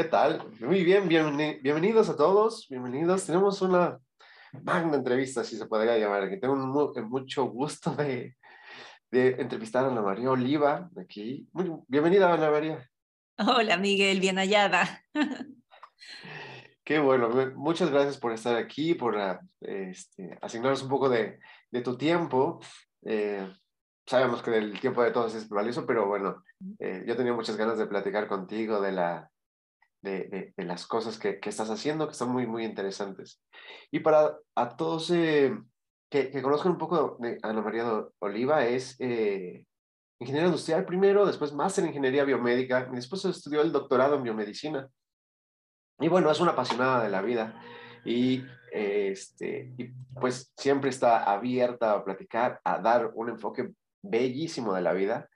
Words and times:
¿Qué 0.00 0.08
tal? 0.08 0.42
Muy 0.60 0.82
bien, 0.82 1.08
bienvenidos 1.08 2.08
a 2.08 2.16
todos, 2.16 2.66
bienvenidos. 2.70 3.26
Tenemos 3.26 3.60
una 3.60 3.98
magna 4.62 4.96
entrevista, 4.96 5.44
si 5.44 5.58
se 5.58 5.66
podría 5.66 5.98
llamar, 5.98 6.30
que 6.30 6.38
tengo 6.38 6.56
mucho 6.56 7.44
gusto 7.44 7.94
de, 7.96 8.34
entrevistar 9.12 9.84
a 9.84 9.88
Ana 9.88 10.00
María 10.00 10.30
Oliva 10.30 10.88
aquí. 10.98 11.46
bienvenida, 11.86 12.32
Ana 12.32 12.50
María. 12.50 12.88
Hola, 13.36 13.76
Miguel, 13.76 14.20
bien 14.20 14.36
hallada. 14.36 15.04
Qué 16.82 16.98
bueno, 16.98 17.28
muchas 17.56 17.90
gracias 17.90 18.16
por 18.16 18.32
estar 18.32 18.56
aquí, 18.56 18.94
por 18.94 19.18
ah, 19.18 19.38
este, 19.60 20.38
asignarnos 20.40 20.82
un 20.82 20.88
poco 20.88 21.10
de, 21.10 21.40
tu 21.84 21.98
tiempo. 21.98 22.58
Eh, 23.04 23.46
sabemos 24.06 24.40
que 24.40 24.56
el 24.56 24.80
tiempo 24.80 25.02
de 25.02 25.10
todos 25.10 25.34
es 25.34 25.46
valioso, 25.46 25.84
pero 25.84 26.06
bueno, 26.06 26.42
eh, 26.78 27.04
yo 27.06 27.14
tenía 27.18 27.34
muchas 27.34 27.58
ganas 27.58 27.76
de 27.76 27.86
platicar 27.86 28.26
contigo 28.28 28.80
de 28.80 28.92
la, 28.92 29.30
de, 30.02 30.52
de, 30.56 30.64
las 30.64 30.86
cosas 30.86 31.18
que, 31.18 31.40
que, 31.40 31.50
estás 31.50 31.70
haciendo, 31.70 32.08
que 32.08 32.14
son 32.14 32.30
muy, 32.30 32.46
muy 32.46 32.64
interesantes. 32.64 33.42
Y 33.90 34.00
para 34.00 34.36
a 34.54 34.76
todos 34.76 35.10
eh, 35.10 35.56
que, 36.10 36.30
que, 36.30 36.42
conozcan 36.42 36.72
un 36.72 36.78
poco 36.78 37.16
de 37.20 37.38
Ana 37.42 37.62
María 37.62 38.04
Oliva, 38.20 38.66
es 38.66 38.96
eh, 38.98 39.64
ingeniero 40.18 40.48
industrial 40.48 40.84
primero, 40.84 41.26
después 41.26 41.52
máster 41.52 41.84
en 41.84 41.90
ingeniería 41.90 42.24
biomédica, 42.24 42.88
y 42.92 42.96
después 42.96 43.24
estudió 43.24 43.62
el 43.62 43.72
doctorado 43.72 44.16
en 44.16 44.22
biomedicina. 44.22 44.88
Y 45.98 46.08
bueno, 46.08 46.30
es 46.30 46.40
una 46.40 46.52
apasionada 46.52 47.02
de 47.02 47.10
la 47.10 47.20
vida. 47.20 47.60
Y, 48.04 48.42
este, 48.72 49.72
y 49.76 49.88
pues 50.18 50.52
siempre 50.56 50.88
está 50.88 51.24
abierta 51.24 51.92
a 51.92 52.04
platicar, 52.04 52.60
a 52.64 52.78
dar 52.78 53.10
un 53.14 53.28
enfoque 53.28 53.70
bellísimo 54.02 54.74
de 54.74 54.80
la 54.80 54.94
vida, 54.94 55.28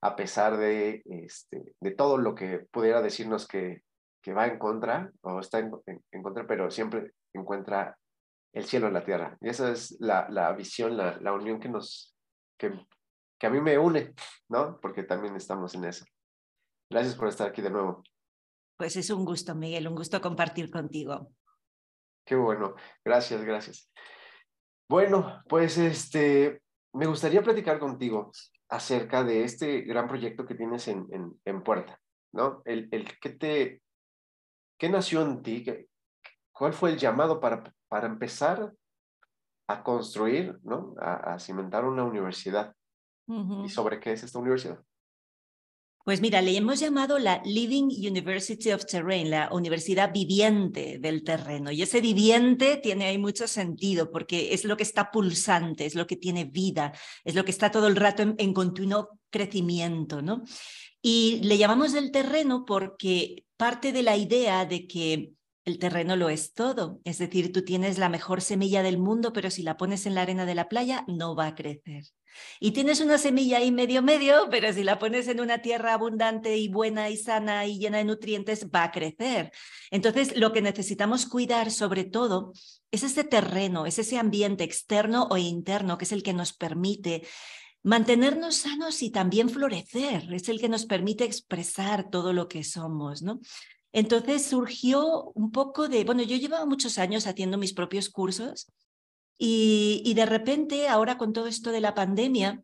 a 0.00 0.14
pesar 0.16 0.56
de, 0.56 1.02
este, 1.06 1.74
de 1.80 1.90
todo 1.90 2.18
lo 2.18 2.34
que 2.34 2.60
pudiera 2.70 3.02
decirnos 3.02 3.48
que, 3.48 3.82
que 4.24 4.32
va 4.32 4.46
en 4.46 4.58
contra 4.58 5.12
o 5.20 5.38
está 5.38 5.58
en, 5.58 5.70
en, 5.86 6.22
contra, 6.22 6.46
pero 6.46 6.70
siempre 6.70 7.12
encuentra 7.34 7.94
el 8.54 8.64
cielo 8.64 8.86
en 8.86 8.94
la 8.94 9.04
tierra. 9.04 9.36
Y 9.38 9.50
esa 9.50 9.70
es 9.70 9.98
la, 10.00 10.26
la 10.30 10.50
visión, 10.52 10.96
la, 10.96 11.18
la, 11.20 11.34
unión 11.34 11.60
que 11.60 11.68
nos, 11.68 12.16
que, 12.56 12.72
que 13.38 13.46
a 13.46 13.50
mí 13.50 13.60
me 13.60 13.76
une, 13.76 14.14
¿no? 14.48 14.80
Porque 14.80 15.02
también 15.02 15.36
estamos 15.36 15.74
en 15.74 15.84
eso. 15.84 16.06
Gracias 16.90 17.16
por 17.16 17.28
estar 17.28 17.48
aquí 17.48 17.60
de 17.60 17.68
nuevo. 17.68 18.02
Pues 18.78 18.96
es 18.96 19.10
un 19.10 19.26
gusto, 19.26 19.54
Miguel, 19.54 19.88
un 19.88 19.94
gusto 19.94 20.22
compartir 20.22 20.70
contigo. 20.70 21.30
Qué 22.24 22.34
bueno, 22.34 22.74
gracias, 23.04 23.44
gracias. 23.44 23.92
Bueno, 24.88 25.42
pues 25.50 25.76
este, 25.76 26.62
me 26.94 27.06
gustaría 27.06 27.42
platicar 27.42 27.78
contigo 27.78 28.32
acerca 28.70 29.22
de 29.22 29.44
este 29.44 29.82
gran 29.82 30.08
proyecto 30.08 30.46
que 30.46 30.54
tienes 30.54 30.88
en, 30.88 31.06
en, 31.12 31.38
en 31.44 31.62
Puerta, 31.62 32.00
¿no? 32.32 32.62
El, 32.64 32.88
el 32.90 33.18
que 33.18 33.28
te 33.28 33.83
¿Qué 34.78 34.88
nació 34.88 35.22
en 35.22 35.42
ti? 35.42 35.64
¿Cuál 36.52 36.72
fue 36.72 36.90
el 36.90 36.98
llamado 36.98 37.40
para, 37.40 37.62
para 37.88 38.06
empezar 38.06 38.72
a 39.66 39.82
construir, 39.82 40.58
¿no? 40.62 40.94
a, 41.00 41.38
cimentar 41.38 41.84
una 41.84 42.04
universidad? 42.04 42.74
¿Y 43.26 43.68
sobre 43.70 44.00
qué 44.00 44.12
es 44.12 44.22
esta 44.22 44.38
universidad? 44.38 44.82
Pues 46.04 46.20
mira, 46.20 46.42
le 46.42 46.54
hemos 46.54 46.80
llamado 46.80 47.18
la 47.18 47.40
Living 47.46 47.84
University 47.84 48.70
of 48.72 48.84
Terrain, 48.84 49.30
la 49.30 49.48
universidad 49.50 50.12
viviente 50.12 50.98
del 50.98 51.24
terreno. 51.24 51.70
Y 51.70 51.80
ese 51.80 52.02
viviente 52.02 52.76
tiene 52.76 53.06
ahí 53.06 53.16
mucho 53.16 53.48
sentido 53.48 54.10
porque 54.10 54.52
es 54.52 54.66
lo 54.66 54.76
que 54.76 54.82
está 54.82 55.10
pulsante, 55.10 55.86
es 55.86 55.94
lo 55.94 56.06
que 56.06 56.16
tiene 56.16 56.44
vida, 56.44 56.92
es 57.24 57.34
lo 57.34 57.42
que 57.42 57.52
está 57.52 57.70
todo 57.70 57.86
el 57.86 57.96
rato 57.96 58.22
en, 58.22 58.34
en 58.36 58.52
continuo 58.52 59.18
crecimiento, 59.30 60.20
¿no? 60.20 60.42
Y 61.06 61.40
le 61.42 61.58
llamamos 61.58 61.92
del 61.92 62.10
terreno 62.10 62.64
porque 62.64 63.44
parte 63.58 63.92
de 63.92 64.02
la 64.02 64.16
idea 64.16 64.64
de 64.64 64.86
que 64.86 65.32
el 65.66 65.78
terreno 65.78 66.16
lo 66.16 66.30
es 66.30 66.54
todo. 66.54 66.98
Es 67.04 67.18
decir, 67.18 67.52
tú 67.52 67.62
tienes 67.62 67.98
la 67.98 68.08
mejor 68.08 68.40
semilla 68.40 68.82
del 68.82 68.96
mundo, 68.96 69.34
pero 69.34 69.50
si 69.50 69.62
la 69.62 69.76
pones 69.76 70.06
en 70.06 70.14
la 70.14 70.22
arena 70.22 70.46
de 70.46 70.54
la 70.54 70.66
playa, 70.66 71.04
no 71.06 71.36
va 71.36 71.48
a 71.48 71.54
crecer. 71.54 72.04
Y 72.58 72.70
tienes 72.70 73.02
una 73.02 73.18
semilla 73.18 73.58
ahí 73.58 73.70
medio 73.70 74.00
medio, 74.00 74.48
pero 74.50 74.72
si 74.72 74.82
la 74.82 74.98
pones 74.98 75.28
en 75.28 75.40
una 75.40 75.58
tierra 75.58 75.92
abundante 75.92 76.56
y 76.56 76.68
buena 76.68 77.10
y 77.10 77.18
sana 77.18 77.66
y 77.66 77.78
llena 77.78 77.98
de 77.98 78.04
nutrientes, 78.04 78.68
va 78.74 78.84
a 78.84 78.90
crecer. 78.90 79.52
Entonces, 79.90 80.34
lo 80.38 80.54
que 80.54 80.62
necesitamos 80.62 81.26
cuidar 81.26 81.70
sobre 81.70 82.04
todo 82.04 82.54
es 82.90 83.02
ese 83.02 83.24
terreno, 83.24 83.84
es 83.84 83.98
ese 83.98 84.16
ambiente 84.16 84.64
externo 84.64 85.28
o 85.30 85.36
interno, 85.36 85.98
que 85.98 86.06
es 86.06 86.12
el 86.12 86.22
que 86.22 86.32
nos 86.32 86.54
permite 86.54 87.24
mantenernos 87.84 88.56
sanos 88.56 89.02
y 89.02 89.10
también 89.10 89.50
florecer, 89.50 90.32
es 90.32 90.48
el 90.48 90.58
que 90.58 90.70
nos 90.70 90.86
permite 90.86 91.24
expresar 91.24 92.10
todo 92.10 92.32
lo 92.32 92.48
que 92.48 92.64
somos, 92.64 93.22
¿no? 93.22 93.40
Entonces 93.92 94.46
surgió 94.46 95.30
un 95.34 95.52
poco 95.52 95.86
de, 95.86 96.02
bueno, 96.02 96.22
yo 96.22 96.36
llevaba 96.36 96.66
muchos 96.66 96.98
años 96.98 97.28
haciendo 97.28 97.58
mis 97.58 97.74
propios 97.74 98.08
cursos 98.08 98.72
y, 99.38 100.02
y 100.04 100.14
de 100.14 100.26
repente, 100.26 100.88
ahora 100.88 101.18
con 101.18 101.32
todo 101.32 101.46
esto 101.46 101.70
de 101.70 101.80
la 101.80 101.94
pandemia, 101.94 102.62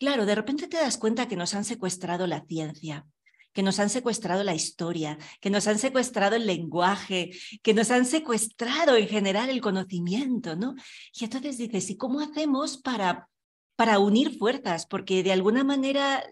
claro, 0.00 0.26
de 0.26 0.34
repente 0.34 0.66
te 0.66 0.78
das 0.78 0.96
cuenta 0.96 1.28
que 1.28 1.36
nos 1.36 1.54
han 1.54 1.64
secuestrado 1.64 2.26
la 2.26 2.44
ciencia, 2.46 3.06
que 3.52 3.62
nos 3.62 3.78
han 3.78 3.90
secuestrado 3.90 4.42
la 4.44 4.54
historia, 4.54 5.18
que 5.40 5.50
nos 5.50 5.66
han 5.68 5.78
secuestrado 5.78 6.36
el 6.36 6.46
lenguaje, 6.46 7.30
que 7.62 7.74
nos 7.74 7.90
han 7.90 8.06
secuestrado 8.06 8.96
en 8.96 9.08
general 9.08 9.50
el 9.50 9.60
conocimiento, 9.60 10.56
¿no? 10.56 10.74
Y 11.12 11.24
entonces 11.24 11.58
dices, 11.58 11.90
¿y 11.90 11.96
cómo 11.96 12.20
hacemos 12.20 12.78
para 12.78 13.28
para 13.76 13.98
unir 13.98 14.38
fuerzas, 14.38 14.86
porque 14.86 15.22
de 15.22 15.32
alguna 15.32 15.64
manera 15.64 16.24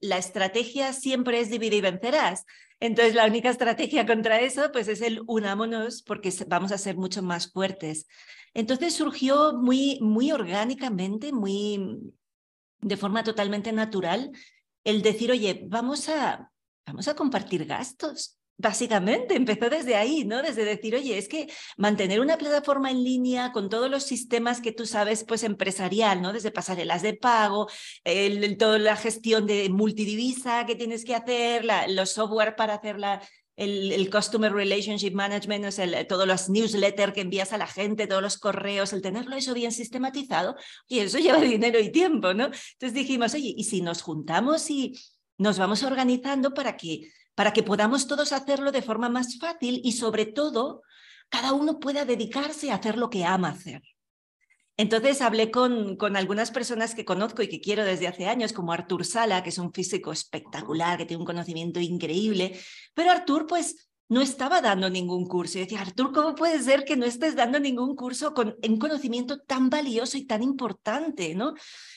la 0.00 0.18
estrategia 0.18 0.92
siempre 0.92 1.40
es 1.40 1.50
dividir 1.50 1.74
y 1.74 1.80
vencerás. 1.80 2.44
Entonces 2.78 3.14
la 3.14 3.26
única 3.26 3.50
estrategia 3.50 4.06
contra 4.06 4.40
eso 4.40 4.70
pues 4.72 4.88
es 4.88 5.00
el 5.02 5.22
unámonos 5.26 6.02
porque 6.02 6.32
vamos 6.46 6.72
a 6.72 6.78
ser 6.78 6.96
mucho 6.96 7.22
más 7.22 7.50
fuertes. 7.52 8.06
Entonces 8.54 8.94
surgió 8.94 9.54
muy 9.54 9.98
muy 10.00 10.32
orgánicamente, 10.32 11.32
muy 11.32 12.14
de 12.80 12.96
forma 12.96 13.24
totalmente 13.24 13.72
natural 13.72 14.32
el 14.84 15.02
decir, 15.02 15.30
"Oye, 15.30 15.66
vamos 15.68 16.08
a 16.08 16.50
vamos 16.86 17.08
a 17.08 17.14
compartir 17.14 17.66
gastos." 17.66 18.39
Básicamente, 18.62 19.36
empezó 19.36 19.70
desde 19.70 19.96
ahí, 19.96 20.26
¿no? 20.26 20.42
Desde 20.42 20.66
decir, 20.66 20.94
oye, 20.94 21.16
es 21.16 21.28
que 21.28 21.48
mantener 21.78 22.20
una 22.20 22.36
plataforma 22.36 22.90
en 22.90 23.02
línea 23.02 23.52
con 23.52 23.70
todos 23.70 23.90
los 23.90 24.02
sistemas 24.02 24.60
que 24.60 24.70
tú 24.70 24.84
sabes, 24.84 25.24
pues 25.24 25.44
empresarial, 25.44 26.20
¿no? 26.20 26.34
Desde 26.34 26.50
pasarelas 26.50 27.00
de 27.00 27.14
pago, 27.14 27.68
el, 28.04 28.58
toda 28.58 28.78
la 28.78 28.96
gestión 28.96 29.46
de 29.46 29.70
multidivisa 29.70 30.66
que 30.66 30.74
tienes 30.74 31.06
que 31.06 31.14
hacer, 31.14 31.64
los 31.88 32.10
software 32.10 32.54
para 32.54 32.74
hacer 32.74 32.98
la, 32.98 33.22
el, 33.56 34.10
Customer 34.10 34.52
Relationship 34.52 35.12
Management, 35.12 35.64
o 35.64 35.70
sea, 35.70 36.06
todos 36.06 36.26
los 36.26 36.50
newsletters 36.50 37.14
que 37.14 37.22
envías 37.22 37.54
a 37.54 37.58
la 37.58 37.66
gente, 37.66 38.06
todos 38.06 38.20
los 38.20 38.36
correos, 38.36 38.92
el 38.92 39.00
tenerlo 39.00 39.36
eso 39.36 39.54
bien 39.54 39.72
sistematizado, 39.72 40.54
y 40.86 40.98
eso 40.98 41.18
lleva 41.18 41.40
dinero 41.40 41.80
y 41.80 41.90
tiempo, 41.90 42.34
¿no? 42.34 42.44
Entonces 42.44 42.92
dijimos, 42.92 43.32
oye, 43.32 43.54
¿y 43.56 43.64
si 43.64 43.80
nos 43.80 44.02
juntamos 44.02 44.68
y 44.68 45.00
nos 45.38 45.58
vamos 45.58 45.82
organizando 45.82 46.52
para 46.52 46.76
que 46.76 47.10
para 47.40 47.54
que 47.54 47.62
podamos 47.62 48.06
todos 48.06 48.32
hacerlo 48.32 48.70
de 48.70 48.82
forma 48.82 49.08
más 49.08 49.38
fácil 49.38 49.80
y 49.82 49.92
sobre 49.92 50.26
todo 50.26 50.82
cada 51.30 51.54
uno 51.54 51.80
pueda 51.80 52.04
dedicarse 52.04 52.70
a 52.70 52.74
hacer 52.74 52.98
lo 52.98 53.08
que 53.08 53.24
ama 53.24 53.48
hacer. 53.48 53.80
Entonces 54.76 55.22
hablé 55.22 55.50
con, 55.50 55.96
con 55.96 56.18
algunas 56.18 56.50
personas 56.50 56.94
que 56.94 57.06
conozco 57.06 57.40
y 57.40 57.48
que 57.48 57.62
quiero 57.62 57.82
desde 57.82 58.08
hace 58.08 58.26
años, 58.26 58.52
como 58.52 58.74
Artur 58.74 59.06
Sala, 59.06 59.42
que 59.42 59.48
es 59.48 59.56
un 59.56 59.72
físico 59.72 60.12
espectacular, 60.12 60.98
que 60.98 61.06
tiene 61.06 61.22
un 61.22 61.26
conocimiento 61.26 61.80
increíble, 61.80 62.60
pero 62.92 63.10
Artur 63.10 63.46
pues 63.46 63.88
no 64.10 64.20
estaba 64.20 64.60
dando 64.60 64.90
ningún 64.90 65.26
curso. 65.26 65.56
Y 65.56 65.62
decía, 65.62 65.80
Artur, 65.80 66.12
¿cómo 66.12 66.34
puede 66.34 66.62
ser 66.62 66.84
que 66.84 66.98
no 66.98 67.06
estés 67.06 67.36
dando 67.36 67.58
ningún 67.58 67.96
curso 67.96 68.34
con 68.34 68.54
un 68.62 68.78
conocimiento 68.78 69.40
tan 69.40 69.70
valioso 69.70 70.18
y 70.18 70.26
tan 70.26 70.42
importante? 70.42 71.34
¿no? 71.34 71.54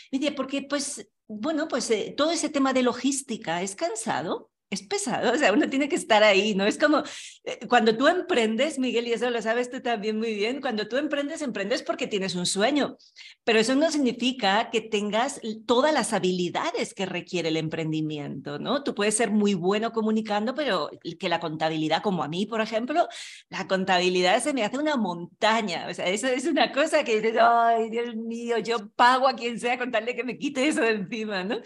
Me 0.10 0.20
decía, 0.20 0.36
porque 0.36 0.62
pues, 0.62 1.06
bueno, 1.28 1.68
pues 1.68 1.92
eh, 1.92 2.14
todo 2.16 2.32
ese 2.32 2.48
tema 2.48 2.72
de 2.72 2.84
logística 2.84 3.62
es 3.62 3.76
cansado 3.76 4.53
es 4.74 4.84
pesado, 4.84 5.32
o 5.34 5.38
sea, 5.38 5.54
uno 5.54 5.70
tiene 5.70 5.90
que 5.90 5.96
estar 5.96 6.24
ahí, 6.24 6.56
¿no? 6.56 6.66
Es 6.66 6.78
como 6.78 7.04
eh, 7.44 7.60
cuando 7.68 7.96
tú 7.96 8.08
emprendes, 8.08 8.80
Miguel, 8.80 9.08
y 9.08 9.14
eso 9.14 9.30
lo 9.30 9.42
sabes 9.42 9.70
tú 9.70 9.82
también 9.82 10.18
muy 10.18 10.34
bien, 10.34 10.62
cuando 10.62 10.88
tú 10.88 10.98
emprendes, 10.98 11.42
emprendes 11.42 11.84
porque 11.84 12.08
tienes 12.08 12.36
un 12.36 12.46
sueño, 12.46 12.98
pero 13.44 13.60
eso 13.60 13.76
no 13.76 13.92
significa 13.92 14.70
que 14.72 14.82
tengas 14.82 15.40
todas 15.66 15.94
las 15.94 16.14
habilidades 16.14 16.94
que 16.94 17.06
requiere 17.06 17.50
el 17.50 17.58
emprendimiento, 17.58 18.60
¿no? 18.60 18.84
Tú 18.84 18.96
puedes 18.96 19.16
ser 19.16 19.32
muy 19.32 19.54
bueno 19.54 19.92
comunicando, 19.92 20.56
pero 20.56 20.90
que 21.20 21.30
la 21.30 21.40
contabilidad, 21.40 22.02
como 22.02 22.24
a 22.24 22.28
mí, 22.28 22.46
por 22.46 22.62
ejemplo, 22.62 23.08
la 23.50 23.68
contabilidad 23.68 24.42
se 24.42 24.54
me 24.54 24.64
hace 24.64 24.78
una 24.78 24.98
montaña, 24.98 25.88
o 25.90 25.94
sea, 25.94 26.08
eso 26.08 26.28
es 26.28 26.46
una 26.46 26.72
cosa 26.72 27.04
que 27.04 27.22
dices, 27.22 27.38
ay, 27.42 27.90
Dios 27.90 28.16
mío, 28.16 28.58
yo 28.60 28.90
pago 28.96 29.28
a 29.28 29.36
quien 29.36 29.60
sea 29.60 29.78
con 29.78 29.92
tal 29.92 30.06
de 30.06 30.16
que 30.16 30.24
me 30.24 30.38
quite 30.38 30.68
eso 30.68 30.82
de 30.82 30.92
encima, 30.92 31.44
¿no? 31.44 31.60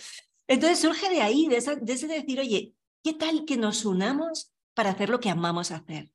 Entonces 0.48 0.80
surge 0.80 1.09
de 1.09 1.21
ahí, 1.21 1.48
de, 1.48 1.57
ese 1.57 2.07
decir, 2.07 2.39
oye, 2.39 2.74
¿Qué 3.07 3.13
tal 3.13 3.45
que 3.45 3.56
nos 3.56 3.86
unamos 3.86 4.51
para 4.74 4.89
hacer 4.89 5.07
lo 5.07 5.21
que 5.21 5.30
amamos 5.30 5.71
hacer? 5.71 6.12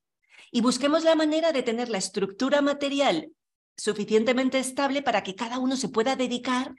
Y 0.51 0.61
busquemos 0.61 1.03
la 1.03 1.15
manera 1.15 1.51
de 1.51 1.63
tener 1.63 1.89
la 1.89 1.97
estructura 1.97 2.61
material 2.61 3.31
suficientemente 3.75 4.59
estable 4.59 5.01
para 5.01 5.23
que 5.23 5.33
cada 5.33 5.57
uno 5.57 5.75
se 5.75 5.89
pueda 5.89 6.15
dedicar 6.15 6.75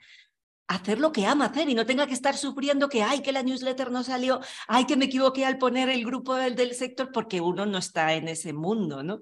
a 0.69 0.75
hacer 0.75 1.01
lo 1.01 1.11
que 1.11 1.25
ama 1.25 1.47
hacer 1.47 1.67
y 1.67 1.75
no 1.75 1.85
tenga 1.85 2.07
que 2.07 2.13
estar 2.13 2.37
sufriendo 2.37 2.87
que, 2.87 3.03
ay, 3.03 3.21
que 3.23 3.33
la 3.33 3.43
newsletter 3.43 3.91
no 3.91 4.05
salió, 4.05 4.39
ay, 4.69 4.85
que 4.85 4.95
me 4.95 5.03
equivoqué 5.03 5.45
al 5.45 5.57
poner 5.57 5.89
el 5.89 6.05
grupo 6.05 6.33
del, 6.35 6.55
del 6.55 6.75
sector, 6.75 7.11
porque 7.11 7.41
uno 7.41 7.65
no 7.65 7.77
está 7.77 8.13
en 8.13 8.29
ese 8.29 8.53
mundo, 8.53 9.03
¿no? 9.03 9.15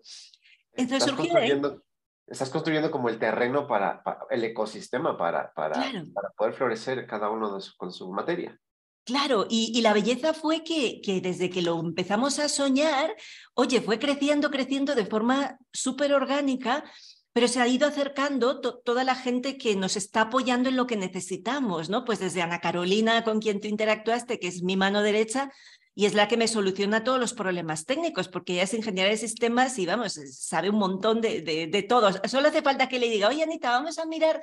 Entonces 0.74 1.07
estás 1.07 1.13
construyendo, 1.13 1.84
estás 2.28 2.51
construyendo 2.51 2.92
como 2.92 3.10
el 3.10 3.18
terreno 3.18 3.66
para, 3.66 4.04
el 4.30 4.44
ecosistema 4.44 5.18
para, 5.18 5.51
para, 5.56 5.74
para 6.13 6.30
poder 6.38 6.54
florecer 6.54 7.07
cada 7.07 7.31
uno 7.31 7.57
con 7.78 7.92
su 7.92 8.12
materia. 8.12 8.60
Claro, 9.05 9.47
y, 9.50 9.81
la 9.81 9.91
belleza 9.91 10.33
fue 10.33 10.63
que, 10.63 11.01
desde 11.21 11.50
que 11.50 11.61
lo 11.61 11.77
empezamos 11.77 12.39
a 12.39 12.47
soñar, 12.47 13.13
oye, 13.53 13.81
fue 13.81 14.00
creciendo, 14.00 14.50
creciendo 14.50 14.95
de 14.95 15.05
forma 15.05 15.57
súper 15.73 16.13
orgánica, 16.13 16.85
pero 17.33 17.50
se 17.50 17.59
ha 17.59 17.67
ido 17.67 17.85
acercando 17.85 18.61
toda 18.61 19.03
la 19.03 19.15
gente 19.15 19.57
que 19.57 19.75
nos 19.75 19.97
está 19.97 20.21
apoyando 20.21 20.69
en 20.69 20.77
lo 20.77 20.88
que 20.88 20.95
necesitamos, 20.95 21.89
¿no? 21.89 22.05
Pues 22.05 22.19
desde 22.19 22.44
Ana 22.44 22.61
Carolina, 22.61 23.25
con 23.25 23.41
quien 23.41 23.59
tú 23.59 23.67
interactuaste, 23.67 24.39
que 24.39 24.47
es 24.47 24.63
mi 24.63 24.77
mano 24.77 25.01
derecha, 25.01 25.51
y 25.95 26.06
es 26.06 26.13
la 26.13 26.29
que 26.29 26.38
me 26.38 26.47
soluciona 26.47 27.03
todos 27.03 27.19
los 27.19 27.33
problemas 27.33 27.85
técnicos, 27.85 28.29
porque 28.29 28.53
ella 28.53 28.63
es 28.63 28.73
ingeniera 28.73 29.09
de 29.09 29.17
sistemas 29.17 29.77
y, 29.79 29.85
vamos, 29.85 30.13
sabe 30.31 30.69
un 30.69 30.77
montón 30.77 31.19
de, 31.19 31.41
de, 31.41 31.67
de 31.67 31.83
todos. 31.83 32.21
Solo 32.25 32.47
hace 32.47 32.61
falta 32.61 32.88
que 32.88 32.99
le 32.99 33.09
diga, 33.09 33.27
oye, 33.27 33.44
Anita, 33.44 33.71
vamos 33.71 33.99
a 33.99 34.06
mirar 34.06 34.41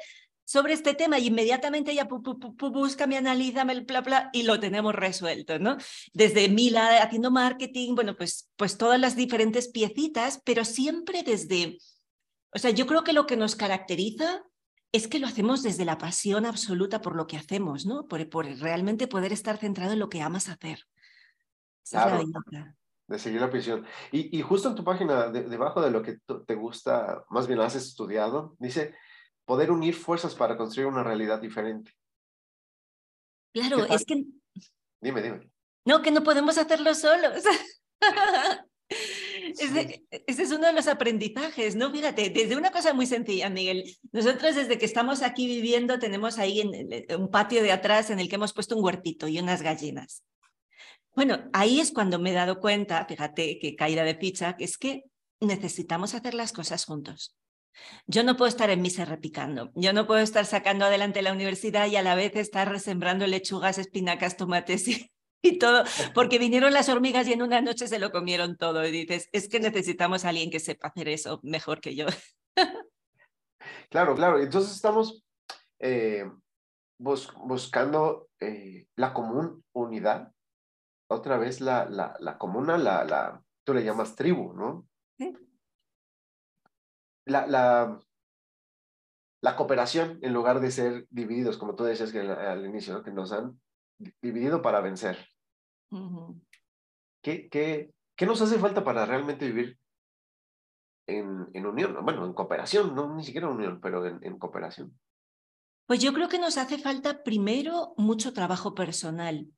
sobre 0.51 0.73
este 0.73 0.95
tema 0.95 1.21
y 1.21 1.29
inmediatamente 1.29 1.93
ella 1.93 2.09
busca, 2.11 3.07
me 3.07 3.17
analiza, 3.17 3.65
me 3.65 3.79
bla, 3.83 4.01
bla, 4.01 4.31
y 4.33 4.43
lo 4.43 4.59
tenemos 4.59 4.93
resuelto, 4.93 5.61
¿no? 5.61 5.77
Desde 6.13 6.49
Mila 6.49 7.01
haciendo 7.05 7.31
marketing, 7.31 7.95
bueno, 7.95 8.17
pues, 8.17 8.51
pues 8.57 8.77
todas 8.77 8.99
las 8.99 9.15
diferentes 9.15 9.69
piecitas, 9.69 10.43
pero 10.45 10.65
siempre 10.65 11.23
desde, 11.23 11.79
o 12.53 12.59
sea, 12.59 12.73
yo 12.73 12.89
creo 12.89 13.05
que 13.05 13.13
lo 13.13 13.27
que 13.27 13.37
nos 13.37 13.55
caracteriza 13.55 14.43
es 14.91 15.07
que 15.07 15.21
lo 15.21 15.29
hacemos 15.29 15.63
desde 15.63 15.85
la 15.85 15.99
pasión 15.99 16.45
absoluta 16.45 17.01
por 17.01 17.15
lo 17.15 17.29
que 17.29 17.37
hacemos, 17.37 17.87
¿no? 17.87 18.09
Por, 18.09 18.29
por 18.29 18.47
realmente 18.47 19.07
poder 19.07 19.33
estar 19.33 19.57
centrado 19.57 19.93
en 19.93 20.01
lo 20.01 20.09
que 20.09 20.21
amas 20.21 20.49
hacer. 20.49 20.81
Claro, 21.89 22.25
de 23.07 23.19
seguir 23.21 23.41
la 23.41 23.51
pasión. 23.53 23.87
Y, 24.11 24.37
y 24.37 24.43
justo 24.43 24.69
en 24.69 24.75
tu 24.75 24.83
página, 24.83 25.29
debajo 25.29 25.81
de 25.81 25.93
lo 25.93 26.03
que 26.03 26.19
te 26.45 26.55
gusta, 26.57 27.25
más 27.31 27.47
bien 27.47 27.61
has 27.61 27.77
estudiado, 27.77 28.57
dice 28.59 28.97
poder 29.51 29.73
unir 29.73 29.97
fuerzas 29.97 30.33
para 30.37 30.57
construir 30.57 30.87
una 30.87 31.03
realidad 31.03 31.41
diferente. 31.41 31.91
Claro, 33.53 33.85
es 33.85 34.05
que... 34.05 34.23
Dime, 35.01 35.21
dime. 35.21 35.51
No, 35.85 36.03
que 36.03 36.13
no 36.13 36.23
podemos 36.23 36.57
hacerlo 36.57 36.95
solos. 36.95 37.43
Ese, 39.59 40.05
ese, 40.11 40.43
es 40.43 40.53
uno 40.53 40.67
de 40.67 40.73
los 40.73 40.87
aprendizajes, 40.87 41.75
¿no? 41.75 41.91
Fíjate, 41.91 42.31
desde 42.31 42.57
una 42.57 42.71
cosa 42.71 42.93
muy 42.93 43.07
sencilla, 43.07 43.49
Miguel. 43.49 43.97
Nosotros 44.13 44.55
desde 44.55 44.79
que 44.79 44.85
estamos 44.85 45.23
aquí 45.23 45.47
viviendo 45.47 45.99
tenemos 45.99 46.39
ahí 46.39 46.61
en, 46.61 47.21
un 47.21 47.31
patio 47.31 47.63
de 47.63 47.73
atrás 47.73 48.11
en 48.11 48.21
el 48.21 48.29
que 48.29 48.35
hemos 48.35 48.53
puesto 48.53 48.77
un 48.77 48.85
huertito 48.85 49.27
y 49.27 49.39
unas 49.39 49.63
gallinas. 49.63 50.25
Bueno, 51.15 51.49
ahí 51.53 51.81
es 51.81 51.93
cuando 51.93 52.19
me 52.19 52.31
he 52.31 52.35
dado 52.35 52.61
cuenta, 52.61 53.05
fíjate 53.07 53.59
que 53.59 53.77
caída 53.77 54.05
de 54.05 54.17
ficha, 54.17 54.57
que 54.57 54.65
es 54.65 54.77
que 54.77 55.05
necesitamos 55.41 56.15
hacer 56.15 56.35
las 56.35 56.53
cosas 56.53 56.85
juntos. 56.85 57.37
Yo 58.07 58.23
no 58.25 58.37
puedo 58.37 58.49
estar 58.49 58.71
en 58.71 58.83
misa 58.83 59.05
repicando, 59.05 59.71
yo 59.75 59.93
no 59.93 60.07
puedo 60.07 60.21
estar 60.21 60.45
sacando 60.45 60.85
adelante 60.85 61.23
la 61.23 61.33
universidad 61.33 61.87
y 61.87 61.97
a 61.97 62.03
la 62.03 62.15
vez 62.15 62.37
estar 62.37 62.69
resembrando 62.69 63.27
lechugas, 63.27 63.79
espinacas, 63.79 64.37
tomates 64.37 64.87
y, 65.43 65.59
todo, 65.59 65.85
porque 66.15 66.39
vinieron 66.39 66.73
las 66.73 66.89
hormigas 66.89 67.27
y 67.29 67.33
en 67.33 67.43
una 67.43 67.61
noche 67.61 67.89
se 67.89 67.99
lo 67.99 68.11
comieron 68.11 68.57
todo. 68.57 68.87
Y 68.87 68.91
dices, 68.91 69.29
es 69.33 69.49
que 69.49 69.61
necesitamos 69.61 70.25
a 70.25 70.31
alguien 70.31 70.51
que 70.51 70.61
sepa 70.61 70.89
hacer 70.89 71.09
eso 71.09 71.41
mejor 71.43 71.81
que 71.81 71.95
yo. 71.95 72.07
Claro, 73.89 74.15
claro. 74.15 74.39
Entonces 74.39 74.73
estamos 74.73 75.25
eh, 75.79 76.31
buscando 76.99 78.29
eh, 78.39 78.87
la 78.97 79.13
común 79.13 79.65
unidad. 79.73 80.33
Otra 81.09 81.39
vez 81.39 81.61
la, 81.61 81.87
la, 81.87 82.17
la 82.21 82.39
comuna, 82.39 82.79
la, 82.79 83.05
la, 83.05 83.43
tú 83.65 83.75
le 83.75 83.83
llamas 83.83 84.15
tribu, 84.15 84.53
¿no? 84.53 84.87
La, 87.31 87.47
la, 87.47 88.01
la, 89.41 89.57
cooperación 89.57 90.19
en 90.23 90.33
lugar 90.33 90.61
de 90.61 90.71
ser 90.71 91.07
divididos, 91.11 91.57
como 91.57 91.75
tú 91.75 91.85
decías 91.85 92.13
que 92.13 92.21
al, 92.21 92.65
inicio, 92.67 93.03
que 93.03 93.11
nos 93.11 93.33
han 93.33 93.61
dividido 94.21 94.63
para 94.63 94.81
vencer. 94.81 95.19
¿Qué, 97.23 97.49
qué, 97.49 97.93
¿Qué, 98.17 98.27
nos 98.27 98.41
hace 98.43 98.59
falta 98.59 98.85
para 98.85 99.07
realmente 99.07 99.47
vivir 99.47 99.79
en, 101.07 101.49
en, 101.53 101.67
unión? 101.67 101.97
Bueno, 102.03 102.25
en 102.27 102.33
cooperación, 102.33 102.95
no 102.95 103.15
ni 103.15 103.25
siquiera 103.25 103.49
unión, 103.49 103.81
pero 103.81 104.07
en, 104.07 104.19
en 104.23 104.39
cooperación. 104.39 104.99
Pues 105.87 106.01
yo 106.01 106.13
creo 106.13 106.29
que 106.29 106.39
nos 106.39 106.57
hace 106.57 106.79
falta 106.79 107.23
primero 107.23 107.95
mucho 107.97 108.33
trabajo 108.33 108.75
personal. 108.75 109.49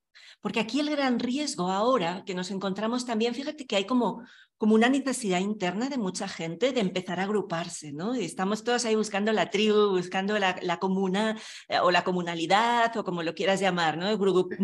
Porque 0.41 0.61
aquí 0.61 0.81
el 0.81 0.91
gran 0.91 1.19
riesgo 1.19 1.71
ahora 1.71 2.25
que 2.25 2.35
nos 2.35 2.51
encontramos 2.51 3.07
también, 3.07 3.35
fíjate 3.35 3.67
que 3.67 3.77
hay 3.77 3.87
como, 3.87 4.23
como 4.63 4.77
una 4.77 4.89
necesidad 4.89 5.41
interna 5.41 5.89
de 5.89 5.99
mucha 5.99 6.29
gente 6.29 6.71
de 6.71 6.79
empezar 6.79 7.19
a 7.19 7.25
agruparse, 7.25 7.91
¿no? 7.91 8.15
Y 8.15 8.25
estamos 8.25 8.63
todos 8.63 8.85
ahí 8.85 8.95
buscando 8.95 9.33
la 9.33 9.51
tribu, 9.51 9.91
buscando 9.91 10.39
la, 10.39 10.57
la 10.63 10.79
comuna 10.79 11.37
eh, 11.67 11.81
o 11.81 11.91
la 11.91 12.05
comunalidad 12.05 12.97
o 12.97 13.03
como 13.03 13.25
lo 13.25 13.35
quieras 13.35 13.59
llamar, 13.59 13.99
¿no? 13.99 14.17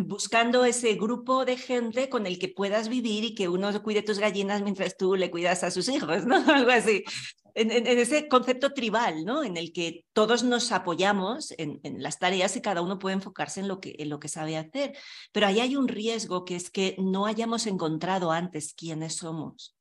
Buscando 0.07 0.65
ese 0.65 0.95
grupo 0.95 1.45
de 1.45 1.57
gente 1.57 2.09
con 2.09 2.27
el 2.27 2.39
que 2.39 2.47
puedas 2.47 2.89
vivir 2.89 3.25
y 3.25 3.35
que 3.35 3.49
uno 3.49 3.83
cuide 3.83 4.03
tus 4.03 4.21
gallinas 4.21 4.63
mientras 4.63 4.97
tú 4.97 5.17
le 5.17 5.33
cuidas 5.33 5.65
a 5.65 5.73
sus 5.73 5.89
hijos, 5.89 6.25
¿no? 6.25 6.37
Algo 6.55 6.71
así 6.71 7.03
en, 7.59 7.87
ese 7.87 8.29
concepto 8.29 8.73
tribal, 8.73 9.25
¿no? 9.25 9.43
En 9.43 9.57
el 9.57 9.73
que 9.73 10.05
todos 10.13 10.45
nos 10.45 10.71
apoyamos 10.71 11.53
en, 11.59 11.81
las 12.01 12.19
tareas 12.19 12.57
y 12.57 12.61
cada 12.61 12.83
uno 12.83 13.01
puede 13.01 13.17
enfocarse 13.17 13.61
en 13.61 13.67
lo, 13.69 13.81
que, 13.81 13.97
en 13.99 14.11
lo 14.11 14.21
que 14.21 14.29
sabe 14.29 14.57
hacer. 14.57 14.97
Pero 15.33 15.47
ahí 15.47 15.59
hay 15.61 15.77
un 15.77 15.89
riesgo 15.89 16.45
que 16.45 16.55
es 16.55 16.71
que 16.71 16.95
no 16.99 17.27
hayamos 17.27 17.67
encontrado 17.67 18.31
antes 18.31 18.75
quiénes 18.75 19.17
somos. 19.17 19.75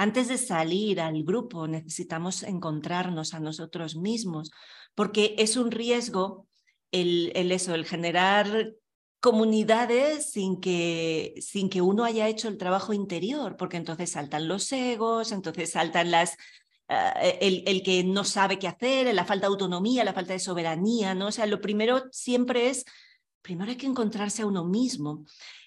Antes 0.00 0.28
de 0.28 0.38
salir 0.38 0.98
al 0.98 1.22
grupo 1.24 1.68
necesitamos 1.68 2.42
encontrarnos 2.42 3.34
a 3.34 3.38
nosotros 3.38 3.96
mismos, 3.96 4.50
porque 4.94 5.34
es 5.36 5.58
un 5.58 5.70
riesgo 5.70 6.48
el, 6.90 7.32
el 7.34 7.52
eso, 7.52 7.74
el 7.74 7.84
generar 7.84 8.72
comunidades 9.20 10.32
sin 10.32 10.58
que, 10.58 11.34
sin 11.42 11.68
que 11.68 11.82
uno 11.82 12.04
haya 12.04 12.28
hecho 12.28 12.48
el 12.48 12.56
trabajo 12.56 12.94
interior, 12.94 13.58
porque 13.58 13.76
entonces 13.76 14.12
saltan 14.12 14.48
los 14.48 14.72
egos, 14.72 15.32
entonces 15.32 15.72
saltan 15.72 16.10
las, 16.10 16.38
eh, 16.88 17.36
el, 17.42 17.62
el, 17.66 17.82
que 17.82 18.02
no 18.02 18.24
sabe 18.24 18.58
qué 18.58 18.68
hacer, 18.68 19.14
la 19.14 19.26
falta 19.26 19.48
de 19.48 19.52
autonomía, 19.52 20.02
la 20.02 20.14
falta 20.14 20.32
de 20.32 20.38
soberanía, 20.38 21.14
¿no? 21.14 21.26
O 21.26 21.32
sea, 21.32 21.44
lo 21.44 21.60
primero 21.60 22.04
siempre 22.10 22.70
es, 22.70 22.86
primero 23.42 23.70
hay 23.70 23.76
que 23.76 23.84
encontrarse 23.84 24.40
a 24.40 24.46
uno 24.46 24.64
mismo 24.64 25.26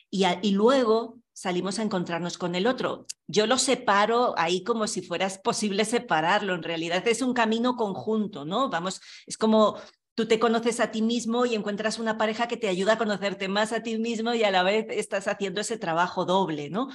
y, 0.10 0.26
y 0.42 0.52
luego 0.54 1.20
salimos 1.34 1.80
a 1.80 1.84
encontrarnos 1.84 2.38
con 2.38 2.56
el 2.56 2.68
otro. 2.68 3.06
Yo 3.28 3.48
lo 3.48 3.58
separo 3.58 4.34
ahí 4.38 4.64
como 4.64 4.88
si 4.88 5.02
fuera 5.02 5.28
posible 5.44 5.86
separarlo, 5.86 6.54
en 6.54 6.64
realidad 6.64 7.08
es 7.08 7.22
un 7.22 7.34
camino 7.34 7.76
conjunto, 7.76 8.46
¿no? 8.46 8.70
Vamos, 8.70 9.02
es 9.26 9.38
como 9.38 9.78
tú 10.16 10.28
te 10.28 10.40
conoces 10.40 10.80
a 10.80 10.92
ti 10.92 11.02
mismo 11.02 11.46
y 11.46 11.56
encuentras 11.56 12.00
una 12.00 12.18
pareja 12.18 12.48
que 12.48 12.58
te 12.58 12.68
ayuda 12.68 12.94
a 12.94 12.98
conocerte 12.98 13.48
más 13.48 13.74
a 13.74 13.82
ti 13.82 13.98
mismo 13.98 14.34
y 14.34 14.44
a 14.44 14.52
la 14.52 14.64
vez 14.64 14.86
estás 14.90 15.28
haciendo 15.28 15.62
ese 15.62 15.78
trabajo 15.78 16.26
doble, 16.26 16.70
¿no? 16.70 16.90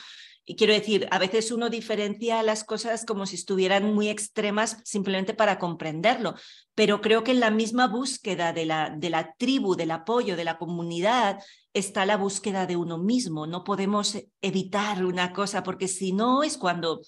Y 0.50 0.56
quiero 0.56 0.72
decir, 0.72 1.06
a 1.10 1.18
veces 1.18 1.50
uno 1.50 1.68
diferencia 1.68 2.42
las 2.42 2.64
cosas 2.64 3.04
como 3.04 3.26
si 3.26 3.34
estuvieran 3.36 3.92
muy 3.92 4.08
extremas 4.08 4.78
simplemente 4.82 5.34
para 5.34 5.58
comprenderlo, 5.58 6.36
pero 6.74 7.02
creo 7.02 7.22
que 7.22 7.32
en 7.32 7.40
la 7.40 7.50
misma 7.50 7.86
búsqueda 7.86 8.54
de 8.54 8.64
la, 8.64 8.88
de 8.88 9.10
la 9.10 9.34
tribu, 9.34 9.74
del 9.74 9.90
apoyo, 9.90 10.36
de 10.36 10.44
la 10.44 10.56
comunidad, 10.56 11.38
está 11.78 12.06
la 12.06 12.16
búsqueda 12.16 12.66
de 12.66 12.76
uno 12.76 12.98
mismo. 12.98 13.46
No 13.46 13.64
podemos 13.64 14.18
evitar 14.40 15.04
una 15.04 15.32
cosa 15.32 15.62
porque 15.62 15.88
si 15.88 16.12
no 16.12 16.42
es 16.42 16.58
cuando 16.58 17.00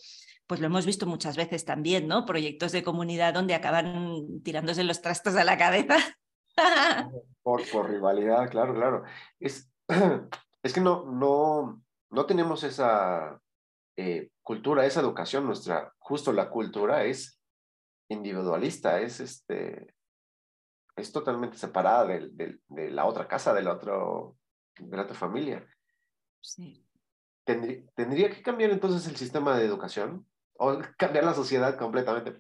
pues 0.46 0.60
lo 0.60 0.66
hemos 0.66 0.84
visto 0.84 1.06
muchas 1.06 1.36
veces 1.36 1.64
también, 1.64 2.08
¿no? 2.08 2.26
Proyectos 2.26 2.72
de 2.72 2.82
comunidad 2.82 3.34
donde 3.34 3.54
acaban 3.54 4.42
tirándose 4.42 4.82
los 4.82 5.00
trastos 5.00 5.36
a 5.36 5.44
la 5.44 5.56
cabeza. 5.56 5.96
por, 7.42 7.62
por 7.70 7.88
rivalidad, 7.88 8.50
claro, 8.50 8.74
claro. 8.74 9.04
Es, 9.38 9.70
es 10.62 10.72
que 10.72 10.80
no, 10.80 11.04
no, 11.04 11.80
no 12.10 12.26
tenemos 12.26 12.64
esa 12.64 13.40
eh, 13.96 14.30
cultura, 14.42 14.84
esa 14.84 15.00
educación, 15.00 15.46
nuestra, 15.46 15.92
justo 15.98 16.32
la 16.32 16.50
cultura 16.50 17.04
es 17.04 17.40
individualista, 18.08 19.00
es 19.00 19.20
este, 19.20 19.94
es 20.96 21.12
totalmente 21.12 21.56
separada 21.56 22.06
de, 22.06 22.58
la 22.68 23.06
otra 23.06 23.28
casa, 23.28 23.54
de 23.54 23.62
la, 23.62 23.74
otro, 23.74 24.36
otra 24.78 25.14
familia. 25.14 25.66
Sí. 26.40 26.86
¿Tendría 27.44 28.30
que 28.30 28.42
cambiar 28.42 28.70
entonces 28.70 29.06
el 29.08 29.16
sistema 29.16 29.56
de 29.56 29.64
educación 29.64 30.26
o 30.54 30.78
cambiar 30.96 31.24
la 31.24 31.34
sociedad 31.34 31.76
completamente? 31.76 32.38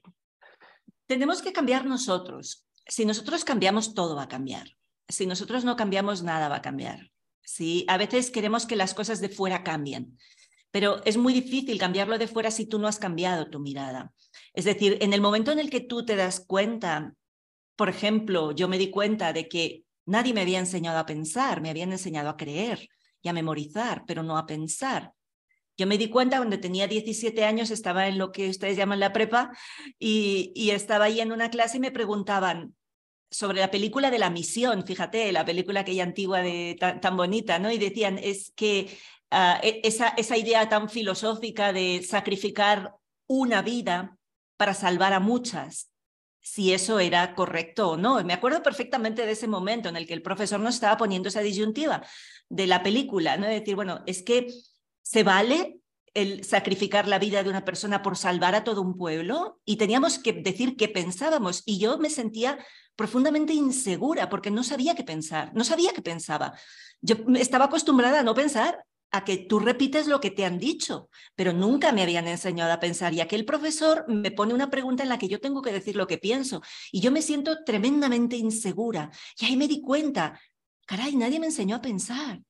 Tenemos 1.06 1.42
que 1.42 1.52
cambiar 1.52 1.86
nosotros. 1.86 2.66
Si 2.86 3.04
nosotros 3.04 3.44
cambiamos, 3.44 3.94
todo 3.94 4.14
va 4.14 4.24
a 4.24 4.28
cambiar. 4.28 4.68
Si 5.08 5.26
nosotros 5.26 5.64
no 5.64 5.76
cambiamos, 5.76 6.22
nada 6.22 6.48
va 6.48 6.56
a 6.56 6.62
cambiar. 6.62 7.10
¿sí? 7.42 7.84
A 7.88 7.96
veces 7.96 8.30
queremos 8.30 8.66
que 8.66 8.76
las 8.76 8.94
cosas 8.94 9.20
de 9.20 9.28
fuera 9.28 9.64
cambien, 9.64 10.16
pero 10.70 11.02
es 11.04 11.16
muy 11.16 11.32
difícil 11.32 11.78
cambiarlo 11.78 12.16
de 12.16 12.28
fuera 12.28 12.50
si 12.50 12.66
tú 12.66 12.78
no 12.78 12.86
has 12.86 12.98
cambiado 12.98 13.50
tu 13.50 13.58
mirada. 13.58 14.12
Es 14.54 14.64
decir, 14.64 14.98
en 15.00 15.12
el 15.12 15.20
momento 15.20 15.50
en 15.50 15.58
el 15.58 15.68
que 15.68 15.80
tú 15.80 16.04
te 16.04 16.14
das 16.14 16.44
cuenta, 16.46 17.14
por 17.74 17.88
ejemplo, 17.88 18.52
yo 18.52 18.68
me 18.68 18.78
di 18.78 18.90
cuenta 18.90 19.32
de 19.32 19.48
que 19.48 19.84
nadie 20.10 20.34
me 20.34 20.42
había 20.42 20.58
enseñado 20.58 20.98
a 20.98 21.06
pensar, 21.06 21.60
me 21.60 21.70
habían 21.70 21.92
enseñado 21.92 22.28
a 22.28 22.36
creer 22.36 22.88
y 23.22 23.28
a 23.28 23.32
memorizar, 23.32 24.04
pero 24.06 24.22
no 24.22 24.36
a 24.36 24.46
pensar. 24.46 25.12
Yo 25.76 25.86
me 25.86 25.96
di 25.96 26.08
cuenta 26.10 26.36
cuando 26.38 26.60
tenía 26.60 26.86
17 26.86 27.44
años, 27.44 27.70
estaba 27.70 28.08
en 28.08 28.18
lo 28.18 28.32
que 28.32 28.50
ustedes 28.50 28.76
llaman 28.76 29.00
la 29.00 29.12
prepa, 29.12 29.52
y, 29.98 30.70
estaba 30.70 31.06
ahí 31.06 31.20
en 31.20 31.32
una 31.32 31.48
clase 31.48 31.78
y 31.78 31.80
me 31.80 31.90
preguntaban, 31.90 32.74
sobre 33.30 33.60
la 33.60 33.70
película 33.70 34.10
de 34.10 34.18
la 34.18 34.28
misión, 34.28 34.84
fíjate, 34.84 35.30
la 35.30 35.44
película 35.44 35.80
aquella 35.80 36.02
antigua 36.02 36.42
de, 36.42 36.76
tan, 36.80 37.16
bonita, 37.16 37.60
¿no? 37.60 37.70
Y 37.70 37.78
decían, 37.78 38.18
es 38.18 38.52
que 38.56 38.98
ah, 39.30 39.60
e, 39.62 39.80
esa 39.84 40.36
idea 40.36 40.68
tan 40.68 40.88
filosófica 40.88 41.72
de 41.72 42.02
sacrificar 42.02 42.96
una 43.28 43.62
vida 43.62 44.18
para 44.56 44.74
salvar 44.74 45.12
a 45.12 45.20
muchas, 45.20 45.89
si 46.50 46.72
eso 46.72 46.98
era 46.98 47.36
correcto 47.36 47.90
o 47.90 47.96
no. 47.96 48.22
Me 48.24 48.32
acuerdo 48.32 48.60
perfectamente 48.60 49.24
de 49.24 49.32
ese 49.32 49.46
momento 49.46 49.88
en 49.88 49.96
el 49.96 50.04
que 50.04 50.14
el 50.14 50.22
profesor 50.22 50.58
nos 50.58 50.74
estaba 50.74 50.96
poniendo 50.96 51.28
esa 51.28 51.42
disyuntiva 51.42 52.02
de 52.48 52.66
la 52.66 52.82
película, 52.82 53.36
¿no? 53.36 53.46
De 53.46 53.60
decir, 53.60 53.76
bueno, 53.76 54.00
es 54.06 54.24
que 54.24 54.48
se 55.00 55.22
vale 55.22 55.78
el 56.12 56.42
sacrificar 56.42 57.06
la 57.06 57.20
vida 57.20 57.44
de 57.44 57.50
una 57.50 57.64
persona 57.64 58.02
por 58.02 58.16
salvar 58.16 58.56
a 58.56 58.64
todo 58.64 58.82
un 58.82 58.96
pueblo 58.96 59.60
y 59.64 59.76
teníamos 59.76 60.18
que 60.18 60.32
decir 60.32 60.76
qué 60.76 60.88
pensábamos 60.88 61.62
y 61.66 61.78
yo 61.78 61.98
me 61.98 62.10
sentía 62.10 62.58
profundamente 62.96 63.54
insegura 63.54 64.28
porque 64.28 64.50
no 64.50 64.64
sabía 64.64 64.96
qué 64.96 65.04
pensar, 65.04 65.52
no 65.54 65.62
sabía 65.62 65.92
qué 65.92 66.02
pensaba. 66.02 66.54
Yo 67.00 67.14
estaba 67.36 67.66
acostumbrada 67.66 68.20
a 68.20 68.22
no 68.24 68.34
pensar, 68.34 68.84
a 69.10 69.24
que 69.24 69.38
tú 69.38 69.58
repites 69.58 70.06
lo 70.06 70.20
que 70.20 70.30
te 70.30 70.44
han 70.44 70.58
dicho, 70.58 71.08
pero 71.34 71.52
nunca 71.52 71.92
me 71.92 72.02
habían 72.02 72.28
enseñado 72.28 72.72
a 72.72 72.80
pensar 72.80 73.12
y 73.12 73.20
aquel 73.20 73.44
profesor 73.44 74.04
me 74.08 74.30
pone 74.30 74.54
una 74.54 74.70
pregunta 74.70 75.02
en 75.02 75.08
la 75.08 75.18
que 75.18 75.28
yo 75.28 75.40
tengo 75.40 75.62
que 75.62 75.72
decir 75.72 75.96
lo 75.96 76.06
que 76.06 76.18
pienso 76.18 76.62
y 76.92 77.00
yo 77.00 77.10
me 77.10 77.22
siento 77.22 77.64
tremendamente 77.64 78.36
insegura 78.36 79.10
y 79.38 79.46
ahí 79.46 79.56
me 79.56 79.68
di 79.68 79.80
cuenta, 79.80 80.40
caray, 80.86 81.16
nadie 81.16 81.40
me 81.40 81.46
enseñó 81.46 81.76
a 81.76 81.82
pensar. 81.82 82.40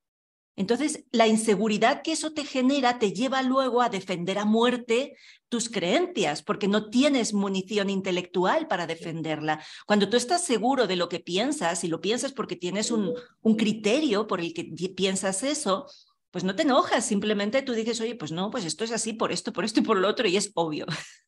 Entonces, 0.56 1.04
la 1.10 1.26
inseguridad 1.26 2.02
que 2.02 2.12
eso 2.12 2.32
te 2.32 2.44
genera 2.44 2.98
te 2.98 3.12
lleva 3.12 3.40
luego 3.42 3.80
a 3.80 3.88
defender 3.88 4.38
a 4.38 4.44
muerte 4.44 5.16
tus 5.48 5.70
creencias, 5.70 6.42
porque 6.42 6.68
no 6.68 6.90
tienes 6.90 7.32
munición 7.32 7.88
intelectual 7.88 8.68
para 8.68 8.86
defenderla. 8.86 9.64
Cuando 9.86 10.10
tú 10.10 10.18
estás 10.18 10.44
seguro 10.44 10.86
de 10.86 10.96
lo 10.96 11.08
que 11.08 11.20
piensas, 11.20 11.82
y 11.82 11.88
lo 11.88 12.02
piensas 12.02 12.32
porque 12.32 12.56
tienes 12.56 12.90
un, 12.90 13.14
un 13.40 13.56
criterio 13.56 14.26
por 14.26 14.40
el 14.40 14.52
que 14.52 14.64
piensas 14.94 15.42
eso, 15.44 15.86
pues 16.30 16.44
no 16.44 16.54
te 16.54 16.62
enojas, 16.62 17.04
simplemente 17.04 17.62
tú 17.62 17.72
dices, 17.72 18.00
oye, 18.00 18.14
pues 18.14 18.32
no, 18.32 18.50
pues 18.50 18.64
esto 18.64 18.84
es 18.84 18.92
así 18.92 19.12
por 19.12 19.32
esto, 19.32 19.52
por 19.52 19.64
esto 19.64 19.80
y 19.80 19.82
por 19.82 19.96
lo 19.96 20.08
otro, 20.08 20.28
y 20.28 20.36
es 20.36 20.50
obvio. 20.54 20.86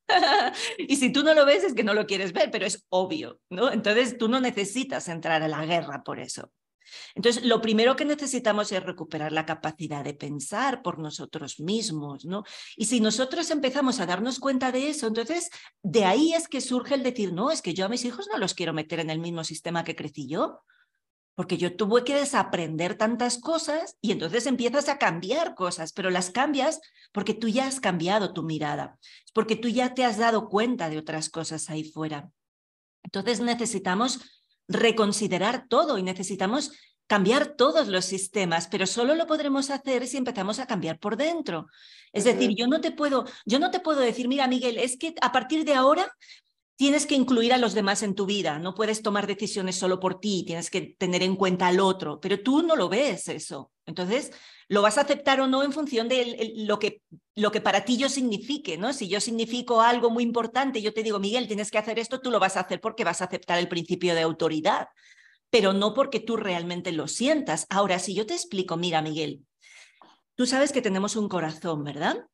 y 0.78 0.96
si 0.96 1.12
tú 1.12 1.22
no 1.22 1.34
lo 1.34 1.44
ves 1.44 1.64
es 1.64 1.74
que 1.74 1.84
no 1.84 1.94
lo 1.94 2.06
quieres 2.06 2.32
ver, 2.32 2.50
pero 2.50 2.66
es 2.66 2.86
obvio, 2.88 3.40
¿no? 3.50 3.72
Entonces 3.72 4.16
tú 4.18 4.28
no 4.28 4.40
necesitas 4.40 5.08
entrar 5.08 5.42
a 5.42 5.48
la 5.48 5.64
guerra 5.66 6.02
por 6.04 6.20
eso. 6.20 6.52
Entonces, 7.14 7.44
lo 7.44 7.60
primero 7.60 7.96
que 7.96 8.04
necesitamos 8.04 8.72
es 8.72 8.82
recuperar 8.82 9.32
la 9.32 9.46
capacidad 9.46 10.04
de 10.04 10.14
pensar 10.14 10.82
por 10.82 10.98
nosotros 10.98 11.60
mismos, 11.60 12.24
¿no? 12.24 12.44
Y 12.76 12.86
si 12.86 13.00
nosotros 13.00 13.50
empezamos 13.50 14.00
a 14.00 14.06
darnos 14.06 14.38
cuenta 14.38 14.72
de 14.72 14.90
eso, 14.90 15.06
entonces 15.06 15.50
de 15.82 16.04
ahí 16.04 16.34
es 16.34 16.48
que 16.48 16.60
surge 16.60 16.94
el 16.94 17.02
decir, 17.02 17.32
no, 17.32 17.50
es 17.50 17.62
que 17.62 17.74
yo 17.74 17.86
a 17.86 17.88
mis 17.88 18.04
hijos 18.04 18.28
no 18.30 18.38
los 18.38 18.54
quiero 18.54 18.72
meter 18.72 19.00
en 19.00 19.10
el 19.10 19.18
mismo 19.18 19.44
sistema 19.44 19.84
que 19.84 19.96
crecí 19.96 20.26
yo, 20.26 20.62
porque 21.34 21.56
yo 21.56 21.76
tuve 21.76 22.04
que 22.04 22.14
desaprender 22.14 22.96
tantas 22.96 23.38
cosas 23.38 23.96
y 24.00 24.12
entonces 24.12 24.46
empiezas 24.46 24.88
a 24.88 24.98
cambiar 24.98 25.54
cosas, 25.54 25.92
pero 25.92 26.10
las 26.10 26.30
cambias 26.30 26.80
porque 27.12 27.34
tú 27.34 27.48
ya 27.48 27.66
has 27.66 27.80
cambiado 27.80 28.32
tu 28.32 28.42
mirada, 28.42 28.98
porque 29.32 29.56
tú 29.56 29.68
ya 29.68 29.94
te 29.94 30.04
has 30.04 30.18
dado 30.18 30.48
cuenta 30.48 30.90
de 30.90 30.98
otras 30.98 31.30
cosas 31.30 31.70
ahí 31.70 31.84
fuera. 31.84 32.30
Entonces 33.02 33.40
necesitamos 33.40 34.20
reconsiderar 34.68 35.66
todo 35.68 35.98
y 35.98 36.02
necesitamos 36.02 36.72
cambiar 37.06 37.56
todos 37.56 37.88
los 37.88 38.04
sistemas, 38.04 38.68
pero 38.68 38.86
solo 38.86 39.14
lo 39.14 39.26
podremos 39.26 39.70
hacer 39.70 40.06
si 40.06 40.16
empezamos 40.16 40.58
a 40.58 40.66
cambiar 40.66 40.98
por 40.98 41.16
dentro. 41.16 41.66
Es 42.12 42.24
decir, 42.24 42.54
yo 42.56 42.66
no 42.66 42.80
te 42.80 42.90
puedo, 42.90 43.26
yo 43.44 43.58
no 43.58 43.70
te 43.70 43.80
puedo 43.80 44.00
decir, 44.00 44.28
mira, 44.28 44.46
Miguel, 44.46 44.78
es 44.78 44.96
que 44.96 45.14
a 45.20 45.32
partir 45.32 45.64
de 45.64 45.74
ahora 45.74 46.10
tienes 46.76 47.06
que 47.06 47.14
incluir 47.14 47.52
a 47.52 47.58
los 47.58 47.74
demás 47.74 48.02
en 48.02 48.14
tu 48.14 48.26
vida, 48.26 48.58
no 48.58 48.74
puedes 48.74 49.02
tomar 49.02 49.26
decisiones 49.26 49.76
solo 49.76 50.00
por 50.00 50.20
ti, 50.20 50.44
tienes 50.46 50.70
que 50.70 50.96
tener 50.98 51.22
en 51.22 51.36
cuenta 51.36 51.68
al 51.68 51.80
otro, 51.80 52.20
pero 52.20 52.40
tú 52.40 52.62
no 52.62 52.76
lo 52.76 52.88
ves 52.88 53.28
eso. 53.28 53.70
Entonces, 53.86 54.32
lo 54.68 54.80
vas 54.80 54.96
a 54.96 55.02
aceptar 55.02 55.40
o 55.40 55.46
no 55.46 55.62
en 55.62 55.72
función 55.72 56.08
de 56.08 56.54
lo, 56.56 56.78
que, 56.78 57.02
para 57.60 57.84
ti 57.84 57.96
yo 57.96 58.08
signifique, 58.08 58.78
¿no? 58.78 58.92
Si 58.92 59.08
yo 59.08 59.20
significo 59.20 59.82
algo 59.82 60.10
muy 60.10 60.22
importante, 60.22 60.80
yo 60.80 60.94
te 60.94 61.02
digo, 61.02 61.18
Miguel, 61.18 61.46
tienes 61.46 61.70
que 61.70 61.78
hacer 61.78 61.98
esto, 61.98 62.20
tú 62.20 62.30
lo 62.30 62.40
vas 62.40 62.56
a 62.56 62.60
hacer 62.60 62.80
porque 62.80 63.04
vas 63.04 63.20
a 63.20 63.24
aceptar 63.24 63.58
el 63.58 63.68
principio 63.68 64.14
de 64.14 64.22
autoridad, 64.22 64.88
pero 65.50 65.72
no 65.72 65.94
porque 65.94 66.20
tú 66.20 66.36
realmente 66.36 66.92
lo 66.92 67.08
sientas. 67.08 67.66
Ahora, 67.68 67.98
si 67.98 68.14
yo 68.14 68.24
te 68.24 68.34
explico, 68.34 68.76
mira, 68.76 69.02
Miguel, 69.02 69.44
tú 70.36 70.46
sabes 70.46 70.72
que 70.72 70.80
tenemos 70.80 71.16
un 71.16 71.28
corazón, 71.28 71.84
¿verdad? 71.84 72.26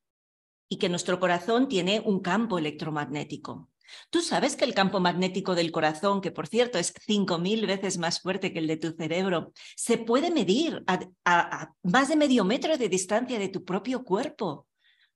Y 0.69 0.77
que 0.77 0.89
nuestro 0.89 1.19
corazón 1.19 1.67
tiene 1.67 2.01
un 2.05 2.21
campo 2.21 2.59
electromagnético. 2.59 3.71
Tú 4.11 4.21
sabes 4.21 4.57
que 4.57 4.65
el 4.65 4.75
campo 4.75 5.01
magnético 5.01 5.55
del 5.55 5.73
corazón, 5.73 6.21
que 6.21 6.31
por 6.31 6.47
cierto 6.47 6.79
es 6.79 6.95
5.000 6.95 7.67
veces 7.67 7.99
más 7.99 8.21
fuerte 8.21 8.53
que 8.53 8.59
el 8.59 8.67
de 8.67 8.77
tu 8.77 8.93
cerebro, 8.93 9.53
se 9.77 9.99
puede 9.99 10.31
medir 10.31 10.83
a, 10.87 11.73
más 11.83 12.09
de 12.09 12.17
medio 12.17 12.45
metro 12.45 12.77
de 12.77 12.89
distancia 12.89 13.39
de 13.39 13.49
tu 13.49 13.65
propio 13.65 14.05
cuerpo. 14.05 14.67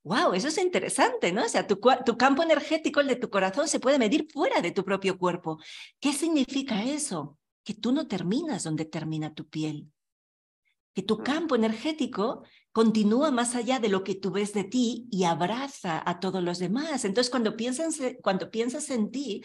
¡Wow! 0.04 0.34
Eso 0.34 0.48
es 0.48 0.58
interesante, 0.58 1.32
¿no? 1.32 1.44
O 1.44 1.48
sea, 1.48 1.66
tu, 1.66 1.78
tu 2.04 2.16
campo 2.16 2.42
energético, 2.42 3.00
el 3.00 3.06
de 3.06 3.16
tu 3.16 3.30
corazón, 3.30 3.68
se 3.68 3.78
puede 3.78 3.98
medir 3.98 4.26
fuera 4.32 4.60
de 4.60 4.72
tu 4.72 4.84
propio 4.84 5.16
cuerpo. 5.16 5.58
¿Qué 6.00 6.12
significa 6.12 6.82
eso? 6.82 7.38
Que 7.62 7.74
tú 7.74 7.92
no 7.92 8.08
terminas 8.08 8.64
donde 8.64 8.84
termina 8.84 9.32
tu 9.32 9.48
piel. 9.48 9.92
Que 10.94 11.02
tu 11.02 11.18
campo 11.18 11.54
energético 11.54 12.42
continúa 12.72 13.30
más 13.30 13.54
allá 13.54 13.78
de 13.78 13.88
lo 13.88 14.04
que 14.04 14.14
tú 14.14 14.30
ves 14.30 14.52
de 14.52 14.64
ti 14.64 15.06
y 15.10 15.24
abraza 15.24 16.02
a 16.04 16.20
todos 16.20 16.42
los 16.42 16.58
demás. 16.58 17.04
Entonces, 17.04 17.30
cuando 17.30 17.56
piensas, 17.56 17.98
cuando 18.22 18.50
piensas 18.50 18.90
en 18.90 19.10
ti, 19.10 19.42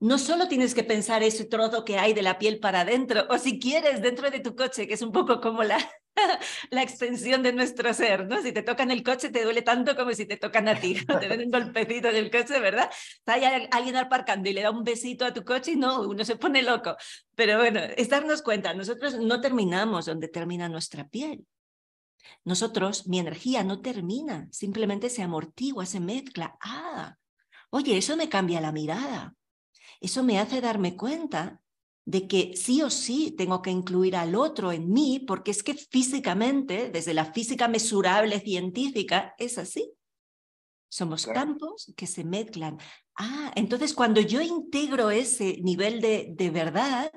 no 0.00 0.18
solo 0.18 0.48
tienes 0.48 0.74
que 0.74 0.84
pensar 0.84 1.22
ese 1.22 1.44
trozo 1.44 1.84
que 1.84 1.98
hay 1.98 2.12
de 2.12 2.22
la 2.22 2.38
piel 2.38 2.58
para 2.60 2.82
adentro, 2.82 3.26
o 3.30 3.38
si 3.38 3.58
quieres, 3.58 4.02
dentro 4.02 4.30
de 4.30 4.40
tu 4.40 4.54
coche, 4.54 4.86
que 4.86 4.94
es 4.94 5.02
un 5.02 5.12
poco 5.12 5.40
como 5.40 5.62
la, 5.62 5.78
la 6.70 6.82
extensión 6.82 7.42
de 7.42 7.52
nuestro 7.52 7.92
ser, 7.94 8.26
¿no? 8.26 8.40
Si 8.42 8.52
te 8.52 8.62
tocan 8.62 8.90
el 8.90 9.02
coche 9.02 9.30
te 9.30 9.42
duele 9.44 9.62
tanto 9.62 9.96
como 9.96 10.12
si 10.12 10.26
te 10.26 10.36
tocan 10.36 10.68
a 10.68 10.78
ti, 10.78 10.94
te 10.94 11.28
dan 11.28 11.40
un 11.40 11.50
golpecito 11.50 12.08
en 12.08 12.16
el 12.16 12.30
coche, 12.30 12.58
¿verdad? 12.60 12.90
Está 12.90 13.34
alguien 13.70 13.96
aparcando 13.96 14.48
y 14.48 14.52
le 14.52 14.62
da 14.62 14.70
un 14.70 14.84
besito 14.84 15.24
a 15.24 15.32
tu 15.32 15.44
coche 15.44 15.72
y 15.72 15.76
no, 15.76 16.02
uno 16.02 16.24
se 16.24 16.36
pone 16.36 16.62
loco. 16.62 16.96
Pero 17.34 17.58
bueno, 17.58 17.80
es 17.96 18.08
darnos 18.08 18.42
cuenta, 18.42 18.74
nosotros 18.74 19.18
no 19.18 19.40
terminamos 19.40 20.06
donde 20.06 20.28
termina 20.28 20.68
nuestra 20.68 21.06
piel. 21.08 21.44
Nosotros, 22.44 23.06
mi 23.06 23.18
energía 23.18 23.62
no 23.62 23.80
termina, 23.80 24.48
simplemente 24.50 25.10
se 25.10 25.22
amortigua, 25.22 25.86
se 25.86 26.00
mezcla. 26.00 26.56
Ah, 26.60 27.16
oye, 27.70 27.96
eso 27.96 28.16
me 28.16 28.28
cambia 28.28 28.60
la 28.60 28.72
mirada. 28.72 29.34
Eso 30.00 30.22
me 30.22 30.38
hace 30.38 30.60
darme 30.60 30.96
cuenta 30.96 31.60
de 32.06 32.28
que 32.28 32.56
sí 32.56 32.82
o 32.82 32.88
sí 32.88 33.34
tengo 33.36 33.60
que 33.60 33.70
incluir 33.70 34.14
al 34.14 34.36
otro 34.36 34.70
en 34.70 34.90
mí, 34.90 35.24
porque 35.26 35.50
es 35.50 35.62
que 35.64 35.74
físicamente, 35.74 36.88
desde 36.88 37.12
la 37.12 37.26
física 37.26 37.66
mesurable 37.66 38.40
científica, 38.40 39.34
es 39.38 39.58
así. 39.58 39.92
Somos 40.88 41.26
campos 41.26 41.92
que 41.96 42.06
se 42.06 42.22
mezclan. 42.22 42.78
Ah, 43.16 43.52
entonces 43.56 43.92
cuando 43.92 44.20
yo 44.20 44.40
integro 44.40 45.10
ese 45.10 45.58
nivel 45.62 46.00
de, 46.00 46.28
de 46.30 46.50
verdad, 46.50 47.10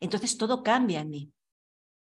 entonces 0.00 0.38
todo 0.38 0.62
cambia 0.62 1.00
en 1.00 1.10
mí. 1.10 1.32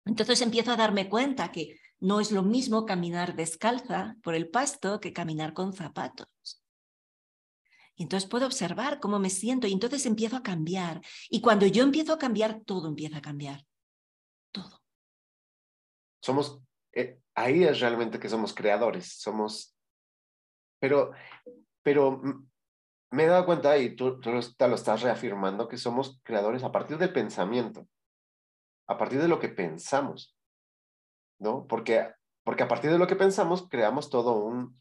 Entonces 0.05 0.43
empiezo 0.43 0.73
a 0.73 0.77
darme 0.77 1.09
cuenta 1.09 1.51
que 1.51 1.81
no 2.01 2.21
es 2.21 2.33
lo 2.33 2.43
mismo 2.43 2.85
caminar 2.85 3.35
descalza 3.35 4.17
por 4.23 4.35
el 4.35 4.51
pasto 4.51 5.01
que 5.01 5.15
caminar 5.15 5.55
con 5.55 5.73
zapatos. 5.73 6.64
Y 7.97 8.05
entonces 8.05 8.29
puedo 8.29 8.47
observar 8.47 9.01
cómo 9.01 9.19
me 9.19 9.31
siento 9.31 9.67
y 9.67 9.73
entonces 9.73 10.05
empiezo 10.07 10.37
a 10.37 10.43
cambiar. 10.43 11.01
Y 11.31 11.41
cuando 11.41 11.67
yo 11.67 11.85
empiezo 11.85 12.13
a 12.13 12.19
cambiar, 12.19 12.63
todo 12.65 12.89
empieza 12.89 13.19
a 13.19 13.23
cambiar. 13.23 13.65
Todo. 14.53 14.83
Somos 16.21 16.61
eh, 16.95 17.21
ahí 17.35 17.65
es 17.65 17.81
realmente 17.81 18.21
que 18.21 18.29
somos 18.29 18.55
creadores, 18.55 19.21
somos, 19.21 19.77
pero, 20.79 21.13
pero 21.83 22.21
me 23.11 23.25
he 23.25 23.27
dado 23.27 23.47
cuenta 23.47 23.77
y 23.79 23.97
tú, 23.97 24.21
tú 24.21 24.31
te 24.57 24.69
lo 24.69 24.75
estás 24.77 25.03
reafirmando 25.03 25.69
que 25.69 25.77
somos 25.77 26.21
creadores 26.23 26.63
a 26.63 26.71
partir 26.71 26.99
del 26.99 27.13
pensamiento, 27.13 27.89
a 28.87 28.97
partir 28.97 29.21
de 29.21 29.29
lo 29.29 29.41
que 29.41 29.49
pensamos, 29.49 30.37
¿no? 31.41 31.67
Porque, 31.67 32.13
porque 32.45 32.63
a 32.63 32.69
partir 32.69 32.93
de 32.93 32.99
lo 32.99 33.09
que 33.09 33.17
pensamos 33.17 33.69
creamos 33.69 34.09
todo 34.09 34.37
un, 34.37 34.81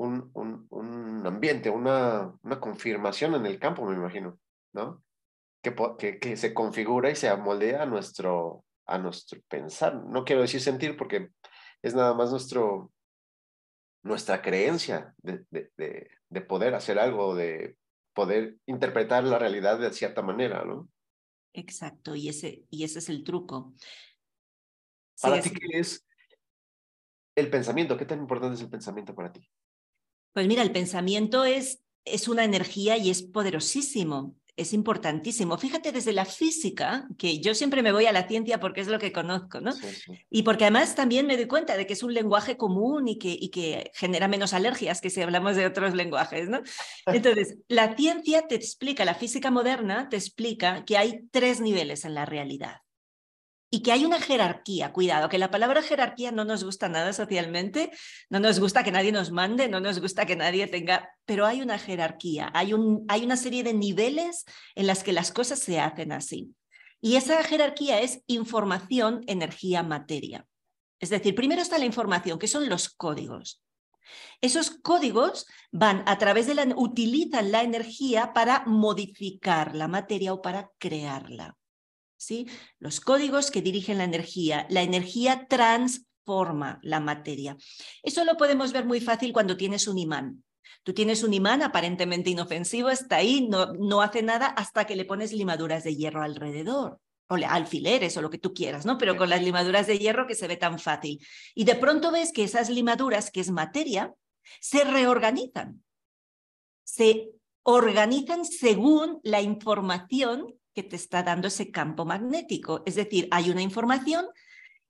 un, 0.00 0.30
un, 0.32 0.66
un 0.70 1.26
ambiente, 1.26 1.68
una, 1.68 2.32
una 2.42 2.58
confirmación 2.58 3.34
en 3.34 3.44
el 3.44 3.58
campo, 3.58 3.84
me 3.84 3.94
imagino, 3.94 4.38
¿no? 4.72 5.04
Que, 5.62 5.74
que, 5.98 6.18
que 6.18 6.36
se 6.38 6.54
configura 6.54 7.10
y 7.10 7.16
se 7.16 7.28
amoldea 7.28 7.82
a 7.82 7.86
nuestro, 7.86 8.64
a 8.86 8.96
nuestro 8.96 9.42
pensar. 9.46 10.02
No 10.06 10.24
quiero 10.24 10.40
decir 10.40 10.62
sentir 10.62 10.96
porque 10.96 11.28
es 11.82 11.94
nada 11.94 12.14
más 12.14 12.30
nuestro, 12.30 12.90
nuestra 14.02 14.40
creencia 14.40 15.14
de, 15.18 15.44
de, 15.50 16.08
de, 16.30 16.40
poder 16.40 16.74
hacer 16.74 16.98
algo, 16.98 17.34
de 17.34 17.76
poder 18.14 18.56
interpretar 18.64 19.24
la 19.24 19.38
realidad 19.38 19.78
de 19.78 19.92
cierta 19.92 20.22
manera, 20.22 20.64
¿no? 20.64 20.88
Exacto, 21.52 22.14
y 22.14 22.30
ese, 22.30 22.64
y 22.70 22.84
ese 22.84 23.00
es 23.00 23.10
el 23.10 23.22
truco. 23.22 23.74
Para 25.20 25.42
ti, 25.42 25.50
¿qué 25.50 25.78
es 25.78 26.06
el 27.36 27.50
pensamiento? 27.50 27.98
¿Qué 27.98 28.06
tan 28.06 28.20
importante 28.20 28.54
es 28.54 28.62
el 28.62 28.70
pensamiento 28.70 29.14
para 29.14 29.30
ti? 29.30 29.46
Pues 30.32 30.46
mira, 30.46 30.62
el 30.62 30.72
pensamiento 30.72 31.44
es, 31.44 31.80
es 32.04 32.28
una 32.28 32.44
energía 32.44 32.96
y 32.96 33.10
es 33.10 33.22
poderosísimo 33.22 34.36
es 34.60 34.74
importantísimo. 34.74 35.56
Fíjate 35.56 35.90
desde 35.90 36.12
la 36.12 36.26
física, 36.26 37.08
que 37.16 37.40
yo 37.40 37.54
siempre 37.54 37.82
me 37.82 37.92
voy 37.92 38.04
a 38.04 38.12
la 38.12 38.28
ciencia 38.28 38.60
porque 38.60 38.82
es 38.82 38.88
lo 38.88 38.98
que 38.98 39.10
conozco, 39.10 39.60
¿no? 39.60 39.72
Y 40.28 40.42
porque 40.42 40.64
además 40.64 40.94
también 40.94 41.26
me 41.26 41.38
doy 41.38 41.46
cuenta 41.46 41.78
de 41.78 41.86
que 41.86 41.94
es 41.94 42.02
un 42.02 42.12
lenguaje 42.12 42.58
común 42.58 43.08
y 43.08 43.18
que, 43.18 43.34
y 43.40 43.48
que 43.48 43.90
genera 43.94 44.28
menos 44.28 44.52
alergias 44.52 45.00
que 45.00 45.08
si 45.08 45.22
hablamos 45.22 45.56
de 45.56 45.64
otros 45.64 45.94
lenguajes, 45.94 46.50
¿no? 46.50 46.60
Entonces, 47.06 47.56
la 47.68 47.96
ciencia 47.96 48.46
te 48.46 48.54
explica, 48.54 49.06
la 49.06 49.14
física 49.14 49.50
moderna 49.50 50.10
te 50.10 50.16
explica 50.16 50.84
que 50.84 50.98
hay 50.98 51.22
tres 51.30 51.60
niveles 51.60 52.04
en 52.04 52.14
la 52.14 52.26
realidad 52.26 52.82
y 53.70 53.82
que 53.82 53.92
hay 53.92 54.04
una 54.04 54.20
jerarquía. 54.20 54.92
Cuidado, 54.92 55.28
que 55.28 55.38
la 55.38 55.50
palabra 55.50 55.80
jerarquía 55.82 56.32
no 56.32 56.44
nos 56.44 56.64
gusta 56.64 56.88
nada 56.88 57.12
socialmente, 57.12 57.90
no 58.28 58.40
nos 58.40 58.58
gusta 58.58 58.82
que 58.82 58.90
nadie 58.90 59.12
nos 59.12 59.30
mande, 59.30 59.68
no 59.68 59.80
nos 59.80 60.00
gusta 60.00 60.26
que 60.26 60.36
nadie 60.36 60.66
tenga, 60.66 61.08
pero 61.24 61.46
hay 61.46 61.62
una 61.62 61.78
jerarquía, 61.78 62.50
hay, 62.52 62.72
un, 62.72 63.04
hay 63.08 63.24
una 63.24 63.36
serie 63.36 63.62
de 63.62 63.72
niveles 63.72 64.44
en 64.74 64.86
las 64.86 65.04
que 65.04 65.12
las 65.12 65.30
cosas 65.30 65.60
se 65.60 65.78
hacen 65.78 66.12
así. 66.12 66.54
Y 67.00 67.16
esa 67.16 67.42
jerarquía 67.44 68.00
es 68.00 68.22
información, 68.26 69.22
energía, 69.26 69.82
materia. 69.82 70.46
Es 70.98 71.08
decir, 71.08 71.34
primero 71.34 71.62
está 71.62 71.78
la 71.78 71.86
información, 71.86 72.38
que 72.38 72.48
son 72.48 72.68
los 72.68 72.90
códigos. 72.90 73.62
Esos 74.40 74.70
códigos 74.70 75.46
van 75.70 76.02
a 76.06 76.18
través 76.18 76.46
de 76.46 76.54
la, 76.54 76.64
utilizan 76.76 77.52
la 77.52 77.62
energía 77.62 78.32
para 78.32 78.64
modificar 78.66 79.74
la 79.74 79.88
materia 79.88 80.32
o 80.32 80.42
para 80.42 80.70
crearla. 80.78 81.56
¿Sí? 82.20 82.46
Los 82.78 83.00
códigos 83.00 83.50
que 83.50 83.62
dirigen 83.62 83.98
la 83.98 84.04
energía. 84.04 84.66
La 84.68 84.82
energía 84.82 85.46
transforma 85.48 86.78
la 86.82 87.00
materia. 87.00 87.56
Eso 88.02 88.24
lo 88.24 88.36
podemos 88.36 88.72
ver 88.72 88.84
muy 88.84 89.00
fácil 89.00 89.32
cuando 89.32 89.56
tienes 89.56 89.88
un 89.88 89.98
imán. 89.98 90.44
Tú 90.82 90.92
tienes 90.92 91.24
un 91.24 91.34
imán 91.34 91.62
aparentemente 91.62 92.30
inofensivo, 92.30 92.90
está 92.90 93.16
ahí, 93.16 93.48
no, 93.48 93.72
no 93.72 94.02
hace 94.02 94.22
nada 94.22 94.46
hasta 94.46 94.86
que 94.86 94.96
le 94.96 95.04
pones 95.04 95.32
limaduras 95.32 95.82
de 95.82 95.96
hierro 95.96 96.22
alrededor 96.22 97.00
o 97.28 97.34
alfileres 97.34 98.16
o 98.16 98.22
lo 98.22 98.30
que 98.30 98.38
tú 98.38 98.52
quieras, 98.52 98.86
¿no? 98.86 98.98
Pero 98.98 99.16
con 99.16 99.30
las 99.30 99.42
limaduras 99.42 99.86
de 99.86 99.98
hierro 99.98 100.26
que 100.26 100.34
se 100.34 100.46
ve 100.46 100.56
tan 100.56 100.78
fácil. 100.78 101.24
Y 101.54 101.64
de 101.64 101.74
pronto 101.74 102.12
ves 102.12 102.32
que 102.32 102.44
esas 102.44 102.70
limaduras, 102.70 103.30
que 103.30 103.40
es 103.40 103.50
materia, 103.50 104.14
se 104.60 104.84
reorganizan. 104.84 105.82
Se 106.84 107.30
organizan 107.62 108.44
según 108.44 109.20
la 109.22 109.40
información 109.40 110.59
que 110.74 110.82
te 110.82 110.96
está 110.96 111.22
dando 111.22 111.48
ese 111.48 111.70
campo 111.70 112.04
magnético. 112.04 112.82
Es 112.86 112.94
decir, 112.94 113.28
hay 113.30 113.50
una 113.50 113.62
información 113.62 114.26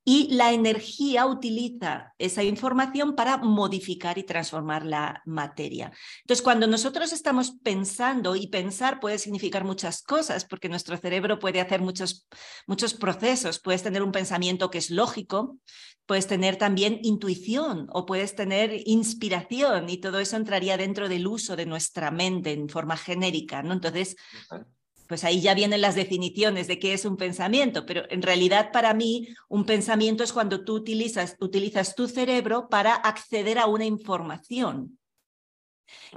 y 0.03 0.33
la 0.33 0.51
energía 0.51 1.27
utiliza 1.27 2.15
esa 2.17 2.43
información 2.43 3.15
para 3.15 3.37
modificar 3.37 4.17
y 4.17 4.23
transformar 4.23 4.83
la 4.83 5.21
materia. 5.25 5.91
Entonces, 6.21 6.43
cuando 6.43 6.65
nosotros 6.65 7.13
estamos 7.13 7.51
pensando, 7.63 8.35
y 8.35 8.47
pensar 8.47 8.99
puede 8.99 9.19
significar 9.19 9.63
muchas 9.63 10.01
cosas, 10.01 10.45
porque 10.45 10.69
nuestro 10.69 10.97
cerebro 10.97 11.37
puede 11.37 11.61
hacer 11.61 11.81
muchos, 11.81 12.27
muchos 12.65 12.95
procesos, 12.95 13.59
puedes 13.59 13.83
tener 13.83 14.01
un 14.01 14.11
pensamiento 14.11 14.71
que 14.71 14.79
es 14.79 14.89
lógico, 14.89 15.59
puedes 16.07 16.25
tener 16.25 16.55
también 16.55 16.99
intuición 17.03 17.87
o 17.91 18.07
puedes 18.07 18.33
tener 18.35 18.81
inspiración, 18.85 19.87
y 19.87 19.97
todo 19.97 20.19
eso 20.19 20.35
entraría 20.35 20.77
dentro 20.77 21.09
del 21.09 21.27
uso 21.27 21.55
de 21.55 21.67
nuestra 21.67 22.09
mente 22.09 22.53
en 22.53 22.69
forma 22.69 22.97
genérica. 22.97 23.61
¿no? 23.61 23.73
Entonces, 23.73 24.15
pues 25.11 25.25
ahí 25.25 25.41
ya 25.41 25.53
vienen 25.53 25.81
las 25.81 25.95
definiciones 25.95 26.67
de 26.67 26.79
qué 26.79 26.93
es 26.93 27.03
un 27.03 27.17
pensamiento, 27.17 27.85
pero 27.85 28.03
en 28.09 28.21
realidad 28.21 28.71
para 28.71 28.93
mí 28.93 29.27
un 29.49 29.65
pensamiento 29.65 30.23
es 30.23 30.31
cuando 30.31 30.63
tú 30.63 30.73
utilizas, 30.73 31.35
utilizas 31.41 31.95
tu 31.95 32.07
cerebro 32.07 32.69
para 32.69 32.93
acceder 32.95 33.59
a 33.59 33.65
una 33.65 33.83
información, 33.83 34.97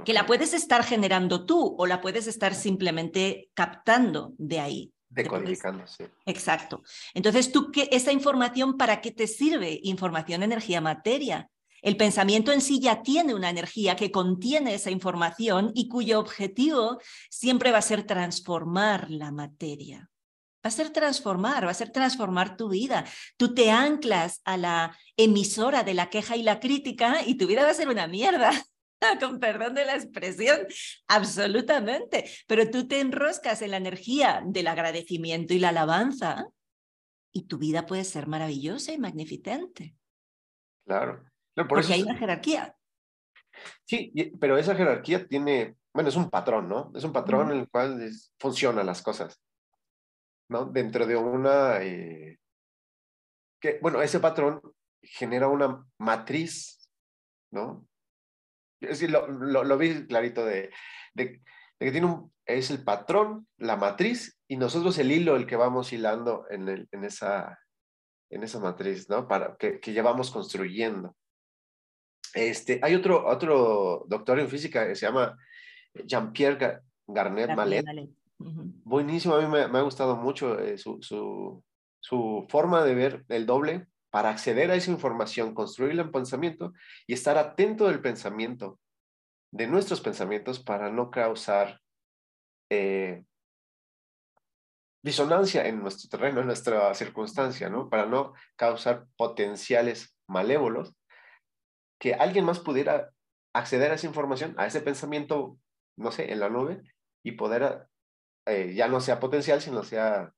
que 0.05 0.13
la 0.13 0.25
puedes 0.25 0.53
estar 0.53 0.81
generando 0.85 1.45
tú 1.45 1.75
o 1.77 1.85
la 1.85 1.99
puedes 1.99 2.25
estar 2.27 2.55
simplemente 2.55 3.49
captando 3.53 4.31
de 4.37 4.61
ahí. 4.61 4.93
Decodificando, 5.09 5.85
sí. 5.87 6.05
Exacto. 6.25 6.81
Entonces, 7.13 7.51
¿tú 7.51 7.73
qué, 7.73 7.89
esa 7.91 8.13
información 8.13 8.77
para 8.77 9.01
qué 9.01 9.11
te 9.11 9.27
sirve? 9.27 9.77
Información, 9.83 10.41
energía, 10.41 10.79
materia. 10.79 11.49
El 11.85 11.97
pensamiento 11.97 12.51
en 12.51 12.61
sí 12.61 12.79
ya 12.79 13.03
tiene 13.03 13.35
una 13.35 13.51
energía 13.51 13.95
que 13.95 14.09
contiene 14.09 14.73
esa 14.73 14.89
información 14.89 15.71
y 15.75 15.87
cuyo 15.87 16.19
objetivo 16.19 16.99
siempre 17.29 17.71
va 17.71 17.77
a 17.77 17.83
ser 17.83 18.07
transformar 18.07 19.11
la 19.11 19.31
materia. 19.31 20.09
Va 20.65 20.69
a 20.69 20.71
ser 20.71 20.89
transformar, 20.89 21.67
va 21.67 21.69
a 21.69 21.75
ser 21.75 21.91
transformar 21.91 22.57
tu 22.57 22.69
vida. 22.69 23.05
Tú 23.37 23.53
te 23.53 23.69
anclas 23.69 24.41
a 24.45 24.57
la 24.57 24.97
emisora 25.15 25.83
de 25.83 25.93
la 25.93 26.09
queja 26.09 26.35
y 26.35 26.41
la 26.41 26.59
crítica 26.59 27.21
y 27.23 27.35
tu 27.35 27.45
vida 27.45 27.61
va 27.61 27.69
a 27.69 27.75
ser 27.75 27.87
una 27.87 28.07
mierda. 28.07 28.49
Con 29.19 29.39
perdón 29.39 29.75
de 29.75 29.85
la 29.85 29.93
expresión, 29.93 30.65
absolutamente. 31.07 32.27
Pero 32.47 32.67
tú 32.71 32.87
te 32.87 32.99
enroscas 32.99 33.61
en 33.61 33.69
la 33.69 33.77
energía 33.77 34.41
del 34.43 34.65
agradecimiento 34.65 35.53
y 35.53 35.59
la 35.59 35.69
alabanza 35.69 36.47
y 37.31 37.43
tu 37.43 37.59
vida 37.59 37.85
puede 37.85 38.05
ser 38.05 38.25
maravillosa 38.25 38.91
y 38.91 38.97
magnificente. 38.97 39.93
Claro. 40.83 41.34
Porque 41.55 41.93
hay 41.93 42.03
una 42.03 42.15
jerarquía. 42.15 42.75
Sí, 43.85 44.11
pero 44.39 44.57
esa 44.57 44.75
jerarquía 44.75 45.27
tiene, 45.27 45.75
bueno, 45.93 46.09
es 46.09 46.15
un 46.15 46.29
patrón, 46.29 46.67
¿no? 46.67 46.91
Es 46.95 47.03
un 47.03 47.13
patrón 47.13 47.51
en 47.51 47.59
el 47.59 47.69
cual 47.69 48.09
funcionan 48.39 48.85
las 48.85 49.01
cosas, 49.01 49.41
¿no? 50.49 50.65
Dentro 50.65 51.05
de 51.05 51.15
una, 51.15 51.81
eh, 51.81 52.39
que, 53.61 53.79
bueno, 53.81 54.01
ese 54.01 54.19
patrón 54.19 54.61
genera 55.01 55.47
una 55.47 55.85
matriz, 55.97 56.89
¿no? 57.51 57.87
Es 58.81 58.99
decir, 58.99 59.09
lo, 59.09 59.27
lo, 59.27 59.77
vi 59.77 60.05
clarito 60.05 60.45
de, 60.45 60.71
de, 61.13 61.41
que 61.79 61.91
tiene 61.91 62.07
un, 62.07 62.33
es 62.45 62.69
el 62.69 62.83
patrón, 62.83 63.47
la 63.57 63.77
matriz, 63.77 64.37
y 64.47 64.57
nosotros 64.57 64.97
el 64.97 65.11
hilo, 65.11 65.35
el 65.35 65.47
que 65.47 65.55
vamos 65.55 65.93
hilando 65.93 66.45
en, 66.49 66.67
el, 66.67 66.87
en, 66.91 67.05
esa, 67.05 67.57
en 68.29 68.43
esa 68.43 68.59
matriz, 68.59 69.09
¿no? 69.09 69.27
Para, 69.27 69.55
que, 69.55 69.79
que 69.79 69.93
llevamos 69.93 70.29
construyendo. 70.29 71.15
Este, 72.35 72.81
hay 72.83 72.93
otro, 72.95 73.25
otro 73.25 74.03
doctor 74.07 74.39
en 74.39 74.49
física 74.49 74.85
que 74.85 74.95
se 74.95 75.05
llama 75.05 75.37
Jean-Pierre 75.93 76.81
Garnet 77.07 77.55
Malet. 77.55 77.85
Buenísimo, 78.37 79.35
a 79.35 79.41
mí 79.41 79.47
me, 79.47 79.61
ha 79.61 79.81
gustado 79.81 80.17
mucho 80.17 80.59
eh, 80.59 80.77
su, 80.77 81.01
su, 81.01 81.63
su, 82.01 82.45
forma 82.49 82.83
de 82.83 82.93
ver 82.93 83.25
el 83.29 83.45
doble 83.45 83.87
para 84.09 84.29
acceder 84.29 84.69
a 84.69 84.75
esa 84.75 84.91
información, 84.91 85.53
construirla 85.53 86.01
en 86.01 86.11
pensamiento 86.11 86.73
y 87.07 87.13
estar 87.13 87.37
atento 87.37 87.87
del 87.87 88.01
pensamiento, 88.01 88.79
de 89.51 89.67
nuestros 89.67 90.01
pensamientos 90.01 90.59
para 90.59 90.91
no 90.91 91.11
causar 91.11 91.79
eh, 92.69 93.23
disonancia 95.01 95.65
en 95.67 95.79
nuestro 95.79 96.09
terreno, 96.09 96.41
en 96.41 96.47
nuestra 96.47 96.93
circunstancia, 96.95 97.69
¿no? 97.69 97.89
Para 97.89 98.05
no 98.05 98.33
causar 98.57 99.05
potenciales 99.15 100.17
malévolos 100.27 100.93
que 101.99 102.13
alguien 102.13 102.45
más 102.45 102.59
pudiera 102.59 103.11
acceder 103.53 103.91
a 103.91 103.95
esa 103.95 104.07
información, 104.07 104.53
a 104.57 104.67
ese 104.67 104.81
pensamiento, 104.81 105.57
no 105.97 106.11
sé, 106.11 106.31
en 106.31 106.39
la 106.39 106.49
nube 106.49 106.81
y 107.23 107.33
poder, 107.33 107.87
eh, 108.45 108.73
ya 108.75 108.87
no 108.87 108.99
sea 108.99 109.19
potencial, 109.19 109.61
sino 109.61 109.83
sea 109.83 110.33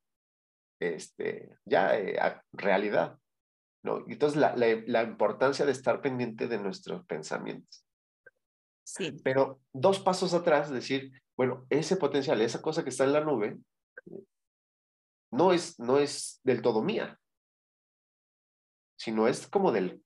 este, 0.79 1.49
ya 1.65 1.97
eh, 1.97 2.17
realidad. 2.51 3.17
¿no? 3.83 4.03
Entonces, 4.07 4.39
la, 4.39 4.55
la, 4.55 5.03
importancia 5.03 5.65
de 5.65 5.71
estar 5.71 6.01
pendiente 6.01 6.47
de 6.47 6.59
nuestros 6.59 7.05
pensamientos. 7.05 7.85
Sí. 8.83 9.17
Pero 9.23 9.59
dos 9.73 9.99
pasos 9.99 10.33
atrás, 10.33 10.69
decir, 10.69 11.11
bueno, 11.35 11.65
ese 11.69 11.97
potencial, 11.97 12.41
esa 12.41 12.61
cosa 12.61 12.83
que 12.83 12.89
está 12.89 13.03
en 13.03 13.13
la 13.13 13.23
nube, 13.23 13.57
no 15.31 15.51
es, 15.51 15.79
no 15.79 15.97
es 15.99 16.39
del 16.43 16.61
todo 16.61 16.81
mía. 16.81 17.19
sino 18.99 19.27
es 19.27 19.47
como 19.47 19.71
del 19.71 20.03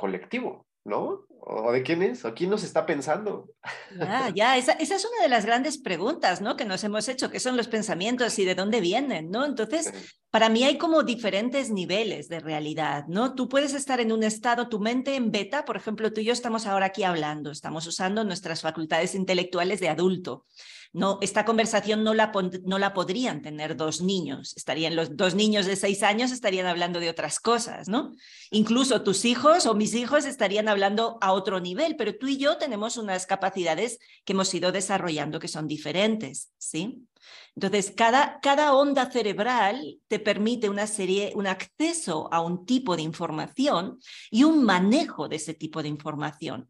colectivo, 0.00 0.66
¿no? 0.84 1.26
¿O 1.42 1.72
de 1.72 1.82
quién 1.82 2.02
es? 2.02 2.24
¿O 2.24 2.34
quién 2.34 2.50
nos 2.50 2.64
está 2.64 2.86
pensando? 2.86 3.50
Ya, 3.98 4.30
ya, 4.34 4.56
esa, 4.56 4.72
esa, 4.72 4.96
es 4.96 5.04
una 5.04 5.22
de 5.22 5.28
las 5.28 5.44
grandes 5.44 5.78
preguntas, 5.78 6.40
¿no? 6.40 6.56
Que 6.56 6.64
nos 6.64 6.82
hemos 6.84 7.08
hecho, 7.08 7.30
¿qué 7.30 7.38
son 7.38 7.56
los 7.56 7.68
pensamientos 7.68 8.38
y 8.38 8.44
de 8.44 8.54
dónde 8.54 8.80
vienen, 8.80 9.30
¿no? 9.30 9.44
Entonces, 9.44 9.92
para 10.30 10.48
mí 10.48 10.64
hay 10.64 10.78
como 10.78 11.02
diferentes 11.02 11.70
niveles 11.70 12.28
de 12.28 12.40
realidad, 12.40 13.04
¿no? 13.08 13.34
Tú 13.34 13.48
puedes 13.48 13.74
estar 13.74 14.00
en 14.00 14.12
un 14.12 14.22
estado, 14.22 14.68
tu 14.68 14.80
mente 14.80 15.16
en 15.16 15.30
beta, 15.30 15.64
por 15.64 15.76
ejemplo, 15.76 16.12
tú 16.12 16.20
y 16.20 16.24
yo 16.24 16.32
estamos 16.32 16.66
ahora 16.66 16.86
aquí 16.86 17.02
hablando, 17.02 17.50
estamos 17.50 17.86
usando 17.86 18.24
nuestras 18.24 18.62
facultades 18.62 19.14
intelectuales 19.14 19.80
de 19.80 19.90
adulto. 19.90 20.46
No, 20.92 21.18
esta 21.20 21.44
conversación 21.44 22.02
no 22.02 22.14
la, 22.14 22.32
no 22.64 22.78
la 22.78 22.92
podrían 22.92 23.42
tener 23.42 23.76
dos 23.76 24.00
niños. 24.00 24.54
Estarían 24.56 24.96
los 24.96 25.16
dos 25.16 25.36
niños 25.36 25.66
de 25.66 25.76
seis 25.76 26.02
años 26.02 26.32
estarían 26.32 26.66
hablando 26.66 26.98
de 26.98 27.08
otras 27.08 27.38
cosas, 27.38 27.88
¿no? 27.88 28.12
Incluso 28.50 29.02
tus 29.02 29.24
hijos 29.24 29.66
o 29.66 29.74
mis 29.74 29.94
hijos 29.94 30.24
estarían 30.24 30.68
hablando 30.68 31.18
a 31.20 31.32
otro 31.32 31.60
nivel, 31.60 31.94
pero 31.94 32.16
tú 32.16 32.26
y 32.26 32.38
yo 32.38 32.58
tenemos 32.58 32.96
unas 32.96 33.26
capacidades 33.26 33.98
que 34.24 34.32
hemos 34.32 34.52
ido 34.52 34.72
desarrollando 34.72 35.38
que 35.38 35.46
son 35.46 35.68
diferentes, 35.68 36.50
¿sí? 36.58 37.06
Entonces, 37.54 37.92
cada, 37.96 38.40
cada 38.40 38.74
onda 38.74 39.10
cerebral 39.10 40.00
te 40.08 40.18
permite 40.18 40.68
una 40.68 40.88
serie, 40.88 41.32
un 41.36 41.46
acceso 41.46 42.28
a 42.32 42.40
un 42.40 42.64
tipo 42.64 42.96
de 42.96 43.02
información 43.02 44.00
y 44.30 44.42
un 44.42 44.64
manejo 44.64 45.28
de 45.28 45.36
ese 45.36 45.54
tipo 45.54 45.82
de 45.82 45.88
información. 45.88 46.68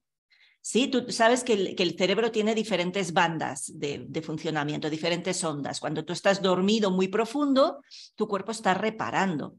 Sí, 0.63 0.89
tú 0.89 1.11
sabes 1.11 1.43
que 1.43 1.55
el, 1.55 1.97
cerebro 1.97 2.31
tiene 2.31 2.55
diferentes 2.55 3.13
bandas 3.15 3.73
de, 3.75 4.23
funcionamiento, 4.23 4.91
diferentes 4.91 5.43
ondas. 5.43 5.81
Cuando 5.81 6.05
tú 6.05 6.13
estás 6.13 6.43
dormido 6.43 6.91
muy 6.91 7.09
profundo, 7.09 7.83
tu 8.15 8.29
cuerpo 8.29 8.53
está 8.53 8.75
reparando. 8.75 9.57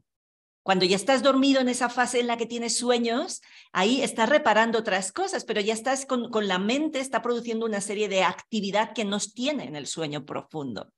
Cuando 0.62 0.84
ya 0.84 0.94
estás 0.94 1.24
dormido 1.24 1.60
en 1.60 1.68
esa 1.68 1.88
fase 1.88 2.20
en 2.20 2.28
la 2.28 2.36
que 2.36 2.46
tienes 2.46 2.76
sueños, 2.76 3.42
ahí 3.72 4.00
estás 4.00 4.28
reparando 4.28 4.78
otras 4.78 5.10
cosas, 5.10 5.44
pero 5.44 5.60
ya 5.60 5.74
estás 5.74 6.06
con, 6.06 6.30
con 6.30 6.46
la 6.46 6.60
mente, 6.60 7.00
está 7.00 7.20
produciendo 7.20 7.66
una 7.66 7.80
serie 7.80 8.08
de 8.08 8.22
actividad 8.22 8.92
que 8.92 9.04
nos 9.04 9.34
tiene 9.34 9.64
en 9.64 9.74
el 9.74 9.88
sueño 9.88 10.24
profundo. 10.24 10.92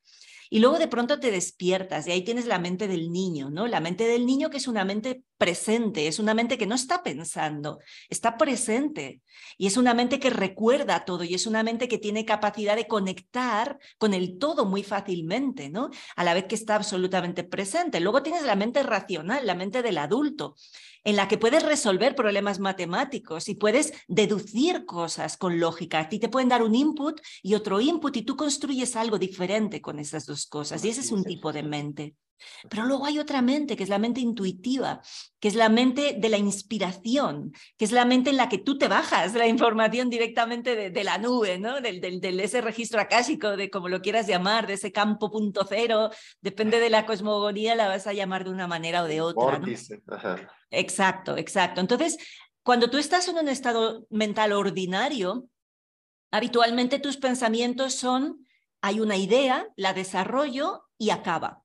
Y 0.50 0.60
luego 0.60 0.78
de 0.78 0.88
pronto 0.88 1.20
te 1.20 1.30
despiertas 1.30 2.06
y 2.06 2.10
ahí 2.10 2.22
tienes 2.22 2.46
la 2.46 2.58
mente 2.58 2.88
del 2.88 3.10
niño, 3.10 3.50
¿no? 3.50 3.66
La 3.66 3.80
mente 3.80 4.06
del 4.06 4.26
niño 4.26 4.50
que 4.50 4.58
es 4.58 4.68
una 4.68 4.84
mente 4.84 5.22
presente, 5.38 6.06
es 6.06 6.18
una 6.18 6.34
mente 6.34 6.58
que 6.58 6.66
no 6.66 6.74
está 6.74 7.02
pensando, 7.02 7.78
está 8.08 8.36
presente. 8.36 9.20
Y 9.58 9.66
es 9.66 9.76
una 9.76 9.94
mente 9.94 10.20
que 10.20 10.30
recuerda 10.30 11.04
todo 11.04 11.24
y 11.24 11.34
es 11.34 11.46
una 11.46 11.62
mente 11.62 11.88
que 11.88 11.98
tiene 11.98 12.24
capacidad 12.24 12.76
de 12.76 12.86
conectar 12.86 13.78
con 13.98 14.14
el 14.14 14.38
todo 14.38 14.64
muy 14.64 14.82
fácilmente, 14.82 15.70
¿no? 15.70 15.90
A 16.16 16.24
la 16.24 16.34
vez 16.34 16.44
que 16.44 16.54
está 16.54 16.76
absolutamente 16.76 17.44
presente. 17.44 18.00
Luego 18.00 18.22
tienes 18.22 18.42
la 18.44 18.56
mente 18.56 18.82
racional, 18.82 19.46
la 19.46 19.54
mente 19.54 19.82
del 19.82 19.98
adulto, 19.98 20.56
en 21.04 21.16
la 21.16 21.28
que 21.28 21.38
puedes 21.38 21.62
resolver 21.62 22.14
problemas 22.14 22.58
matemáticos 22.58 23.48
y 23.48 23.54
puedes 23.54 23.92
deducir 24.08 24.86
cosas 24.86 25.36
con 25.36 25.60
lógica. 25.60 26.00
A 26.00 26.08
ti 26.08 26.18
te 26.18 26.28
pueden 26.28 26.48
dar 26.48 26.62
un 26.62 26.74
input 26.74 27.20
y 27.42 27.54
otro 27.54 27.80
input 27.80 28.16
y 28.16 28.22
tú 28.22 28.36
construyes 28.36 28.96
algo 28.96 29.18
diferente 29.18 29.80
con 29.80 29.98
esas 29.98 30.26
dos 30.26 30.46
cosas. 30.46 30.84
Y 30.84 30.88
ese 30.88 31.02
es 31.02 31.12
un 31.12 31.24
tipo 31.24 31.52
de 31.52 31.62
mente. 31.62 32.16
Pero 32.68 32.84
luego 32.84 33.06
hay 33.06 33.18
otra 33.18 33.42
mente, 33.42 33.76
que 33.76 33.84
es 33.84 33.88
la 33.88 33.98
mente 33.98 34.20
intuitiva, 34.20 35.00
que 35.40 35.48
es 35.48 35.54
la 35.54 35.68
mente 35.68 36.16
de 36.18 36.28
la 36.28 36.38
inspiración, 36.38 37.52
que 37.76 37.84
es 37.84 37.92
la 37.92 38.04
mente 38.04 38.30
en 38.30 38.36
la 38.36 38.48
que 38.48 38.58
tú 38.58 38.78
te 38.78 38.88
bajas 38.88 39.34
la 39.34 39.46
información 39.46 40.10
directamente 40.10 40.90
de, 40.90 41.04
la 41.04 41.18
nube, 41.18 41.58
¿no? 41.58 41.80
Del, 41.80 42.00
del, 42.00 42.40
ese 42.40 42.60
registro 42.60 43.00
akáshico, 43.00 43.56
de 43.56 43.70
como 43.70 43.88
lo 43.88 44.00
quieras 44.00 44.26
llamar, 44.26 44.66
de 44.66 44.74
ese 44.74 44.92
campo 44.92 45.30
punto 45.30 45.64
cero, 45.68 46.10
depende 46.40 46.80
de 46.80 46.90
la 46.90 47.06
cosmogonía, 47.06 47.74
la 47.74 47.88
vas 47.88 48.06
a 48.06 48.12
llamar 48.12 48.44
de 48.44 48.50
una 48.50 48.66
manera 48.66 49.02
o 49.02 49.06
de 49.06 49.20
otra. 49.20 49.60
Exacto, 50.74 51.36
exacto. 51.36 51.80
Entonces, 51.80 52.18
cuando 52.62 52.90
tú 52.90 52.98
estás 52.98 53.28
en 53.28 53.38
un 53.38 53.48
estado 53.48 54.06
mental 54.10 54.52
ordinario, 54.52 55.48
habitualmente 56.30 56.98
tus 56.98 57.16
pensamientos 57.16 57.94
son, 57.94 58.46
hay 58.80 59.00
una 59.00 59.16
idea, 59.16 59.68
la 59.76 59.92
desarrollo 59.92 60.84
y 60.98 61.10
acaba. 61.10 61.62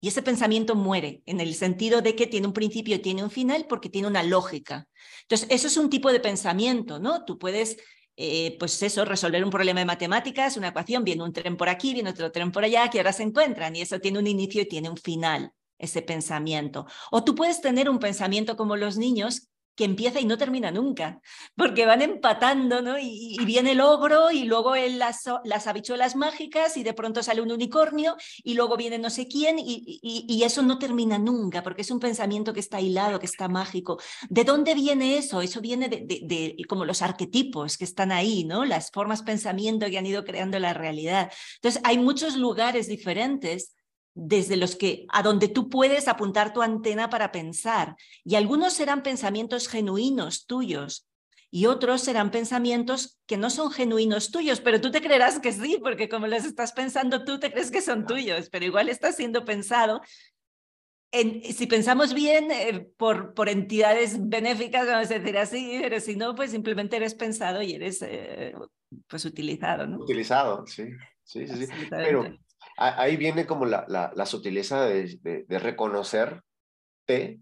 Y 0.00 0.08
ese 0.08 0.22
pensamiento 0.22 0.74
muere 0.74 1.22
en 1.26 1.40
el 1.40 1.54
sentido 1.54 2.00
de 2.00 2.16
que 2.16 2.26
tiene 2.26 2.46
un 2.46 2.54
principio 2.54 2.96
y 2.96 3.00
tiene 3.00 3.22
un 3.22 3.30
final 3.30 3.66
porque 3.68 3.90
tiene 3.90 4.08
una 4.08 4.22
lógica. 4.22 4.88
Entonces, 5.22 5.46
eso 5.50 5.66
es 5.66 5.76
un 5.76 5.90
tipo 5.90 6.10
de 6.10 6.20
pensamiento, 6.20 6.98
¿no? 6.98 7.24
Tú 7.26 7.38
puedes, 7.38 7.76
eh, 8.16 8.56
pues 8.58 8.82
eso, 8.82 9.04
resolver 9.04 9.44
un 9.44 9.50
problema 9.50 9.80
de 9.80 9.86
matemáticas, 9.86 10.56
una 10.56 10.68
ecuación, 10.68 11.04
viene 11.04 11.22
un 11.22 11.34
tren 11.34 11.56
por 11.58 11.68
aquí, 11.68 11.92
viene 11.92 12.10
otro 12.10 12.32
tren 12.32 12.50
por 12.50 12.64
allá, 12.64 12.88
que 12.88 12.98
ahora 12.98 13.12
se 13.12 13.24
encuentran 13.24 13.76
y 13.76 13.82
eso 13.82 14.00
tiene 14.00 14.18
un 14.18 14.26
inicio 14.26 14.62
y 14.62 14.66
tiene 14.68 14.88
un 14.88 14.96
final 14.96 15.52
ese 15.80 16.02
pensamiento. 16.02 16.86
O 17.10 17.24
tú 17.24 17.34
puedes 17.34 17.60
tener 17.60 17.88
un 17.88 17.98
pensamiento 17.98 18.56
como 18.56 18.76
los 18.76 18.96
niños 18.96 19.50
que 19.80 19.84
empieza 19.84 20.20
y 20.20 20.26
no 20.26 20.36
termina 20.36 20.70
nunca, 20.70 21.22
porque 21.56 21.86
van 21.86 22.02
empatando, 22.02 22.82
¿no? 22.82 22.98
Y, 22.98 23.38
viene 23.46 23.72
el 23.72 23.80
ogro 23.80 24.30
y 24.30 24.44
luego 24.44 24.76
las, 24.76 25.22
las 25.44 25.66
habichuelas 25.66 26.16
mágicas 26.16 26.76
y 26.76 26.82
de 26.82 26.92
pronto 26.92 27.22
sale 27.22 27.40
un 27.40 27.50
unicornio 27.50 28.14
y 28.44 28.52
luego 28.52 28.76
viene 28.76 28.98
no 28.98 29.08
sé 29.08 29.26
quién 29.26 29.58
y, 29.58 29.98
y, 30.02 30.42
eso 30.42 30.60
no 30.60 30.78
termina 30.78 31.16
nunca, 31.18 31.62
porque 31.62 31.80
es 31.80 31.90
un 31.90 31.98
pensamiento 31.98 32.52
que 32.52 32.60
está 32.60 32.78
hilado, 32.78 33.18
que 33.18 33.24
está 33.24 33.48
mágico. 33.48 33.98
¿De 34.28 34.44
dónde 34.44 34.74
viene 34.74 35.16
eso? 35.16 35.40
Eso 35.40 35.62
viene 35.62 35.88
de, 35.88 36.04
de, 36.04 36.20
de 36.26 36.56
como 36.68 36.84
los 36.84 37.00
arquetipos 37.00 37.78
que 37.78 37.84
están 37.84 38.12
ahí, 38.12 38.44
¿no? 38.44 38.66
Las 38.66 38.90
formas 38.90 39.22
pensamiento 39.22 39.86
que 39.86 39.96
han 39.96 40.04
ido 40.04 40.24
creando 40.24 40.58
la 40.58 40.74
realidad. 40.74 41.32
Entonces, 41.54 41.80
hay 41.84 41.96
muchos 41.96 42.36
lugares 42.36 42.86
diferentes 42.86 43.74
desde 44.14 44.56
los 44.56 44.76
que 44.76 45.06
a 45.10 45.22
donde 45.22 45.48
tú 45.48 45.68
puedes 45.68 46.08
apuntar 46.08 46.52
tu 46.52 46.62
antena 46.62 47.10
para 47.10 47.32
pensar. 47.32 47.96
Y 48.24 48.34
algunos 48.34 48.72
serán 48.72 49.02
pensamientos 49.02 49.68
genuinos 49.68 50.46
tuyos 50.46 51.06
y 51.50 51.66
otros 51.66 52.02
serán 52.02 52.30
pensamientos 52.30 53.18
que 53.26 53.36
no 53.36 53.50
son 53.50 53.72
genuinos 53.72 54.30
tuyos, 54.30 54.60
pero 54.60 54.80
tú 54.80 54.90
te 54.90 55.00
creerás 55.00 55.40
que 55.40 55.52
sí, 55.52 55.78
porque 55.82 56.08
como 56.08 56.26
los 56.28 56.44
estás 56.44 56.72
pensando 56.72 57.24
tú, 57.24 57.40
te 57.40 57.50
crees 57.50 57.70
que 57.70 57.82
son 57.82 58.06
tuyos, 58.06 58.48
pero 58.50 58.64
igual 58.64 58.88
está 58.88 59.12
siendo 59.12 59.44
pensado. 59.44 60.00
En, 61.12 61.42
si 61.42 61.66
pensamos 61.66 62.14
bien 62.14 62.52
eh, 62.52 62.88
por, 62.96 63.34
por 63.34 63.48
entidades 63.48 64.28
benéficas, 64.28 64.86
vamos 64.86 65.10
a 65.10 65.18
decir 65.18 65.36
así, 65.38 65.78
pero 65.82 65.98
si 65.98 66.14
no, 66.14 66.36
pues 66.36 66.52
simplemente 66.52 66.96
eres 66.96 67.14
pensado 67.14 67.62
y 67.62 67.72
eres 67.72 68.00
eh, 68.02 68.54
pues 69.08 69.24
utilizado, 69.24 69.88
¿no? 69.88 69.98
Utilizado, 69.98 70.64
sí, 70.68 70.84
sí, 71.24 71.48
sí. 71.48 71.66
sí. 71.66 71.72
Pero 71.90 72.32
ahí 72.80 73.16
viene 73.16 73.46
como 73.46 73.66
la, 73.66 73.84
la, 73.88 74.26
sutileza 74.26 74.84
de, 74.86 75.18
de, 75.46 75.58
reconocerte, 75.58 77.40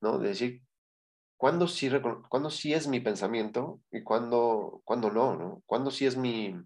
¿no? 0.00 0.18
De 0.18 0.28
decir, 0.28 0.62
¿cuándo 1.36 1.68
sí, 1.68 1.88
¿cuándo 2.28 2.50
sí 2.50 2.74
es 2.74 2.88
mi 2.88 2.98
pensamiento 2.98 3.80
y 3.92 4.02
cuándo, 4.02 4.82
cuándo 4.84 5.10
no, 5.10 5.36
¿no? 5.36 5.62
¿Cuándo 5.64 5.92
sí 5.92 6.06
es 6.06 6.16
mi, 6.16 6.56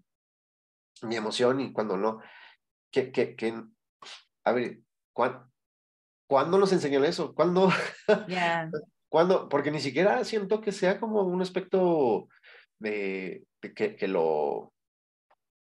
mi 1.03 1.15
emoción 1.15 1.61
y 1.61 1.71
cuándo 1.71 1.97
no? 1.97 2.19
Que, 2.91 3.11
que, 3.11 3.35
que 3.35 3.61
a 4.43 4.51
ver, 4.51 4.79
¿cuándo, 5.13 5.47
¿cuándo 6.27 6.57
nos 6.57 6.73
enseñan 6.73 7.05
eso? 7.05 7.35
¿Cuándo? 7.35 7.69
¿Cuándo? 9.07 9.49
Porque 9.49 9.71
ni 9.71 9.79
siquiera 9.79 10.23
siento 10.25 10.61
que 10.61 10.71
sea 10.71 10.99
como 10.99 11.21
un 11.21 11.41
aspecto 11.41 12.27
de, 12.79 13.45
de 13.61 13.73
que, 13.73 13.95
que, 13.95 14.07
lo, 14.07 14.73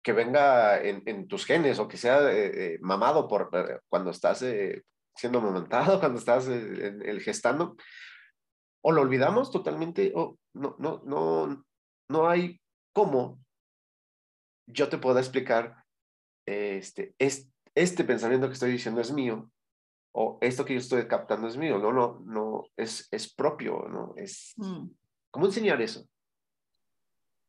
que 0.05 0.13
venga 0.13 0.79
en, 0.83 1.27
tus 1.27 1.47
genes 1.47 1.79
o 1.79 1.87
que 1.87 1.97
sea 1.97 2.31
eh, 2.31 2.75
eh, 2.75 2.77
mamado 2.79 3.27
por 3.27 3.49
eh, 3.53 3.79
cuando 3.89 4.11
estás 4.11 4.45
siendo 5.15 5.39
amamantado, 5.39 5.99
cuando 5.99 6.19
estás 6.19 6.47
en 6.47 7.01
el 7.01 7.21
gestando, 7.21 7.75
o 8.83 8.91
lo 8.91 9.01
olvidamos 9.01 9.49
totalmente, 9.49 10.11
o 10.15 10.37
no, 10.53 10.75
no, 10.77 11.01
no, 11.05 11.65
no 12.07 12.29
hay 12.29 12.61
cómo 12.93 13.39
yo 14.67 14.89
te 14.89 14.99
pueda 14.99 15.19
explicar 15.19 15.83
este, 16.45 17.15
es, 17.17 17.49
este 17.73 18.03
pensamiento 18.03 18.45
que 18.45 18.53
estoy 18.53 18.71
diciendo 18.71 19.01
es 19.01 19.11
mío, 19.11 19.49
o 20.13 20.37
esto 20.39 20.65
que 20.65 20.73
yo 20.73 20.79
estoy 20.79 21.07
captando 21.07 21.47
es 21.47 21.57
mío, 21.57 21.79
no, 21.79 21.91
no, 21.91 22.21
no, 22.25 22.63
es, 22.77 23.07
es 23.09 23.33
propio, 23.33 23.87
¿no? 23.89 24.13
Es, 24.17 24.53
mm. 24.57 24.87
¿Cómo 25.31 25.47
enseñar 25.47 25.81
eso? 25.81 26.07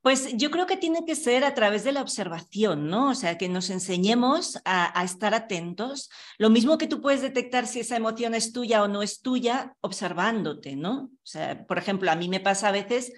Pues 0.06 0.36
yo 0.36 0.52
creo 0.52 0.66
que 0.66 0.76
tiene 0.76 1.04
que 1.04 1.16
ser 1.16 1.42
a 1.42 1.52
través 1.52 1.82
de 1.82 1.90
la 1.90 2.00
observación, 2.00 2.86
¿no? 2.86 3.10
O 3.10 3.14
sea, 3.16 3.36
que 3.36 3.48
nos 3.48 3.70
enseñemos 3.70 4.56
a, 4.64 5.02
estar 5.02 5.34
atentos. 5.34 6.10
Lo 6.38 6.48
mismo 6.48 6.78
que 6.78 6.86
tú 6.86 7.00
puedes 7.00 7.22
detectar 7.22 7.66
si 7.66 7.80
esa 7.80 7.96
emoción 7.96 8.32
es 8.36 8.52
tuya 8.52 8.84
o 8.84 8.86
no 8.86 9.02
es 9.02 9.20
tuya, 9.20 9.74
observándote, 9.80 10.76
¿no? 10.76 11.10
O 11.10 11.26
sea, 11.26 11.66
por 11.66 11.76
ejemplo, 11.76 12.08
a 12.08 12.14
mí 12.14 12.28
me 12.28 12.38
pasa 12.38 12.68
a 12.68 12.70
veces 12.70 13.14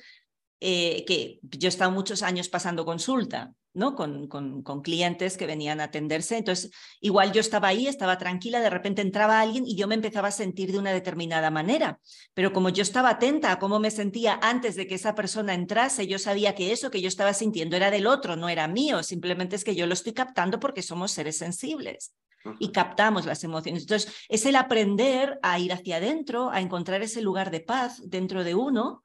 eh, 0.61 1.05
que 1.07 1.41
yo 1.43 1.69
he 1.69 1.69
estado 1.69 1.91
muchos 1.91 2.23
años 2.23 2.49
pasando 2.49 2.87
consulta 2.87 3.53
¿no? 3.79 3.95
Con, 3.95 4.29
con, 4.29 4.63
con, 4.63 4.83
clientes 4.83 5.37
que 5.37 5.47
venían 5.47 5.81
a 5.81 5.85
atenderse. 5.85 6.37
Entonces, 6.37 6.71
igual 7.01 7.33
yo 7.33 7.41
estaba 7.41 7.69
ahí, 7.69 7.87
estaba 7.87 8.19
tranquila, 8.19 8.61
de 8.61 8.69
repente 8.69 9.01
entraba 9.01 9.41
alguien 9.41 9.65
y 9.67 9.77
yo 9.77 9.87
me 9.87 9.95
empezaba 9.95 10.29
a 10.29 10.33
sentir 10.33 10.73
de 10.73 10.79
una 10.79 10.93
determinada 10.93 11.51
manera. 11.51 12.01
Pero 12.35 12.53
como 12.53 12.69
yo 12.69 12.83
estaba 12.83 13.11
atenta 13.11 13.53
a 13.53 13.59
cómo 13.59 13.79
me 13.79 13.91
sentía 13.91 14.39
antes 14.43 14.77
de 14.77 14.87
que 14.87 14.97
esa 14.97 15.15
persona 15.15 15.55
entrase, 15.55 16.07
yo 16.07 16.19
sabía 16.19 16.55
que 16.55 16.73
eso 16.73 16.91
que 16.91 17.01
yo 17.01 17.09
estaba 17.09 17.33
sintiendo 17.33 17.77
era 17.77 17.91
del 17.91 18.07
otro, 18.07 18.37
no 18.37 18.49
era 18.49 18.69
mío. 18.69 19.03
Simplemente 19.03 19.57
es 19.57 19.65
que 19.65 19.75
yo 19.75 19.87
lo 19.87 19.95
estoy 19.95 20.13
captando 20.13 20.61
porque 20.61 20.83
somos 20.83 21.13
seres 21.13 21.39
sensibles. 21.39 22.15
y 22.61 22.71
captamos 22.71 23.27
las 23.27 23.43
emociones. 23.45 23.83
Entonces, 23.83 24.15
es 24.29 24.47
el 24.47 24.57
aprender 24.57 25.39
a 25.43 25.59
ir 25.59 25.73
hacia 25.73 25.97
adentro, 25.97 26.51
a 26.51 26.61
encontrar 26.61 27.03
ese 27.03 27.21
lugar 27.21 27.51
de 27.51 27.61
paz 27.61 28.01
dentro 28.07 28.43
de 28.45 28.55
uno, 28.55 29.03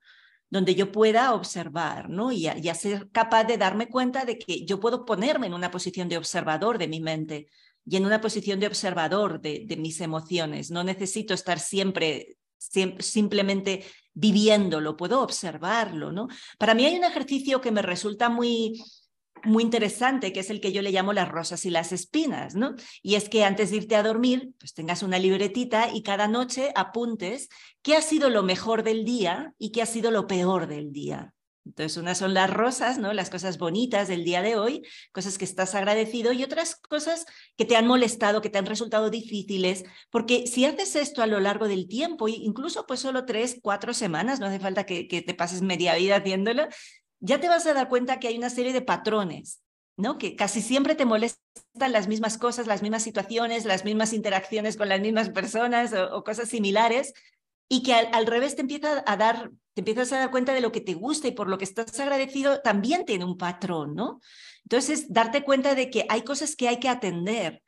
donde 0.54 0.76
yo 0.76 0.92
pueda 0.92 1.34
observar, 1.34 2.12
¿no? 2.12 2.32
Y 2.32 2.46
a, 2.48 2.76
ser 2.76 3.10
capaz 3.10 3.46
de 3.46 3.58
darme 3.58 3.90
cuenta 3.90 4.24
de 4.24 4.38
que 4.38 4.64
yo 4.66 4.80
puedo 4.80 5.04
ponerme 5.04 5.48
en 5.48 5.56
una 5.56 5.72
posición 5.72 6.08
de 6.08 6.16
observador 6.16 6.78
de 6.78 6.88
mi 6.88 7.00
mente 7.00 7.48
y 7.84 7.98
en 7.98 8.06
una 8.06 8.22
posición 8.22 8.60
de 8.60 8.68
observador 8.68 9.42
de, 9.42 9.76
mis 9.80 10.00
emociones. 10.00 10.70
No 10.70 10.84
necesito 10.84 11.34
estar 11.34 11.60
siempre, 11.60 12.38
siempre 12.60 13.02
simplemente 13.02 13.84
viviéndolo, 14.14 14.96
puedo 14.96 15.24
observarlo, 15.24 16.12
¿no? 16.12 16.28
Para 16.60 16.76
mí 16.76 16.86
hay 16.86 16.98
un 16.98 17.04
ejercicio 17.04 17.60
que 17.60 17.72
me 17.72 17.82
resulta 17.82 18.30
muy 18.30 18.80
muy 19.44 19.64
interesante, 19.64 20.34
que 20.34 20.40
es 20.40 20.50
el 20.50 20.62
que 20.62 20.72
yo 20.72 20.82
le 20.82 20.92
llamo 20.92 21.14
las 21.14 21.30
rosas 21.30 21.66
y 21.66 21.70
las 21.70 21.92
espinas, 21.92 22.56
¿no? 22.56 22.76
Y 23.02 23.16
es 23.16 23.30
que 23.30 23.44
antes 23.44 23.72
de 23.72 23.78
irte 23.78 23.96
a 23.96 24.04
dormir, 24.04 24.52
pues 24.60 24.74
tengas 24.74 25.04
una 25.04 25.20
libretita 25.20 25.90
y 25.94 26.04
cada 26.04 26.28
noche 26.28 26.72
apuntes 26.76 27.50
qué 27.82 27.96
ha 27.96 28.02
sido 28.02 28.30
lo 28.30 28.44
mejor 28.44 28.84
del 28.84 29.06
día 29.06 29.54
y 29.58 29.72
qué 29.72 29.82
ha 29.82 29.86
sido 29.86 30.12
lo 30.12 30.28
peor 30.28 30.68
del 30.68 30.92
día. 30.92 31.34
Entonces, 31.66 31.96
unas 31.98 32.18
son 32.18 32.34
las 32.34 32.50
rosas, 32.50 32.98
¿no? 32.98 33.14
Las 33.14 33.30
cosas 33.30 33.58
bonitas 33.58 34.10
del 34.10 34.26
día 34.26 34.42
de 34.42 34.58
hoy, 34.58 34.82
cosas 35.14 35.38
que 35.38 35.46
estás 35.46 35.76
agradecido 35.76 36.34
y 36.34 36.44
otras 36.44 36.76
cosas 36.76 37.26
que 37.56 37.64
te 37.64 37.78
han 37.78 37.88
molestado, 37.88 38.42
que 38.42 38.50
te 38.50 38.58
han 38.58 38.66
resultado 38.66 39.10
difíciles, 39.10 39.86
porque 40.10 40.46
si 40.46 40.66
haces 40.66 40.98
esto 40.98 41.22
a 41.22 41.28
lo 41.28 41.40
largo 41.40 41.70
del 41.70 41.88
tiempo, 41.88 42.28
incluso 42.28 42.86
pues 42.86 43.00
solo 43.00 43.26
tres, 43.26 43.60
cuatro 43.62 43.94
semanas, 43.94 44.42
no 44.42 44.48
hace 44.48 44.60
falta 44.60 44.86
que, 44.86 45.08
que 45.08 45.22
te 45.22 45.34
pases 45.34 45.62
media 45.62 45.96
vida 45.96 46.18
haciéndolo, 46.18 46.68
ya 47.24 47.40
te 47.40 47.48
vas 47.48 47.66
a 47.66 47.74
dar 47.74 47.88
cuenta 47.88 48.20
que 48.20 48.28
hay 48.28 48.38
una 48.38 48.50
serie 48.50 48.74
de 48.74 48.82
patrones, 48.82 49.64
¿no? 49.96 50.18
Que 50.18 50.36
casi 50.36 50.62
siempre 50.62 50.94
te 50.94 51.06
molestan 51.06 51.40
las 51.94 52.10
mismas 52.10 52.38
cosas, 52.38 52.68
las 52.68 52.82
mismas 52.82 53.02
situaciones, 53.02 53.64
las 53.64 53.86
mismas 53.86 54.12
interacciones 54.12 54.76
con 54.76 54.90
las 54.90 55.00
mismas 55.00 55.30
personas 55.30 55.94
o, 55.94 56.22
cosas 56.26 56.50
similares, 56.50 57.14
y 57.70 57.82
que 57.82 57.94
al, 57.94 58.28
revés 58.28 58.56
te 58.56 58.62
empieza 58.62 59.06
a 59.08 59.16
dar, 59.16 59.52
te 59.74 59.82
empiezas 59.82 60.12
a 60.12 60.20
dar 60.20 60.32
cuenta 60.32 60.54
de 60.54 60.60
lo 60.60 60.74
que 60.74 60.82
te 60.82 60.96
gusta 60.96 61.30
y 61.30 61.32
por 61.32 61.48
lo 61.48 61.58
que 61.58 61.64
estás 61.64 61.98
agradecido 61.98 62.60
también 62.60 63.06
tiene 63.06 63.24
un 63.24 63.38
patrón, 63.38 63.96
¿no? 63.96 64.20
Entonces, 64.64 65.06
darte 65.08 65.44
cuenta 65.44 65.76
de 65.76 65.90
que 65.90 66.06
hay 66.10 66.24
cosas 66.24 66.58
que 66.58 66.68
hay 66.68 66.80
que 66.82 66.90
atender, 66.90 67.64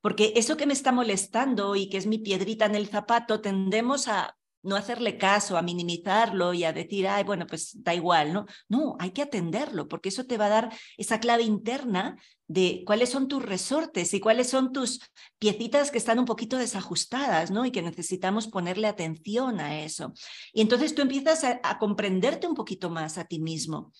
porque 0.00 0.32
eso 0.36 0.56
que 0.56 0.66
me 0.66 0.72
está 0.72 0.92
molestando 0.92 1.76
y 1.76 1.90
que 1.90 1.98
es 1.98 2.06
mi 2.06 2.18
piedrita 2.18 2.64
en 2.64 2.74
el 2.74 2.88
zapato, 2.88 3.42
tendemos 3.42 4.08
a 4.08 4.34
no 4.64 4.76
hacerle 4.76 5.18
caso, 5.18 5.56
a 5.56 5.62
minimizarlo 5.62 6.54
y 6.54 6.64
a 6.64 6.72
decir, 6.72 7.06
ay, 7.06 7.24
bueno, 7.24 7.46
pues 7.46 7.82
da 7.82 7.94
igual, 7.94 8.32
¿no? 8.32 8.46
No, 8.68 8.96
hay 8.98 9.10
que 9.10 9.22
atenderlo, 9.22 9.88
porque 9.88 10.08
eso 10.08 10.26
te 10.26 10.38
va 10.38 10.46
a 10.46 10.50
dar 10.50 10.72
esa 10.96 11.20
clave 11.20 11.44
interna 11.44 12.18
de 12.46 12.82
cuáles 12.86 13.10
son 13.10 13.28
tus 13.28 13.42
resortes 13.42 14.12
y 14.14 14.20
cuáles 14.20 14.48
son 14.48 14.72
tus 14.72 15.00
piecitas 15.38 15.90
que 15.90 15.98
están 15.98 16.18
un 16.18 16.24
poquito 16.24 16.58
desajustadas, 16.58 17.50
¿no? 17.50 17.64
Y 17.64 17.70
que 17.70 17.82
necesitamos 17.82 18.48
ponerle 18.48 18.88
atención 18.88 19.60
a 19.60 19.80
eso. 19.80 20.12
Y 20.52 20.60
entonces 20.60 20.94
tú 20.94 21.02
empiezas 21.02 21.44
a, 21.44 21.60
a 21.62 21.78
comprenderte 21.78 22.46
un 22.46 22.54
poquito 22.54 22.90
más 22.90 23.18
a 23.18 23.24
ti 23.24 23.38
mismo. 23.38 23.92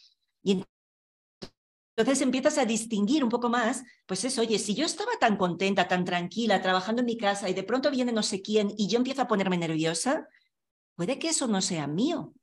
Y 0.42 0.62
entonces 1.96 2.22
empiezas 2.22 2.59
a 2.59 2.64
distinguir 2.64 3.22
un 3.22 3.31
poco 3.31 3.48
más, 3.48 3.85
pues 4.07 4.24
es, 4.24 4.38
oye, 4.38 4.59
si 4.59 4.74
yo 4.74 4.85
estaba 4.85 5.12
tan 5.20 5.37
contenta, 5.37 5.87
tan 5.87 6.05
tranquila, 6.05 6.61
trabajando 6.61 7.00
en 7.00 7.07
mi 7.07 7.16
casa 7.16 7.48
y 7.48 7.55
de 7.55 7.62
pronto 7.62 7.90
viene 7.90 8.12
no 8.12 8.22
sé 8.22 8.42
quién 8.42 8.72
y 8.77 8.88
yo 8.88 8.98
empiezo 8.98 9.22
a 9.22 9.29
ponerme 9.29 9.57
nerviosa, 9.57 10.27
Puede 10.94 11.18
que 11.18 11.28
eso 11.28 11.46
no 11.46 11.61
sea 11.61 11.87
mío, 11.87 12.35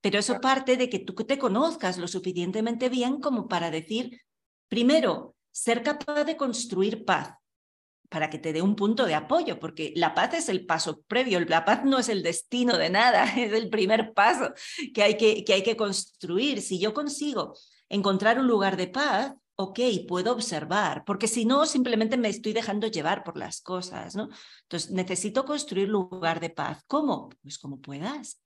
pero 0.00 0.18
eso 0.18 0.40
parte 0.40 0.76
de 0.76 0.88
que 0.88 1.00
tú 1.00 1.14
te 1.14 1.38
conozcas 1.38 1.98
lo 1.98 2.08
suficientemente 2.08 2.88
bien 2.88 3.20
como 3.20 3.48
para 3.48 3.70
decir, 3.70 4.20
primero, 4.68 5.36
ser 5.50 5.82
capaz 5.82 6.24
de 6.24 6.36
construir 6.36 7.04
paz 7.04 7.34
para 8.08 8.30
que 8.30 8.38
te 8.38 8.52
dé 8.52 8.62
un 8.62 8.76
punto 8.76 9.04
de 9.04 9.14
apoyo, 9.14 9.58
porque 9.58 9.92
la 9.96 10.14
paz 10.14 10.34
es 10.34 10.48
el 10.48 10.64
paso 10.64 11.02
previo, 11.08 11.40
la 11.40 11.64
paz 11.64 11.84
no 11.84 11.98
es 11.98 12.08
el 12.08 12.22
destino 12.22 12.78
de 12.78 12.90
nada, 12.90 13.24
es 13.36 13.52
el 13.52 13.68
primer 13.68 14.12
paso 14.14 14.52
que 14.94 15.02
hay 15.02 15.16
que, 15.16 15.44
que, 15.44 15.54
hay 15.54 15.62
que 15.62 15.76
construir. 15.76 16.62
Si 16.62 16.78
yo 16.78 16.94
consigo 16.94 17.54
encontrar 17.88 18.38
un 18.38 18.46
lugar 18.46 18.76
de 18.76 18.88
paz, 18.88 19.34
ok, 19.56 19.80
puedo 20.06 20.32
observar, 20.32 21.04
porque 21.04 21.28
si 21.28 21.46
no, 21.46 21.64
simplemente 21.66 22.16
me 22.16 22.28
estoy 22.28 22.52
dejando 22.52 22.86
llevar 22.86 23.24
por 23.24 23.36
las 23.36 23.62
cosas, 23.62 24.14
¿no? 24.14 24.28
Entonces, 24.62 24.90
necesito 24.90 25.44
construir 25.44 25.88
lugar 25.88 26.40
de 26.40 26.50
paz. 26.50 26.84
¿Cómo? 26.86 27.30
Pues 27.42 27.58
como 27.58 27.80
puedas. 27.80 28.40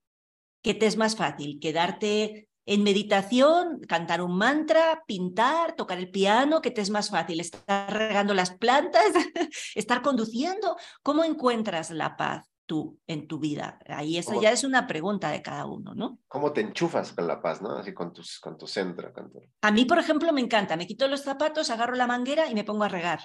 ¿Qué 0.63 0.75
te 0.75 0.87
es 0.87 0.97
más 0.97 1.17
fácil? 1.17 1.59
¿Quedarte 1.61 2.49
en 2.67 2.83
meditación, 2.85 3.81
cantar 3.89 4.23
un 4.23 4.37
mantra, 4.37 5.03
pintar, 5.07 5.75
tocar 5.75 5.99
el 5.99 6.11
piano? 6.11 6.61
¿Qué 6.61 6.71
te 6.71 6.81
es 6.81 6.91
más 6.91 7.11
fácil? 7.11 7.41
¿Estar 7.41 7.93
regando 7.93 8.33
las 8.33 8.53
plantas? 8.53 9.03
¿Estar 9.75 10.03
conduciendo? 10.03 10.77
¿Cómo 11.03 11.25
encuentras 11.25 11.91
la 11.91 12.17
paz? 12.17 12.47
Tú 12.71 13.01
en 13.09 13.27
tu 13.27 13.41
vida? 13.41 13.81
Ahí 13.89 14.17
eso 14.17 14.41
ya 14.41 14.53
es 14.53 14.63
una 14.63 14.87
pregunta 14.87 15.29
de 15.33 15.43
cada 15.43 15.67
uno, 15.67 15.93
¿no? 15.93 16.21
¿Cómo 16.29 16.53
te 16.53 16.61
enchufas 16.61 17.13
con 17.13 17.27
la 17.27 17.43
paz, 17.43 17.61
no? 17.61 17.71
Así 17.71 17.93
con, 17.93 18.13
tus, 18.13 18.39
con 18.39 18.57
tu 18.57 18.69
centro. 18.69 19.13
A 19.63 19.73
mí, 19.73 19.87
por 19.87 19.99
ejemplo, 19.99 20.33
me 20.33 20.41
encanta. 20.41 20.77
Me 20.77 20.87
quito 20.87 21.09
los 21.09 21.25
zapatos, 21.25 21.69
agarro 21.71 21.97
la 21.97 22.07
manguera 22.07 22.49
y 22.49 22.55
me 22.55 22.63
pongo 22.63 22.85
a 22.85 22.89
regar 22.89 23.19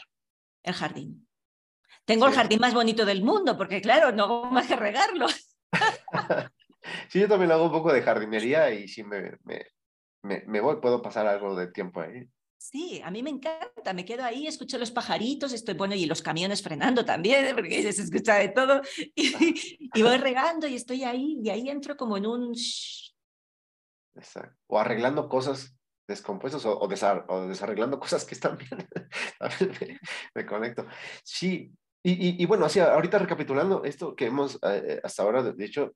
el 0.63 0.73
jardín. 0.73 1.27
Tengo 2.05 2.25
el 2.25 2.33
jardín 2.33 2.59
más 2.59 2.73
bonito 2.73 3.05
del 3.05 3.21
mundo, 3.23 3.55
porque 3.55 3.81
claro, 3.81 4.11
no 4.11 4.23
hago 4.23 4.45
más 4.49 4.65
que 4.65 4.75
regarlo. 4.75 5.27
sí, 7.09 7.19
yo 7.19 7.27
también 7.27 7.51
hago 7.51 7.65
un 7.65 7.71
poco 7.71 7.93
de 7.93 8.01
jardinería 8.01 8.71
y 8.71 8.87
si 8.87 9.03
me, 9.03 9.37
me, 9.43 9.63
me, 10.23 10.43
me 10.47 10.59
voy, 10.59 10.77
puedo 10.81 11.03
pasar 11.03 11.27
algo 11.27 11.55
de 11.55 11.67
tiempo 11.67 12.01
ahí. 12.01 12.27
Sí, 12.57 13.01
a 13.03 13.11
mí 13.11 13.21
me 13.21 13.29
encanta, 13.29 13.93
me 13.93 14.05
quedo 14.05 14.23
ahí, 14.23 14.47
escucho 14.47 14.77
los 14.77 14.91
pajaritos, 14.91 15.53
estoy 15.53 15.75
bueno 15.75 15.93
y 15.93 16.05
los 16.05 16.21
camiones 16.21 16.63
frenando 16.63 17.03
también, 17.05 17.53
porque 17.55 17.91
se 17.93 18.01
escucha 18.01 18.35
de 18.35 18.49
todo, 18.49 18.81
y, 19.15 20.01
voy 20.01 20.17
regando 20.17 20.67
y 20.67 20.75
estoy 20.75 21.03
ahí, 21.03 21.39
y 21.43 21.49
ahí 21.49 21.69
entro 21.69 21.95
como 21.97 22.17
en 22.17 22.25
un... 22.25 22.55
Exacto. 24.15 24.57
O 24.67 24.79
arreglando 24.79 25.27
cosas 25.27 25.77
descompuestas 26.07 26.65
o, 26.65 26.87
desarreglando 27.47 27.99
cosas 27.99 28.23
que 28.25 28.35
están 28.35 28.57
bien. 28.57 28.87
me, 30.35 30.45
conecto. 30.45 30.87
Sí, 31.23 31.71
y, 32.03 32.45
bueno, 32.45 32.65
así, 32.65 32.79
ahorita 32.79 33.17
recapitulando 33.17 33.83
esto 33.83 34.15
que 34.15 34.27
hemos 34.27 34.59
eh, 34.63 35.01
hasta 35.03 35.23
ahora 35.23 35.51
dicho, 35.51 35.95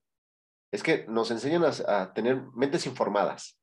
es 0.72 0.84
que 0.84 1.06
nos 1.08 1.32
enseñan 1.32 1.63
a, 1.88 2.13
tener 2.13 2.41
mentes 2.54 2.86
informadas. 2.86 3.58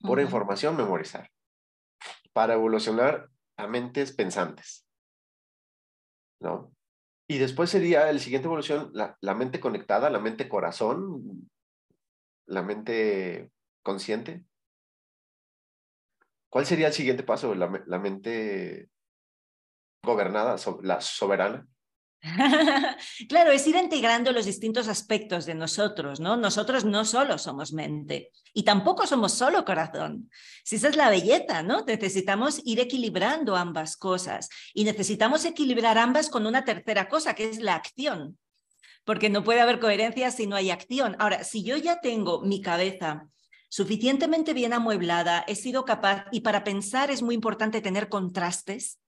Por 0.00 0.20
información, 0.20 0.76
memorizar 0.76 1.30
para 2.32 2.54
evolucionar 2.54 3.28
a 3.56 3.66
mentes 3.66 4.12
pensantes. 4.12 4.86
¿No? 6.40 6.74
Y 7.28 7.38
después 7.38 7.70
sería 7.70 8.10
el 8.10 8.20
siguiente 8.20 8.46
evolución, 8.46 8.90
la, 8.92 9.34
mente 9.34 9.60
conectada, 9.60 10.10
la 10.10 10.18
mente 10.18 10.48
corazón, 10.48 11.50
la 12.46 12.62
mente 12.62 13.50
consciente. 13.82 14.44
¿Cuál 16.50 16.66
sería 16.66 16.88
el 16.88 16.92
siguiente 16.92 17.22
paso? 17.22 17.54
La 17.54 17.98
mente 17.98 18.90
gobernada, 20.04 20.56
la 20.82 21.00
soberana. 21.00 21.66
claro, 23.28 23.50
es 23.50 23.66
ir 23.66 23.74
integrando 23.74 24.30
los 24.30 24.44
distintos 24.44 24.86
aspectos 24.86 25.44
de 25.44 25.54
nosotros, 25.54 26.20
¿no? 26.20 26.36
Nosotros 26.36 26.84
no 26.84 27.04
solo 27.04 27.36
somos 27.36 27.72
mente 27.72 28.30
y 28.54 28.62
tampoco 28.62 29.08
somos 29.08 29.32
solo 29.32 29.64
corazón. 29.64 30.30
Si 30.62 30.76
esa 30.76 30.88
es 30.88 30.96
la 30.96 31.10
belleza, 31.10 31.64
¿no? 31.64 31.84
Necesitamos 31.84 32.60
ir 32.64 32.78
equilibrando 32.78 33.56
ambas 33.56 33.96
cosas 33.96 34.48
y 34.72 34.84
necesitamos 34.84 35.44
equilibrar 35.44 35.98
ambas 35.98 36.28
con 36.28 36.46
una 36.46 36.64
tercera 36.64 37.08
cosa, 37.08 37.34
que 37.34 37.50
es 37.50 37.58
la 37.58 37.74
acción, 37.74 38.38
porque 39.04 39.28
no 39.28 39.42
puede 39.42 39.60
haber 39.60 39.80
coherencia 39.80 40.30
si 40.30 40.46
no 40.46 40.54
hay 40.54 40.70
acción. 40.70 41.16
Ahora, 41.18 41.42
si 41.42 41.64
yo 41.64 41.76
ya 41.76 42.00
tengo 42.00 42.40
mi 42.42 42.62
cabeza 42.62 43.26
suficientemente 43.68 44.52
bien 44.52 44.74
amueblada, 44.74 45.44
he 45.48 45.56
sido 45.56 45.84
capaz, 45.84 46.26
y 46.30 46.42
para 46.42 46.62
pensar 46.62 47.10
es 47.10 47.22
muy 47.22 47.34
importante 47.34 47.80
tener 47.80 48.08
contrastes, 48.08 49.00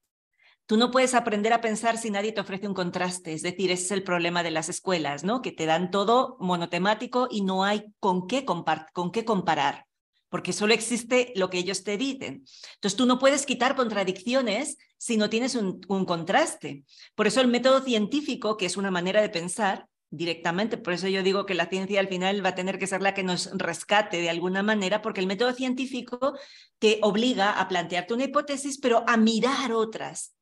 Tú 0.67 0.79
no 0.79 0.91
puedes 0.91 1.13
aprender 1.13 1.53
a 1.53 1.61
pensar 1.61 1.99
si 1.99 2.11
nadie 2.11 2.33
te 2.33 2.41
ofrece 2.41 2.67
un 2.67 2.73
contraste, 2.73 3.35
es 3.35 3.43
decir, 3.43 3.71
ese 3.71 3.85
es 3.85 3.91
el 3.91 4.03
problema 4.03 4.43
de 4.43 4.51
las 4.51 4.71
escuelas, 4.71 5.23
¿no? 5.23 5.43
Que 5.43 5.53
te 5.53 5.67
dan 5.67 5.91
todo 5.91 6.39
monotemático 6.41 7.29
y 7.31 7.43
no 7.43 7.65
hay 7.65 7.85
con 8.01 8.27
qué, 8.27 8.47
comparar, 8.47 9.87
porque 10.31 10.55
solo 10.55 10.73
existe 10.73 11.35
lo 11.37 11.51
que 11.51 11.59
ellos 11.59 11.85
te 11.85 11.99
dicen. 11.99 12.47
Entonces 12.77 12.97
tú 12.97 13.05
no 13.05 13.19
puedes 13.19 13.45
quitar 13.45 13.77
contradicciones 13.77 14.79
si 14.97 15.19
no 15.19 15.29
tienes 15.29 15.55
un 15.55 16.05
contraste. 16.07 16.85
Por 17.15 17.27
eso 17.27 17.43
el 17.43 17.49
método 17.49 17.83
científico, 17.83 18.57
que 18.57 18.65
es 18.65 18.79
una 18.79 18.91
manera 18.91 19.21
de 19.21 19.29
pensar, 19.29 19.87
directamente. 20.09 20.79
Por 20.79 20.95
eso 20.95 21.09
yo 21.09 21.23
digo 21.23 21.45
que 21.45 21.55
la 21.55 21.67
ciencia 21.67 22.01
al 22.01 22.09
final 22.09 22.45
va 22.45 22.51
a 22.51 22.55
tener 22.55 22.79
que 22.79 22.87
ser 22.87 23.03
la 23.03 23.15
que 23.15 23.23
nos 23.23 23.51
rescate 23.53 24.21
de 24.23 24.31
alguna 24.31 24.63
manera, 24.63 25.03
porque 25.03 25.21
el 25.21 25.27
método 25.27 25.53
científico 25.53 26.39
te 26.79 27.01
obliga 27.03 27.61
a 27.61 27.69
plantearte 27.69 28.15
una 28.15 28.25
hipótesis, 28.25 28.79
pero 28.79 29.05
a 29.07 29.17
mirar 29.17 29.73
otras 29.73 30.35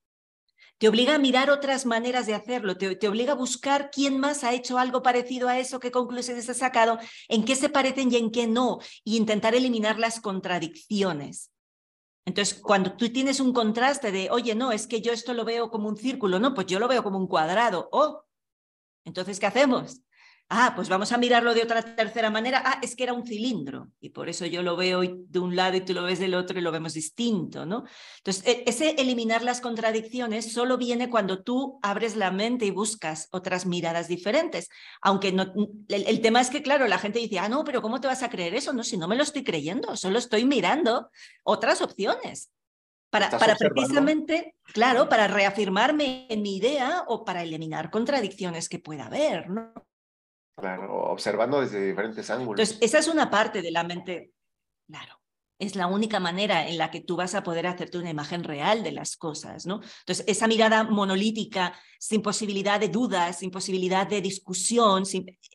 te 0.82 0.88
obliga 0.88 1.14
a 1.14 1.18
mirar 1.18 1.48
otras 1.48 1.86
maneras 1.86 2.26
de 2.26 2.34
hacerlo, 2.34 2.76
te, 2.76 3.06
obliga 3.06 3.34
a 3.34 3.36
buscar 3.36 3.88
quién 3.92 4.18
más 4.18 4.42
ha 4.42 4.52
hecho 4.52 4.78
algo 4.78 5.00
parecido 5.00 5.48
a 5.48 5.60
eso, 5.60 5.78
qué 5.78 5.92
conclusiones 5.92 6.48
ha 6.48 6.54
sacado, 6.54 6.98
en 7.28 7.44
qué 7.44 7.54
se 7.54 7.68
parecen 7.68 8.10
y 8.10 8.16
en 8.16 8.32
qué 8.32 8.48
no, 8.48 8.80
y 9.04 9.16
intentar 9.16 9.54
eliminar 9.54 10.00
las 10.00 10.20
contradicciones. 10.20 11.52
Entonces, 12.26 12.60
cuando 12.60 12.96
tú 12.96 13.12
tienes 13.12 13.38
un 13.38 13.52
contraste 13.52 14.10
de, 14.10 14.28
oye, 14.32 14.56
no, 14.56 14.72
es 14.72 14.88
que 14.88 15.00
yo 15.00 15.12
esto 15.12 15.34
lo 15.34 15.44
veo 15.44 15.70
como 15.70 15.88
un 15.88 15.96
círculo, 15.96 16.40
no, 16.40 16.52
pues 16.52 16.66
yo 16.66 16.80
lo 16.80 16.88
veo 16.88 17.04
como 17.04 17.16
un 17.16 17.28
cuadrado. 17.28 17.88
Oh, 17.92 18.24
entonces, 19.04 19.38
¿qué 19.38 19.46
hacemos? 19.46 20.00
Ah, 20.54 20.74
pues 20.76 20.90
vamos 20.90 21.10
a 21.12 21.16
mirarlo 21.16 21.54
de 21.54 21.62
otra 21.62 21.80
tercera 21.80 22.28
manera. 22.28 22.62
Ah, 22.62 22.78
es 22.82 22.94
que 22.94 23.04
era 23.04 23.14
un 23.14 23.26
cilindro 23.26 23.88
y 24.00 24.10
por 24.10 24.28
eso 24.28 24.44
yo 24.44 24.62
lo 24.62 24.76
veo 24.76 25.00
de 25.00 25.38
un 25.38 25.56
lado 25.56 25.78
y 25.78 25.80
tú 25.80 25.94
lo 25.94 26.02
ves 26.02 26.18
del 26.18 26.34
otro 26.34 26.58
y 26.58 26.62
lo 26.62 26.70
vemos 26.70 26.92
distinto, 26.92 27.64
¿no? 27.64 27.84
Entonces, 28.18 28.46
e, 28.46 28.64
ese 28.66 28.90
eliminar 28.98 29.42
las 29.42 29.62
contradicciones 29.62 30.52
solo 30.52 30.76
viene 30.76 31.08
cuando 31.08 31.42
tú 31.42 31.78
abres 31.82 32.16
la 32.16 32.30
mente 32.30 32.66
y 32.66 32.70
buscas 32.70 33.28
otras 33.30 33.64
miradas 33.64 34.08
diferentes. 34.08 34.68
Aunque 35.00 35.32
no, 35.32 35.54
el, 35.88 36.20
tema 36.20 36.42
es 36.42 36.50
que, 36.50 36.62
claro, 36.62 36.86
la 36.86 36.98
gente 36.98 37.18
dice, 37.18 37.38
ah, 37.38 37.48
no, 37.48 37.64
pero 37.64 37.80
¿cómo 37.80 38.02
te 38.02 38.08
vas 38.08 38.22
a 38.22 38.28
creer 38.28 38.54
eso? 38.54 38.74
No, 38.74 38.84
si 38.84 38.98
no 38.98 39.08
me 39.08 39.16
lo 39.16 39.22
estoy 39.22 39.44
creyendo, 39.44 39.96
solo 39.96 40.18
estoy 40.18 40.44
mirando 40.44 41.08
otras 41.44 41.80
opciones. 41.80 42.52
Para, 43.08 43.30
para 43.30 43.56
precisamente, 43.56 44.54
claro, 44.64 45.08
para 45.08 45.28
reafirmarme 45.28 46.26
en 46.28 46.42
mi 46.42 46.56
idea 46.56 47.04
o 47.08 47.24
para 47.24 47.42
eliminar 47.42 47.90
contradicciones 47.90 48.68
que 48.68 48.78
pueda 48.78 49.06
haber, 49.06 49.48
¿no? 49.48 49.72
Claro, 50.54 51.04
observando 51.10 51.60
desde 51.60 51.86
diferentes 51.86 52.28
ángulos. 52.30 52.60
Entonces, 52.60 52.78
esa 52.80 52.98
es 52.98 53.08
una 53.08 53.30
parte 53.30 53.62
de 53.62 53.70
la 53.70 53.84
mente, 53.84 54.32
claro. 54.86 55.18
Es 55.58 55.76
la 55.76 55.86
única 55.86 56.18
manera 56.18 56.68
en 56.68 56.76
la 56.76 56.90
que 56.90 57.00
tú 57.00 57.14
vas 57.14 57.36
a 57.36 57.44
poder 57.44 57.68
hacerte 57.68 57.96
una 57.96 58.10
imagen 58.10 58.42
real 58.42 58.82
de 58.82 58.90
las 58.90 59.16
cosas, 59.16 59.64
¿no? 59.64 59.80
Entonces, 60.00 60.24
esa 60.26 60.48
mirada 60.48 60.82
monolítica, 60.82 61.72
sin 62.00 62.20
posibilidad 62.20 62.80
de 62.80 62.88
dudas, 62.88 63.38
sin 63.38 63.52
posibilidad 63.52 64.06
de 64.06 64.20
discusión, 64.20 65.04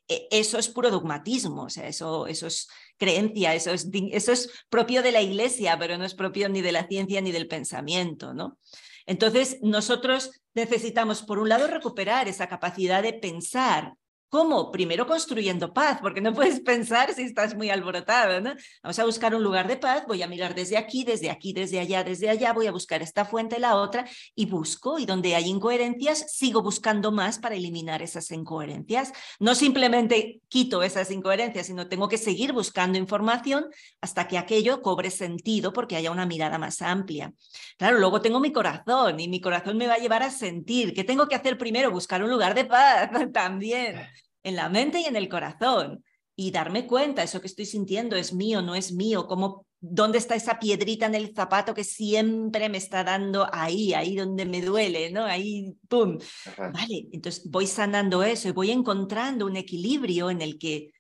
e, 0.08 0.28
eso 0.32 0.58
es 0.58 0.70
puro 0.70 0.90
dogmatismo, 0.90 1.64
o 1.64 1.70
sea, 1.70 1.88
eso, 1.88 2.26
eso 2.26 2.48
es 2.48 2.70
creencia, 2.98 3.54
eso 3.54 3.72
es, 3.72 3.90
eso 4.12 4.32
es 4.32 4.50
propio 4.70 5.04
de 5.04 5.12
la 5.12 5.22
iglesia, 5.22 5.78
pero 5.78 5.98
no 5.98 6.06
es 6.06 6.16
propio 6.16 6.48
ni 6.48 6.62
de 6.62 6.72
la 6.72 6.88
ciencia 6.88 7.20
ni 7.20 7.34
del 7.34 7.50
pensamiento, 7.50 8.34
¿no? 8.34 8.58
Entonces, 9.06 9.60
nosotros 9.62 10.32
necesitamos, 10.54 11.22
por 11.22 11.40
un 11.40 11.50
lado, 11.50 11.68
recuperar 11.68 12.30
esa 12.30 12.48
capacidad 12.48 13.04
de 13.04 13.14
pensar 13.14 13.94
¿Cómo? 14.30 14.72
Primero 14.72 15.08
construyendo 15.08 15.74
paz, 15.74 16.00
porque 16.02 16.20
no 16.20 16.34
puedes 16.34 16.60
pensar 16.60 17.14
si 17.14 17.22
estás 17.22 17.56
muy 17.56 17.70
alborotado, 17.70 18.42
¿no? 18.42 18.56
Vamos 18.84 19.00
a 19.00 19.06
buscar 19.06 19.34
un 19.34 19.42
lugar 19.42 19.70
de 19.70 19.78
paz, 19.78 20.04
voy 20.06 20.22
a 20.22 20.28
mirar 20.28 20.54
desde 20.54 20.76
aquí, 20.76 21.06
desde 21.06 21.30
aquí, 21.30 21.54
desde 21.54 21.80
allá, 21.80 22.04
desde 22.04 22.30
allá, 22.30 22.52
voy 22.52 22.68
a 22.68 22.74
buscar 22.74 23.02
esta 23.02 23.24
fuente, 23.24 23.58
la 23.58 23.78
otra, 23.78 24.06
y 24.36 24.46
busco, 24.46 25.00
y 25.00 25.06
donde 25.06 25.34
hay 25.34 25.46
incoherencias, 25.46 26.30
sigo 26.30 26.62
buscando 26.62 27.14
más 27.14 27.40
para 27.40 27.56
eliminar 27.56 28.02
esas 28.02 28.30
incoherencias. 28.32 29.14
No 29.40 29.56
simplemente 29.56 30.42
quito 30.50 30.84
esas 30.84 31.10
incoherencias, 31.10 31.68
sino 31.68 31.88
tengo 31.88 32.10
que 32.10 32.18
seguir 32.18 32.52
buscando 32.52 32.98
información 32.98 33.68
hasta 34.02 34.28
que 34.28 34.38
aquello 34.38 34.82
cobre 34.82 35.10
sentido, 35.10 35.72
porque 35.72 35.96
haya 35.96 36.12
una 36.12 36.26
mirada 36.26 36.58
más 36.58 36.82
amplia. 36.82 37.34
Claro, 37.78 37.98
luego 37.98 38.20
tengo 38.20 38.42
mi 38.42 38.52
corazón, 38.52 39.22
y 39.22 39.30
mi 39.30 39.40
corazón 39.40 39.78
me 39.78 39.88
va 39.88 39.94
a 39.94 40.00
llevar 40.00 40.24
a 40.24 40.32
sentir. 40.32 40.94
¿Qué 40.94 41.06
tengo 41.06 41.30
que 41.30 41.36
hacer 41.36 41.58
primero? 41.58 41.92
Buscar 41.92 42.22
un 42.22 42.30
lugar 42.30 42.54
de 42.56 42.66
paz 42.66 43.10
también 43.32 44.06
en 44.44 44.56
la 44.56 44.70
mente 44.70 45.02
y 45.02 45.06
en 45.06 45.16
el 45.16 45.30
corazón 45.30 46.04
y 46.40 46.52
darme 46.52 46.86
cuenta, 46.86 47.24
eso 47.24 47.42
que 47.42 47.48
estoy 47.48 47.66
sintiendo 47.66 48.16
es 48.16 48.32
mío, 48.32 48.62
no 48.62 48.76
es 48.76 48.92
mío, 48.92 49.26
cómo, 49.26 49.66
dónde 49.80 50.20
está 50.20 50.36
esa 50.36 50.60
piedrita 50.60 51.08
en 51.08 51.16
el 51.16 51.34
zapato 51.34 51.74
que 51.74 51.84
siempre 51.84 52.70
me 52.70 52.78
está 52.78 53.04
dando 53.04 53.48
ahí, 53.52 53.94
ahí 53.96 54.16
donde 54.16 54.46
me 54.46 54.62
duele, 54.62 55.10
¿no? 55.10 55.26
Ahí, 55.26 55.74
¡pum! 55.90 56.20
Vale, 56.58 57.08
entonces 57.12 57.50
voy 57.50 57.66
sanando 57.66 58.22
eso 58.22 58.50
y 58.50 58.52
voy 58.52 58.70
encontrando 58.70 59.48
un 59.48 59.56
equilibrio 59.56 60.30
en 60.30 60.44
el 60.44 60.60
que 60.60 60.92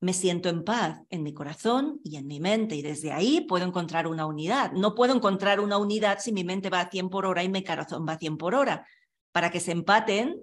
me 0.00 0.12
siento 0.12 0.50
en 0.50 0.64
paz 0.64 1.00
en 1.08 1.22
mi 1.22 1.32
corazón 1.32 1.98
y 2.04 2.16
en 2.16 2.26
mi 2.26 2.38
mente 2.38 2.76
y 2.76 2.82
desde 2.82 3.10
ahí 3.10 3.40
puedo 3.48 3.64
encontrar 3.64 4.06
una 4.06 4.26
unidad. 4.26 4.72
No 4.72 4.94
puedo 4.94 5.14
encontrar 5.14 5.60
una 5.60 5.78
unidad 5.78 6.18
si 6.20 6.30
mi 6.30 6.44
mente 6.44 6.68
va 6.68 6.80
a 6.80 6.90
100 6.90 7.08
por 7.08 7.24
hora 7.24 7.42
y 7.42 7.48
mi 7.48 7.64
corazón 7.64 8.04
va 8.06 8.12
a 8.12 8.18
100 8.18 8.36
por 8.36 8.54
hora. 8.54 8.86
Para 9.32 9.50
que 9.50 9.60
se 9.60 9.72
empaten, 9.72 10.42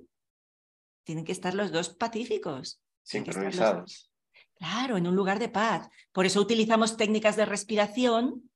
tienen 1.03 1.25
que 1.25 1.31
estar 1.31 1.53
los 1.53 1.71
dos 1.71 1.89
pacíficos. 1.89 2.81
Sincronizados. 3.03 4.11
Claro, 4.55 4.97
en 4.97 5.07
un 5.07 5.15
lugar 5.15 5.39
de 5.39 5.49
paz. 5.49 5.89
Por 6.11 6.25
eso 6.25 6.39
utilizamos 6.39 6.97
técnicas 6.97 7.35
de 7.35 7.45
respiración 7.45 8.51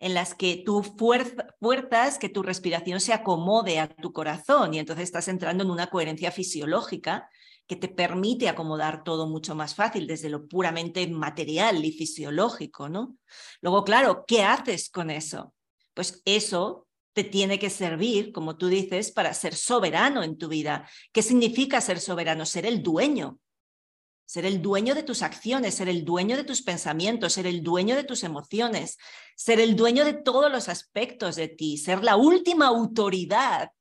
en 0.00 0.14
las 0.14 0.34
que 0.34 0.62
tú 0.64 0.82
fuerzas 0.82 2.18
que 2.18 2.28
tu 2.28 2.42
respiración 2.42 3.00
se 3.00 3.12
acomode 3.12 3.78
a 3.78 3.88
tu 3.88 4.12
corazón 4.12 4.74
y 4.74 4.78
entonces 4.78 5.04
estás 5.04 5.28
entrando 5.28 5.64
en 5.64 5.70
una 5.70 5.88
coherencia 5.88 6.30
fisiológica 6.30 7.28
que 7.66 7.76
te 7.76 7.88
permite 7.88 8.48
acomodar 8.48 9.04
todo 9.04 9.26
mucho 9.26 9.54
más 9.54 9.74
fácil 9.74 10.06
desde 10.06 10.30
lo 10.30 10.48
puramente 10.48 11.06
material 11.08 11.84
y 11.84 11.92
fisiológico, 11.92 12.88
¿no? 12.88 13.18
Luego, 13.60 13.84
claro, 13.84 14.24
¿qué 14.26 14.42
haces 14.42 14.88
con 14.88 15.10
eso? 15.10 15.52
Pues 15.92 16.22
eso 16.24 16.87
te 17.18 17.24
tiene 17.24 17.58
que 17.58 17.68
servir, 17.68 18.30
como 18.30 18.56
tú 18.56 18.68
dices, 18.68 19.10
para 19.10 19.34
ser 19.34 19.56
soberano 19.56 20.22
en 20.22 20.38
tu 20.38 20.46
vida. 20.46 20.88
¿Qué 21.10 21.20
significa 21.20 21.80
ser 21.80 21.98
soberano? 21.98 22.46
Ser 22.46 22.64
el 22.64 22.80
dueño. 22.80 23.40
Ser 24.24 24.46
el 24.46 24.62
dueño 24.62 24.94
de 24.94 25.02
tus 25.02 25.22
acciones, 25.22 25.74
ser 25.74 25.88
el 25.88 26.04
dueño 26.04 26.36
de 26.36 26.44
tus 26.44 26.62
pensamientos, 26.62 27.32
ser 27.32 27.48
el 27.48 27.64
dueño 27.64 27.96
de 27.96 28.04
tus 28.04 28.22
emociones, 28.22 28.98
ser 29.34 29.58
el 29.58 29.74
dueño 29.74 30.04
de 30.04 30.12
todos 30.12 30.48
los 30.48 30.68
aspectos 30.68 31.34
de 31.34 31.48
ti, 31.48 31.76
ser 31.76 32.04
la 32.04 32.14
última 32.14 32.68
autoridad 32.68 33.72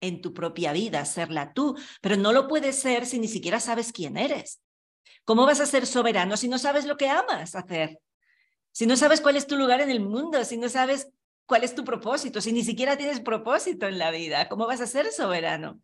en 0.00 0.20
tu 0.20 0.32
propia 0.32 0.72
vida, 0.72 1.04
serla 1.06 1.54
tú. 1.54 1.76
Pero 2.00 2.16
no 2.16 2.32
lo 2.32 2.46
puedes 2.46 2.78
ser 2.78 3.04
si 3.04 3.18
ni 3.18 3.26
siquiera 3.26 3.58
sabes 3.58 3.90
quién 3.90 4.16
eres. 4.16 4.62
¿Cómo 5.24 5.44
vas 5.44 5.58
a 5.58 5.66
ser 5.66 5.88
soberano 5.88 6.36
si 6.36 6.46
no 6.46 6.60
sabes 6.60 6.84
lo 6.84 6.96
que 6.96 7.08
amas 7.08 7.56
hacer? 7.56 7.98
Si 8.70 8.86
no 8.86 8.96
sabes 8.96 9.20
cuál 9.20 9.36
es 9.36 9.48
tu 9.48 9.56
lugar 9.56 9.80
en 9.80 9.90
el 9.90 9.98
mundo, 9.98 10.44
si 10.44 10.56
no 10.56 10.68
sabes 10.68 11.08
¿Cuál 11.46 11.64
es 11.64 11.74
tu 11.74 11.84
propósito? 11.84 12.40
Si 12.40 12.52
ni 12.52 12.64
siquiera 12.64 12.96
tienes 12.96 13.20
propósito 13.20 13.86
en 13.86 13.98
la 13.98 14.10
vida, 14.10 14.48
¿cómo 14.48 14.66
vas 14.66 14.80
a 14.80 14.86
ser 14.86 15.12
soberano? 15.12 15.80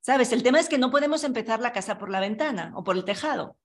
Sabes, 0.00 0.32
el 0.32 0.42
tema 0.42 0.60
es 0.60 0.68
que 0.68 0.78
no 0.78 0.90
podemos 0.90 1.24
empezar 1.24 1.60
la 1.60 1.72
casa 1.72 1.98
por 1.98 2.10
la 2.10 2.20
ventana 2.20 2.72
o 2.74 2.84
por 2.84 2.96
el 2.96 3.04
tejado. 3.04 3.56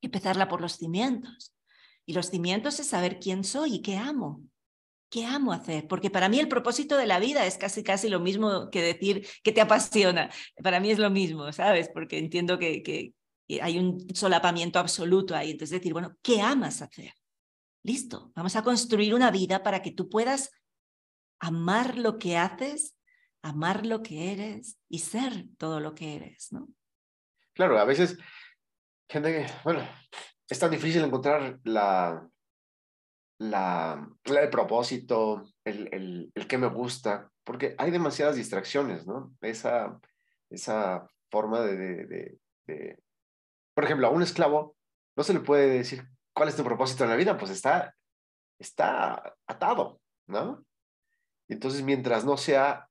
Empezarla 0.00 0.48
por 0.48 0.60
los 0.60 0.76
cimientos. 0.76 1.54
Y 2.06 2.12
los 2.12 2.30
cimientos 2.30 2.78
es 2.80 2.88
saber 2.88 3.18
quién 3.18 3.44
soy 3.44 3.76
y 3.76 3.82
qué 3.82 3.96
amo. 3.96 4.42
¿Qué 5.10 5.24
amo 5.26 5.52
hacer? 5.52 5.86
Porque 5.86 6.10
para 6.10 6.28
mí 6.28 6.38
el 6.40 6.48
propósito 6.48 6.96
de 6.96 7.06
la 7.06 7.20
vida 7.20 7.46
es 7.46 7.56
casi, 7.56 7.82
casi 7.82 8.08
lo 8.08 8.20
mismo 8.20 8.68
que 8.70 8.82
decir 8.82 9.26
que 9.42 9.52
te 9.52 9.60
apasiona. 9.60 10.30
Para 10.62 10.80
mí 10.80 10.90
es 10.90 10.98
lo 10.98 11.10
mismo, 11.10 11.52
¿sabes? 11.52 11.88
Porque 11.88 12.18
entiendo 12.18 12.58
que, 12.58 12.82
que 12.82 13.14
hay 13.60 13.78
un 13.78 14.12
solapamiento 14.14 14.78
absoluto 14.78 15.34
ahí. 15.34 15.52
Entonces, 15.52 15.78
decir, 15.78 15.92
bueno, 15.92 16.16
¿qué 16.22 16.40
amas 16.40 16.82
hacer? 16.82 17.12
Listo, 17.84 18.32
vamos 18.34 18.56
a 18.56 18.62
construir 18.62 19.14
una 19.14 19.30
vida 19.30 19.62
para 19.62 19.82
que 19.82 19.92
tú 19.92 20.08
puedas 20.08 20.50
amar 21.38 21.98
lo 21.98 22.18
que 22.18 22.38
haces, 22.38 22.96
amar 23.42 23.84
lo 23.84 24.02
que 24.02 24.32
eres 24.32 24.78
y 24.88 25.00
ser 25.00 25.44
todo 25.58 25.80
lo 25.80 25.94
que 25.94 26.16
eres, 26.16 26.50
¿no? 26.50 26.66
Claro, 27.52 27.78
a 27.78 27.84
veces, 27.84 28.16
gente, 29.06 29.46
bueno, 29.64 29.86
es 30.48 30.58
tan 30.58 30.70
difícil 30.70 31.04
encontrar 31.04 31.60
la, 31.64 32.26
la, 33.38 34.08
el 34.24 34.48
propósito, 34.48 35.44
el, 35.62 35.92
el, 35.92 36.32
el 36.34 36.46
que 36.46 36.56
me 36.56 36.68
gusta, 36.68 37.30
porque 37.44 37.74
hay 37.76 37.90
demasiadas 37.90 38.36
distracciones, 38.36 39.06
¿no? 39.06 39.36
Esa, 39.42 40.00
esa 40.48 41.06
forma 41.30 41.60
de, 41.60 41.76
de, 41.76 42.38
de, 42.66 43.02
por 43.74 43.84
ejemplo, 43.84 44.06
a 44.06 44.10
un 44.10 44.22
esclavo 44.22 44.74
no 45.16 45.22
se 45.22 45.34
le 45.34 45.40
puede 45.40 45.68
decir 45.68 46.13
¿cuál 46.34 46.48
es 46.48 46.56
tu 46.56 46.64
propósito 46.64 47.04
en 47.04 47.10
la 47.10 47.16
vida? 47.16 47.38
Pues 47.38 47.50
está, 47.50 47.94
está 48.58 49.36
atado, 49.46 50.00
¿no? 50.26 50.64
Entonces, 51.48 51.82
mientras 51.82 52.24
no 52.24 52.36
sea 52.36 52.88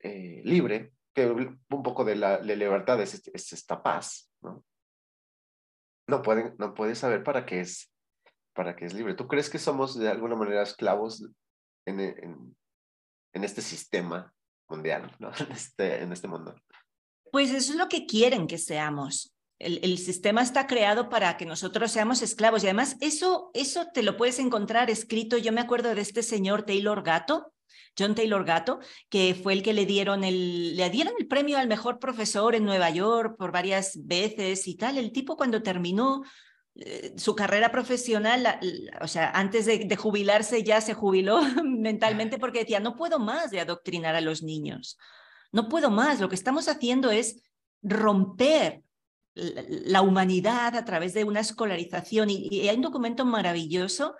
eh, 0.00 0.42
libre, 0.44 0.92
que 1.14 1.26
un 1.26 1.82
poco 1.82 2.04
de 2.04 2.16
la, 2.16 2.40
libertad 2.40 3.00
es, 3.00 3.26
esta 3.34 3.82
paz, 3.82 4.30
¿no? 4.42 4.62
No 6.08 6.22
puede, 6.22 6.54
no 6.58 6.74
puede 6.74 6.94
saber 6.94 7.24
para 7.24 7.46
qué 7.46 7.60
es 7.60 7.90
para 8.54 8.74
qué 8.74 8.86
es 8.86 8.94
libre. 8.94 9.14
¿Tú 9.14 9.28
crees 9.28 9.50
que 9.50 9.58
somos 9.58 9.98
de 9.98 10.08
alguna 10.08 10.34
manera 10.34 10.62
esclavos 10.62 11.28
en, 11.84 12.00
en, 12.00 12.56
en 13.34 13.44
este 13.44 13.60
sistema 13.60 14.32
mundial, 14.68 15.14
¿no? 15.18 15.30
en, 15.38 15.52
este, 15.52 16.02
en 16.02 16.12
este 16.12 16.26
mundo? 16.26 16.54
Pues 17.30 17.50
eso 17.50 17.72
es 17.72 17.78
lo 17.78 17.88
que 17.88 18.06
quieren 18.06 18.46
que 18.46 18.56
seamos 18.56 19.35
el, 19.58 19.98
sistema 19.98 20.42
está 20.42 20.66
creado 20.66 21.08
para 21.08 21.36
que 21.36 21.46
nosotros 21.46 21.90
seamos 21.90 22.20
esclavos 22.22 22.62
y 22.62 22.66
además 22.66 22.96
eso, 23.00 23.50
eso 23.54 23.86
te 23.92 24.02
lo 24.02 24.16
puedes 24.16 24.38
encontrar 24.38 24.90
escrito. 24.90 25.38
Yo 25.38 25.52
me 25.52 25.62
acuerdo 25.62 25.94
de 25.94 26.02
este 26.02 26.22
señor 26.22 26.64
Taylor 26.64 27.02
Gato, 27.02 27.52
John 27.98 28.14
Taylor 28.14 28.44
Gato, 28.44 28.80
que 29.08 29.34
fue 29.34 29.54
el 29.54 29.62
que 29.62 29.72
le 29.72 29.86
dieron 29.86 30.24
el, 30.24 30.76
le 30.76 30.90
dieron 30.90 31.14
el 31.18 31.26
premio 31.26 31.56
al 31.58 31.68
mejor 31.68 31.98
profesor 31.98 32.54
en 32.54 32.64
Nueva 32.64 32.90
York 32.90 33.36
por 33.38 33.50
varias 33.50 33.92
veces 34.04 34.68
y 34.68 34.76
tal. 34.76 34.98
El 34.98 35.12
tipo 35.12 35.36
cuando 35.36 35.62
terminó 35.62 36.22
eh, 36.74 37.14
su 37.16 37.34
carrera 37.34 37.72
profesional, 37.72 38.60
o 39.00 39.08
sea, 39.08 39.30
antes 39.30 39.64
de, 39.64 39.78
de, 39.78 39.96
jubilarse 39.96 40.62
ya 40.62 40.82
se 40.82 40.92
jubiló 40.92 41.40
mentalmente 41.64 42.38
porque 42.38 42.60
decía, 42.60 42.80
no 42.80 42.94
puedo 42.94 43.18
más 43.18 43.50
de 43.50 43.60
adoctrinar 43.60 44.14
a 44.14 44.20
los 44.20 44.42
niños, 44.42 44.98
no 45.52 45.70
puedo 45.70 45.90
más, 45.90 46.20
lo 46.20 46.28
que 46.28 46.34
estamos 46.34 46.68
haciendo 46.68 47.10
es 47.10 47.42
romper 47.80 48.82
la 49.36 50.02
humanidad 50.02 50.74
a 50.74 50.84
través 50.84 51.14
de 51.14 51.24
una 51.24 51.40
escolarización. 51.40 52.30
Y, 52.30 52.68
hay 52.68 52.76
un 52.76 52.82
documento 52.82 53.24
maravilloso 53.24 54.14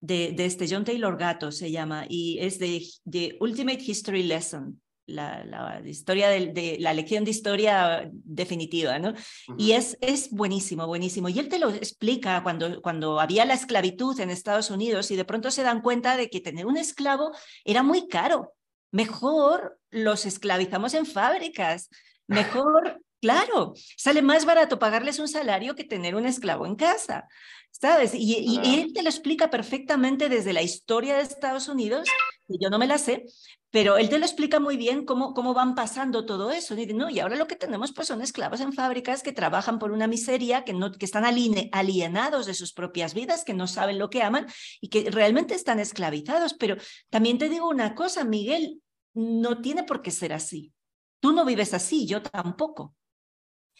de, 0.00 0.32
de 0.32 0.46
este 0.46 0.66
John 0.68 0.84
Taylor 0.84 1.18
Gatto, 1.18 1.52
se 1.52 1.70
llama, 1.70 2.06
y 2.08 2.38
es 2.40 2.58
de, 2.58 2.82
de 3.04 3.36
Ultimate 3.40 3.82
History 3.82 4.22
Lesson 4.22 4.80
la, 5.06 5.82
historia 5.84 6.28
de, 6.28 6.76
la 6.80 6.94
lección 6.94 7.24
de 7.24 7.30
historia 7.30 8.10
definitiva, 8.12 8.98
¿no? 8.98 9.14
Y 9.58 9.72
es, 9.72 9.96
es 10.00 10.30
buenísimo, 10.30 10.86
buenísimo. 10.86 11.28
Y 11.28 11.38
él 11.38 11.48
te 11.48 11.58
lo 11.58 11.70
explica 11.70 12.42
cuando, 12.42 12.80
cuando 12.82 13.20
había 13.20 13.44
la 13.44 13.54
esclavitud 13.54 14.18
en 14.20 14.30
Estados 14.30 14.70
Unidos 14.70 15.10
y 15.10 15.16
de 15.16 15.24
pronto 15.24 15.50
se 15.50 15.62
dan 15.62 15.82
cuenta 15.82 16.16
de 16.16 16.30
que 16.30 16.40
tener 16.40 16.66
un 16.66 16.76
esclavo 16.76 17.32
era 17.64 17.82
muy 17.82 18.08
caro. 18.08 18.54
Mejor 18.90 19.78
los 19.90 20.26
esclavizamos 20.26 20.94
en 20.94 21.06
fábricas, 21.06 21.88
mejor, 22.26 23.00
claro, 23.22 23.72
sale 23.96 24.20
más 24.20 24.44
barato 24.44 24.78
pagarles 24.78 25.18
un 25.20 25.28
salario 25.28 25.74
que 25.76 25.84
tener 25.84 26.16
un 26.16 26.26
esclavo 26.26 26.66
en 26.66 26.76
casa. 26.76 27.28
¿Sabes? 27.70 28.14
Y, 28.14 28.36
y, 28.36 28.80
él 28.80 28.92
te 28.92 29.02
lo 29.02 29.08
explica 29.08 29.48
perfectamente 29.48 30.28
desde 30.28 30.52
la 30.52 30.60
historia 30.60 31.16
de 31.16 31.22
Estados 31.22 31.68
Unidos, 31.68 32.06
que 32.46 32.56
yo 32.60 32.68
no 32.68 32.78
me 32.78 32.86
la 32.86 32.98
sé, 32.98 33.24
pero 33.70 33.96
él 33.96 34.10
te 34.10 34.18
lo 34.18 34.26
explica 34.26 34.60
muy 34.60 34.76
bien 34.76 35.06
cómo, 35.06 35.32
cómo 35.32 35.54
van 35.54 35.74
pasando 35.74 36.26
todo 36.26 36.50
eso. 36.50 36.76
Y, 36.76 36.86
no, 36.92 37.08
y 37.08 37.20
ahora 37.20 37.36
lo 37.36 37.46
que 37.46 37.56
tenemos 37.56 37.92
pues 37.92 38.08
son 38.08 38.20
esclavos 38.20 38.60
en 38.60 38.74
fábricas 38.74 39.22
que 39.22 39.32
trabajan 39.32 39.78
por 39.78 39.92
una 39.92 40.06
miseria, 40.06 40.64
que, 40.64 40.74
no, 40.74 40.92
que 40.92 41.06
están 41.06 41.24
alienados 41.24 42.44
de 42.44 42.52
sus 42.52 42.74
propias 42.74 43.14
vidas, 43.14 43.44
que 43.44 43.54
no 43.54 43.66
saben 43.66 43.98
lo 43.98 44.10
que 44.10 44.22
aman 44.22 44.46
y 44.82 44.90
que 44.90 45.10
realmente 45.10 45.54
están 45.54 45.80
esclavizados. 45.80 46.52
Pero 46.52 46.76
también 47.08 47.38
te 47.38 47.48
digo 47.48 47.66
una 47.66 47.94
cosa, 47.94 48.24
Miguel, 48.24 48.82
no 49.14 49.62
tiene 49.62 49.84
por 49.84 50.02
qué 50.02 50.10
ser 50.10 50.34
así. 50.34 50.74
Tú 51.20 51.32
no 51.32 51.46
vives 51.46 51.72
así, 51.72 52.06
yo 52.06 52.20
tampoco. 52.20 52.94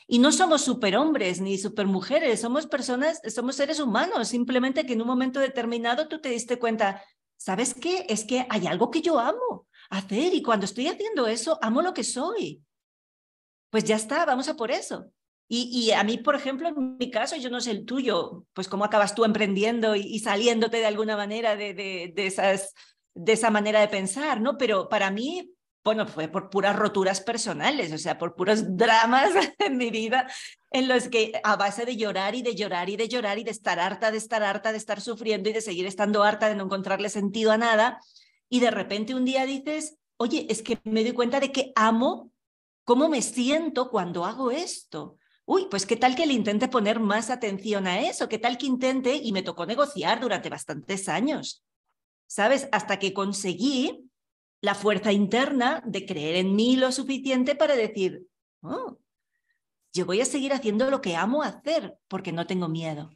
Y 0.06 0.18
no 0.18 0.32
somos 0.32 0.62
superhombres 0.62 1.40
ni 1.40 1.58
supermujeres, 1.58 2.40
somos 2.40 2.66
personas, 2.66 3.20
somos 3.34 3.56
seres 3.56 3.80
humanos, 3.80 4.28
simplemente 4.28 4.84
que 4.84 4.94
en 4.94 5.02
un 5.02 5.06
momento 5.06 5.40
determinado 5.40 6.08
tú 6.08 6.20
te 6.20 6.30
diste 6.30 6.58
cuenta, 6.58 7.02
¿sabes 7.36 7.74
qué? 7.74 8.06
Es 8.08 8.24
que 8.24 8.46
hay 8.48 8.66
algo 8.66 8.90
que 8.90 9.02
yo 9.02 9.18
amo 9.18 9.66
hacer 9.90 10.34
y 10.34 10.42
cuando 10.42 10.64
estoy 10.64 10.88
haciendo 10.88 11.26
eso, 11.26 11.58
amo 11.62 11.82
lo 11.82 11.92
que 11.92 12.04
soy. 12.04 12.62
Pues 13.70 13.84
ya 13.84 13.96
está, 13.96 14.24
vamos 14.24 14.48
a 14.48 14.56
por 14.56 14.70
eso. 14.70 15.10
Y, 15.48 15.68
y, 15.70 15.92
a 15.92 16.02
mí, 16.02 16.16
por 16.16 16.34
ejemplo, 16.34 16.68
en 16.68 16.96
mi 16.96 17.10
caso, 17.10 17.36
yo 17.36 17.50
no 17.50 17.60
sé 17.60 17.72
el 17.72 17.84
tuyo, 17.84 18.46
pues 18.54 18.68
cómo 18.68 18.84
acabas 18.84 19.14
tú 19.14 19.24
emprendiendo 19.24 19.94
y, 19.96 20.18
saliéndote 20.20 20.78
de 20.78 20.86
alguna 20.86 21.14
manera 21.16 21.56
de, 21.56 21.74
de, 21.74 22.12
de, 22.14 22.26
esas, 22.26 22.72
de 23.14 23.32
esa 23.32 23.50
manera 23.50 23.80
de 23.80 23.88
pensar, 23.88 24.40
¿no? 24.40 24.56
Pero 24.56 24.88
para 24.88 25.10
mí, 25.10 25.52
bueno, 25.84 26.06
fue 26.06 26.28
por 26.28 26.48
puras 26.48 26.76
roturas 26.76 27.20
personales, 27.20 27.92
o 27.92 27.98
sea, 27.98 28.18
por 28.18 28.34
puros 28.34 28.62
dramas 28.76 29.30
en 29.58 29.76
mi 29.76 29.90
vida, 29.90 30.28
en 30.70 30.88
los 30.88 31.08
que 31.08 31.40
a 31.42 31.56
base 31.56 31.84
de 31.84 31.96
llorar 31.96 32.34
y 32.34 32.42
de 32.42 32.54
llorar 32.54 32.88
y 32.88 32.96
de 32.96 33.08
llorar 33.08 33.38
y 33.38 33.44
de 33.44 33.50
estar 33.50 33.80
harta, 33.80 34.10
de 34.10 34.18
estar 34.18 34.42
harta, 34.42 34.72
de 34.72 34.78
estar 34.78 35.00
sufriendo 35.00 35.50
y 35.50 35.52
de 35.52 35.60
seguir 35.60 35.86
estando 35.86 36.22
harta, 36.22 36.48
de 36.48 36.54
no 36.54 36.64
encontrarle 36.64 37.08
sentido 37.08 37.50
a 37.52 37.58
nada, 37.58 38.00
y 38.48 38.60
de 38.60 38.70
repente 38.70 39.14
un 39.14 39.24
día 39.24 39.44
dices, 39.44 39.96
oye, 40.18 40.46
es 40.48 40.62
que 40.62 40.78
me 40.84 41.02
doy 41.02 41.12
cuenta 41.12 41.40
de 41.40 41.50
que 41.50 41.72
amo 41.74 42.32
cómo 42.84 43.08
me 43.08 43.22
siento 43.22 43.90
cuando 43.90 44.24
hago 44.24 44.50
esto. 44.50 45.18
Uy, 45.44 45.66
pues 45.68 45.86
qué 45.86 45.96
tal 45.96 46.14
que 46.14 46.26
le 46.26 46.34
intente 46.34 46.68
poner 46.68 47.00
más 47.00 47.28
atención 47.28 47.86
a 47.86 48.00
eso, 48.00 48.28
qué 48.28 48.38
tal 48.38 48.56
que 48.56 48.66
intente, 48.66 49.16
y 49.16 49.32
me 49.32 49.42
tocó 49.42 49.66
negociar 49.66 50.20
durante 50.20 50.48
bastantes 50.48 51.08
años, 51.08 51.64
¿sabes? 52.28 52.68
Hasta 52.70 52.98
que 52.98 53.12
conseguí 53.12 54.11
la 54.62 54.74
fuerza 54.74 55.12
interna 55.12 55.82
de 55.84 56.06
creer 56.06 56.36
en 56.36 56.54
mí 56.54 56.76
lo 56.76 56.92
suficiente 56.92 57.54
para 57.56 57.74
decir, 57.74 58.26
oh, 58.62 58.98
yo 59.92 60.06
voy 60.06 60.20
a 60.20 60.24
seguir 60.24 60.52
haciendo 60.52 60.88
lo 60.88 61.02
que 61.02 61.16
amo 61.16 61.42
hacer 61.42 61.98
porque 62.08 62.32
no 62.32 62.46
tengo 62.46 62.68
miedo. 62.68 63.10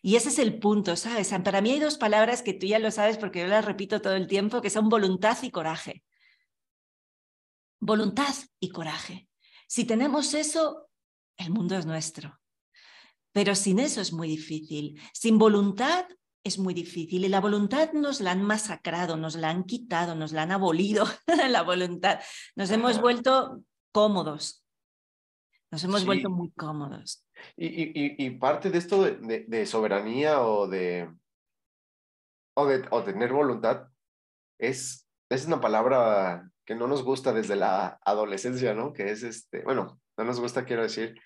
Y 0.00 0.14
ese 0.14 0.28
es 0.28 0.38
el 0.38 0.60
punto, 0.60 0.96
¿sabes? 0.96 1.34
Para 1.44 1.60
mí 1.60 1.72
hay 1.72 1.80
dos 1.80 1.98
palabras 1.98 2.40
que 2.40 2.54
tú 2.54 2.66
ya 2.66 2.78
lo 2.78 2.92
sabes 2.92 3.18
porque 3.18 3.40
yo 3.40 3.48
las 3.48 3.64
repito 3.64 4.00
todo 4.00 4.14
el 4.14 4.28
tiempo, 4.28 4.62
que 4.62 4.70
son 4.70 4.88
voluntad 4.88 5.36
y 5.42 5.50
coraje. 5.50 6.04
Voluntad 7.80 8.34
y 8.60 8.70
coraje. 8.70 9.28
Si 9.66 9.84
tenemos 9.84 10.34
eso, 10.34 10.88
el 11.36 11.50
mundo 11.50 11.76
es 11.76 11.84
nuestro. 11.84 12.40
Pero 13.32 13.56
sin 13.56 13.80
eso 13.80 14.00
es 14.00 14.12
muy 14.12 14.28
difícil. 14.28 15.00
Sin 15.12 15.36
voluntad 15.36 16.06
es 16.44 16.58
muy 16.58 16.74
difícil. 16.74 17.24
Y 17.24 17.28
la 17.28 17.40
voluntad 17.40 17.92
nos 17.92 18.20
la 18.20 18.32
han 18.32 18.42
masacrado, 18.42 19.16
nos 19.16 19.34
la 19.34 19.48
han 19.48 19.64
quitado, 19.64 20.14
nos 20.14 20.32
la 20.32 20.42
han 20.42 20.52
abolido, 20.52 21.06
la 21.48 21.62
voluntad. 21.62 22.20
Nos 22.54 22.70
hemos 22.70 23.00
vuelto 23.00 23.62
cómodos. 23.92 24.64
Nos 25.70 25.82
hemos 25.82 26.04
vuelto 26.04 26.30
muy 26.30 26.52
cómodos. 26.52 27.26
Y, 27.56 28.30
parte 28.38 28.70
de 28.70 28.78
esto 28.78 29.02
de, 29.02 29.66
soberanía 29.66 30.40
o 30.42 30.68
de, 30.68 31.12
o 32.54 32.66
de 32.66 32.86
o 32.90 33.02
tener 33.02 33.32
voluntad 33.32 33.88
es, 34.58 35.08
es 35.28 35.46
una 35.46 35.60
palabra 35.60 36.48
que 36.64 36.74
no 36.74 36.86
nos 36.86 37.02
gusta 37.02 37.32
desde 37.32 37.56
la 37.56 37.98
adolescencia, 38.04 38.72
¿no? 38.72 38.92
Que 38.92 39.10
es 39.10 39.22
este, 39.22 39.62
bueno, 39.62 40.00
no 40.16 40.24
nos 40.24 40.38
gusta, 40.38 40.64
quiero 40.64 40.82
decir, 40.82 41.20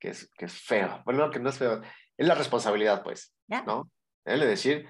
que 0.00 0.08
es, 0.08 0.28
que 0.36 0.46
es 0.46 0.52
feo. 0.52 1.02
Bueno, 1.04 1.30
que 1.30 1.38
no 1.38 1.50
es 1.50 1.58
feo. 1.58 1.80
Es 2.16 2.26
la 2.26 2.34
responsabilidad, 2.34 3.02
pues, 3.04 3.32
¿no? 3.48 3.90
Es 4.24 4.40
decir 4.40 4.86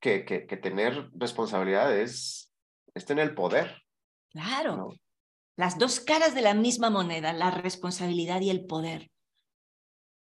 que, 0.00 0.24
que, 0.24 0.46
que, 0.46 0.56
tener 0.56 1.10
responsabilidad 1.14 1.96
es, 1.96 2.52
tener 3.06 3.28
el 3.28 3.34
poder. 3.34 3.82
Claro. 4.30 4.94
Las 5.56 5.78
dos 5.78 6.00
caras 6.00 6.34
de 6.34 6.40
la 6.40 6.54
misma 6.54 6.90
moneda, 6.90 7.32
la 7.32 7.50
responsabilidad 7.50 8.40
y 8.40 8.50
el 8.50 8.64
poder. 8.66 9.10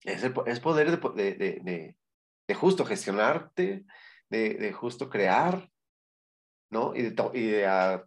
Es, 0.03 0.61
poder 0.61 0.91
de, 0.91 1.35
de, 1.35 1.95
de, 2.47 2.55
justo 2.55 2.85
gestionarte, 2.85 3.85
de, 4.31 4.73
justo 4.73 5.09
crear, 5.11 5.71
¿no? 6.71 6.95
Y 6.95 7.03
de, 7.03 7.31
y 7.35 7.47
de 7.47 7.67
a, 7.67 8.05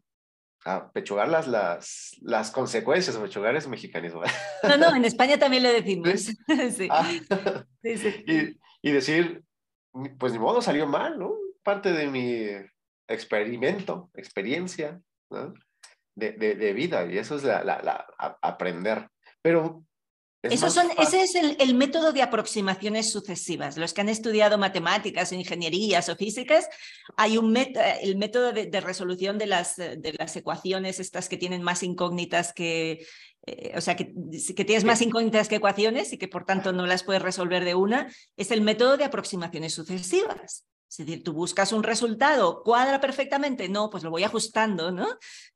pechugar 0.93 1.27
las, 1.27 1.47
las, 1.47 2.17
las 2.21 2.49
consecuencias, 2.51 3.17
pechugar 3.17 3.55
es 3.55 3.67
mexicanismo. 3.67 4.21
No, 4.63 4.77
no, 4.77 4.95
en 4.95 5.05
España 5.05 5.37
también 5.37 5.63
lo 5.63 5.71
decimos. 5.71 6.25
Sí. 6.75 6.87
Ah. 6.89 7.09
Y, 7.83 8.57
y, 8.81 8.91
decir, 8.91 9.43
pues 10.17 10.33
ni 10.33 10.39
modo, 10.39 10.61
salió 10.61 10.87
mal, 10.87 11.17
¿no? 11.19 11.35
Parte 11.63 11.91
de 11.91 12.07
mi 12.07 12.47
experimento, 13.07 14.09
experiencia, 14.15 14.99
¿no? 15.29 15.53
de, 16.15 16.31
de, 16.33 16.73
vida, 16.73 17.05
y 17.05 17.17
eso 17.17 17.35
es 17.35 17.43
la, 17.43 17.63
la, 17.63 17.81
la 17.81 18.05
aprender. 18.41 19.09
Pero 19.41 19.83
son, 20.57 20.89
ese 20.97 21.23
es 21.23 21.35
el, 21.35 21.75
método 21.75 22.11
de 22.11 22.21
aproximaciones 22.21 23.11
sucesivas. 23.11 23.77
Los 23.77 23.93
que 23.93 24.01
han 24.01 24.09
estudiado 24.09 24.57
matemáticas 24.57 25.31
o 25.31 25.35
ingenierías 25.35 26.09
o 26.09 26.15
físicas, 26.15 26.67
hay 27.15 27.37
un 27.37 27.55
el 27.55 28.17
método 28.17 28.51
de, 28.51 28.81
resolución 28.81 29.37
de 29.37 29.45
las, 29.47 29.77
de 29.77 30.15
las 30.17 30.35
ecuaciones, 30.35 30.99
estas 30.99 31.29
que 31.29 31.37
tienen 31.37 31.63
más 31.63 31.81
incógnitas 31.83 32.51
que, 32.51 33.05
eh, 33.45 33.73
o 33.75 33.81
sea, 33.81 33.95
que, 33.95 34.13
que, 34.55 34.65
tienes 34.65 34.83
más 34.83 35.01
incógnitas 35.01 35.47
que 35.47 35.55
ecuaciones 35.55 36.11
y 36.13 36.17
que 36.17 36.27
por 36.27 36.45
tanto 36.45 36.73
no 36.73 36.85
las 36.85 37.03
puedes 37.03 37.21
resolver 37.21 37.63
de 37.63 37.75
una, 37.75 38.13
es 38.35 38.51
el 38.51 38.61
método 38.61 38.97
de 38.97 39.05
aproximaciones 39.05 39.73
sucesivas. 39.73 40.65
Es 40.99 41.05
decir, 41.07 41.23
tú 41.23 41.33
buscas 41.33 41.73
un 41.73 41.81
resultado, 41.81 42.61
cuadra 42.63 43.01
perfectamente, 43.01 43.67
no, 43.67 43.89
pues 43.89 44.03
lo 44.03 44.11
voy 44.11 44.23
ajustando, 44.23 44.91
¿no? 44.91 45.07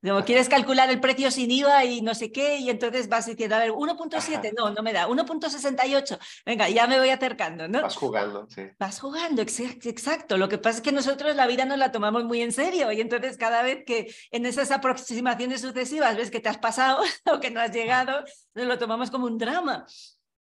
Como 0.01 0.25
quieres 0.25 0.49
calcular 0.49 0.89
el 0.89 0.99
precio 0.99 1.29
sin 1.29 1.51
IVA 1.51 1.85
y 1.85 2.01
no 2.01 2.15
sé 2.15 2.31
qué, 2.31 2.57
y 2.57 2.69
entonces 2.71 3.07
vas 3.07 3.27
diciendo, 3.27 3.55
a 3.55 3.59
ver, 3.59 3.71
1.7, 3.71 4.53
no, 4.57 4.71
no 4.71 4.81
me 4.81 4.93
da, 4.93 5.07
1.68, 5.07 6.17
venga, 6.45 6.69
ya 6.69 6.87
me 6.87 6.97
voy 6.97 7.09
acercando, 7.09 7.67
¿no? 7.67 7.83
Vas 7.83 7.95
jugando, 7.95 8.47
sí. 8.49 8.63
Vas 8.79 8.99
jugando, 8.99 9.43
exacto. 9.43 10.37
Lo 10.37 10.49
que 10.49 10.57
pasa 10.57 10.77
es 10.77 10.81
que 10.81 10.91
nosotros 10.91 11.35
la 11.35 11.45
vida 11.45 11.65
nos 11.65 11.77
la 11.77 11.91
tomamos 11.91 12.23
muy 12.23 12.41
en 12.41 12.51
serio, 12.51 12.91
y 12.91 12.99
entonces 12.99 13.37
cada 13.37 13.61
vez 13.61 13.83
que 13.85 14.13
en 14.31 14.45
esas 14.47 14.71
aproximaciones 14.71 15.61
sucesivas 15.61 16.17
ves 16.17 16.31
que 16.31 16.39
te 16.39 16.49
has 16.49 16.57
pasado 16.57 17.03
o 17.31 17.39
que 17.39 17.51
no 17.51 17.59
has 17.59 17.71
llegado, 17.71 18.23
nos 18.55 18.65
lo 18.65 18.77
tomamos 18.79 19.11
como 19.11 19.27
un 19.27 19.37
drama 19.37 19.85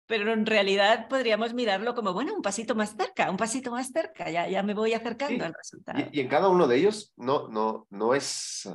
pero 0.06 0.34
en 0.34 0.46
realidad 0.46 1.08
podríamos 1.08 1.54
mirarlo 1.54 1.96
como, 1.96 2.14
bueno, 2.14 2.34
un 2.34 2.42
pasito 2.42 2.76
más 2.76 2.96
cerca, 2.96 3.30
un 3.30 3.38
pasito 3.38 3.72
más 3.72 3.90
cerca, 3.92 4.30
ya, 4.30 4.48
ya 4.48 4.62
me 4.64 4.74
voy 4.74 4.94
acercando 4.94 5.46
al 5.46 5.54
resultado. 5.54 6.00
Y, 6.12 6.20
en 6.20 6.28
cada 6.28 6.50
uno 6.50 6.68
de 6.68 6.78
ellos 6.78 7.14
no, 7.16 7.48
no, 7.48 7.88
no, 7.90 8.14
es, 8.14 8.70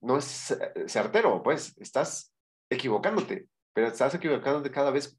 no 0.00 0.18
es 0.18 0.50
eh, 0.50 0.84
certero, 0.86 1.42
pues 1.42 1.76
estás 1.78 2.34
equivocándote, 2.70 3.48
pero 3.72 3.88
estás 3.88 4.14
equivocándote 4.14 4.70
cada 4.70 4.90
vez 4.90 5.18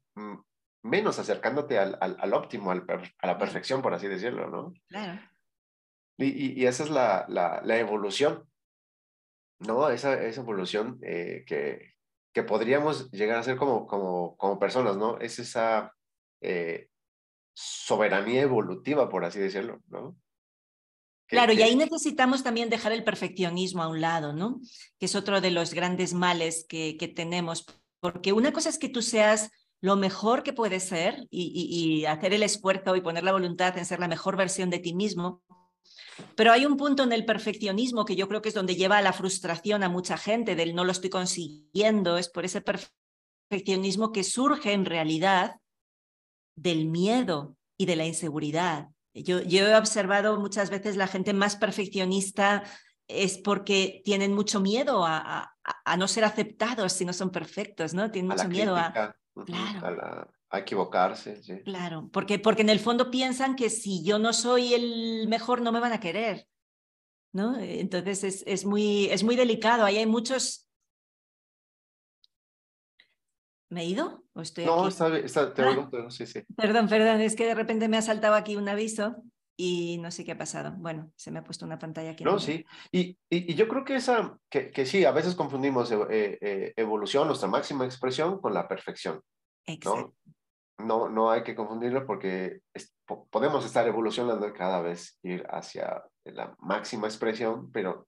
menos 0.82 1.18
acercándote 1.18 1.78
al, 1.78 1.98
al, 2.00 2.32
óptimo, 2.32 2.70
al 2.70 2.84
a 3.18 3.26
la 3.26 3.38
perfección, 3.38 3.82
por 3.82 3.92
así 3.92 4.06
decirlo, 4.06 4.48
¿no? 4.48 4.72
Claro. 4.88 5.20
Y, 6.16 6.62
y, 6.62 6.66
esa 6.66 6.84
es 6.84 6.90
la, 6.90 7.26
la, 7.28 7.60
la, 7.62 7.78
evolución, 7.78 8.48
¿no? 9.58 9.90
Esa, 9.90 10.22
esa 10.22 10.40
evolución 10.40 10.98
eh, 11.02 11.44
que, 11.46 11.95
que 12.36 12.42
podríamos 12.42 13.10
llegar 13.12 13.38
a 13.38 13.42
ser 13.42 13.56
como, 13.56 13.86
como, 13.86 14.36
como 14.36 14.58
personas, 14.58 14.98
¿no? 14.98 15.18
Es 15.20 15.38
esa 15.38 15.94
eh, 16.42 16.90
soberanía 17.54 18.42
evolutiva, 18.42 19.08
por 19.08 19.24
así 19.24 19.38
decirlo, 19.38 19.80
¿no? 19.88 20.14
claro, 21.28 21.54
y 21.54 21.62
ahí 21.62 21.74
necesitamos 21.76 22.44
también 22.44 22.68
dejar 22.68 22.92
el 22.92 23.04
perfeccionismo 23.04 23.82
a 23.82 23.88
un 23.88 24.02
lado, 24.02 24.34
¿no? 24.34 24.60
Que 24.98 25.06
es 25.06 25.14
otro 25.14 25.40
de 25.40 25.50
los 25.50 25.72
grandes 25.72 26.12
males 26.12 26.66
que, 26.68 26.98
que 26.98 27.08
tenemos, 27.08 27.64
porque 28.00 28.34
una 28.34 28.52
cosa 28.52 28.68
es 28.68 28.78
que 28.78 28.90
tú 28.90 29.00
seas 29.00 29.50
lo 29.80 29.96
mejor 29.96 30.42
que 30.42 30.52
puedes 30.52 30.84
ser 30.84 31.26
y, 31.30 31.46
y, 31.54 32.00
y, 32.00 32.04
hacer 32.04 32.34
el 32.34 32.42
esfuerzo 32.42 32.96
y 32.96 33.00
poner 33.00 33.24
la 33.24 33.32
voluntad 33.32 33.78
en 33.78 33.86
ser 33.86 33.98
la 33.98 34.08
mejor 34.08 34.36
versión 34.36 34.68
de 34.68 34.78
ti 34.78 34.92
mismo, 34.92 35.42
Pero 36.34 36.52
hay 36.52 36.66
un 36.66 36.76
punto 36.76 37.02
en 37.02 37.12
el 37.12 37.24
perfeccionismo 37.24 38.04
que 38.04 38.16
yo 38.16 38.28
creo 38.28 38.42
que 38.42 38.48
es 38.48 38.54
donde 38.54 38.76
lleva 38.76 38.98
a 38.98 39.02
la 39.02 39.12
frustración 39.12 39.82
a 39.82 39.88
mucha 39.88 40.16
gente 40.16 40.54
del 40.54 40.74
no 40.74 40.84
lo 40.84 40.92
estoy 40.92 41.10
consiguiendo, 41.10 42.18
es 42.18 42.28
por 42.28 42.44
ese 42.44 42.62
perfeccionismo 42.62 44.12
que 44.12 44.24
surge 44.24 44.72
en 44.72 44.84
realidad 44.84 45.56
del 46.56 46.86
miedo 46.86 47.56
y 47.76 47.86
de 47.86 47.96
la 47.96 48.06
inseguridad. 48.06 48.88
Yo, 49.14 49.40
yo 49.42 49.66
he 49.66 49.76
observado 49.76 50.38
muchas 50.38 50.70
veces 50.70 50.96
la 50.96 51.06
gente 51.06 51.32
más 51.32 51.56
perfeccionista 51.56 52.64
es 53.08 53.38
porque 53.38 54.02
tienen 54.04 54.34
mucho 54.34 54.60
miedo 54.60 55.04
a, 55.06 55.54
a, 55.84 55.96
no 55.96 56.08
ser 56.08 56.24
aceptados 56.24 56.92
si 56.92 57.04
no 57.04 57.12
son 57.12 57.30
perfectos, 57.30 57.94
¿no? 57.94 58.10
Tienen 58.10 58.30
mucho 58.30 58.48
miedo 58.48 58.76
a... 58.76 59.14
Claro. 59.44 60.30
A, 60.56 60.60
equivocarse. 60.60 61.42
Sí. 61.42 61.60
Claro, 61.64 62.08
porque, 62.12 62.38
porque 62.38 62.62
en 62.62 62.70
el 62.70 62.80
fondo 62.80 63.10
piensan 63.10 63.56
que 63.56 63.70
si 63.70 64.04
yo 64.04 64.18
no 64.18 64.32
soy 64.32 64.74
el 64.74 65.28
mejor 65.28 65.60
no 65.60 65.72
me 65.72 65.80
van 65.80 65.92
a 65.92 66.00
querer, 66.00 66.46
¿no? 67.32 67.58
Entonces 67.58 68.24
es, 68.24 68.44
es, 68.46 68.64
muy, 68.64 69.06
es 69.06 69.22
muy 69.22 69.36
delicado, 69.36 69.84
ahí 69.84 69.98
hay 69.98 70.06
muchos... 70.06 70.68
¿Me 73.68 73.82
he 73.82 73.86
ido? 73.86 74.24
¿O 74.32 74.42
estoy 74.42 74.64
no, 74.64 74.86
está 74.86 75.08
bien, 75.08 75.24
está, 75.24 75.52
te 75.52 75.62
ah. 75.62 75.88
sí, 76.08 76.26
sí. 76.26 76.40
Perdón, 76.56 76.88
perdón, 76.88 77.20
es 77.20 77.34
que 77.34 77.46
de 77.46 77.54
repente 77.54 77.88
me 77.88 77.96
ha 77.96 78.02
saltado 78.02 78.36
aquí 78.36 78.54
un 78.54 78.68
aviso 78.68 79.16
y 79.56 79.98
no 79.98 80.10
sé 80.10 80.24
qué 80.24 80.32
ha 80.32 80.38
pasado. 80.38 80.74
Bueno, 80.76 81.10
se 81.16 81.30
me 81.30 81.38
ha 81.38 81.44
puesto 81.44 81.64
una 81.64 81.78
pantalla 81.78 82.10
aquí. 82.10 82.22
No, 82.22 82.38
sí. 82.38 82.64
Y, 82.92 83.18
y, 83.30 83.54
yo 83.54 83.66
creo 83.66 83.84
que 83.84 83.96
esa, 83.96 84.38
que, 84.50 84.70
que 84.70 84.84
sí, 84.84 85.04
a 85.04 85.12
veces 85.12 85.34
confundimos 85.34 85.90
eh, 85.90 85.98
eh, 86.10 86.74
evolución, 86.76 87.26
nuestra 87.26 87.48
máxima 87.48 87.86
expresión, 87.86 88.40
con 88.40 88.52
la 88.52 88.68
perfección. 88.68 89.20
Exacto. 89.64 90.14
¿no? 90.24 90.34
No, 90.78 91.30
hay 91.30 91.42
que 91.42 91.54
confundirlo 91.54 92.06
porque 92.06 92.60
podemos 93.30 93.64
estar 93.64 93.86
evolucionando 93.88 94.52
cada 94.52 94.82
vez, 94.82 95.18
ir 95.22 95.46
hacia 95.48 96.02
la 96.24 96.54
máxima 96.60 97.06
expresión, 97.06 97.70
pero 97.72 98.06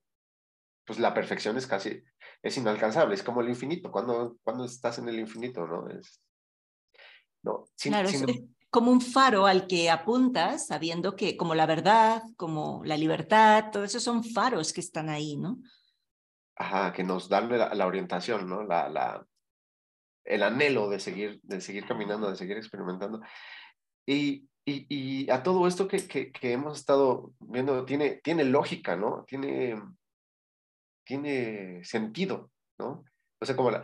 pues 0.85 0.99
la 0.99 1.13
perfección 1.13 1.57
es 1.57 1.67
casi, 1.67 2.03
es 2.41 2.57
inalcanzable, 2.57 3.15
es 3.15 3.23
como 3.23 3.41
el 3.41 3.49
infinito, 3.49 3.91
cuando, 3.91 4.37
cuando 4.43 4.65
estás 4.65 4.99
en 4.99 5.09
el 5.09 5.19
infinito, 5.19 5.65
¿no? 5.65 5.89
Es, 5.89 6.21
no, 7.43 7.65
claro, 7.81 8.09
como 8.69 8.91
un 8.91 9.01
faro 9.01 9.47
al 9.47 9.67
que 9.67 9.89
apuntas, 9.89 10.67
sabiendo 10.67 11.15
que 11.15 11.37
como 11.37 11.55
la 11.55 11.65
verdad, 11.65 12.21
como 12.37 12.83
la 12.85 12.97
libertad, 12.97 13.71
todo 13.71 13.83
eso 13.83 13.99
son 13.99 14.23
faros 14.23 14.73
que 14.73 14.81
están 14.81 15.09
ahí, 15.09 15.37
¿no? 15.37 15.59
Ajá, 16.55 16.91
que 16.93 17.03
nos 17.03 17.29
dan 17.29 17.49
la, 17.49 17.87
orientación, 17.87 18.47
¿no? 18.47 18.63
La, 18.63 18.89
la, 18.89 19.25
el 20.29 20.43
anhelo 20.43 20.89
de 20.89 20.99
seguir, 20.99 21.39
de 21.43 21.59
seguir 21.59 21.85
caminando, 21.85 22.29
de 22.29 22.37
seguir 22.37 22.57
experimentando. 22.57 23.19
Y, 24.07 24.47
y, 24.65 24.85
y 24.89 25.29
a 25.29 25.43
todo 25.43 25.67
esto 25.67 25.87
que, 25.87 26.07
que, 26.07 26.31
que, 26.31 26.53
hemos 26.53 26.79
estado 26.79 27.33
viendo 27.39 27.85
tiene, 27.85 28.21
tiene 28.23 28.45
lógica, 28.45 28.95
¿no? 28.95 29.25
Tiene, 29.27 29.81
tiene 31.05 31.83
sentido, 31.83 32.51
¿no? 32.79 33.03
O 33.41 33.45
sea, 33.45 33.55
como 33.55 33.71
la, 33.71 33.83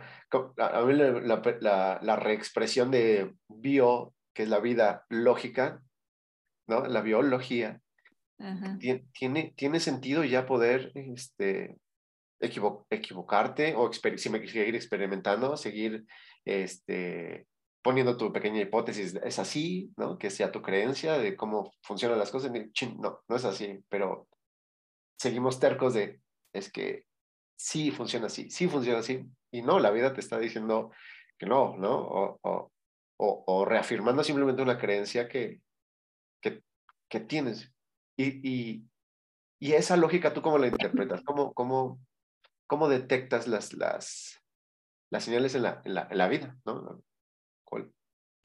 a 0.58 0.84
mí 0.84 0.92
la, 0.94 1.42
la, 1.60 1.98
la 2.02 2.16
reexpresión 2.16 2.90
de 2.90 3.34
bio 3.48 4.14
que 4.34 4.42
es 4.42 4.48
la 4.48 4.60
vida 4.60 5.04
lógica, 5.08 5.82
¿no? 6.68 6.86
La 6.86 7.00
biología, 7.00 7.80
tiene, 9.12 9.54
tiene 9.56 9.80
sentido 9.80 10.22
ya 10.24 10.46
poder 10.46 10.92
este, 10.94 11.78
equivocarte 12.40 13.74
o 13.76 13.90
seguir 13.92 14.74
experimentando, 14.74 15.56
seguir 15.56 16.06
este, 16.44 17.46
poniendo 17.82 18.16
tu 18.16 18.32
pequeña 18.32 18.60
hipótesis, 18.60 19.14
es 19.14 19.38
así, 19.38 19.92
¿no? 19.96 20.18
Que 20.18 20.30
sea 20.30 20.52
tu 20.52 20.62
creencia 20.62 21.18
de 21.18 21.36
cómo 21.36 21.72
funcionan 21.82 22.18
las 22.18 22.30
cosas. 22.30 22.52
No, 22.98 23.20
no 23.28 23.36
es 23.36 23.44
así, 23.44 23.78
pero 23.88 24.28
seguimos 25.18 25.60
tercos 25.60 25.94
de, 25.94 26.20
es 26.52 26.70
que 26.70 27.06
sí 27.58 27.90
funciona 27.90 28.26
así, 28.26 28.50
sí 28.50 28.68
funciona 28.68 28.98
así, 28.98 29.24
y 29.50 29.62
no, 29.62 29.78
la 29.78 29.90
vida 29.90 30.12
te 30.12 30.20
está 30.20 30.38
diciendo 30.38 30.90
que 31.38 31.46
no, 31.46 31.76
¿no? 31.76 32.38
o, 32.42 32.70
o, 33.18 33.64
reafirmando 33.64 34.22
simplemente 34.22 34.62
una 34.62 34.78
creencia 34.78 35.28
que, 35.28 35.60
que, 36.40 36.62
que 37.08 37.20
tienes. 37.20 37.72
Y, 38.16 38.48
y, 38.48 38.84
y, 39.58 39.72
esa 39.72 39.96
lógica, 39.96 40.32
¿tú 40.32 40.42
cómo 40.42 40.58
la 40.58 40.68
interpretas? 40.68 41.22
¿Cómo, 41.22 41.52
cómo, 41.54 41.98
cómo 42.66 42.88
detectas 42.88 43.46
las, 43.46 43.72
las, 43.72 44.42
las 45.10 45.24
señales 45.24 45.54
en 45.54 45.62
la, 45.62 45.82
en 45.84 45.94
la, 45.94 46.08
en 46.10 46.18
la 46.18 46.28
vida? 46.28 46.56
¿no? 46.64 47.02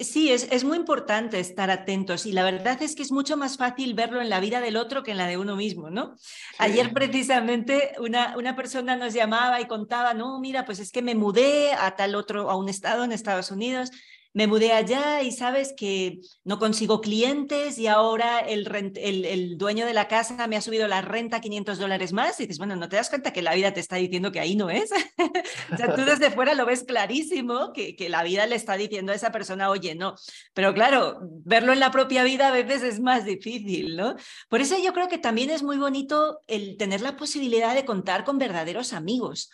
Sí, 0.03 0.31
es, 0.31 0.47
es, 0.51 0.63
muy 0.63 0.77
importante 0.77 1.39
estar 1.39 1.69
atentos 1.69 2.25
y 2.25 2.31
la 2.31 2.43
verdad 2.43 2.81
es 2.81 2.95
que 2.95 3.03
es 3.03 3.11
mucho 3.11 3.37
más 3.37 3.57
fácil 3.57 3.93
verlo 3.93 4.19
en 4.21 4.29
la 4.29 4.39
vida 4.39 4.59
del 4.59 4.77
otro 4.77 5.03
que 5.03 5.11
en 5.11 5.17
la 5.17 5.27
de 5.27 5.37
uno 5.37 5.55
mismo, 5.55 5.89
¿no? 5.89 6.15
Ayer 6.57 6.91
precisamente 6.91 7.93
una, 7.99 8.35
una 8.37 8.55
persona 8.55 8.95
nos 8.95 9.13
llamaba 9.13 9.61
y 9.61 9.67
contaba, 9.67 10.13
no, 10.13 10.39
mira, 10.39 10.65
pues 10.65 10.79
es 10.79 10.91
que 10.91 11.01
me 11.01 11.13
mudé 11.13 11.73
a 11.73 11.95
tal 11.95 12.15
otro, 12.15 12.49
a 12.49 12.55
un 12.55 12.67
estado 12.67 13.03
en 13.03 13.11
Estados 13.11 13.51
Unidos 13.51 13.91
me 14.33 14.47
mudé 14.47 14.71
allá 14.71 15.21
y 15.21 15.31
sabes 15.31 15.73
que 15.75 16.19
no 16.43 16.59
consigo 16.59 17.01
clientes 17.01 17.77
y 17.77 17.87
ahora 17.87 18.39
el, 18.39 19.57
dueño 19.57 19.85
de 19.85 19.93
la 19.93 20.07
casa 20.07 20.47
me 20.47 20.55
ha 20.55 20.61
subido 20.61 20.87
la 20.87 21.01
renta 21.01 21.41
500 21.41 21.77
dólares 21.77 22.13
más 22.13 22.39
y 22.39 22.43
dices, 22.43 22.57
bueno, 22.57 22.75
¿no 22.75 22.87
te 22.87 22.95
das 22.95 23.09
cuenta 23.09 23.33
que 23.33 23.41
la 23.41 23.53
vida 23.53 23.73
te 23.73 23.79
está 23.79 23.97
diciendo 23.97 24.31
que 24.31 24.39
ahí 24.39 24.55
no 24.55 24.69
es? 24.69 24.91
o 25.73 25.77
sea, 25.77 25.95
tú 25.95 26.03
desde 26.05 26.31
fuera 26.31 26.53
lo 26.53 26.65
ves 26.65 26.83
clarísimo 26.83 27.73
que, 27.73 27.95
que 27.95 28.09
la 28.09 28.23
vida 28.23 28.45
le 28.45 28.55
está 28.55 28.77
diciendo 28.77 29.11
a 29.11 29.15
esa 29.15 29.31
persona, 29.31 29.69
oye, 29.69 29.95
no. 29.95 30.15
Pero 30.53 30.73
claro, 30.73 31.19
verlo 31.21 31.73
en 31.73 31.79
la 31.79 31.91
propia 31.91 32.23
vida 32.23 32.47
a 32.47 32.51
veces 32.51 32.83
es 32.83 32.99
más 32.99 33.25
difícil, 33.25 33.97
¿no? 33.97 34.15
Por 34.49 34.61
eso 34.61 34.75
yo 34.81 34.93
creo 34.93 35.07
que 35.07 35.17
también 35.17 35.49
es 35.49 35.63
muy 35.63 35.77
bonito 35.77 36.39
el 36.47 36.77
tener 36.77 37.01
la 37.01 37.17
posibilidad 37.17 37.75
de 37.75 37.85
contar 37.85 38.23
con 38.23 38.37
verdaderos 38.37 38.93
amigos 38.93 39.49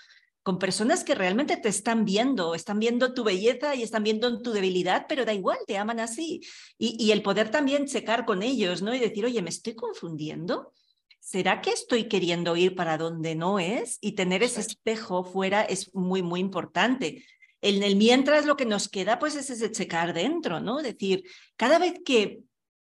con 0.48 0.60
personas 0.60 1.04
que 1.04 1.14
realmente 1.14 1.58
te 1.58 1.68
están 1.68 2.06
viendo, 2.06 2.56
están 2.56 2.80
viendo 2.80 3.14
tu 3.14 3.26
belleza 3.26 3.76
y 3.76 3.84
están 3.84 4.04
viendo 4.04 4.42
tu 4.42 4.54
debilidad, 4.54 5.06
pero 5.10 5.26
da 5.26 5.34
igual, 5.34 5.58
te 5.68 5.78
aman 5.78 6.00
así. 6.00 6.40
Y, 6.78 7.12
el 7.12 7.22
poder 7.22 7.52
también 7.52 7.86
checar 7.86 8.26
con 8.26 8.42
ellos, 8.42 8.82
¿no? 8.82 8.96
Y 8.96 9.00
decir, 9.00 9.26
oye, 9.26 9.42
¿me 9.42 9.50
estoy 9.50 9.76
confundiendo? 9.76 10.72
¿Será 11.20 11.60
que 11.60 11.72
estoy 11.72 12.08
queriendo 12.08 12.56
ir 12.56 12.76
para 12.76 12.98
donde 12.98 13.36
no 13.36 13.60
es? 13.60 13.98
Y 14.00 14.14
tener 14.14 14.42
ese 14.42 14.62
espejo 14.62 15.26
fuera 15.26 15.64
es 15.64 15.94
muy, 15.94 16.22
muy 16.22 16.40
importante. 16.40 17.26
En 17.60 17.84
el 17.84 17.98
mientras 17.98 18.46
lo 18.46 18.56
que 18.56 18.66
nos 18.66 18.88
queda, 18.88 19.20
pues 19.20 19.36
es 19.36 19.50
ese 19.50 19.70
checar 19.70 20.14
dentro, 20.14 20.62
¿no? 20.62 20.82
Decir, 20.82 21.26
cada 21.58 21.78
vez 21.78 22.00
que, 22.06 22.40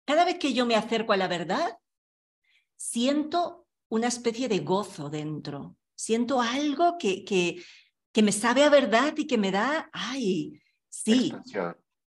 cada 0.04 0.26
vez 0.26 0.38
que 0.38 0.52
yo 0.52 0.66
me 0.66 0.74
acerco 0.74 1.14
a 1.14 1.16
la 1.16 1.26
verdad, 1.26 1.78
siento 2.76 3.66
una 3.88 4.08
especie 4.08 4.46
de 4.46 4.58
gozo 4.58 5.08
dentro, 5.08 5.74
siento 5.96 6.40
algo 6.40 6.96
que, 6.98 7.24
que, 7.24 7.62
que 8.12 8.22
me 8.22 8.32
sabe 8.32 8.62
a 8.62 8.70
verdad 8.70 9.14
y 9.16 9.26
que 9.26 9.38
me 9.38 9.50
da, 9.50 9.90
ay, 9.92 10.60
sí. 10.88 11.32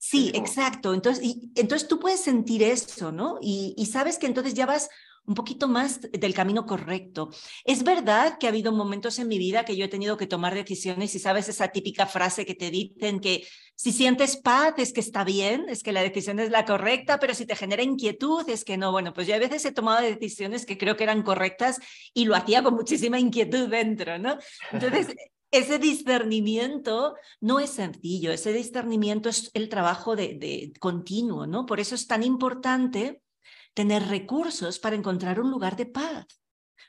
Sí, 0.01 0.31
exacto. 0.33 0.95
Entonces, 0.95 1.25
y, 1.25 1.51
entonces 1.57 1.89
tú 1.89 1.99
puedes 1.99 2.21
sentir 2.21 2.63
eso, 2.63 3.11
¿no? 3.11 3.39
Y, 3.41 3.75
y 3.77 3.87
sabes 3.87 4.19
que 4.19 4.27
entonces 4.27 4.55
ya 4.55 4.65
vas 4.65 4.89
un 5.29 5.35
poquito 5.35 5.69
más 5.69 6.01
del 6.01 6.33
camino 6.33 6.65
correcto. 6.65 7.29
Es 7.65 7.85
verdad 7.85 8.39
que 8.39 8.47
ha 8.47 8.49
habido 8.49 8.73
momentos 8.73 9.19
en 9.19 9.29
mi 9.29 9.39
vida 9.39 9.67
que 9.67 9.77
yo 9.77 9.85
he 9.85 9.89
tenido 9.89 10.17
que 10.17 10.27
tomar 10.27 10.55
decisiones 10.55 11.15
y 11.15 11.19
sabes 11.19 11.51
esa 11.51 11.69
típica 11.69 12.07
frase 12.07 12.47
que 12.47 12.55
te 12.55 12.71
dicen 12.71 13.21
que 13.21 13.47
si 13.77 13.93
sientes 13.93 14.39
paz 14.39 14.73
es 14.79 14.95
que 14.95 15.01
está 15.01 15.25
bien, 15.25 15.67
es 15.69 15.83
que 15.83 15.93
la 15.93 16.03
decisión 16.03 16.41
es 16.41 16.51
la 16.51 16.65
correcta, 16.65 17.19
pero 17.21 17.35
si 17.35 17.45
te 17.45 17.57
genera 17.57 17.83
inquietud 17.83 18.49
es 18.49 18.65
que 18.65 18.79
no. 18.79 18.91
Bueno, 18.91 19.13
pues 19.13 19.27
yo 19.27 19.35
a 19.35 19.39
veces 19.39 19.67
he 19.67 19.73
tomado 19.73 20.01
decisiones 20.01 20.65
que 20.65 20.79
creo 20.79 20.97
que 20.97 21.05
eran 21.05 21.23
correctas 21.23 21.79
y 22.15 22.25
lo 22.25 22.35
hacía 22.35 22.63
con 22.63 22.75
muchísima 22.75 23.21
inquietud 23.21 23.69
dentro, 23.69 24.19
¿no? 24.19 24.39
Entonces, 24.73 25.09
ese 25.51 25.79
discernimiento 25.79 27.17
no 27.41 27.61
es 27.61 27.71
sencillo, 27.71 28.33
ese 28.33 28.55
discernimiento 28.55 29.29
es 29.29 29.51
el 29.53 29.69
trabajo 29.69 30.17
de, 30.17 30.39
de 30.39 30.73
continuo, 30.81 31.47
¿no? 31.47 31.67
Por 31.67 31.81
eso 31.81 31.95
es 31.95 32.07
tan 32.07 32.23
importante 32.23 33.21
tener 33.75 34.09
recursos 34.09 34.79
para 34.79 34.97
encontrar 34.97 35.41
un 35.41 35.51
lugar 35.51 35.77
de 35.77 35.87
paz. 35.87 36.27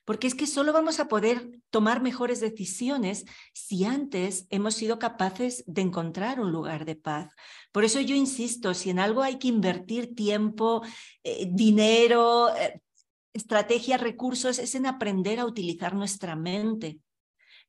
Porque 0.06 0.28
es 0.28 0.34
que 0.34 0.48
solo 0.48 0.74
vamos 0.74 1.00
a 1.00 1.08
poder 1.08 1.62
tomar 1.70 2.02
mejores 2.02 2.40
decisiones 2.40 3.26
si 3.54 3.86
antes 3.86 4.48
hemos 4.50 4.74
sido 4.74 4.98
capaces 4.98 5.64
de 5.68 5.82
encontrar 5.82 6.40
un 6.40 6.52
lugar 6.52 6.86
de 6.86 6.96
paz. 6.96 7.32
Por 7.72 7.86
eso 7.86 8.00
yo 8.00 8.16
insisto, 8.16 8.74
si 8.74 8.90
en 8.90 9.00
algo 9.00 9.22
hay 9.22 9.38
que 9.38 9.50
invertir 9.50 10.16
tiempo, 10.16 10.82
eh, 11.24 11.48
dinero, 11.52 12.56
eh, 12.56 12.82
estrategia, 13.34 13.98
recursos, 13.98 14.58
es 14.58 14.74
en 14.76 14.86
aprender 14.86 15.40
a 15.40 15.46
utilizar 15.46 15.94
nuestra 15.94 16.36
mente. 16.36 17.00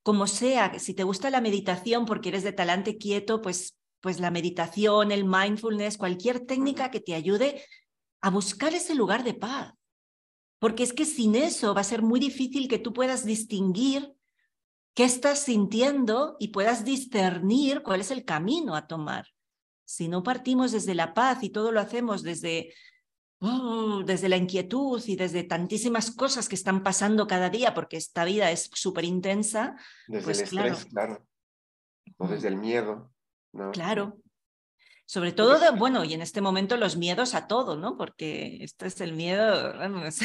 Como 0.02 0.26
sea, 0.26 0.78
si 0.78 0.94
te 0.94 1.04
gusta 1.04 1.28
la 1.28 1.42
meditación 1.42 2.06
porque 2.06 2.30
eres 2.30 2.42
de 2.42 2.52
talante 2.52 2.96
quieto, 2.96 3.42
pues, 3.42 3.76
pues 4.00 4.18
la 4.18 4.30
meditación, 4.30 5.12
el 5.12 5.26
mindfulness, 5.26 5.98
cualquier 5.98 6.40
técnica 6.40 6.90
que 6.90 7.00
te 7.00 7.14
ayude 7.14 7.62
a 8.20 8.30
buscar 8.30 8.74
ese 8.74 8.94
lugar 8.94 9.24
de 9.24 9.34
paz. 9.34 9.74
Porque 10.58 10.82
es 10.82 10.92
que 10.92 11.06
sin 11.06 11.34
eso 11.34 11.74
va 11.74 11.80
a 11.80 11.84
ser 11.84 12.02
muy 12.02 12.20
difícil 12.20 12.68
que 12.68 12.78
tú 12.78 12.92
puedas 12.92 13.24
distinguir 13.24 14.14
qué 14.94 15.04
estás 15.04 15.40
sintiendo 15.40 16.36
y 16.38 16.48
puedas 16.48 16.84
discernir 16.84 17.82
cuál 17.82 18.00
es 18.00 18.10
el 18.10 18.24
camino 18.24 18.76
a 18.76 18.86
tomar. 18.86 19.26
Si 19.86 20.08
no 20.08 20.22
partimos 20.22 20.72
desde 20.72 20.94
la 20.94 21.14
paz 21.14 21.42
y 21.42 21.50
todo 21.50 21.72
lo 21.72 21.80
hacemos 21.80 22.22
desde, 22.22 22.74
oh, 23.40 24.02
desde 24.04 24.28
la 24.28 24.36
inquietud 24.36 25.02
y 25.06 25.16
desde 25.16 25.42
tantísimas 25.44 26.10
cosas 26.10 26.48
que 26.48 26.54
están 26.54 26.82
pasando 26.82 27.26
cada 27.26 27.48
día, 27.48 27.72
porque 27.72 27.96
esta 27.96 28.24
vida 28.24 28.50
es 28.50 28.70
súper 28.74 29.04
intensa. 29.04 29.76
Desde 30.06 30.24
pues 30.24 30.38
el 30.38 30.44
estrés, 30.44 30.84
claro. 30.84 31.26
O 32.18 32.28
desde 32.28 32.48
el 32.48 32.56
miedo. 32.56 33.10
¿no? 33.52 33.70
Claro. 33.70 34.19
Sobre 35.10 35.32
todo, 35.32 35.58
de, 35.58 35.72
bueno, 35.72 36.04
y 36.04 36.14
en 36.14 36.22
este 36.22 36.40
momento 36.40 36.76
los 36.76 36.96
miedos 36.96 37.34
a 37.34 37.48
todo, 37.48 37.76
¿no? 37.76 37.96
Porque 37.96 38.62
este 38.62 38.86
es 38.86 39.00
el 39.00 39.12
miedo, 39.12 39.76
vamos. 39.76 40.20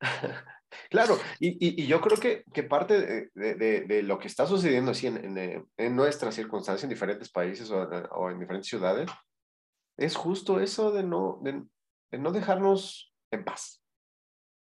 Claro, 0.90 1.16
y, 1.38 1.82
y, 1.82 1.86
yo 1.86 2.00
creo 2.00 2.18
que, 2.18 2.44
que 2.52 2.62
parte 2.62 3.00
de, 3.00 3.30
de, 3.34 3.80
de, 3.82 4.02
lo 4.02 4.18
que 4.18 4.26
está 4.26 4.46
sucediendo 4.46 4.90
así 4.90 5.06
en, 5.06 5.24
en, 5.24 5.38
eh, 5.38 5.64
en 5.78 5.96
nuestras 5.96 6.34
circunstancias 6.34 6.82
en 6.84 6.90
diferentes 6.90 7.30
países 7.30 7.70
o, 7.70 7.80
o, 7.80 8.30
en 8.30 8.40
diferentes 8.40 8.68
ciudades 8.68 9.08
es 9.96 10.16
justo 10.16 10.60
eso 10.60 10.90
de 10.90 11.02
no, 11.02 11.40
de, 11.42 11.64
no 12.18 12.32
dejarnos 12.32 13.14
en 13.30 13.44
paz, 13.44 13.82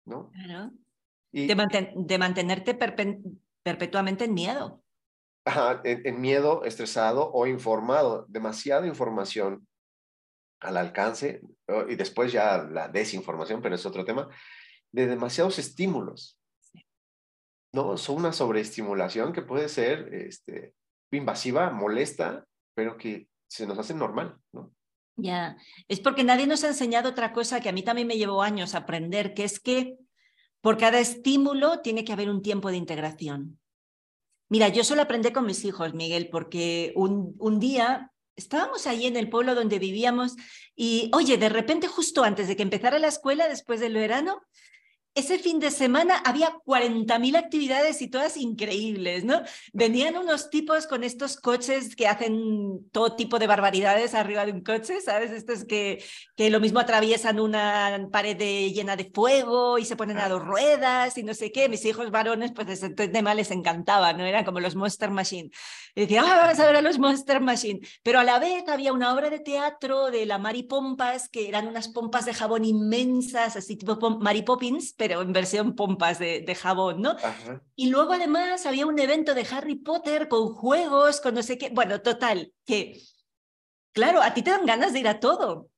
¿no? 0.04 0.30
Claro. 0.30 0.70
Y, 1.32 1.46
de, 1.46 1.54
manten, 1.56 2.06
de, 2.06 2.18
mantenerte 2.18 2.74
perpetuamente 3.62 4.24
en 4.26 4.34
miedo. 4.34 4.84
Ajá, 5.46 5.80
en, 5.84 6.06
en 6.06 6.20
miedo, 6.20 6.64
estresado 6.64 7.30
o 7.32 7.46
informado, 7.46 8.26
demasiada 8.28 8.86
información 8.86 9.66
al 10.60 10.76
alcance 10.76 11.40
y 11.88 11.94
después 11.94 12.32
ya 12.32 12.58
la 12.64 12.88
desinformación, 12.88 13.62
pero 13.62 13.74
es 13.74 13.86
otro 13.86 14.04
tema 14.04 14.28
de 14.92 15.06
demasiados 15.06 15.58
estímulos. 15.58 16.38
¿No? 17.72 17.96
Son 17.96 18.16
una 18.16 18.32
sobreestimulación 18.32 19.32
que 19.32 19.42
puede 19.42 19.68
ser 19.68 20.12
este, 20.14 20.74
invasiva, 21.12 21.70
molesta, 21.70 22.46
pero 22.74 22.96
que 22.96 23.28
se 23.48 23.66
nos 23.66 23.78
hace 23.78 23.94
normal, 23.94 24.36
¿no? 24.52 24.72
Ya, 25.18 25.56
es 25.88 26.00
porque 26.00 26.24
nadie 26.24 26.46
nos 26.46 26.62
ha 26.64 26.68
enseñado 26.68 27.10
otra 27.10 27.32
cosa 27.32 27.60
que 27.60 27.70
a 27.70 27.72
mí 27.72 27.82
también 27.82 28.06
me 28.06 28.18
llevó 28.18 28.42
años 28.42 28.74
aprender, 28.74 29.34
que 29.34 29.44
es 29.44 29.60
que 29.60 29.96
por 30.60 30.76
cada 30.76 31.00
estímulo 31.00 31.80
tiene 31.80 32.04
que 32.04 32.12
haber 32.12 32.28
un 32.28 32.42
tiempo 32.42 32.70
de 32.70 32.76
integración. 32.76 33.58
Mira, 34.48 34.68
yo 34.68 34.84
solo 34.84 35.02
aprendí 35.02 35.32
con 35.32 35.46
mis 35.46 35.64
hijos, 35.64 35.94
Miguel, 35.94 36.28
porque 36.30 36.92
un, 36.94 37.58
día 37.58 38.12
estábamos 38.36 38.86
ahí 38.86 39.06
en 39.06 39.16
el 39.16 39.28
pueblo 39.28 39.54
donde 39.54 39.78
vivíamos 39.78 40.36
y, 40.76 41.10
oye, 41.12 41.36
de 41.36 41.48
repente 41.48 41.88
justo 41.88 42.22
antes 42.22 42.46
de 42.46 42.56
que 42.56 42.62
empezara 42.62 42.98
la 42.98 43.08
escuela, 43.08 43.48
después 43.48 43.80
del 43.80 43.94
verano, 43.94 44.42
ese 45.16 45.38
fin 45.38 45.58
de 45.58 45.70
semana 45.70 46.22
había 46.24 46.52
40.000 46.66 47.38
actividades 47.38 48.02
y 48.02 48.08
todas 48.08 48.36
increíbles, 48.36 49.24
¿no? 49.24 49.42
Venían 49.72 50.16
unos 50.18 50.50
tipos 50.50 50.86
con 50.86 51.02
estos 51.04 51.38
coches 51.38 51.96
que 51.96 52.06
hacen 52.06 52.86
todo 52.92 53.16
tipo 53.16 53.38
de 53.38 53.46
barbaridades 53.46 54.14
arriba 54.14 54.44
de 54.44 54.52
un 54.52 54.60
coche, 54.60 55.00
¿sabes? 55.00 55.30
Estos 55.30 55.64
que, 55.64 56.04
que 56.36 56.50
lo 56.50 56.60
mismo 56.60 56.80
atraviesan 56.80 57.40
una 57.40 58.08
pared 58.12 58.36
llena 58.36 58.94
de 58.94 59.10
fuego 59.12 59.78
y 59.78 59.86
se 59.86 59.96
ponen 59.96 60.18
a 60.18 60.28
dos 60.28 60.44
ruedas 60.44 61.16
y 61.16 61.22
no 61.22 61.32
sé 61.32 61.50
qué. 61.50 61.70
Mis 61.70 61.86
hijos 61.86 62.10
varones, 62.10 62.52
pues 62.52 62.68
ese 62.68 62.90
tema 62.90 63.34
les 63.34 63.50
encantaba, 63.50 64.12
¿no? 64.12 64.22
Eran 64.22 64.44
como 64.44 64.60
los 64.60 64.74
Monster 64.74 65.10
Machine. 65.10 65.50
Y 65.94 66.02
decía, 66.02 66.24
ah, 66.26 66.36
vamos 66.42 66.60
a 66.60 66.66
ver 66.66 66.76
a 66.76 66.82
los 66.82 66.98
Monster 66.98 67.40
Machine. 67.40 67.80
Pero 68.02 68.20
a 68.20 68.24
la 68.24 68.38
vez 68.38 68.68
había 68.68 68.92
una 68.92 69.14
obra 69.14 69.30
de 69.30 69.38
teatro 69.38 70.10
de 70.10 70.26
la 70.26 70.36
Mary 70.36 70.64
Pompas, 70.64 71.30
que 71.30 71.48
eran 71.48 71.66
unas 71.68 71.88
pompas 71.88 72.26
de 72.26 72.34
jabón 72.34 72.66
inmensas, 72.66 73.56
así 73.56 73.76
tipo 73.76 73.96
Mary 74.20 74.42
Poppins, 74.42 74.92
pero 74.92 75.05
en 75.12 75.32
versión 75.32 75.74
pompas 75.74 76.18
de, 76.18 76.40
de 76.40 76.54
jabón, 76.54 77.02
¿no? 77.02 77.10
Ajá. 77.10 77.62
Y 77.74 77.88
luego 77.90 78.12
además 78.12 78.66
había 78.66 78.86
un 78.86 78.98
evento 78.98 79.34
de 79.34 79.46
Harry 79.50 79.76
Potter 79.76 80.28
con 80.28 80.54
juegos, 80.54 81.20
con 81.20 81.34
no 81.34 81.42
sé 81.42 81.58
qué. 81.58 81.70
Bueno, 81.70 82.00
total, 82.02 82.52
que, 82.64 83.00
claro, 83.92 84.22
a 84.22 84.34
ti 84.34 84.42
te 84.42 84.50
dan 84.50 84.66
ganas 84.66 84.92
de 84.92 85.00
ir 85.00 85.08
a 85.08 85.20
todo. 85.20 85.68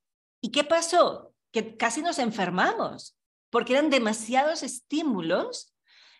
¿Y 0.40 0.50
qué 0.50 0.64
pasó? 0.64 1.32
Que 1.52 1.76
casi 1.76 2.02
nos 2.02 2.18
enfermamos, 2.18 3.16
porque 3.50 3.72
eran 3.72 3.90
demasiados 3.90 4.62
estímulos 4.62 5.74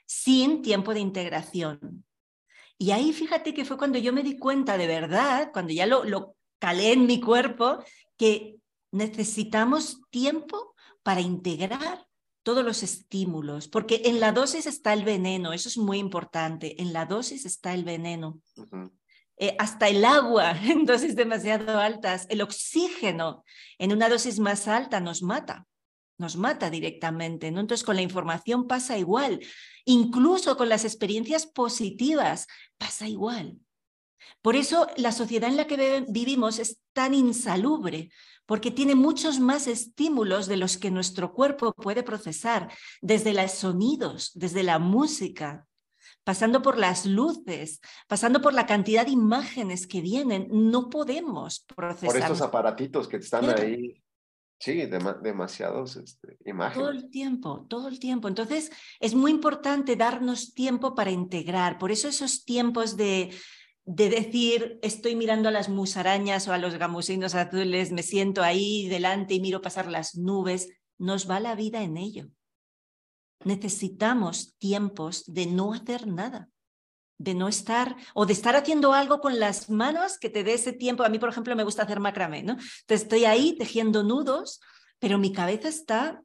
sin 0.06 0.62
tiempo 0.62 0.94
de 0.94 1.00
integración. 1.00 2.04
Y 2.78 2.92
ahí 2.92 3.12
fíjate 3.12 3.54
que 3.54 3.64
fue 3.64 3.76
cuando 3.76 3.98
yo 3.98 4.12
me 4.12 4.22
di 4.22 4.38
cuenta 4.38 4.78
de 4.78 4.86
verdad, 4.86 5.50
cuando 5.52 5.72
ya 5.72 5.86
lo, 5.86 6.04
lo 6.04 6.36
calé 6.58 6.92
en 6.92 7.06
mi 7.06 7.20
cuerpo, 7.20 7.82
que 8.16 8.56
necesitamos 8.92 10.00
tiempo 10.10 10.74
para 11.02 11.20
integrar 11.20 12.07
todos 12.48 12.64
los 12.64 12.82
estímulos, 12.82 13.68
porque 13.68 14.00
en 14.06 14.20
la 14.20 14.32
dosis 14.32 14.64
está 14.64 14.94
el 14.94 15.04
veneno, 15.04 15.52
eso 15.52 15.68
es 15.68 15.76
muy 15.76 15.98
importante, 15.98 16.80
en 16.80 16.94
la 16.94 17.04
dosis 17.04 17.44
está 17.44 17.74
el 17.74 17.84
veneno. 17.84 18.40
Uh 18.56 18.64
-huh. 18.64 18.90
eh, 19.36 19.54
hasta 19.58 19.86
el 19.88 20.02
agua 20.02 20.52
en 20.64 20.86
dosis 20.86 21.14
demasiado 21.14 21.78
altas, 21.78 22.26
el 22.30 22.40
oxígeno 22.40 23.44
en 23.78 23.92
una 23.92 24.08
dosis 24.08 24.38
más 24.38 24.66
alta 24.66 24.98
nos 24.98 25.20
mata, 25.20 25.66
nos 26.16 26.36
mata 26.36 26.70
directamente, 26.70 27.50
¿no? 27.50 27.60
Entonces 27.60 27.84
con 27.84 27.96
la 27.96 28.02
información 28.02 28.66
pasa 28.66 28.96
igual, 28.96 29.40
incluso 29.84 30.56
con 30.56 30.70
las 30.70 30.86
experiencias 30.86 31.44
positivas 31.46 32.46
pasa 32.78 33.06
igual. 33.06 33.58
Por 34.40 34.56
eso 34.56 34.86
la 34.96 35.12
sociedad 35.12 35.50
en 35.50 35.58
la 35.58 35.66
que 35.66 36.06
vivimos 36.08 36.58
es 36.60 36.80
tan 36.94 37.12
insalubre, 37.12 38.08
porque 38.48 38.70
tiene 38.70 38.94
muchos 38.94 39.40
más 39.40 39.66
estímulos 39.66 40.46
de 40.46 40.56
los 40.56 40.78
que 40.78 40.90
nuestro 40.90 41.34
cuerpo 41.34 41.74
puede 41.74 42.02
procesar, 42.02 42.72
desde 43.02 43.34
los 43.34 43.52
sonidos, 43.52 44.30
desde 44.34 44.62
la 44.62 44.78
música, 44.78 45.66
pasando 46.24 46.62
por 46.62 46.78
las 46.78 47.04
luces, 47.04 47.82
pasando 48.06 48.40
por 48.40 48.54
la 48.54 48.64
cantidad 48.64 49.04
de 49.04 49.12
imágenes 49.12 49.86
que 49.86 50.00
vienen, 50.00 50.48
no 50.50 50.88
podemos 50.88 51.60
procesar. 51.76 52.08
Por 52.08 52.16
estos 52.16 52.40
aparatitos 52.40 53.06
que 53.06 53.18
están 53.18 53.44
claro. 53.44 53.62
ahí. 53.62 54.02
Sí, 54.58 54.86
dem 54.86 55.04
demasiados 55.22 55.96
este, 55.96 56.38
imágenes. 56.46 56.78
Todo 56.78 56.90
el 56.90 57.10
tiempo, 57.10 57.66
todo 57.68 57.86
el 57.86 58.00
tiempo. 58.00 58.28
Entonces, 58.28 58.72
es 58.98 59.14
muy 59.14 59.30
importante 59.30 59.94
darnos 59.94 60.54
tiempo 60.54 60.94
para 60.94 61.10
integrar. 61.10 61.78
Por 61.78 61.92
eso 61.92 62.08
esos 62.08 62.46
tiempos 62.46 62.96
de, 62.96 63.30
de 63.90 64.10
decir, 64.10 64.78
estoy 64.82 65.16
mirando 65.16 65.48
a 65.48 65.52
las 65.52 65.70
musarañas 65.70 66.46
o 66.46 66.52
a 66.52 66.58
los 66.58 66.74
gamusinos 66.74 67.34
azules, 67.34 67.90
me 67.90 68.02
siento 68.02 68.42
ahí 68.42 68.86
delante 68.86 69.32
y 69.32 69.40
miro 69.40 69.62
pasar 69.62 69.90
las 69.90 70.14
nubes, 70.14 70.68
nos 70.98 71.28
va 71.28 71.40
la 71.40 71.54
vida 71.54 71.82
en 71.82 71.96
ello. 71.96 72.28
Necesitamos 73.44 74.58
tiempos 74.58 75.24
de 75.24 75.46
no 75.46 75.72
hacer 75.72 76.06
nada, 76.06 76.50
de 77.16 77.32
no 77.32 77.48
estar 77.48 77.96
o 78.12 78.26
de 78.26 78.34
estar 78.34 78.56
haciendo 78.56 78.92
algo 78.92 79.22
con 79.22 79.40
las 79.40 79.70
manos 79.70 80.18
que 80.18 80.28
te 80.28 80.44
dé 80.44 80.52
ese 80.52 80.74
tiempo. 80.74 81.02
A 81.02 81.08
mí, 81.08 81.18
por 81.18 81.30
ejemplo, 81.30 81.56
me 81.56 81.64
gusta 81.64 81.84
hacer 81.84 81.98
macramé, 81.98 82.42
¿no? 82.42 82.52
Entonces 82.52 83.04
estoy 83.04 83.24
ahí 83.24 83.56
tejiendo 83.56 84.02
nudos, 84.02 84.60
pero 84.98 85.16
mi 85.16 85.32
cabeza 85.32 85.68
está 85.68 86.22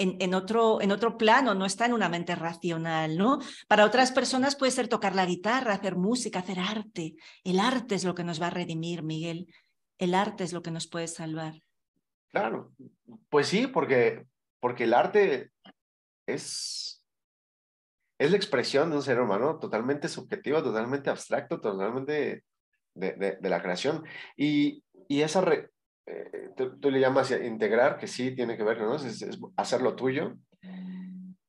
en, 0.00 0.34
otro, 0.34 0.80
en 0.80 0.92
otro 0.92 1.16
plano, 1.18 1.54
no 1.54 1.66
está 1.66 1.86
en 1.86 1.92
una 1.92 2.08
mente 2.08 2.34
racional, 2.34 3.16
¿no? 3.16 3.38
Para 3.68 3.84
otras 3.84 4.12
personas 4.12 4.56
puede 4.56 4.72
ser 4.72 4.88
tocar 4.88 5.14
la 5.14 5.26
guitarra, 5.26 5.74
hacer 5.74 5.96
música, 5.96 6.38
hacer 6.38 6.58
arte. 6.58 7.14
El 7.44 7.60
arte 7.60 7.94
es 7.94 8.04
lo 8.04 8.14
que 8.14 8.24
nos 8.24 8.40
va 8.40 8.46
a 8.46 8.50
redimir, 8.50 9.02
Miguel. 9.02 9.46
El 9.98 10.14
arte 10.14 10.44
es 10.44 10.52
lo 10.52 10.62
que 10.62 10.70
nos 10.70 10.86
puede 10.86 11.08
salvar. 11.08 11.62
Claro, 12.30 12.72
pues 13.28 13.48
sí, 13.48 13.66
porque, 13.66 14.24
porque 14.60 14.84
el 14.84 14.94
arte 14.94 15.50
es, 16.26 17.04
es 18.18 18.30
la 18.30 18.36
expresión 18.36 18.90
de 18.90 18.96
un 18.96 19.02
ser 19.02 19.20
humano 19.20 19.58
totalmente 19.58 20.08
subjetivo, 20.08 20.62
totalmente 20.62 21.10
abstracto, 21.10 21.60
totalmente 21.60 22.44
de, 22.94 23.12
de, 23.12 23.38
de 23.40 23.48
la 23.50 23.60
creación. 23.60 24.04
Y, 24.36 24.82
y 25.08 25.22
esa, 25.22 25.44
eh, 26.10 26.50
tú, 26.56 26.90
le 26.90 27.00
llamas 27.00 27.30
integrar, 27.30 27.98
que 27.98 28.06
sí 28.06 28.34
tiene 28.34 28.56
que 28.56 28.64
ver, 28.64 28.80
¿no? 28.80 28.96
Es, 28.96 29.22
es 29.22 29.38
hacer 29.56 29.82
lo 29.82 29.94
tuyo 29.94 30.36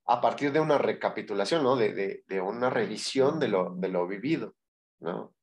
a 0.06 0.20
partir 0.20 0.52
de 0.52 0.60
una 0.60 0.78
recapitulación, 0.78 1.62
¿no? 1.62 1.76
De, 1.76 1.92
de, 1.92 2.24
de, 2.26 2.40
una 2.40 2.70
revisión 2.70 3.38
de 3.38 3.48
lo, 3.48 3.74
de 3.76 3.88
lo 3.88 4.06
vivido, 4.06 4.54
¿no? 5.00 5.34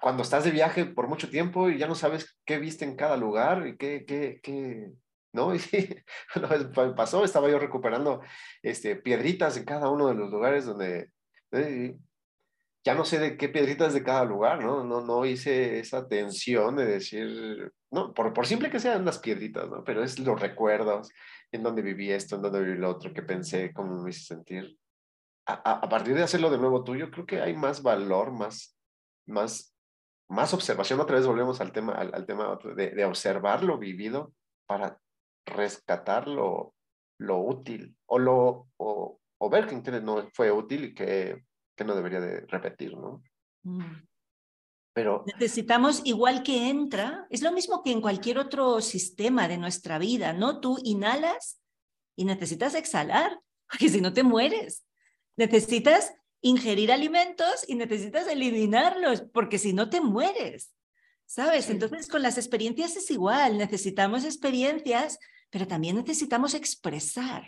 Cuando 0.00 0.22
estás 0.22 0.44
de 0.44 0.50
viaje 0.50 0.84
por 0.84 1.08
mucho 1.08 1.28
tiempo 1.28 1.68
y 1.68 1.78
ya 1.78 1.86
no 1.88 1.94
sabes 1.94 2.38
qué 2.44 2.58
viste 2.58 2.84
en 2.84 2.96
cada 2.96 3.16
lugar 3.16 3.66
y 3.66 3.76
qué, 3.76 4.04
qué, 4.06 4.40
qué 4.42 4.92
¿no? 5.32 5.54
Y 5.54 5.58
sí, 5.58 5.88
una 6.36 6.48
vez 6.48 6.66
pasó, 6.96 7.24
estaba 7.24 7.50
yo 7.50 7.58
recuperando 7.58 8.20
este, 8.62 8.96
piedritas 8.96 9.56
en 9.56 9.64
cada 9.64 9.90
uno 9.90 10.08
de 10.08 10.14
los 10.14 10.30
lugares 10.30 10.64
donde... 10.64 11.10
¿eh? 11.52 11.96
Ya 12.88 12.94
no 12.94 13.04
sé 13.04 13.18
de 13.18 13.36
qué 13.36 13.50
piedritas 13.50 13.92
de 13.92 14.02
cada 14.02 14.24
lugar, 14.24 14.64
¿no? 14.64 14.82
No, 14.82 15.02
no 15.02 15.26
hice 15.26 15.78
esa 15.78 16.08
tensión 16.08 16.74
de 16.74 16.86
decir, 16.86 17.70
no, 17.90 18.14
por, 18.14 18.32
por 18.32 18.46
simple 18.46 18.70
que 18.70 18.80
sean 18.80 19.04
las 19.04 19.18
piedritas, 19.18 19.68
¿no? 19.68 19.84
Pero 19.84 20.02
es 20.02 20.18
los 20.18 20.40
recuerdos, 20.40 21.10
en 21.52 21.62
dónde 21.62 21.82
viví 21.82 22.10
esto, 22.10 22.36
en 22.36 22.42
dónde 22.42 22.64
viví 22.64 22.78
lo 22.78 22.88
otro, 22.88 23.12
qué 23.12 23.20
pensé, 23.20 23.74
cómo 23.74 24.02
me 24.02 24.08
hice 24.08 24.34
sentir. 24.34 24.78
A, 25.46 25.52
a, 25.70 25.72
a, 25.80 25.88
partir 25.90 26.14
de 26.14 26.22
hacerlo 26.22 26.48
de 26.48 26.56
nuevo 26.56 26.82
tuyo, 26.82 27.10
creo 27.10 27.26
que 27.26 27.42
hay 27.42 27.54
más 27.54 27.82
valor, 27.82 28.32
más, 28.32 28.74
más, 29.26 29.76
más 30.30 30.54
observación. 30.54 30.98
Otra 30.98 31.16
vez 31.16 31.26
volvemos 31.26 31.60
al 31.60 31.72
tema, 31.72 31.92
al, 31.92 32.14
al 32.14 32.24
tema 32.24 32.58
de, 32.74 32.92
de, 32.92 33.04
observar 33.04 33.64
lo 33.64 33.76
vivido 33.76 34.32
para 34.66 34.98
rescatar 35.44 36.26
lo, 36.26 36.72
lo 37.18 37.36
útil 37.36 37.94
o, 38.06 38.18
lo, 38.18 38.68
o, 38.78 39.20
o 39.38 39.50
ver 39.50 39.66
que 39.66 39.76
no 40.00 40.26
fue 40.32 40.50
útil 40.50 40.84
y 40.86 40.94
que 40.94 41.42
que 41.78 41.84
no 41.84 41.94
debería 41.94 42.20
de 42.20 42.40
repetir, 42.46 42.94
¿no? 42.96 43.22
Mm. 43.62 44.02
Pero... 44.92 45.24
Necesitamos, 45.26 46.02
igual 46.04 46.42
que 46.42 46.68
entra, 46.68 47.26
es 47.30 47.40
lo 47.40 47.52
mismo 47.52 47.82
que 47.84 47.92
en 47.92 48.00
cualquier 48.00 48.38
otro 48.38 48.80
sistema 48.80 49.46
de 49.46 49.58
nuestra 49.58 49.98
vida, 49.98 50.32
¿no? 50.32 50.60
Tú 50.60 50.78
inhalas 50.82 51.62
y 52.16 52.24
necesitas 52.24 52.74
exhalar, 52.74 53.40
porque 53.70 53.88
si 53.88 54.00
no 54.00 54.12
te 54.12 54.24
mueres. 54.24 54.84
Necesitas 55.36 56.12
ingerir 56.42 56.90
alimentos 56.90 57.64
y 57.68 57.76
necesitas 57.76 58.26
eliminarlos, 58.26 59.22
porque 59.32 59.58
si 59.58 59.72
no 59.72 59.88
te 59.88 60.00
mueres. 60.00 60.74
¿Sabes? 61.26 61.68
Entonces 61.68 62.08
con 62.08 62.22
las 62.22 62.38
experiencias 62.38 62.96
es 62.96 63.10
igual, 63.10 63.58
necesitamos 63.58 64.24
experiencias, 64.24 65.18
pero 65.50 65.66
también 65.68 65.96
necesitamos 65.96 66.54
expresar 66.54 67.44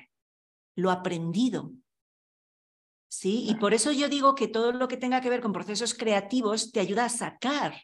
lo 0.76 0.90
aprendido. 0.90 1.72
¿Sí? 3.10 3.44
Y 3.48 3.56
por 3.56 3.74
eso 3.74 3.90
yo 3.90 4.08
digo 4.08 4.36
que 4.36 4.46
todo 4.46 4.70
lo 4.70 4.86
que 4.86 4.96
tenga 4.96 5.20
que 5.20 5.30
ver 5.30 5.40
con 5.40 5.52
procesos 5.52 5.94
creativos 5.94 6.70
te 6.70 6.78
ayuda 6.78 7.06
a 7.06 7.08
sacar. 7.08 7.74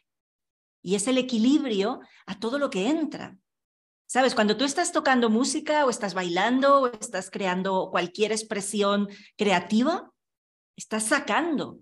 Y 0.81 0.95
es 0.95 1.05
el 1.09 1.17
equilibrio 1.17 1.99
a 2.25 2.39
todo 2.39 2.57
lo 2.57 2.69
que 2.69 2.87
entra. 2.87 3.37
¿Sabes? 4.05 4.33
Cuando 4.33 4.55
tú 4.55 4.63
estás 4.63 4.93
tocando 4.93 5.29
música 5.29 5.85
o 5.85 5.89
estás 5.89 6.13
bailando 6.13 6.79
o 6.79 6.87
estás 6.87 7.29
creando 7.29 7.89
cualquier 7.91 8.31
expresión 8.31 9.09
creativa, 9.35 10.09
estás 10.77 11.03
sacando, 11.03 11.79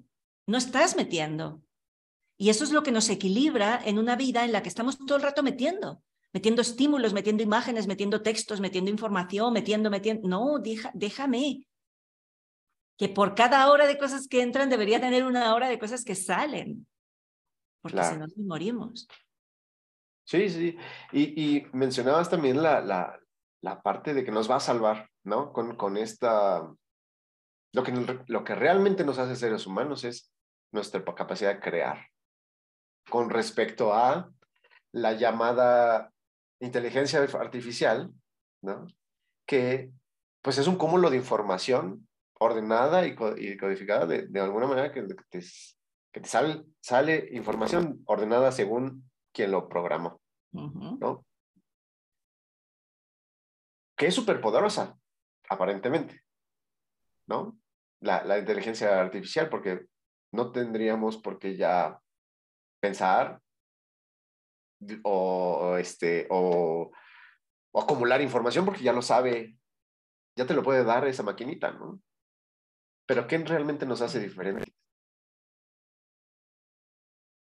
no 0.47 0.57
estás 0.57 0.95
metiendo. 0.95 1.61
Y 2.37 2.49
eso 2.49 2.63
es 2.63 2.71
lo 2.71 2.81
que 2.81 2.91
nos 2.91 3.09
equilibra 3.09 3.79
en 3.85 3.99
una 3.99 4.15
vida 4.15 4.43
en 4.43 4.53
la 4.53 4.63
que 4.63 4.69
estamos 4.69 4.97
todo 4.97 5.17
el 5.17 5.23
rato 5.23 5.43
metiendo, 5.43 6.01
metiendo 6.33 6.63
estímulos, 6.63 7.13
metiendo 7.13 7.43
imágenes, 7.43 7.85
metiendo 7.85 8.23
textos, 8.23 8.59
metiendo 8.59 8.89
información, 8.89 9.53
metiendo, 9.53 9.91
metiendo. 9.91 10.27
No, 10.27 10.59
déjame. 10.95 11.67
Que 12.97 13.09
por 13.09 13.35
cada 13.35 13.69
hora 13.69 13.87
de 13.87 13.97
cosas 13.97 14.27
que 14.27 14.41
entran 14.41 14.69
debería 14.69 15.01
tener 15.01 15.25
una 15.25 15.53
hora 15.53 15.67
de 15.67 15.79
cosas 15.79 16.03
que 16.03 16.15
salen. 16.15 16.87
Porque 17.81 18.03
si 18.03 18.13
no, 18.13 18.19
nos 18.19 18.37
morimos. 18.37 19.07
Sí, 20.25 20.49
sí. 20.49 20.77
Y, 21.11 21.57
y 21.57 21.67
mencionabas 21.73 22.29
también 22.29 22.61
la, 22.63 22.81
la, 22.81 23.19
la, 23.61 23.81
parte 23.81 24.13
de 24.13 24.23
que 24.23 24.31
nos 24.31 24.49
va 24.49 24.55
a 24.55 24.61
salvar, 24.61 25.09
¿no? 25.23 25.53
Con, 25.53 25.75
con 25.75 25.97
esta... 25.97 26.67
Lo 27.73 27.83
que, 27.83 28.23
lo 28.27 28.43
que 28.43 28.55
realmente 28.55 29.03
nos 29.03 29.19
hace 29.19 29.35
seres 29.35 29.67
humanos 29.67 30.03
es 30.03 30.31
nuestra 30.71 31.03
capacidad 31.03 31.53
de 31.53 31.59
crear. 31.59 32.07
Con 33.09 33.29
respecto 33.29 33.93
a 33.93 34.31
la 34.93 35.13
llamada 35.13 36.11
inteligencia 36.59 37.21
artificial, 37.21 38.11
¿no? 38.61 38.87
Que 39.45 39.91
pues 40.41 40.57
es 40.57 40.67
un 40.67 40.77
cúmulo 40.77 41.09
de 41.09 41.17
información 41.17 42.04
ordenada 42.39 43.05
y, 43.07 43.15
codificada 43.15 44.05
de, 44.05 44.27
de, 44.27 44.39
alguna 44.39 44.67
manera 44.67 44.91
que, 44.91 45.03
te, 45.03 45.39
que 46.11 46.21
te 46.21 46.27
sale, 46.27 46.63
sale 46.81 47.29
información 47.31 48.01
ordenada 48.05 48.51
según 48.51 49.09
quien 49.33 49.51
lo 49.51 49.67
programó, 49.67 50.21
¿no? 50.51 51.25
Que 53.97 54.07
es 54.07 54.15
súper 54.15 54.41
poderosa, 54.41 54.97
aparentemente, 55.49 56.21
¿no? 57.27 57.57
La, 58.01 58.23
la, 58.25 58.37
inteligencia 58.37 58.99
artificial, 58.99 59.49
porque 59.49 59.85
no 60.31 60.51
tendríamos 60.51 61.17
por 61.17 61.39
qué 61.39 61.55
ya 61.55 61.99
pensar 62.81 63.41
o, 65.03 65.77
este, 65.77 66.27
o, 66.29 66.91
o 67.71 67.81
acumular 67.81 68.21
información 68.21 68.65
porque 68.65 68.83
ya 68.83 68.91
lo 68.91 69.01
sabe, 69.01 69.57
ya 70.35 70.45
te 70.45 70.53
lo 70.53 70.63
puede 70.63 70.83
dar 70.83 71.07
esa 71.07 71.23
maquinita, 71.23 71.71
¿no? 71.71 72.01
Pero 73.05 73.27
¿qué 73.27 73.37
realmente 73.39 73.85
nos 73.85 74.01
hace 74.01 74.19
diferentes? 74.19 74.73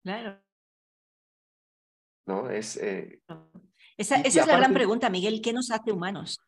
Claro. 0.03 0.41
¿no? 2.27 2.51
Es, 2.51 2.77
eh, 2.77 3.21
esa, 3.97 4.17
esa 4.17 4.41
es 4.41 4.47
la 4.47 4.57
gran 4.57 4.73
pregunta, 4.73 5.11
Miguel, 5.11 5.41
¿qué 5.43 5.53
nos 5.53 5.71
hace 5.71 5.93
humanos? 5.93 6.41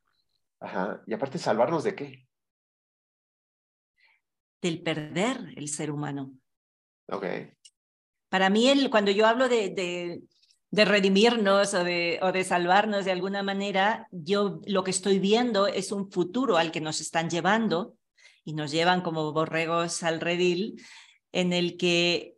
Ajá, 0.61 1.03
y 1.07 1.13
aparte, 1.13 1.39
¿salvarnos 1.39 1.85
de 1.85 1.95
qué? 1.95 2.29
Del 4.61 4.83
perder 4.83 5.53
el 5.57 5.69
ser 5.69 5.91
humano. 5.91 6.33
Ok. 7.09 7.27
Para 8.29 8.49
mí, 8.49 8.69
el, 8.69 8.91
cuando 8.91 9.11
yo 9.11 9.27
hablo 9.27 9.49
de, 9.49 9.71
de, 9.71 10.23
de 10.71 10.85
redimirnos 10.85 11.75
o 11.75 11.85
de, 11.85 12.21
o 12.23 12.33
de 12.33 12.45
salvarnos 12.45 13.05
de 13.05 13.11
alguna 13.11 13.43
manera, 13.43 14.07
yo 14.13 14.61
lo 14.67 14.85
que 14.85 14.93
estoy 14.93 15.19
viendo 15.19 15.67
es 15.67 15.91
un 15.91 16.11
futuro 16.11 16.57
al 16.57 16.71
que 16.71 16.81
nos 16.81 17.01
están 17.01 17.29
llevando 17.29 17.97
y 18.45 18.55
nos 18.55 18.71
llevan 18.71 19.03
como 19.03 19.33
borregos 19.33 20.03
al 20.03 20.21
redil, 20.21 20.83
en 21.33 21.53
el 21.53 21.77
que 21.77 22.37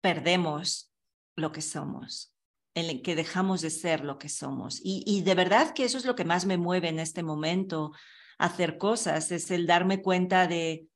perdemos 0.00 0.92
lo 1.36 1.52
que 1.52 1.62
somos 1.62 2.32
en 2.74 2.86
el 2.86 3.02
que 3.02 3.14
dejamos 3.14 3.60
de 3.60 3.70
ser 3.70 4.04
lo 4.04 4.18
que 4.18 4.28
somos. 4.28 4.80
Y, 4.82 5.22
de 5.22 5.34
verdad 5.34 5.74
que 5.74 5.84
eso 5.84 5.98
es 5.98 6.04
lo 6.04 6.14
que 6.14 6.24
más 6.24 6.46
me 6.46 6.56
mueve 6.56 6.88
en 6.88 6.98
este 6.98 7.22
momento, 7.22 7.92
hacer 8.38 8.78
cosas, 8.78 9.30
es 9.30 9.50
el 9.50 9.66
darme 9.66 10.02
cuenta 10.02 10.46
de 10.46 10.86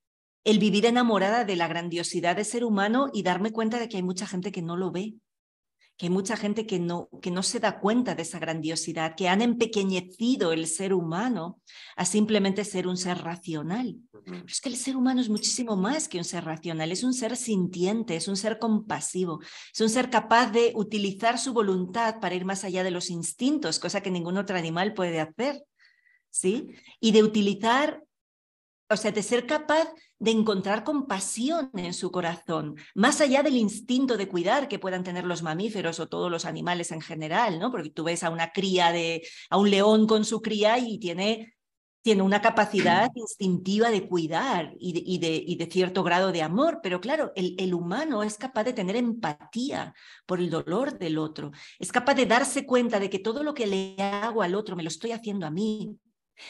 el 0.44 0.58
vivir 0.58 0.86
enamorada 0.86 1.44
de 1.44 1.56
la 1.56 1.66
grandiosidad 1.66 2.36
de 2.36 2.44
ser 2.44 2.64
humano 2.64 3.08
y 3.12 3.24
darme 3.24 3.50
cuenta 3.50 3.80
de 3.80 3.88
que 3.88 3.96
hay 3.96 4.02
mucha 4.02 4.26
gente 4.26 4.52
que 4.52 4.62
no 4.62 4.76
lo 4.76 4.92
ve 4.92 5.14
que 5.96 6.06
hay 6.06 6.10
mucha 6.10 6.36
gente 6.36 6.66
que 6.66 6.78
no, 6.78 7.08
que 7.22 7.30
no 7.30 7.42
se 7.42 7.58
da 7.58 7.80
cuenta 7.80 8.14
de 8.14 8.22
esa 8.22 8.38
grandiosidad, 8.38 9.14
que 9.16 9.28
han 9.28 9.40
empequeñecido 9.40 10.52
el 10.52 10.66
ser 10.66 10.92
humano 10.92 11.60
a 11.96 12.04
simplemente 12.04 12.64
ser 12.64 12.86
un 12.86 12.98
ser 12.98 13.18
racional. 13.18 13.96
Pero 14.10 14.44
es 14.46 14.60
que 14.60 14.68
el 14.68 14.76
ser 14.76 14.96
humano 14.96 15.20
es 15.20 15.30
muchísimo 15.30 15.74
más 15.76 16.08
que 16.08 16.18
un 16.18 16.24
ser 16.24 16.44
racional, 16.44 16.92
es 16.92 17.02
un 17.02 17.14
ser 17.14 17.36
sintiente, 17.36 18.16
es 18.16 18.28
un 18.28 18.36
ser 18.36 18.58
compasivo, 18.58 19.40
es 19.72 19.80
un 19.80 19.88
ser 19.88 20.10
capaz 20.10 20.50
de 20.50 20.72
utilizar 20.74 21.38
su 21.38 21.54
voluntad 21.54 22.20
para 22.20 22.34
ir 22.34 22.44
más 22.44 22.64
allá 22.64 22.84
de 22.84 22.90
los 22.90 23.08
instintos, 23.08 23.78
cosa 23.78 24.02
que 24.02 24.10
ningún 24.10 24.36
otro 24.36 24.56
animal 24.56 24.92
puede 24.92 25.20
hacer. 25.20 25.64
¿Sí? 26.28 26.66
Y 27.00 27.12
de 27.12 27.22
utilizar 27.22 28.05
o 28.88 28.96
sea, 28.96 29.10
de 29.10 29.22
ser 29.22 29.46
capaz 29.46 29.88
de 30.18 30.30
encontrar 30.30 30.84
compasión 30.84 31.70
en 31.74 31.92
su 31.92 32.10
corazón, 32.10 32.76
más 32.94 33.20
allá 33.20 33.42
del 33.42 33.56
instinto 33.56 34.16
de 34.16 34.28
cuidar 34.28 34.68
que 34.68 34.78
puedan 34.78 35.04
tener 35.04 35.24
los 35.24 35.42
mamíferos 35.42 36.00
o 36.00 36.08
todos 36.08 36.30
los 36.30 36.44
animales 36.44 36.92
en 36.92 37.00
general, 37.00 37.58
¿no? 37.58 37.70
Porque 37.70 37.90
tú 37.90 38.04
ves 38.04 38.22
a 38.22 38.30
una 38.30 38.52
cría 38.52 38.92
de, 38.92 39.26
a 39.50 39.58
un 39.58 39.70
león 39.70 40.06
con 40.06 40.24
su 40.24 40.40
cría 40.40 40.78
y 40.78 40.98
tiene, 40.98 41.54
tiene 42.00 42.22
una 42.22 42.40
capacidad 42.40 43.10
instintiva 43.14 43.90
de 43.90 44.08
cuidar 44.08 44.72
y 44.78 44.92
de, 44.94 45.02
y 45.04 45.18
de, 45.18 45.42
y 45.46 45.56
de 45.56 45.66
cierto 45.66 46.02
grado 46.02 46.32
de 46.32 46.42
amor, 46.42 46.80
pero 46.82 47.00
claro, 47.00 47.32
el, 47.34 47.56
el 47.58 47.74
humano 47.74 48.22
es 48.22 48.38
capaz 48.38 48.64
de 48.64 48.72
tener 48.72 48.96
empatía 48.96 49.94
por 50.26 50.38
el 50.38 50.48
dolor 50.48 50.98
del 50.98 51.18
otro, 51.18 51.50
es 51.78 51.92
capaz 51.92 52.14
de 52.14 52.26
darse 52.26 52.64
cuenta 52.64 53.00
de 53.00 53.10
que 53.10 53.18
todo 53.18 53.42
lo 53.42 53.52
que 53.52 53.66
le 53.66 53.96
hago 54.00 54.42
al 54.42 54.54
otro 54.54 54.76
me 54.76 54.82
lo 54.82 54.88
estoy 54.88 55.12
haciendo 55.12 55.44
a 55.44 55.50
mí. 55.50 55.98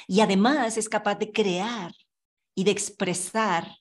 Y 0.09 0.21
además 0.21 0.77
es 0.79 0.89
capaz 0.89 1.15
de 1.15 1.31
crear 1.31 1.93
y 2.57 2.65
de 2.65 2.73
expresar 2.73 3.77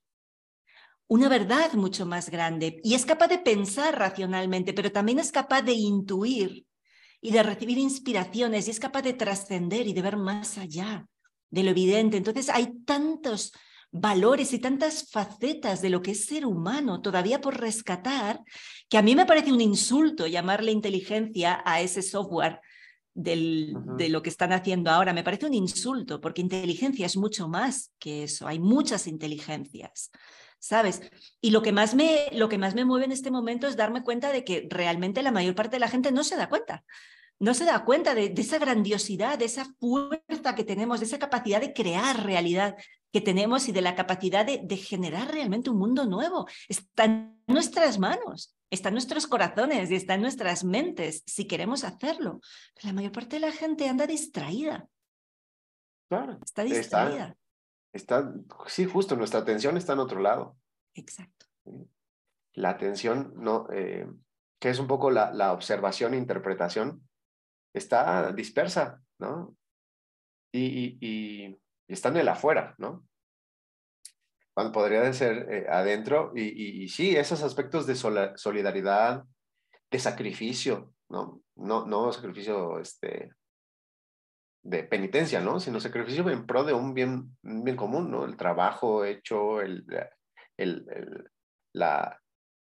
una 1.08 1.30
verdad 1.30 1.74
mucho 1.74 2.06
más 2.06 2.30
grande. 2.30 2.80
Y 2.84 2.94
es 2.94 3.06
capaz 3.06 3.30
de 3.30 3.40
pensar 3.40 3.98
racionalmente, 3.98 4.74
pero 4.74 4.92
también 4.92 5.18
es 5.18 5.32
capaz 5.32 5.64
de 5.64 5.74
intuir 5.74 6.68
y 7.22 7.32
de 7.32 7.42
recibir 7.42 7.78
inspiraciones 7.78 8.68
y 8.68 8.72
es 8.72 8.80
capaz 8.80 9.02
de 9.02 9.14
trascender 9.14 9.88
y 9.88 9.94
de 9.94 10.02
ver 10.02 10.18
más 10.18 10.58
allá 10.58 11.08
de 11.50 11.64
lo 11.64 11.72
evidente. 11.72 12.18
Entonces 12.18 12.50
hay 12.50 12.84
tantos 12.86 13.54
valores 13.92 14.52
y 14.52 14.60
tantas 14.60 15.10
facetas 15.10 15.82
de 15.82 15.90
lo 15.90 16.02
que 16.02 16.12
es 16.12 16.26
ser 16.26 16.46
humano 16.46 17.02
todavía 17.02 17.40
por 17.40 17.58
rescatar, 17.58 18.42
que 18.90 18.98
a 18.98 19.02
mí 19.02 19.16
me 19.16 19.26
parece 19.26 19.54
un 19.54 19.62
insulto 19.62 20.28
llamarle 20.28 20.74
inteligencia 20.74 21.62
a 21.66 21.80
ese 21.80 22.02
software 22.02 22.60
de 23.16 24.10
lo 24.10 24.22
que 24.22 24.30
están 24.30 24.52
haciendo 24.52 24.92
ahora. 24.92 25.14
Me 25.14 25.24
parece 25.24 25.46
un 25.46 25.54
insulto, 25.54 26.22
porque 26.22 26.42
inteligencia 26.42 27.06
es 27.06 27.18
mucho 27.18 27.48
más 27.48 27.92
que 27.98 28.24
eso. 28.24 28.46
Hay 28.48 28.60
muchas 28.60 29.08
inteligencias, 29.08 30.12
¿sabes? 30.60 31.02
Y 31.42 31.52
lo 31.52 31.62
que 31.62 31.72
más 31.72 31.96
me, 31.96 32.28
lo 32.34 32.50
que 32.50 32.58
más 32.58 32.76
me 32.76 32.86
mueve 32.86 33.06
en 33.06 33.14
este 33.14 33.32
momento 33.32 33.68
es 33.68 33.78
darme 33.78 34.04
cuenta 34.04 34.32
de 34.32 34.44
que 34.44 34.68
realmente 34.70 35.24
la 35.24 35.32
mayor 35.32 35.56
parte 35.56 35.78
de 35.78 35.80
la 35.80 35.88
gente 35.88 36.12
no 36.12 36.24
se 36.24 36.36
da 36.36 36.50
cuenta. 36.50 36.84
No 37.40 37.54
se 37.54 37.66
da 37.66 37.84
cuenta 37.84 38.16
de, 38.16 38.34
esa 38.38 38.60
grandiosidad, 38.60 39.38
de 39.38 39.46
esa 39.46 39.66
fuerza 39.80 40.56
que 40.56 40.64
tenemos, 40.64 41.00
de 41.00 41.06
esa 41.06 41.20
capacidad 41.20 41.60
de 41.60 41.74
crear 41.74 42.26
realidad 42.26 42.76
que 43.12 43.22
tenemos 43.22 43.68
y 43.68 43.72
de 43.72 43.82
la 43.82 43.96
capacidad 43.96 44.46
de, 44.46 44.62
de 44.64 44.78
generar 44.78 45.32
realmente 45.32 45.70
un 45.70 45.78
mundo 45.78 46.06
nuevo. 46.06 46.48
Está 46.70 47.06
en 47.06 47.42
nuestras 47.48 48.00
manos 48.00 48.56
está 48.70 48.90
en 48.90 48.96
nuestros 48.96 49.28
corazones 49.28 49.90
y 49.92 49.96
está 49.96 50.16
en 50.16 50.22
nuestras 50.22 50.64
mentes 50.64 51.24
si 51.26 51.48
queremos 51.48 51.84
hacerlo. 51.84 52.42
Pero 52.76 52.88
la 52.88 52.94
mayor 52.94 53.12
parte 53.12 53.38
de 53.38 53.42
la 53.42 53.52
gente 53.52 53.88
anda 53.88 54.08
distraída. 54.08 54.88
Claro. 56.10 56.40
Está 56.44 56.64
distraída. 56.64 57.36
Está, 57.92 58.34
sí, 58.68 58.86
justo, 58.86 59.16
nuestra 59.16 59.40
atención 59.40 59.78
está 59.78 59.94
en 59.94 60.00
otro 60.00 60.20
lado. 60.20 60.58
Exacto. 60.94 61.46
La 62.54 62.70
atención, 62.70 63.34
no, 63.38 63.68
eh, 63.72 64.08
que 64.60 64.70
es 64.70 64.80
un 64.80 64.88
poco 64.88 65.10
la, 65.10 65.32
la 65.32 65.54
observación 65.54 66.14
e 66.14 66.18
interpretación, 66.18 67.08
está 67.76 68.32
dispersa, 68.32 69.02
¿no? 69.20 69.56
Y, 70.52 70.66
y, 70.66 70.98
y, 71.02 71.60
está 71.88 72.10
en 72.10 72.18
el 72.18 72.28
afuera, 72.30 72.76
¿no? 72.78 73.06
podría 74.72 75.12
ser 75.14 75.52
eh, 75.52 75.66
adentro. 75.70 76.32
Y, 76.34 76.84
y, 76.84 76.88
sí, 76.88 77.16
esos 77.16 77.44
aspectos 77.44 77.86
de 77.86 77.96
solidaridad, 77.96 79.26
de 79.92 80.00
sacrificio, 80.00 80.94
¿no? 81.10 81.42
No, 81.56 81.86
no 81.86 82.12
sacrificio 82.14 82.80
este, 82.80 83.32
de 84.64 84.84
penitencia, 84.84 85.42
¿no? 85.42 85.60
Sino 85.60 85.80
sacrificio 85.80 86.30
en 86.30 86.46
pro 86.46 86.64
de 86.64 86.74
un 86.74 86.94
bien, 86.94 87.38
bien 87.44 87.76
común, 87.76 88.10
¿no? 88.10 88.26
El 88.26 88.38
trabajo 88.38 89.04
hecho, 89.04 89.62
el, 89.62 89.86
el, 90.58 90.86
la, 91.74 92.22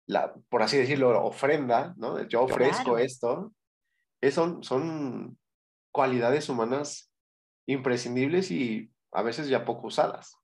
la, 0.07 0.33
por 0.49 0.61
así 0.61 0.77
decirlo, 0.77 1.23
ofrenda, 1.23 1.93
¿no? 1.97 2.21
Yo 2.27 2.43
ofrezco 2.43 2.97
esto. 2.97 3.53
Son, 4.31 4.63
son 4.63 5.37
cualidades 5.91 6.49
humanas 6.49 7.11
imprescindibles 7.67 8.51
y 8.51 8.91
a 9.11 9.21
veces 9.21 9.47
ya 9.47 9.65
poco 9.65 9.87
usadas 9.87 10.35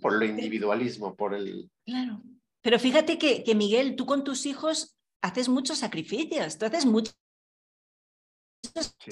por 0.00 0.22
el 0.22 0.30
individualismo, 0.30 1.14
por 1.14 1.34
el... 1.34 1.70
Claro. 1.84 2.22
Pero 2.62 2.78
fíjate 2.78 3.18
que, 3.18 3.44
que 3.44 3.54
Miguel, 3.54 3.96
tú 3.96 4.06
con 4.06 4.24
tus 4.24 4.46
hijos 4.46 4.96
haces 5.22 5.48
muchos 5.48 5.78
sacrificios, 5.78 6.58
tú 6.58 6.66
haces 6.66 6.84
muchos 6.84 7.16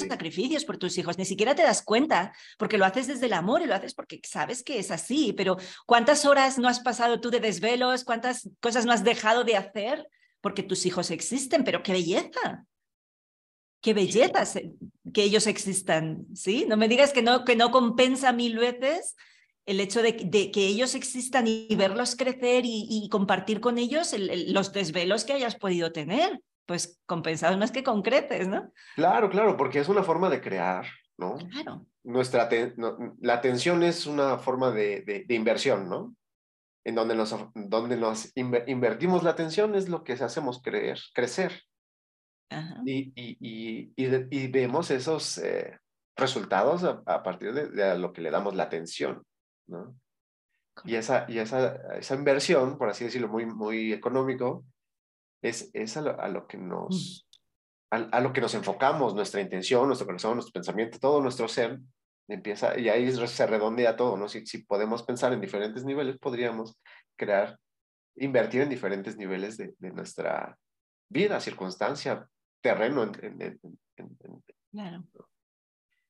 sacrificios 0.08 0.64
por 0.64 0.78
tus 0.78 0.98
hijos, 0.98 1.18
ni 1.18 1.24
siquiera 1.24 1.54
te 1.54 1.62
das 1.62 1.82
cuenta, 1.82 2.32
porque 2.58 2.78
lo 2.78 2.84
haces 2.84 3.06
desde 3.06 3.26
el 3.26 3.32
amor 3.32 3.62
y 3.62 3.66
lo 3.66 3.74
haces 3.74 3.94
porque 3.94 4.20
sabes 4.24 4.62
que 4.62 4.78
es 4.78 4.90
así, 4.90 5.32
pero 5.32 5.56
¿cuántas 5.86 6.24
horas 6.24 6.58
no 6.58 6.68
has 6.68 6.80
pasado 6.80 7.20
tú 7.20 7.30
de 7.30 7.40
desvelos? 7.40 8.04
¿Cuántas 8.04 8.48
cosas 8.60 8.84
no 8.84 8.92
has 8.92 9.04
dejado 9.04 9.44
de 9.44 9.56
hacer? 9.56 10.08
Porque 10.40 10.62
tus 10.62 10.84
hijos 10.86 11.10
existen, 11.10 11.64
pero 11.64 11.82
qué 11.82 11.92
belleza. 11.92 12.66
Qué 13.84 13.92
belleza 13.92 14.60
que 15.12 15.22
ellos 15.22 15.46
existan, 15.46 16.24
¿sí? 16.34 16.64
No 16.66 16.78
me 16.78 16.88
digas 16.88 17.12
que 17.12 17.20
no, 17.20 17.44
que 17.44 17.54
no 17.54 17.70
compensa 17.70 18.32
mil 18.32 18.56
veces 18.56 19.14
el 19.66 19.78
hecho 19.78 20.00
de, 20.00 20.16
que 20.16 20.66
ellos 20.66 20.94
existan 20.94 21.46
y 21.46 21.68
verlos 21.76 22.16
crecer 22.16 22.62
y, 22.64 23.06
compartir 23.10 23.60
con 23.60 23.76
ellos 23.76 24.16
los 24.48 24.72
desvelos 24.72 25.26
que 25.26 25.34
hayas 25.34 25.56
podido 25.56 25.92
tener, 25.92 26.40
pues 26.64 26.98
compensados 27.04 27.58
más 27.58 27.72
que 27.72 27.84
con 27.84 28.00
creces, 28.00 28.48
¿no? 28.48 28.72
Claro, 28.96 29.28
claro, 29.28 29.54
porque 29.58 29.80
es 29.80 29.88
una 29.90 30.02
forma 30.02 30.30
de 30.30 30.40
crear, 30.40 30.86
¿no? 31.18 31.36
Claro. 31.50 31.84
Nuestra 32.04 32.48
la 33.20 33.34
atención 33.34 33.82
es 33.82 34.06
una 34.06 34.38
forma 34.38 34.70
de, 34.70 35.26
inversión, 35.28 35.90
¿no? 35.90 36.16
En 36.84 36.94
donde 36.94 37.14
nos, 37.14 37.36
donde 37.54 37.98
nos 37.98 38.32
invertimos 38.34 39.22
la 39.22 39.30
atención 39.32 39.74
es 39.74 39.90
lo 39.90 40.04
que 40.04 40.14
hacemos 40.14 40.62
creer, 40.62 40.98
crecer. 41.12 41.64
Y, 42.84 43.12
y, 43.16 43.92
y, 43.96 44.48
vemos 44.48 44.90
esos 44.90 45.38
eh, 45.38 45.78
resultados 46.16 46.84
a, 46.84 47.02
a 47.06 47.22
partir 47.22 47.52
de, 47.52 47.98
lo 47.98 48.12
que 48.12 48.20
le 48.20 48.30
damos 48.30 48.54
la 48.54 48.64
atención. 48.64 49.24
¿no? 49.66 49.96
Y, 50.84 50.96
esa, 50.96 51.26
y 51.28 51.38
esa, 51.38 51.76
esa 51.96 52.14
inversión, 52.14 52.76
por 52.78 52.88
así 52.88 53.04
decirlo, 53.04 53.28
muy, 53.28 53.46
muy 53.46 53.92
económico, 53.92 54.64
es, 55.42 55.70
es 55.72 55.96
a, 55.96 56.28
lo, 56.28 56.46
que 56.46 56.58
nos, 56.58 57.28
a, 57.90 58.20
lo 58.20 58.32
que 58.32 58.40
nos 58.40 58.54
enfocamos, 58.54 59.14
nuestra 59.14 59.40
intención, 59.40 59.86
nuestro 59.86 60.06
corazón, 60.06 60.34
nuestro 60.34 60.52
pensamiento, 60.52 60.98
todo 60.98 61.20
nuestro 61.20 61.48
ser, 61.48 61.78
empieza, 62.28 62.78
y 62.78 62.88
ahí 62.88 63.10
se 63.12 63.46
redondea 63.46 63.96
todo, 63.96 64.16
¿no? 64.16 64.28
Si, 64.28 64.46
si 64.46 64.64
podemos 64.64 65.02
pensar 65.02 65.32
en 65.32 65.40
diferentes 65.40 65.84
niveles, 65.84 66.18
podríamos 66.18 66.76
crear, 67.16 67.58
invertir 68.16 68.62
en 68.62 68.70
diferentes 68.70 69.16
niveles 69.16 69.56
de, 69.56 69.74
de 69.78 69.90
nuestra 69.90 70.56
vida, 71.08 71.40
circunstancia, 71.40 72.26
terreno. 72.64 73.12
claro. 74.72 75.04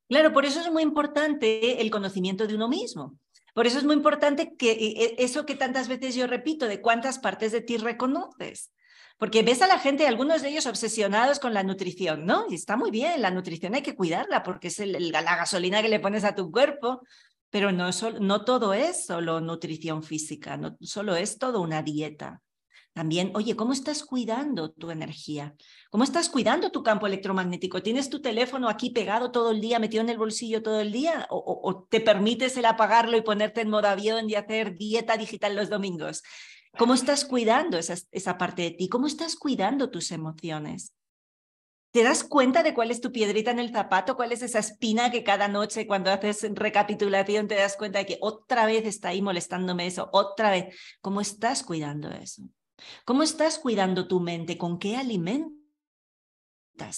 Claro, 0.09 0.33
por 0.33 0.45
eso 0.45 0.61
es 0.61 0.71
muy 0.71 0.83
importante 0.83 1.81
el 1.81 1.91
conocimiento 1.91 2.47
de 2.47 2.55
uno 2.55 2.69
mismo. 2.69 3.19
Por 3.55 3.67
eso 3.67 3.79
es 3.79 3.85
muy 3.85 3.95
importante 3.95 4.57
que 4.57 4.73
e, 4.73 5.05
e, 5.05 5.15
eso 5.19 5.47
que 5.47 5.55
tantas 5.55 5.89
veces 5.89 6.15
yo 6.15 6.27
repito, 6.27 6.67
de 6.67 6.81
cuántas 6.81 7.19
partes 7.19 7.53
de 7.53 7.61
ti 7.61 7.77
reconoces. 7.77 8.73
Porque 9.17 9.43
ves 9.43 9.63
a 9.63 9.67
la 9.67 9.79
gente, 9.79 10.07
algunos 10.07 10.43
de 10.43 10.51
ellos 10.51 10.67
obsesionados 10.67 11.39
con 11.39 11.55
la 11.55 11.63
nutrición, 11.63 12.27
¿no? 12.27 12.47
Y 12.51 12.55
está 12.55 12.77
muy 12.77 12.91
bien, 12.91 13.23
la 13.23 13.31
nutrición 13.31 13.75
hay 13.75 13.83
que 13.83 13.95
cuidarla 13.95 14.43
porque 14.43 14.69
es 14.69 14.79
la 14.79 15.23
gasolina 15.37 15.83
que 15.83 15.89
le 15.89 16.01
pones 16.01 16.25
a 16.25 16.35
tu 16.35 16.51
cuerpo, 16.51 17.03
pero 17.51 17.71
no, 17.71 17.91
no 18.21 18.45
todo 18.45 18.75
es 18.75 19.07
solo 19.07 19.41
nutrición 19.41 20.03
física, 20.03 20.57
no 20.57 20.77
solo 20.81 21.15
es 21.15 21.39
todo 21.39 21.61
una 21.61 21.83
dieta. 21.83 22.43
También, 22.95 23.33
oye, 23.35 23.57
¿cómo 23.57 23.73
estás 23.73 24.05
cuidando 24.05 24.71
tu 24.71 24.93
energía? 24.93 25.57
¿Cómo 25.91 26.05
estás 26.05 26.29
cuidando 26.29 26.71
tu 26.71 26.85
campo 26.85 27.09
electromagnético? 27.09 27.83
¿Tienes 27.83 28.09
tu 28.09 28.23
teléfono 28.23 28.69
aquí 28.69 28.91
pegado 28.91 29.33
todo 29.33 29.51
el 29.51 29.61
día, 29.61 29.81
metido 29.81 30.01
en 30.01 30.11
el 30.11 30.17
bolsillo 30.17 30.63
todo 30.63 30.81
el 30.81 30.93
día? 30.93 31.27
¿O, 31.29 31.89
te 31.91 32.01
permites 32.01 32.57
el 32.57 32.67
apagarlo 32.67 33.17
y 33.17 33.23
ponerte 33.23 33.63
en 33.63 33.71
modo 33.71 33.89
avión 33.89 34.31
y 34.31 34.37
hacer 34.37 34.77
dieta 34.77 35.17
digital 35.17 35.57
los 35.57 35.71
domingos? 35.71 36.23
¿Cómo 36.79 36.95
estás 36.95 37.25
cuidando 37.25 37.79
esa, 37.79 37.97
esa 38.13 38.39
parte 38.39 38.63
de 38.63 38.71
ti? 38.71 38.89
¿Cómo 38.89 39.09
estás 39.09 39.35
cuidando 39.35 39.91
tus 39.91 40.13
emociones? 40.13 40.95
¿Te 41.91 42.05
das 42.05 42.23
cuenta 42.23 42.63
de 42.63 42.75
cuál 42.75 42.93
es 42.93 43.01
tu 43.01 43.11
piedrita 43.11 43.51
en 43.51 43.59
el 43.59 43.73
zapato? 43.73 44.15
¿Cuál 44.15 44.31
es 44.31 44.43
esa 44.43 44.61
espina 44.61 45.11
que 45.11 45.25
cada 45.25 45.49
noche 45.49 45.89
cuando 45.89 46.13
haces 46.13 46.47
recapitulación 46.55 47.49
te 47.49 47.57
das 47.57 47.77
cuenta 47.77 47.99
de 47.99 48.07
que 48.07 48.19
otra 48.21 48.67
vez 48.67 48.87
está 48.87 49.09
ahí 49.09 49.21
molestándome 49.21 49.87
eso? 49.87 50.11
Otra 50.13 50.51
vez. 50.51 50.77
¿Cómo 51.01 51.21
estás 51.21 51.65
cuidando 51.65 52.11
eso? 52.13 52.43
¿Cómo 53.05 53.23
estás 53.23 53.59
cuidando 53.59 54.09
tu 54.09 54.21
mente? 54.21 54.59
¿Con 54.59 54.79
qué 54.79 54.97
alimentas 54.97 55.55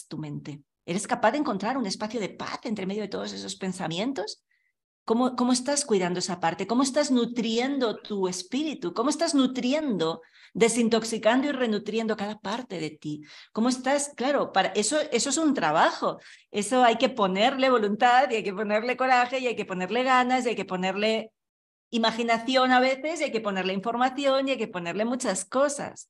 tu 0.09 0.19
mente? 0.19 0.63
¿Eres 0.85 1.07
capaz 1.07 1.33
de 1.33 1.39
encontrar 1.39 1.77
un 1.77 1.87
espacio 1.87 2.21
de 2.21 2.29
paz 2.29 2.61
entre 2.65 2.87
medio 2.87 3.03
de 3.03 3.09
todos 3.09 3.33
esos 3.33 3.57
pensamientos? 3.57 4.45
¿Cómo, 5.05 5.37
¿Cómo, 5.37 5.53
estás 5.53 5.85
cuidando 5.85 6.19
esa 6.19 6.41
parte? 6.41 6.67
¿Cómo 6.67 6.83
estás 6.83 7.13
nutriendo 7.13 7.97
tu 7.97 8.27
espíritu? 8.27 8.93
¿Cómo 8.93 9.09
estás 9.09 9.37
nutriendo, 9.37 10.21
desintoxicando 10.53 11.49
y 11.49 11.53
renutriendo 11.53 12.17
cada 12.17 12.41
parte 12.41 12.81
de 12.81 12.91
ti? 12.91 13.23
¿Cómo 13.53 13.69
estás? 13.69 14.13
Claro, 14.17 14.51
para 14.51 14.71
eso, 14.71 14.99
eso 15.13 15.31
es 15.31 15.39
un 15.39 15.55
trabajo. 15.55 16.19
Eso 16.51 16.83
hay 16.83 16.97
que 16.97 17.09
ponerle 17.09 17.71
voluntad 17.71 18.29
y 18.31 18.37
hay 18.37 18.43
que 18.43 18.53
ponerle 18.53 18.97
coraje 18.97 19.39
y 19.39 19.47
hay 19.47 19.55
que 19.55 19.65
ponerle 19.65 20.03
ganas 20.03 20.45
y 20.45 20.51
hay 20.51 20.57
que 20.57 20.65
ponerle 20.65 21.31
imaginación 21.97 22.73
a 22.73 22.81
veces, 22.81 23.21
y 23.21 23.25
hay 23.25 23.33
que 23.33 23.41
ponerle 23.41 23.73
información 23.73 24.49
y 24.49 24.53
hay 24.53 24.59
que 24.59 24.69
ponerle 24.69 25.05
muchas 25.05 25.45
cosas. 25.45 26.09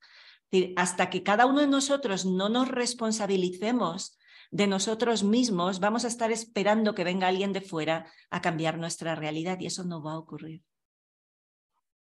Hasta 0.77 1.11
que 1.11 1.23
cada 1.23 1.47
uno 1.47 1.61
de 1.61 1.67
nosotros 1.67 2.25
no 2.25 2.49
nos 2.49 2.69
responsabilicemos 2.69 4.17
de 4.51 4.67
nosotros 4.67 5.25
mismos, 5.25 5.81
vamos 5.81 6.05
a 6.05 6.09
estar 6.09 6.31
esperando 6.31 6.95
que 6.95 7.05
venga 7.05 7.27
alguien 7.27 7.53
de 7.53 7.61
fuera 7.61 8.07
a 8.31 8.41
cambiar 8.41 8.79
nuestra 8.79 9.15
realidad 9.15 9.59
y 9.61 9.67
eso 9.67 9.85
no 9.85 10.03
va 10.03 10.13
a 10.13 10.19
ocurrir. 10.19 10.63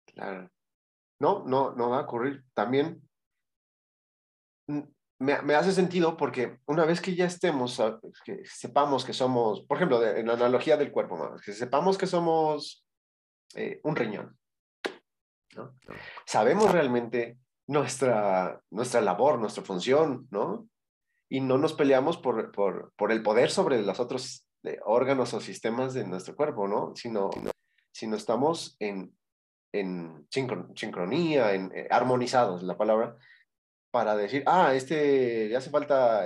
Claro. 0.05 0.49
No, 1.19 1.43
no, 1.45 1.75
no 1.75 1.89
va 1.89 1.99
a 1.99 2.03
ocurrir. 2.03 2.43
También 2.53 3.01
mm, 4.67 4.80
me, 5.19 5.41
me, 5.41 5.55
hace 5.55 5.73
sentido 5.73 6.15
porque 6.15 6.59
una 6.65 6.86
vez 6.86 7.01
que 7.01 7.13
ya 7.13 7.25
estemos, 7.25 7.80
que 8.23 8.41
sepamos 8.45 9.03
que 9.03 9.13
somos, 9.13 9.61
por 9.61 9.77
ejemplo, 9.77 10.03
en 10.05 10.25
la 10.25 10.34
analogía 10.34 10.77
del 10.77 10.91
cuerpo, 10.91 11.36
que 11.43 11.51
sepamos 11.51 11.97
que 11.97 12.07
somos 12.07 12.86
eh, 13.56 13.80
un 13.84 13.95
riñón. 13.95 14.38
¿no? 15.56 15.76
Sabemos 16.26 16.72
realmente 16.72 17.38
nuestra, 17.68 18.60
nuestra 18.72 19.02
labor, 19.02 19.39
nuestra 19.39 19.64
función, 19.64 20.28
¿no? 20.32 20.68
Y 21.30 21.41
no 21.41 21.58
nos 21.58 21.74
peleamos 21.74 22.18
por, 22.18 22.52
por, 22.52 22.91
por 22.95 23.12
el 23.12 23.22
poder 23.22 23.52
sobre 23.52 23.82
los 23.82 24.00
otros 24.00 24.47
eh, 24.64 24.80
órganos 24.84 25.34
o 25.34 25.39
sistemas 25.39 25.93
de 25.93 26.06
nuestro 26.06 26.36
cuerpo, 26.36 26.68
¿no? 26.68 26.93
Sino, 26.95 27.30
sino 27.91 28.16
estamos 28.16 28.76
en, 28.80 29.16
en 29.72 30.28
sincronía, 30.32 31.54
en 31.54 31.72
eh, 31.76 31.88
armonizados, 31.91 32.64
la 32.64 32.78
palabra, 32.78 33.16
para 33.91 34.16
decir, 34.16 34.43
ah, 34.47 34.74
este 34.74 35.47
le 35.50 35.56
hace 35.56 35.70
falta, 35.70 36.26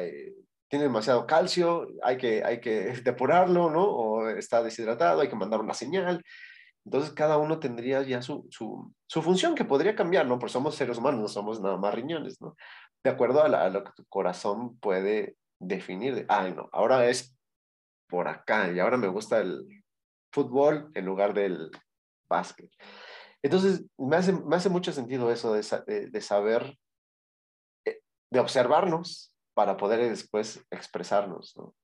tiene 0.70 0.86
demasiado 0.86 1.28
calcio, 1.28 1.88
hay 2.02 2.18
que, 2.18 2.44
hay 2.44 2.60
que 2.62 2.94
depurarlo, 3.04 3.70
¿no? 3.70 3.84
O 3.84 4.30
está 4.30 4.64
deshidratado, 4.64 5.22
hay 5.22 5.30
que 5.30 5.36
mandar 5.36 5.60
una 5.60 5.74
señal. 5.74 6.24
Entonces 6.86 7.12
cada 7.12 7.38
uno 7.38 7.60
tendría 7.60 8.02
ya 8.04 8.22
su, 8.22 8.46
su, 8.50 8.94
su, 9.08 9.22
función 9.22 9.56
que 9.56 9.64
podría 9.64 9.96
cambiar, 9.96 10.28
¿no? 10.28 10.38
Porque 10.38 10.52
somos 10.54 10.76
seres 10.76 10.98
humanos, 10.98 11.22
no 11.22 11.28
somos 11.28 11.62
nada 11.62 11.78
más 11.78 11.94
riñones, 11.94 12.42
¿no? 12.42 12.56
De 13.04 13.10
acuerdo 13.10 13.42
a, 13.42 13.70
lo 13.70 13.84
que 13.84 13.92
tu 13.96 14.06
corazón 14.06 14.78
puede 14.80 15.38
definir. 15.60 16.16
De, 16.16 16.26
Ay, 16.28 16.54
no, 16.54 16.70
ahora 16.74 17.08
es 17.08 17.36
por 18.08 18.28
acá 18.28 18.72
y 18.72 18.80
ahora 18.80 18.98
me 18.98 19.08
gusta 19.08 19.40
el 19.40 19.84
fútbol 20.32 20.92
en 20.94 21.06
lugar 21.06 21.34
del 21.34 21.72
básquet. 22.28 22.70
Entonces, 23.42 23.86
me 23.98 24.18
hace, 24.18 24.34
me 24.34 24.56
hace 24.56 24.70
mucho 24.70 24.92
sentido 24.92 25.32
eso 25.32 25.54
de, 25.54 26.10
de, 26.10 26.22
saber, 26.22 26.78
eh, 27.86 28.02
de 28.30 28.40
observarnos 28.40 29.34
para 29.54 29.78
poder 29.78 30.10
después 30.10 30.66
expresarnos, 30.70 31.56
¿no? 31.56 31.76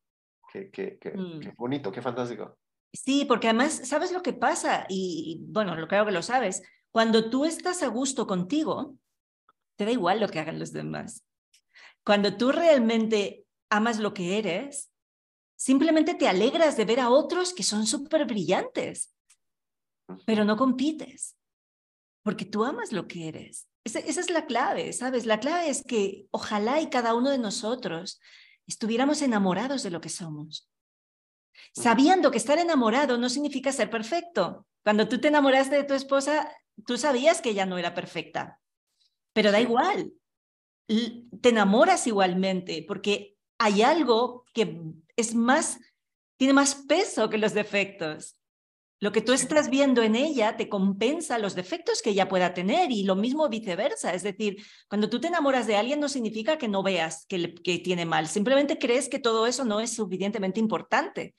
Qué, 0.52 0.72
qué, 0.72 0.98
qué, 1.00 1.12
mm. 1.12 1.40
qué 1.42 1.54
bonito, 1.58 1.92
qué 1.92 2.02
fantástico. 2.02 2.58
Sí, 2.94 3.26
porque 3.26 3.48
además, 3.48 3.82
¿sabes 3.88 4.12
lo 4.12 4.22
que 4.22 4.34
pasa? 4.34 4.86
Y 4.90 5.42
bueno, 5.48 5.76
lo 5.76 5.88
creo 5.88 6.06
que 6.06 6.12
lo 6.12 6.24
sabes. 6.24 6.64
Cuando 6.92 7.30
tú 7.30 7.46
estás 7.46 7.84
a 7.84 7.88
gusto 7.88 8.26
contigo, 8.26 8.98
te 9.76 9.86
da 9.86 9.92
igual 9.92 10.20
lo 10.20 10.28
que 10.28 10.40
hagan 10.40 10.60
los 10.60 10.74
demás. 10.74 11.24
Cuando 12.04 12.36
tú 12.36 12.52
realmente 12.52 13.46
amas 13.70 14.00
lo 14.00 14.14
que 14.14 14.40
eres, 14.40 14.92
simplemente 15.56 16.16
te 16.16 16.28
alegras 16.28 16.78
de 16.78 16.86
ver 16.86 17.00
a 17.00 17.10
otros 17.10 17.54
que 17.54 17.64
son 17.64 17.86
súper 17.86 18.26
brillantes, 18.26 19.14
pero 20.26 20.44
no 20.44 20.58
compites. 20.58 21.36
porque 22.24 22.46
tú 22.46 22.64
amas 22.66 22.92
lo 22.92 23.08
que 23.08 23.28
eres. 23.28 23.68
Esa, 23.84 24.00
esa, 24.00 24.20
es 24.20 24.30
la 24.30 24.46
clave, 24.46 24.92
¿sabes? 24.94 25.26
La 25.26 25.40
clave 25.40 25.70
es 25.70 25.84
que 25.84 26.28
ojalá 26.32 26.82
y 26.82 26.90
cada 26.90 27.16
uno 27.16 27.30
de 27.30 27.38
nosotros 27.38 28.20
estuviéramos 28.68 29.22
enamorados 29.22 29.84
de 29.84 29.90
lo 29.90 30.02
que 30.02 30.10
somos. 30.10 30.70
Sabiendo 31.74 32.32
que 32.32 32.38
estar 32.38 32.58
enamorado 32.58 33.18
no 33.18 33.30
significa 33.30 33.72
ser 33.72 33.90
perfecto. 33.90 34.66
Cuando 34.84 35.08
tú 35.08 35.20
te 35.20 35.28
enamoraste 35.28 35.76
de 35.76 35.84
tu 35.84 35.94
esposa, 35.94 36.52
tú 36.86 36.98
sabías 36.98 37.42
que 37.42 37.50
ella 37.50 37.66
no 37.66 37.78
era 37.78 37.94
perfecta, 37.94 38.60
pero 39.34 39.52
da 39.52 39.60
igual. 39.60 40.14
Te 40.88 41.50
enamoras 41.50 42.08
igualmente 42.08 42.84
porque 42.88 43.38
hay 43.60 43.82
algo 43.82 44.46
que 44.54 44.82
es 45.16 45.36
más, 45.36 45.80
tiene 46.38 46.54
más 46.54 46.76
peso 46.76 47.30
que 47.30 47.38
los 47.38 47.54
defectos. 47.54 48.39
Lo 49.02 49.14
que 49.14 49.22
tú 49.22 49.32
estás 49.32 49.70
viendo 49.70 50.02
en 50.02 50.16
ella 50.16 50.58
te 50.58 50.68
compensa 50.68 51.40
los 51.40 51.56
defectos 51.56 52.02
que 52.02 52.10
ella 52.10 52.28
pueda 52.28 52.54
tener 52.54 52.92
y 52.92 53.04
lo 53.04 53.16
mismo 53.16 53.48
viceversa. 53.48 54.14
Es 54.14 54.24
decir, 54.24 54.58
cuando 54.90 55.10
tú 55.10 55.22
te 55.22 55.28
enamoras 55.28 55.68
de 55.68 55.78
alguien 55.78 56.02
no 56.02 56.10
significa 56.10 56.58
que 56.58 56.68
no 56.68 56.84
veas 56.84 57.26
que, 57.28 57.54
que 57.54 57.80
tiene 57.80 58.06
mal, 58.06 58.28
simplemente 58.28 58.78
crees 58.78 59.08
que 59.08 59.20
todo 59.20 59.48
eso 59.48 59.64
no 59.64 59.80
es 59.80 59.94
suficientemente 59.94 60.60
importante, 60.60 61.34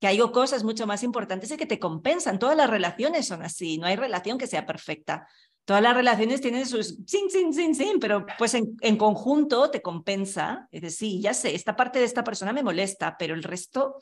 que 0.00 0.08
hay 0.08 0.18
cosas 0.18 0.64
mucho 0.64 0.86
más 0.86 1.04
importantes 1.04 1.50
y 1.52 1.56
que 1.56 1.66
te 1.66 1.78
compensan. 1.78 2.40
Todas 2.40 2.56
las 2.56 2.68
relaciones 2.68 3.28
son 3.28 3.42
así, 3.42 3.78
no 3.78 3.86
hay 3.86 3.94
relación 3.94 4.36
que 4.36 4.48
sea 4.48 4.66
perfecta. 4.66 5.28
Todas 5.64 5.82
las 5.82 5.94
relaciones 5.94 6.40
tienen 6.40 6.66
sus 6.66 6.98
sin, 7.06 7.30
sin, 7.30 7.52
sin, 7.52 7.74
sin, 7.74 7.98
pero 8.00 8.26
pues 8.38 8.54
en, 8.54 8.76
en 8.80 8.96
conjunto 8.96 9.70
te 9.70 9.80
compensa. 9.80 10.68
Es 10.72 10.82
decir, 10.82 11.10
sí, 11.10 11.20
ya 11.20 11.34
sé, 11.34 11.54
esta 11.54 11.76
parte 11.76 12.00
de 12.00 12.04
esta 12.04 12.24
persona 12.24 12.52
me 12.52 12.62
molesta, 12.62 13.16
pero 13.16 13.34
el 13.34 13.42
resto 13.42 13.96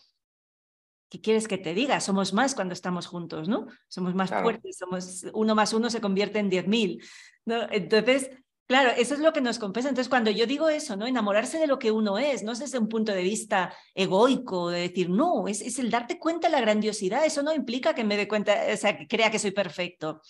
¿qué 1.15 1.21
quieres 1.21 1.47
que 1.47 1.59
te 1.59 1.75
diga? 1.75 2.01
Somos 2.01 2.33
más 2.33 2.57
cuando 2.57 2.75
estamos 2.75 3.07
juntos, 3.07 3.49
¿no? 3.49 3.69
Somos 3.87 4.17
más 4.17 4.31
fuertes, 4.31 4.77
somos 4.77 5.25
uno 5.33 5.55
más 5.55 5.73
uno 5.73 5.89
se 5.89 6.01
convierte 6.01 6.41
en 6.41 6.51
diez 6.51 6.67
mil, 6.67 7.01
¿no? 7.45 7.71
Entonces, 7.71 8.31
claro, 8.67 8.91
eso 8.97 9.15
es 9.15 9.21
lo 9.21 9.33
que 9.33 9.41
nos 9.41 9.61
compensa. 9.61 9.89
Entonces, 9.89 10.09
cuando 10.09 10.33
yo 10.33 10.45
digo 10.45 10.69
eso, 10.69 10.97
¿no? 10.97 11.07
Enamorarse 11.07 11.59
de 11.59 11.69
lo 11.69 11.79
que 11.79 11.93
uno 11.93 12.19
es, 12.19 12.43
no 12.43 12.51
es 12.51 12.59
desde 12.59 12.81
un 12.81 12.89
punto 12.89 13.13
de 13.13 13.23
vista 13.23 13.73
egoico, 13.95 14.71
de 14.71 14.81
decir, 14.89 15.09
no, 15.09 15.47
es, 15.47 15.61
es 15.61 15.79
el 15.79 15.89
darte 15.89 16.19
cuenta 16.19 16.49
de 16.49 16.53
la 16.53 16.61
grandiosidad. 16.61 17.25
Eso 17.25 17.45
no 17.45 17.55
implica 17.55 17.95
que 17.95 18.03
me 18.03 18.17
dé 18.17 18.27
cuenta, 18.27 18.57
o 18.73 18.77
sea, 18.77 18.99
que 18.99 19.07
crea 19.07 19.31
que 19.31 19.39
soy 19.39 19.53
perfecto. 19.53 20.21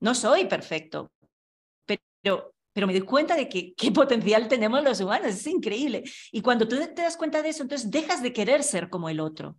No 0.00 0.16
soy 0.16 0.46
perfecto, 0.46 1.12
pero 1.86 2.52
pero 2.74 2.88
me 2.88 2.92
doy 2.92 3.02
cuenta 3.02 3.36
de 3.36 3.48
que 3.48 3.72
qué 3.74 3.92
potencial 3.92 4.48
tenemos 4.48 4.82
los 4.82 5.00
humanos, 5.00 5.28
es 5.28 5.46
increíble. 5.46 6.02
Y 6.32 6.42
cuando 6.42 6.66
tú 6.66 6.76
te 6.76 7.02
das 7.02 7.16
cuenta 7.16 7.40
de 7.40 7.50
eso, 7.50 7.62
entonces 7.62 7.88
dejas 7.88 8.20
de 8.20 8.32
querer 8.32 8.64
ser 8.64 8.90
como 8.90 9.08
el 9.08 9.20
otro. 9.20 9.56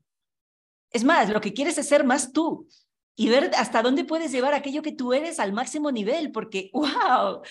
Es 0.95 1.03
más, 1.03 1.29
lo 1.29 1.41
que 1.41 1.51
quieres 1.51 1.77
es 1.77 1.89
ser 1.89 2.05
más 2.05 2.31
tú 2.31 2.69
y 3.17 3.27
ver 3.27 3.51
hasta 3.57 3.81
dónde 3.81 4.05
puedes 4.05 4.31
llevar 4.31 4.53
aquello 4.53 4.81
que 4.81 4.93
tú 4.93 5.11
eres 5.11 5.41
al 5.41 5.51
máximo 5.51 5.91
nivel, 5.91 6.31
porque, 6.31 6.69
wow, 6.73 7.41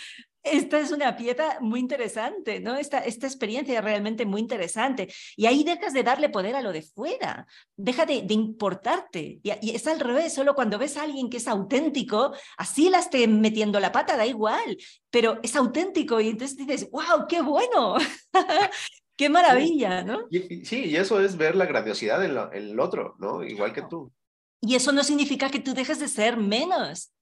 esta 0.42 0.78
es 0.78 0.92
una 0.92 1.14
pieza 1.14 1.58
muy 1.60 1.78
interesante, 1.78 2.60
¿no? 2.60 2.74
Esta, 2.76 3.00
esta 3.00 3.26
experiencia 3.26 3.76
es 3.76 3.84
realmente 3.84 4.24
muy 4.24 4.40
interesante. 4.40 5.12
Y 5.36 5.44
ahí 5.44 5.62
dejas 5.62 5.92
de 5.92 6.02
darle 6.02 6.30
poder 6.30 6.56
a 6.56 6.62
lo 6.62 6.72
de 6.72 6.80
fuera, 6.80 7.46
deja 7.76 8.06
de, 8.06 8.24
importarte. 8.30 9.40
Y, 9.42 9.52
y, 9.60 9.74
es 9.74 9.86
al 9.88 10.00
revés, 10.00 10.32
solo 10.32 10.54
cuando 10.54 10.78
ves 10.78 10.96
a 10.96 11.02
alguien 11.02 11.28
que 11.28 11.36
es 11.36 11.46
auténtico, 11.46 12.32
así 12.56 12.88
la 12.88 13.00
esté 13.00 13.28
metiendo 13.28 13.78
la 13.78 13.92
pata, 13.92 14.16
da 14.16 14.24
igual, 14.24 14.78
pero 15.10 15.38
es 15.42 15.54
auténtico 15.54 16.18
y 16.18 16.30
entonces 16.30 16.56
dices, 16.56 16.88
wow, 16.90 17.26
qué 17.28 17.42
bueno. 17.42 17.96
Qué 19.16 19.28
maravilla, 19.28 20.02
¿no? 20.02 20.26
sí, 20.30 20.84
y 20.86 20.96
eso 20.96 21.20
es 21.20 21.36
ver 21.36 21.54
la 21.54 21.66
grandiosidad 21.66 22.24
en, 22.24 22.36
el 22.52 22.80
otro, 22.80 23.14
¿no? 23.18 23.44
Igual 23.44 23.72
que 23.72 23.82
tú. 23.82 24.12
Y 24.60 24.74
eso 24.74 24.92
no 24.92 25.04
significa 25.04 25.50
que 25.50 25.60
tú 25.60 25.74
dejes 25.74 26.00
de 26.00 26.08
ser 26.08 26.36
menos. 26.36 27.12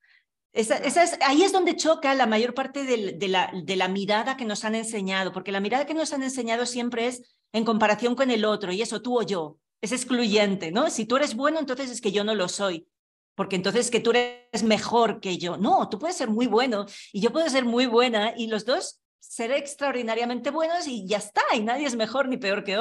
Esa, 0.55 0.77
es, 0.77 1.19
ahí 1.23 1.43
es 1.43 1.53
donde 1.53 1.77
choca 1.77 2.15
la 2.15 2.27
mayor 2.27 2.55
parte 2.55 2.85
de, 2.85 3.29
la, 3.29 3.51
de 3.55 3.77
la 3.77 3.89
mirada 3.89 4.37
que 4.37 4.45
nos 4.45 4.65
han 4.65 4.75
enseñado, 4.75 5.33
porque 5.33 5.53
la 5.53 5.61
mirada 5.61 5.87
que 5.87 5.95
nos 5.95 6.13
han 6.13 6.23
enseñado 6.23 6.67
siempre 6.67 7.07
es 7.07 7.39
en 7.53 7.65
comparación 7.65 8.15
con 8.15 8.31
el 8.31 8.45
otro, 8.45 8.73
y 8.73 8.81
eso 8.81 9.03
tú 9.03 9.19
o 9.19 9.23
yo, 9.23 9.59
es 9.83 9.93
excluyente, 9.93 10.71
¿no? 10.71 10.89
Si 10.89 11.05
tú 11.05 11.17
eres 11.17 11.35
bueno, 11.35 11.59
entonces 11.59 11.91
es 11.91 12.01
que 12.01 12.13
yo 12.13 12.23
no 12.23 12.35
lo 12.35 12.49
soy, 12.49 12.87
porque 13.35 13.57
entonces 13.57 13.91
que 13.91 14.01
tú 14.01 14.11
eres 14.11 14.63
mejor 14.63 15.21
que 15.21 15.39
yo. 15.39 15.57
No, 15.57 15.89
tú 15.89 15.99
puedes 15.99 16.17
ser 16.17 16.29
muy 16.29 16.47
bueno 16.47 16.87
y 17.13 17.21
yo 17.21 17.33
puedo 17.33 17.49
ser 17.49 17.65
muy 17.65 17.87
buena, 17.87 18.33
y 18.37 18.47
los 18.47 18.65
dos 18.65 19.02
ser 19.23 19.53
extraordinariamente 19.53 20.51
buenos 20.51 20.87
y 20.89 21.07
ya 21.07 21.19
está, 21.19 21.43
y 21.55 21.63
nadie 21.63 21.87
es 21.87 21.95
mejor 21.95 22.29
ni 22.29 22.37
peor 22.37 22.65
que 22.65 22.77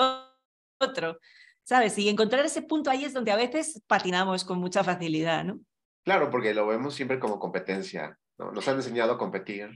otro, 0.79 1.19
¿sabes? 1.63 1.97
Y 1.99 2.09
encontrar 2.09 2.43
ese 2.43 2.63
punto 2.63 2.89
ahí 2.89 3.05
es 3.05 3.13
donde 3.13 3.31
a 3.31 3.35
veces 3.35 3.81
patinamos 3.85 4.43
con 4.43 4.59
mucha 4.59 4.83
facilidad, 4.83 5.45
¿no? 5.45 5.59
Claro, 6.03 6.31
porque 6.31 6.55
lo 6.55 6.65
vemos 6.65 6.95
siempre 6.95 7.19
como 7.19 7.39
competencia, 7.39 8.17
¿no? 8.39 8.51
Nos 8.51 8.67
han 8.67 8.77
enseñado 8.77 9.13
a 9.13 9.17
competir, 9.19 9.69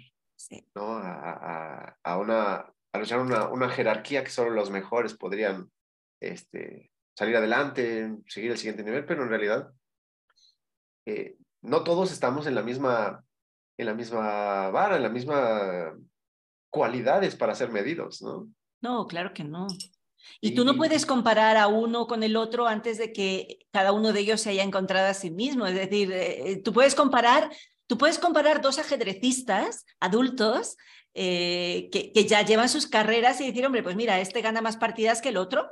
¿no? 0.73 0.97
A, 0.97 1.97
a, 2.03 2.17
una, 2.17 2.73
a 2.91 2.97
luchar 2.97 3.19
una, 3.19 3.47
una 3.49 3.69
jerarquía 3.69 4.23
que 4.23 4.31
solo 4.31 4.49
los 4.49 4.71
mejores 4.71 5.13
podrían 5.13 5.69
este, 6.19 6.91
salir 7.15 7.37
adelante, 7.37 8.11
seguir 8.27 8.51
el 8.51 8.57
siguiente 8.57 8.83
nivel, 8.83 9.05
pero 9.05 9.21
en 9.21 9.29
realidad 9.29 9.71
eh, 11.05 11.37
no 11.61 11.83
todos 11.83 12.11
estamos 12.11 12.47
en 12.47 12.55
la 12.55 12.63
misma 12.63 13.23
en 13.77 13.85
la 13.87 13.93
misma 13.93 14.69
vara, 14.69 14.95
en 14.95 15.03
la 15.03 15.09
misma 15.09 15.93
cualidades 16.75 17.35
para 17.37 17.55
ser 17.55 17.71
medidos, 17.71 18.21
¿no? 18.21 18.49
No, 18.81 19.07
claro 19.07 19.33
que 19.33 19.45
no. 19.45 19.67
Y, 20.41 20.55
tú 20.55 20.65
no 20.65 20.75
puedes 20.75 21.05
comparar 21.05 21.55
a 21.55 21.67
uno 21.67 22.05
con 22.05 22.21
el 22.21 22.35
otro 22.35 22.67
antes 22.67 22.97
de 22.97 23.13
que 23.13 23.59
cada 23.71 23.93
uno 23.93 24.11
de 24.11 24.19
ellos 24.19 24.41
se 24.41 24.49
haya 24.49 24.63
encontrado 24.63 25.07
a 25.07 25.13
sí 25.13 25.31
mismo. 25.31 25.65
Es 25.65 25.75
decir, 25.75 26.11
eh, 26.11 26.51
eh, 26.51 26.61
tú 26.61 26.73
puedes 26.73 26.95
comparar, 26.95 27.49
tú 27.87 27.97
puedes 27.97 28.19
comparar 28.19 28.61
dos 28.61 28.77
ajedrecistas 28.77 29.85
adultos 30.01 30.75
eh, 31.13 31.87
que, 31.93 32.11
que 32.11 32.25
ya 32.25 32.41
llevan 32.41 32.67
sus 32.67 32.87
carreras 32.87 33.39
y 33.39 33.47
decir, 33.47 33.65
hombre, 33.65 33.81
pues 33.81 33.95
mira, 33.95 34.19
este 34.19 34.41
gana 34.41 34.61
más 34.61 34.75
partidas 34.75 35.21
que 35.21 35.29
el 35.29 35.37
otro. 35.37 35.71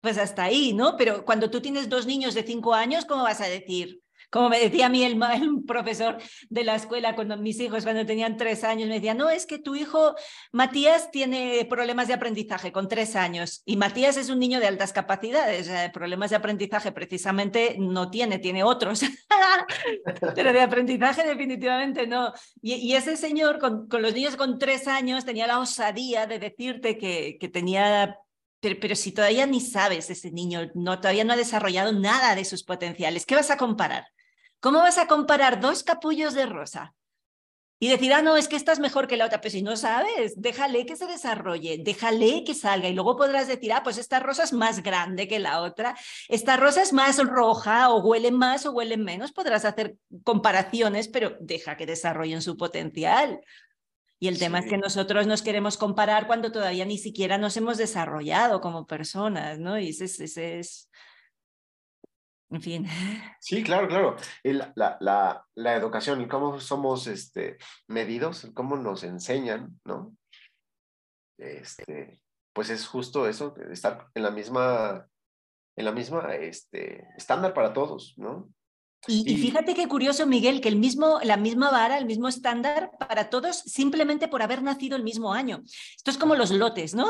Pues 0.00 0.16
hasta 0.16 0.44
ahí, 0.44 0.72
¿no? 0.72 0.96
Pero 0.96 1.26
cuando 1.26 1.50
tú 1.50 1.60
tienes 1.60 1.90
dos 1.90 2.06
niños 2.06 2.34
de 2.34 2.42
cinco 2.42 2.72
años, 2.72 3.04
¿cómo 3.04 3.24
vas 3.24 3.42
a 3.42 3.46
decir? 3.46 4.01
Como 4.32 4.48
me 4.48 4.58
decía 4.58 4.86
a 4.86 4.88
mí 4.88 5.04
el, 5.04 5.20
profesor 5.66 6.16
de 6.48 6.64
la 6.64 6.74
escuela 6.74 7.14
cuando 7.14 7.36
mis 7.36 7.60
hijos, 7.60 7.84
cuando 7.84 8.06
tenían 8.06 8.38
tres 8.38 8.64
años, 8.64 8.88
me 8.88 8.94
decía, 8.94 9.12
no, 9.12 9.28
es 9.28 9.44
que 9.44 9.58
tu 9.58 9.74
hijo 9.74 10.14
Matías 10.52 11.10
tiene 11.10 11.66
problemas 11.68 12.08
de 12.08 12.14
aprendizaje 12.14 12.72
con 12.72 12.88
tres 12.88 13.14
años 13.14 13.62
y 13.66 13.76
Matías 13.76 14.16
es 14.16 14.30
un 14.30 14.38
niño 14.38 14.58
de 14.58 14.68
altas 14.68 14.94
capacidades, 14.94 15.70
problemas 15.92 16.30
de 16.30 16.36
aprendizaje 16.36 16.92
precisamente 16.92 17.76
no 17.78 18.10
tiene, 18.10 18.38
tiene 18.38 18.64
otros, 18.64 19.02
pero 20.34 20.52
de 20.54 20.62
aprendizaje 20.62 21.24
definitivamente 21.26 22.06
no. 22.06 22.32
Y, 22.62 22.94
ese 22.94 23.18
señor 23.18 23.58
con, 23.58 23.86
con, 23.86 24.00
los 24.00 24.14
niños 24.14 24.36
con 24.36 24.58
tres 24.58 24.88
años 24.88 25.26
tenía 25.26 25.46
la 25.46 25.58
osadía 25.58 26.26
de 26.26 26.38
decirte 26.38 26.96
que, 26.96 27.36
que 27.38 27.48
tenía 27.48 28.16
pero, 28.60 28.76
pero, 28.80 28.94
si 28.94 29.10
todavía 29.10 29.44
ni 29.44 29.60
sabes 29.60 30.08
ese 30.08 30.30
niño, 30.30 30.70
no, 30.74 31.00
todavía 31.00 31.24
no 31.24 31.32
ha 31.32 31.36
desarrollado 31.36 31.92
nada 31.92 32.36
de 32.36 32.44
sus 32.44 32.62
potenciales, 32.62 33.26
¿qué 33.26 33.34
vas 33.34 33.50
a 33.50 33.56
comparar? 33.56 34.04
¿Cómo 34.62 34.78
vas 34.78 34.96
a 34.96 35.08
comparar 35.08 35.60
dos 35.60 35.82
capullos 35.82 36.34
de 36.34 36.46
rosa? 36.46 36.94
Y 37.80 37.88
decir, 37.88 38.14
ah, 38.14 38.22
no, 38.22 38.36
es 38.36 38.46
que 38.46 38.54
esta 38.54 38.70
es 38.70 38.78
mejor 38.78 39.08
que 39.08 39.16
la 39.16 39.26
otra. 39.26 39.40
Pero 39.40 39.50
si 39.50 39.60
no 39.60 39.76
sabes, 39.76 40.40
déjale 40.40 40.86
que 40.86 40.94
se 40.94 41.06
desarrolle, 41.06 41.78
déjale 41.80 42.44
que 42.44 42.54
salga. 42.54 42.88
Y 42.88 42.94
luego 42.94 43.16
podrás 43.16 43.48
decir, 43.48 43.72
ah, 43.72 43.82
pues 43.82 43.98
esta 43.98 44.20
rosa 44.20 44.44
es 44.44 44.52
más 44.52 44.84
grande 44.84 45.26
que 45.26 45.40
la 45.40 45.62
otra, 45.62 45.96
esta 46.28 46.56
rosa 46.56 46.80
es 46.80 46.92
más 46.92 47.18
roja, 47.18 47.90
o 47.90 48.02
huele 48.02 48.30
más 48.30 48.64
o 48.64 48.70
huele 48.70 48.96
menos. 48.96 49.32
Podrás 49.32 49.64
hacer 49.64 49.96
comparaciones, 50.22 51.08
pero 51.08 51.36
deja 51.40 51.76
que 51.76 51.84
desarrollen 51.84 52.40
su 52.40 52.56
potencial. 52.56 53.40
Y 54.20 54.28
el 54.28 54.38
tema 54.38 54.60
es 54.60 54.66
que 54.66 54.78
nosotros 54.78 55.26
nos 55.26 55.42
queremos 55.42 55.76
comparar 55.76 56.28
cuando 56.28 56.52
todavía 56.52 56.84
ni 56.84 56.98
siquiera 56.98 57.36
nos 57.36 57.56
hemos 57.56 57.78
desarrollado 57.78 58.60
como 58.60 58.86
personas, 58.86 59.58
¿no? 59.58 59.76
Y 59.76 59.88
ese, 59.88 60.04
ese 60.04 60.60
es 60.60 60.88
en 62.52 62.62
fin. 62.62 62.86
Sí, 63.40 63.62
claro, 63.62 63.88
claro. 63.88 64.16
La, 64.44 64.72
la, 65.00 65.44
la, 65.54 65.74
educación, 65.74 66.28
cómo 66.28 66.60
somos 66.60 67.06
este, 67.06 67.56
medidos, 67.88 68.50
cómo 68.54 68.76
nos 68.76 69.04
enseñan, 69.04 69.80
¿no? 69.84 70.14
Este, 71.38 72.20
pues 72.52 72.70
es 72.70 72.86
justo 72.86 73.26
eso, 73.26 73.54
estar 73.70 74.08
en 74.14 74.22
la 74.22 74.30
misma, 74.30 75.08
en 75.76 75.84
la 75.84 75.92
misma 75.92 76.34
este, 76.34 77.08
estándar 77.16 77.54
para 77.54 77.72
todos, 77.72 78.14
¿no? 78.18 78.48
Y, 79.08 79.28
y, 79.32 79.36
fíjate 79.36 79.74
qué 79.74 79.88
curioso, 79.88 80.26
Miguel, 80.26 80.60
que 80.60 80.68
el 80.68 80.76
mismo, 80.76 81.18
la 81.24 81.36
misma 81.36 81.72
vara, 81.72 81.98
el 81.98 82.06
mismo 82.06 82.28
estándar 82.28 82.92
para 83.00 83.30
todos 83.30 83.58
simplemente 83.58 84.28
por 84.28 84.42
haber 84.42 84.62
nacido 84.62 84.96
el 84.96 85.02
mismo 85.02 85.32
año. 85.32 85.62
Esto 85.96 86.12
es 86.12 86.18
como 86.18 86.36
los 86.36 86.52
lotes, 86.52 86.94
¿no? 86.94 87.08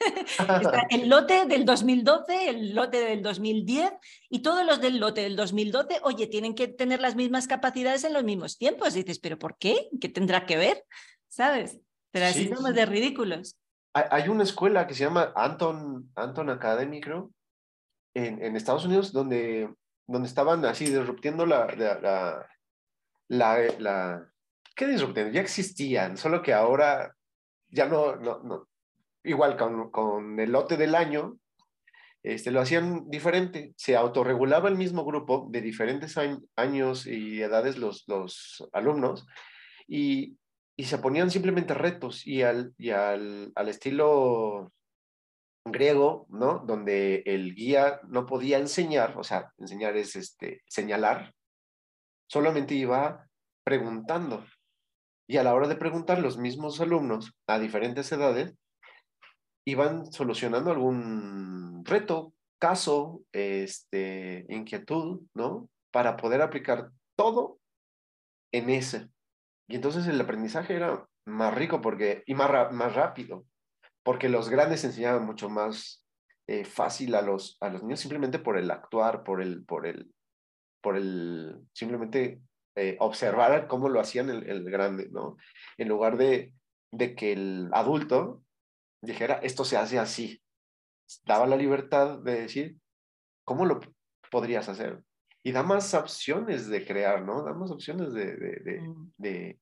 el 0.90 1.08
lote 1.08 1.46
del 1.46 1.64
2012, 1.64 2.48
el 2.48 2.74
lote 2.74 3.00
del 3.00 3.22
2010 3.22 3.92
y 4.28 4.40
todos 4.40 4.64
los 4.64 4.80
del 4.80 4.98
lote 4.98 5.22
del 5.22 5.36
2012, 5.36 6.00
oye, 6.02 6.26
tienen 6.26 6.54
que 6.54 6.68
tener 6.68 7.00
las 7.00 7.16
mismas 7.16 7.46
capacidades 7.46 8.04
en 8.04 8.12
los 8.12 8.24
mismos 8.24 8.58
tiempos. 8.58 8.94
dices, 8.94 9.18
¿pero 9.18 9.38
por 9.38 9.58
qué? 9.58 9.88
¿Qué 10.00 10.08
tendrá 10.08 10.46
que 10.46 10.56
ver? 10.56 10.84
¿Sabes? 11.28 11.78
Pero 12.10 12.26
así 12.26 12.48
somos 12.48 12.74
de 12.74 12.86
ridículos. 12.86 13.56
Hay 13.92 14.28
una 14.28 14.44
escuela 14.44 14.86
que 14.86 14.94
se 14.94 15.04
llama 15.04 15.32
Anton, 15.34 16.10
Anton 16.14 16.48
Academy, 16.48 17.00
creo, 17.00 17.32
en, 18.14 18.42
en 18.42 18.56
Estados 18.56 18.84
Unidos, 18.84 19.12
donde, 19.12 19.72
donde 20.06 20.28
estaban 20.28 20.64
así 20.64 20.86
disruptiendo 20.86 21.44
la, 21.44 21.66
la, 21.76 22.48
la, 23.28 23.58
la 23.78 24.32
¿qué 24.76 24.86
disruptiendo? 24.86 25.32
Ya 25.32 25.40
existían, 25.40 26.16
solo 26.16 26.40
que 26.40 26.54
ahora 26.54 27.14
ya 27.68 27.86
no, 27.86 28.16
no, 28.16 28.40
no. 28.42 28.69
Igual 29.24 29.56
con, 29.56 29.90
con 29.90 30.38
el 30.40 30.52
lote 30.52 30.76
del 30.76 30.94
año, 30.94 31.38
este, 32.22 32.50
lo 32.50 32.60
hacían 32.60 33.08
diferente, 33.08 33.72
se 33.76 33.96
autorregulaba 33.96 34.68
el 34.68 34.76
mismo 34.76 35.04
grupo 35.04 35.48
de 35.50 35.62
diferentes 35.62 36.16
años 36.56 37.06
y 37.06 37.40
edades 37.40 37.78
los, 37.78 38.04
los 38.08 38.68
alumnos 38.72 39.26
y, 39.88 40.36
y, 40.76 40.84
se 40.84 40.98
ponían 40.98 41.30
simplemente 41.30 41.72
retos 41.72 42.26
y 42.26 42.42
al, 42.42 42.74
y 42.76 42.90
al, 42.90 43.52
al 43.54 43.68
estilo 43.70 44.70
griego, 45.64 46.26
¿no? 46.28 46.58
Donde 46.66 47.22
el 47.24 47.54
guía 47.54 48.00
no 48.08 48.26
podía 48.26 48.58
enseñar, 48.58 49.16
o 49.16 49.24
sea, 49.24 49.52
enseñar 49.56 49.96
es 49.96 50.14
este, 50.16 50.62
señalar, 50.66 51.34
solamente 52.28 52.74
iba 52.74 53.26
preguntando. 53.64 54.44
Y 55.26 55.38
a 55.38 55.42
la 55.42 55.54
hora 55.54 55.68
de 55.68 55.76
preguntar, 55.76 56.18
los 56.18 56.38
mismos 56.38 56.80
alumnos 56.80 57.32
a 57.46 57.58
diferentes 57.58 58.10
edades 58.12 58.54
iban 59.64 60.10
solucionando 60.12 60.70
algún 60.70 61.84
reto, 61.84 62.32
caso, 62.58 63.22
este, 63.32 64.46
inquietud, 64.48 65.22
¿no? 65.34 65.68
Para 65.90 66.16
poder 66.16 66.42
aplicar 66.42 66.90
todo 67.16 67.58
en 68.52 68.70
ese. 68.70 69.08
Y 69.68 69.76
entonces 69.76 70.06
el 70.06 70.20
aprendizaje 70.20 70.74
era 70.74 71.06
más 71.26 71.54
rico 71.54 71.80
porque, 71.80 72.22
y 72.26 72.34
más, 72.34 72.72
más 72.72 72.94
rápido, 72.94 73.44
porque 74.02 74.28
los 74.28 74.48
grandes 74.48 74.84
enseñaban 74.84 75.24
mucho 75.24 75.48
más 75.48 76.04
eh, 76.46 76.64
fácil 76.64 77.14
a 77.14 77.22
los, 77.22 77.56
a 77.60 77.68
los 77.68 77.82
niños 77.82 78.00
simplemente 78.00 78.38
por 78.38 78.58
el 78.58 78.70
actuar, 78.70 79.22
por 79.22 79.40
el, 79.40 79.64
por 79.64 79.86
el, 79.86 80.12
por 80.80 80.96
el, 80.96 81.60
simplemente 81.72 82.40
eh, 82.74 82.96
observar 82.98 83.68
cómo 83.68 83.88
lo 83.88 84.00
hacían 84.00 84.30
el, 84.30 84.48
el, 84.48 84.64
grande, 84.64 85.08
¿no? 85.10 85.36
En 85.78 85.88
lugar 85.88 86.16
de, 86.16 86.52
de 86.90 87.14
que 87.14 87.32
el 87.32 87.68
adulto 87.72 88.42
dijera, 89.02 89.34
esto 89.42 89.64
se 89.64 89.76
hace 89.76 89.98
así. 89.98 90.42
Daba 91.24 91.46
la 91.46 91.56
libertad 91.56 92.18
de 92.18 92.42
decir, 92.42 92.76
¿cómo 93.44 93.64
lo 93.66 93.80
podrías 94.30 94.68
hacer? 94.68 95.02
Y 95.42 95.52
da 95.52 95.62
más 95.62 95.92
opciones 95.94 96.68
de 96.68 96.84
crear, 96.86 97.22
¿no? 97.22 97.42
Da 97.42 97.54
más 97.54 97.70
opciones 97.70 98.12
de, 98.12 98.36
de, 98.36 98.60
de, 99.16 99.60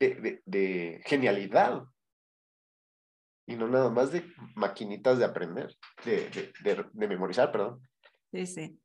Mm. 0.00 0.40
de, 0.46 1.02
genialidad. 1.04 1.84
Y 3.46 3.56
no 3.56 3.68
nada 3.68 3.90
más 3.90 4.10
de 4.10 4.24
maquinitas 4.54 5.18
de 5.18 5.24
aprender, 5.24 5.76
de, 6.04 6.52
de, 6.62 7.08
memorizar, 7.08 7.52
perdón. 7.52 7.80
Sí, 8.32 8.46
sí. 8.46 8.80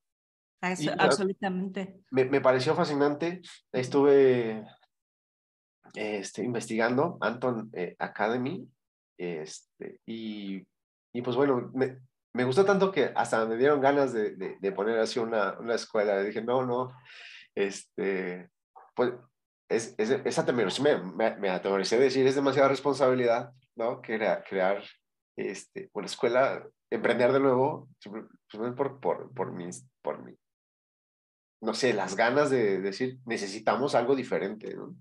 Y 0.79 0.89
absolutamente. 0.89 2.01
Me, 2.11 2.25
me 2.25 2.41
pareció 2.41 2.75
fascinante. 2.75 3.41
Estuve 3.71 4.65
este, 5.93 6.43
investigando 6.43 7.17
Anton 7.21 7.69
eh, 7.73 7.95
Academy 7.97 8.67
este, 9.19 9.99
y, 10.05 10.65
y 11.13 11.21
pues 11.21 11.35
bueno, 11.35 11.69
me, 11.73 11.99
me 12.33 12.45
gustó 12.45 12.63
tanto 12.63 12.91
que 12.91 13.11
hasta 13.15 13.45
me 13.45 13.57
dieron 13.57 13.81
ganas 13.81 14.13
de, 14.13 14.35
de, 14.35 14.57
de 14.59 14.71
poner 14.71 14.97
así 14.97 15.19
una, 15.19 15.59
una 15.59 15.75
escuela. 15.75 16.21
Dije, 16.23 16.41
no, 16.41 16.65
no, 16.65 16.89
este, 17.53 18.49
pues 18.95 19.13
es, 19.69 19.93
es, 19.97 20.09
esa 20.09 20.45
temerosidad, 20.45 21.03
me, 21.03 21.31
me, 21.31 21.37
me 21.37 21.59
de 21.59 21.99
decir, 21.99 22.25
es 22.25 22.35
demasiada 22.35 22.69
responsabilidad, 22.69 23.51
¿no? 23.75 24.01
Crea, 24.01 24.41
crear 24.43 24.83
este, 25.37 25.89
una 25.93 26.05
escuela, 26.05 26.65
emprender 26.89 27.33
de 27.33 27.39
nuevo, 27.39 27.89
por, 28.75 28.99
por, 28.99 29.33
por, 29.33 29.51
mis, 29.51 29.85
por 30.01 30.23
mi, 30.23 30.33
no 31.61 31.73
sé, 31.73 31.93
las 31.93 32.15
ganas 32.15 32.49
de 32.49 32.79
decir, 32.79 33.19
necesitamos 33.25 33.95
algo 33.95 34.15
diferente, 34.15 34.73
¿no? 34.75 34.95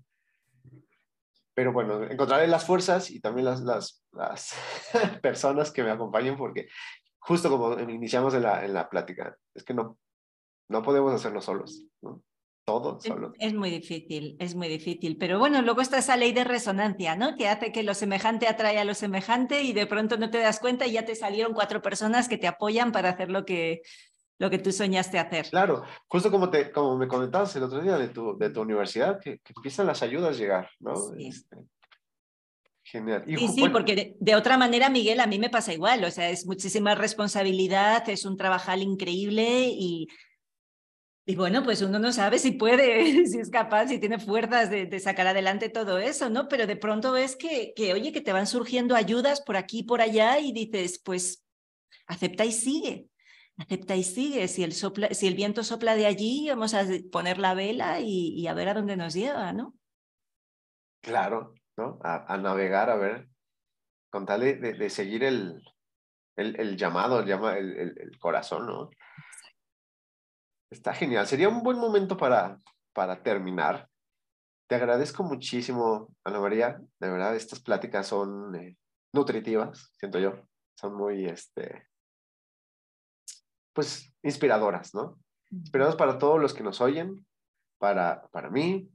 Pero 1.59 1.73
bueno, 1.73 2.01
encontraré 2.05 2.47
las 2.47 2.63
fuerzas 2.63 3.11
y 3.11 3.19
también 3.19 3.43
las, 3.43 3.59
las, 3.59 4.01
las 4.13 4.53
personas 5.21 5.71
que 5.71 5.83
me 5.83 5.91
acompañen 5.91 6.37
porque 6.37 6.69
justo 7.17 7.49
como 7.49 7.77
iniciamos 7.81 8.33
en 8.33 8.43
la, 8.43 8.63
en 8.63 8.73
la 8.73 8.89
plática, 8.89 9.35
es 9.53 9.65
que 9.65 9.73
no, 9.73 9.97
no 10.69 10.81
podemos 10.81 11.13
hacerlo 11.13 11.41
solos, 11.41 11.83
¿no? 12.01 12.23
Todos 12.63 13.03
Es, 13.03 13.09
solos. 13.11 13.33
es 13.37 13.53
muy 13.53 13.71
difícil, 13.71 14.37
es 14.39 14.55
muy 14.55 14.69
difícil. 14.69 15.17
Pero 15.17 15.37
bueno, 15.37 15.61
luego 15.61 15.81
está 15.81 15.97
esa 15.97 16.15
ley 16.15 16.31
de 16.31 16.45
resonancia, 16.45 17.17
¿no? 17.17 17.35
Que 17.35 17.49
hace 17.49 17.73
que 17.73 17.83
lo 17.83 17.93
semejante 17.93 18.47
atrae 18.47 18.79
a 18.79 18.85
lo 18.85 18.93
semejante 18.93 19.63
y 19.63 19.73
de 19.73 19.85
pronto 19.85 20.15
no 20.15 20.29
te 20.29 20.37
das 20.37 20.61
cuenta 20.61 20.87
y 20.87 20.93
ya 20.93 21.03
te 21.03 21.15
salieron 21.15 21.53
cuatro 21.53 21.81
personas 21.81 22.29
que 22.29 22.37
te 22.37 22.47
apoyan 22.47 22.93
para 22.93 23.09
hacer 23.09 23.31
lo 23.31 23.43
que, 23.43 23.81
lo 24.39 24.49
que 24.49 24.57
tú 24.57 24.71
soñaste 24.71 25.19
hacer. 25.19 25.47
Claro, 25.49 25.83
justo 26.07 26.31
como, 26.31 26.49
te, 26.49 26.71
como 26.71 26.97
me 26.97 27.07
comentabas 27.07 27.55
el 27.57 27.63
otro 27.63 27.81
día 27.81 27.97
de 27.97 28.07
tu, 28.07 28.37
de 28.37 28.49
tu 28.49 28.61
universidad, 28.61 29.19
que, 29.19 29.39
que 29.39 29.53
empiezan 29.55 29.85
las 29.85 30.01
ayudas 30.01 30.35
a 30.35 30.39
llegar, 30.39 30.69
¿no? 30.79 30.95
Sí. 30.95 31.27
Este, 31.27 31.57
genial. 32.83 33.23
Y 33.27 33.47
Sí, 33.49 33.67
porque 33.69 33.95
de, 33.95 34.15
de 34.17 34.35
otra 34.35 34.57
manera, 34.57 34.89
Miguel, 34.89 35.19
a 35.19 35.27
mí 35.27 35.39
me 35.39 35.49
pasa 35.49 35.73
igual, 35.73 36.05
o 36.05 36.09
sea, 36.11 36.29
es 36.29 36.45
muchísima 36.45 36.95
responsabilidad, 36.95 38.07
es 38.09 38.25
un 38.25 38.37
trabajal 38.37 38.81
increíble 38.81 39.67
y, 39.67 40.07
y 41.25 41.35
bueno, 41.35 41.61
pues 41.61 41.81
uno 41.81 41.99
no 41.99 42.13
sabe 42.13 42.39
si 42.39 42.51
puede, 42.51 43.03
si 43.27 43.39
es 43.39 43.49
capaz, 43.49 43.87
si 43.87 43.99
tiene 43.99 44.19
fuerzas 44.19 44.69
de, 44.69 44.85
de 44.85 44.99
sacar 45.01 45.27
adelante 45.27 45.67
todo 45.67 45.99
eso, 45.99 46.29
¿no? 46.29 46.47
Pero 46.47 46.65
de 46.65 46.77
pronto 46.77 47.11
ves 47.11 47.35
que, 47.35 47.73
que, 47.75 47.91
oye, 47.91 48.13
que 48.13 48.21
te 48.21 48.31
van 48.31 48.47
surgiendo 48.47 48.95
ayudas 48.95 49.41
por 49.41 49.57
aquí 49.57 49.79
y 49.79 49.83
por 49.83 49.99
allá 49.99 50.39
y 50.39 50.53
dices, 50.53 51.01
pues 51.03 51.43
acepta 52.07 52.45
y 52.45 52.53
sigue, 52.53 53.09
acepta 53.59 53.95
y 53.95 54.03
sigue, 54.03 54.47
si 54.47 54.63
el, 54.63 54.73
sopla, 54.73 55.09
si 55.13 55.27
el 55.27 55.35
viento 55.35 55.63
sopla 55.63 55.95
de 55.95 56.05
allí, 56.05 56.47
vamos 56.49 56.73
a 56.73 56.85
poner 57.11 57.37
la 57.37 57.53
vela 57.53 57.99
y, 57.99 58.33
y 58.33 58.47
a 58.47 58.53
ver 58.53 58.69
a 58.69 58.73
dónde 58.73 58.95
nos 58.95 59.13
lleva, 59.13 59.51
¿no? 59.53 59.75
Claro, 61.01 61.53
¿no? 61.77 61.99
A, 62.03 62.33
a 62.33 62.37
navegar, 62.37 62.89
a 62.89 62.95
ver, 62.95 63.29
con 64.09 64.25
tal 64.25 64.41
de, 64.41 64.55
de, 64.55 64.73
de 64.73 64.89
seguir 64.89 65.23
el, 65.23 65.61
el, 66.37 66.59
el, 66.59 66.77
llamado, 66.77 67.19
el, 67.19 67.25
llama, 67.25 67.57
el, 67.57 67.77
el, 67.77 67.99
el 67.99 68.17
corazón, 68.17 68.65
¿no? 68.65 68.89
Está 70.71 70.93
genial. 70.93 71.27
Sería 71.27 71.49
un 71.49 71.63
buen 71.63 71.77
momento 71.77 72.15
para, 72.15 72.59
para 72.93 73.21
terminar. 73.21 73.89
Te 74.67 74.75
agradezco 74.75 75.23
muchísimo, 75.23 76.15
Ana 76.23 76.39
María. 76.39 76.79
De 76.99 77.09
verdad, 77.09 77.35
estas 77.35 77.59
pláticas 77.59 78.07
son 78.07 78.55
eh, 78.55 78.77
nutritivas, 79.11 79.91
siento 79.97 80.19
yo. 80.19 80.47
Son 80.75 80.95
muy, 80.95 81.25
este, 81.25 81.88
pues, 83.79 84.13
inspiradoras, 84.23 84.93
¿no? 84.93 85.17
Inspiradoras 85.51 85.95
para 85.95 86.17
todos 86.17 86.37
los 86.37 86.53
que 86.53 86.63
nos 86.63 86.81
oyen, 86.81 87.25
para, 87.77 88.27
para 88.27 88.49
mí, 88.49 88.89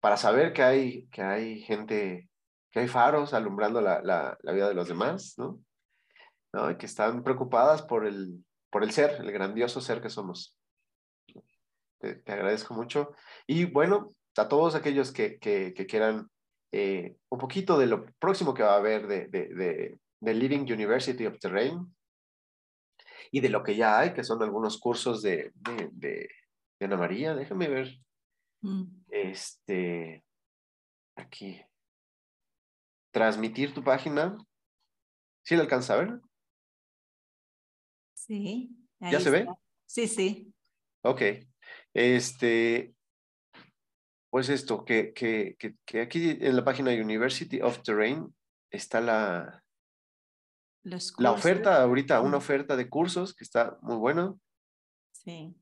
para 0.00 0.16
saber 0.16 0.54
que 0.54 0.62
hay, 0.62 1.06
que 1.08 1.20
hay 1.20 1.60
gente, 1.60 2.30
que 2.70 2.80
hay 2.80 2.88
faros 2.88 3.34
alumbrando 3.34 3.82
la, 3.82 4.00
la, 4.00 4.38
la 4.40 4.52
vida 4.52 4.68
de 4.68 4.74
los 4.74 4.88
demás, 4.88 5.34
¿no? 5.36 5.60
¿no? 6.54 6.70
Y 6.70 6.78
que 6.78 6.86
están 6.86 7.22
preocupadas 7.22 7.82
por 7.82 8.06
el, 8.06 8.42
por 8.70 8.84
el 8.84 8.92
ser, 8.92 9.20
el 9.20 9.30
grandioso 9.32 9.82
ser 9.82 10.00
que 10.00 10.08
somos. 10.08 10.56
Te, 12.00 12.14
te 12.14 12.32
agradezco 12.32 12.72
mucho. 12.72 13.12
Y 13.46 13.66
bueno, 13.66 14.14
a 14.38 14.48
todos 14.48 14.74
aquellos 14.74 15.12
que, 15.12 15.38
que, 15.38 15.74
que 15.74 15.84
quieran 15.84 16.30
eh, 16.72 17.16
un 17.28 17.38
poquito 17.38 17.76
de 17.76 17.86
lo 17.86 18.06
próximo 18.18 18.54
que 18.54 18.62
va 18.62 18.72
a 18.72 18.78
haber 18.78 19.06
de, 19.06 19.28
de, 19.28 19.48
de, 19.48 19.98
de 20.20 20.34
Living 20.34 20.62
University 20.62 21.26
of 21.26 21.38
Terrain 21.38 21.94
y 23.34 23.40
de 23.40 23.48
lo 23.48 23.64
que 23.64 23.74
ya 23.74 23.98
hay, 23.98 24.12
que 24.12 24.22
son 24.22 24.42
algunos 24.42 24.78
cursos 24.78 25.22
de, 25.22 25.52
de, 25.54 25.88
de, 25.92 26.28
de 26.78 26.86
Ana 26.86 26.98
María. 26.98 27.34
Déjame 27.34 27.66
ver. 27.66 27.98
Mm. 28.60 28.84
Este, 29.08 30.22
aquí. 31.16 31.60
Transmitir 33.10 33.72
tu 33.72 33.82
página. 33.82 34.36
¿Sí 35.44 35.56
le 35.56 35.62
alcanza 35.62 35.94
a 35.94 35.96
ver? 35.96 36.20
Sí. 38.14 38.70
¿Ya 39.00 39.18
se 39.18 39.30
ve? 39.30 39.46
Sí, 39.86 40.06
sí. 40.06 40.54
Ok. 41.02 41.22
Este, 41.94 42.94
pues 44.28 44.50
esto, 44.50 44.84
que, 44.84 45.14
que, 45.14 45.56
que, 45.58 45.74
que, 45.86 46.02
aquí 46.02 46.36
en 46.38 46.54
la 46.54 46.64
página 46.64 46.90
University 46.90 47.62
of 47.62 47.82
Terrain 47.82 48.34
está 48.70 49.00
la, 49.00 49.61
Los 50.82 51.14
la 51.18 51.30
oferta, 51.30 51.82
ahorita 51.82 52.20
una 52.20 52.38
oferta 52.38 52.76
de 52.76 52.88
cursos 52.88 53.34
que 53.34 53.44
está 53.44 53.78
muy 53.82 53.96
bueno. 53.96 54.40
Sí. 55.12 55.54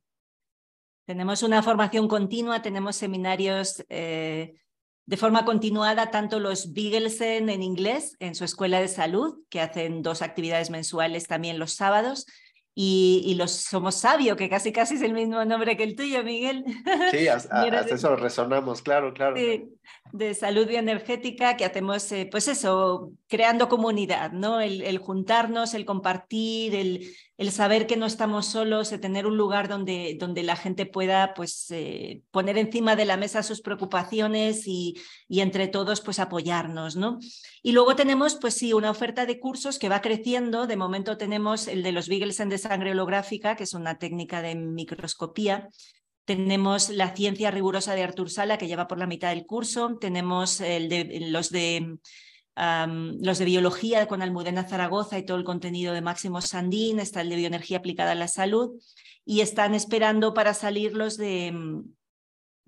Tenemos 1.07 1.43
una 1.43 1.63
formación 1.63 2.09
continua, 2.09 2.63
tenemos 2.63 2.97
seminarios 2.97 3.85
eh, 3.89 4.61
de 5.07 5.17
forma 5.17 5.45
continuada, 5.45 6.11
tanto 6.11 6.39
los 6.39 6.73
Bigelsen 6.73 7.51
en 7.51 7.63
inglés, 7.63 8.17
en 8.21 8.35
su 8.35 8.45
escuela 8.45 8.81
de 8.81 8.89
salud, 8.89 9.43
que 9.51 9.61
hacen 9.61 10.03
dos 10.03 10.23
actividades 10.23 10.71
mensuales 10.71 11.27
también 11.27 11.59
los 11.59 11.73
sábados, 11.73 12.27
y, 12.75 13.35
los 13.37 13.51
somos 13.51 13.97
sabio, 13.97 14.37
que 14.37 14.49
casi 14.49 14.73
casi 14.73 14.95
es 14.95 15.03
el 15.03 15.13
mismo 15.13 15.45
nombre 15.45 15.77
que 15.77 15.83
el 15.83 15.97
tuyo, 15.97 16.23
Miguel. 16.23 16.65
Sí, 17.11 17.29
hasta, 17.29 17.67
eso 17.89 18.17
resonamos, 18.17 18.83
claro, 18.83 19.13
claro. 19.13 19.35
de 19.37 20.35
salud 20.35 20.67
bioenergética 20.67 21.57
que 21.57 21.65
hacemos, 21.65 22.11
eh, 22.13 22.29
pues 22.31 22.49
eso, 22.49 23.13
creando 23.29 23.69
comunidad, 23.69 24.33
¿no? 24.33 24.61
El, 24.61 24.83
el 24.83 24.99
juntarnos, 24.99 25.75
el 25.75 25.85
compartir, 25.85 26.75
el, 26.75 27.07
el, 27.41 27.53
saber 27.53 27.87
que 27.87 27.97
no 27.97 28.07
estamos 28.07 28.47
solos, 28.47 28.93
el 28.93 29.01
tener 29.01 29.27
un 29.27 29.37
lugar 29.37 29.69
donde, 29.69 30.17
donde 30.19 30.43
la 30.43 30.57
gente 30.57 30.87
pueda, 30.87 31.35
pues, 31.35 31.71
eh, 31.71 32.23
poner 32.31 32.59
encima 32.59 32.97
de 32.97 33.05
la 33.05 33.17
mesa 33.17 33.43
sus 33.43 33.61
preocupaciones 33.61 34.67
y, 34.67 34.95
y 35.29 35.41
entre 35.41 35.69
todos, 35.69 36.01
pues, 36.01 36.19
apoyarnos, 36.19 36.97
¿no? 36.97 37.19
Y 37.63 37.73
luego 37.73 37.97
tenemos, 37.97 38.37
pues 38.37 38.55
sí, 38.55 38.73
una 38.73 38.91
oferta 38.91 39.27
de 39.27 39.41
cursos 39.41 39.79
que 39.79 39.89
va 39.89 40.01
creciendo. 40.01 40.67
De 40.67 40.77
momento 40.77 41.17
tenemos 41.17 41.69
el 41.69 41.83
de 41.83 41.93
los 41.93 42.09
Beagles 42.09 42.41
en 42.41 42.59
sangre 42.59 42.93
holográfica, 42.93 43.57
que 43.57 43.65
es 43.65 43.75
una 43.75 43.99
técnica 43.99 44.43
de 44.43 44.55
microscopía. 44.55 45.69
Tenemos 46.25 46.91
la 46.91 47.15
ciencia 47.15 47.51
rigurosa 47.51 47.95
de 47.95 48.03
Artur 48.03 48.31
Sala, 48.31 48.59
que 48.59 48.69
lleva 48.69 48.87
por 48.87 48.99
la 48.99 49.07
mitad 49.07 49.31
del 49.31 49.47
curso. 49.47 49.97
Tenemos 50.01 50.61
el 50.61 50.89
de, 50.89 51.19
los 51.29 51.51
de 51.51 51.99
los 52.57 53.39
de 53.39 53.45
biología 53.45 54.07
con 54.07 54.23
Almudena 54.23 54.69
Zaragoza 54.69 55.19
y 55.19 55.25
todo 55.25 55.39
el 55.39 55.45
contenido 55.45 55.95
de 55.95 56.03
Máximo 56.03 56.41
Sandín, 56.41 57.01
está 57.01 57.21
el 57.21 57.31
de 57.31 57.37
bioenergía 57.37 57.79
aplicada 57.79 58.13
a 58.13 58.17
la 58.17 58.29
salud 58.29 58.81
y 59.25 59.41
están 59.41 59.75
esperando 59.75 60.35
para 60.35 60.55
salir 60.55 60.95
los 60.95 61.17
de 61.17 61.83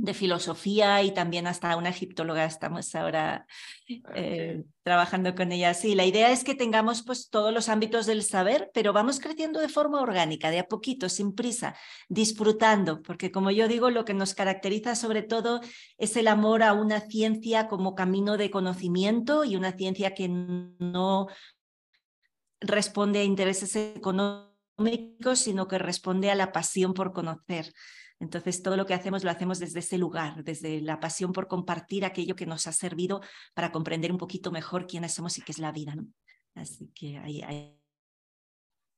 de 0.02 0.14
filosofía 0.14 1.00
y 1.04 1.12
también 1.12 1.46
hasta 1.46 1.76
una 1.76 1.90
egiptóloga 1.90 2.44
estamos 2.44 2.92
ahora 2.96 3.46
ah, 3.88 4.12
eh, 4.16 4.64
trabajando 4.82 5.36
con 5.36 5.52
ella. 5.52 5.74
Sí, 5.74 5.94
la 5.94 6.04
idea 6.04 6.32
es 6.32 6.42
que 6.42 6.56
tengamos 6.56 7.04
pues 7.04 7.30
todos 7.30 7.54
los 7.54 7.68
ámbitos 7.68 8.04
del 8.06 8.24
saber, 8.24 8.68
pero 8.74 8.92
vamos 8.92 9.20
creciendo 9.20 9.60
de 9.60 9.68
forma 9.68 10.00
orgánica, 10.00 10.50
de 10.50 10.58
a 10.58 10.66
poquito, 10.66 11.08
sin 11.08 11.36
prisa, 11.36 11.76
disfrutando, 12.08 13.00
porque 13.00 13.30
como 13.30 13.52
yo 13.52 13.68
digo, 13.68 13.90
lo 13.90 14.04
que 14.04 14.12
nos 14.12 14.34
caracteriza 14.34 14.96
sobre 14.96 15.22
todo 15.22 15.60
es 15.98 16.16
el 16.16 16.26
amor 16.26 16.64
a 16.64 16.72
una 16.72 17.02
ciencia 17.02 17.68
como 17.68 17.94
camino 17.94 18.36
de 18.36 18.50
conocimiento 18.50 19.44
y 19.44 19.54
una 19.54 19.70
ciencia 19.70 20.14
que 20.14 20.28
no 20.28 21.28
responde 22.60 23.20
a 23.20 23.24
intereses 23.24 23.76
económicos, 23.76 25.38
sino 25.38 25.68
que 25.68 25.78
responde 25.78 26.32
a 26.32 26.34
la 26.34 26.50
pasión 26.50 26.92
por 26.92 27.12
conocer. 27.12 27.72
Entonces, 28.22 28.62
todo 28.62 28.76
lo 28.76 28.86
que 28.86 28.94
hacemos 28.94 29.24
lo 29.24 29.32
hacemos 29.32 29.58
desde 29.58 29.80
ese 29.80 29.98
lugar, 29.98 30.44
desde 30.44 30.80
la 30.80 31.00
pasión 31.00 31.32
por 31.32 31.48
compartir 31.48 32.04
aquello 32.04 32.36
que 32.36 32.46
nos 32.46 32.68
ha 32.68 32.72
servido 32.72 33.20
para 33.52 33.72
comprender 33.72 34.12
un 34.12 34.18
poquito 34.18 34.52
mejor 34.52 34.86
quiénes 34.86 35.12
somos 35.12 35.38
y 35.38 35.42
qué 35.42 35.50
es 35.50 35.58
la 35.58 35.72
vida. 35.72 35.96
¿no? 35.96 36.06
Así 36.54 36.88
que 36.94 37.18
ahí, 37.18 37.42
ahí, 37.42 37.76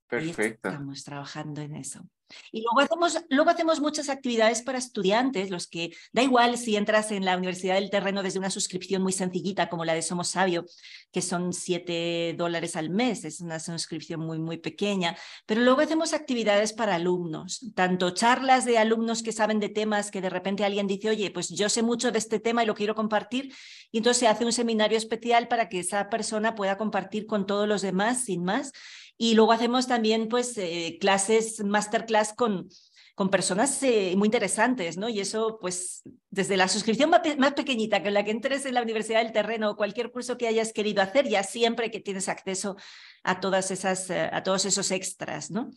Perfecto. 0.07 0.69
estamos 0.69 1.05
trabajando 1.05 1.63
en 1.63 1.75
eso. 1.75 2.07
Y 2.53 2.63
luego 2.63 2.81
hacemos, 2.81 3.25
luego 3.29 3.51
hacemos 3.51 3.81
muchas 3.81 4.09
actividades 4.09 4.63
para 4.63 4.79
estudiantes, 4.79 5.51
los 5.51 5.67
que 5.67 5.95
da 6.13 6.23
igual 6.23 6.57
si 6.57 6.77
entras 6.77 7.11
en 7.11 7.25
la 7.25 7.37
Universidad 7.37 7.75
del 7.75 7.91
Terreno 7.91 8.23
desde 8.23 8.39
una 8.39 8.51
suscripción 8.51 9.03
muy 9.03 9.13
sencillita 9.13 9.69
como 9.69 9.85
la 9.85 9.95
de 9.95 10.03
Somos 10.03 10.29
Sabio, 10.29 10.65
que 11.13 11.23
son 11.23 11.53
7 11.53 12.35
dólares 12.37 12.77
al 12.77 12.91
mes, 12.91 13.25
es 13.25 13.41
una 13.41 13.61
suscripción 13.61 14.21
muy, 14.21 14.39
muy 14.39 14.59
pequeña, 14.59 15.17
pero 15.47 15.61
luego 15.61 15.81
hacemos 15.81 16.13
actividades 16.13 16.73
para 16.73 16.95
alumnos, 16.97 17.73
tanto 17.75 18.11
charlas 18.11 18.65
de 18.65 18.79
alumnos 18.79 19.23
que 19.23 19.33
saben 19.33 19.61
de 19.61 19.69
temas 19.69 20.11
que 20.11 20.21
de 20.21 20.31
repente 20.31 20.65
alguien 20.65 20.87
dice, 20.87 21.11
oye, 21.11 21.31
pues 21.31 21.51
yo 21.51 21.69
sé 21.69 21.83
mucho 21.83 22.11
de 22.11 22.19
este 22.19 22.41
tema 22.41 22.63
y 22.63 22.67
lo 22.67 22.75
quiero 22.75 22.95
compartir, 22.95 23.53
y 23.91 23.99
entonces 23.99 24.21
se 24.21 24.29
hace 24.29 24.45
un 24.45 24.53
seminario 24.53 24.99
especial 24.99 25.49
para 25.49 25.69
que 25.69 25.81
esa 25.81 26.09
persona 26.09 26.55
pueda 26.55 26.77
compartir 26.77 27.27
con 27.27 27.47
todos 27.47 27.69
los 27.69 27.83
demás 27.83 28.25
sin 28.25 28.45
más. 28.45 28.73
Y 29.17 29.35
luego 29.35 29.53
hacemos 29.53 29.87
también 29.87 30.29
pues 30.29 30.57
eh, 30.59 30.99
clases, 31.01 31.63
masterclass 31.63 32.33
con, 32.33 32.69
con 33.15 33.31
personas 33.31 33.81
eh, 33.83 34.15
muy 34.17 34.27
interesantes, 34.27 34.97
¿no? 34.97 35.09
Y 35.09 35.21
eso, 35.21 35.59
pues, 35.61 36.03
desde 36.31 36.57
la 36.57 36.69
suscripción 36.69 37.11
más, 37.11 37.53
pequeñita, 37.55 38.03
que 38.03 38.11
la 38.11 38.25
que 38.25 38.33
entres 38.33 38.67
en 38.67 38.75
la 38.75 38.83
Universidad 38.83 39.23
del 39.23 39.33
Terreno 39.33 39.71
o 39.71 39.77
cualquier 39.77 40.11
curso 40.11 40.37
que 40.37 40.49
hayas 40.49 40.73
querido 40.73 41.01
hacer, 41.01 41.29
ya 41.29 41.45
siempre 41.45 41.91
que 41.91 42.01
tienes 42.01 42.29
acceso 42.29 42.77
a 43.23 43.41
todas 43.41 43.71
esas, 43.71 44.11
eh, 44.11 44.29
a 44.33 44.43
todos 44.43 44.65
esos 44.65 44.91
extras, 44.91 45.51
¿no? 45.51 45.71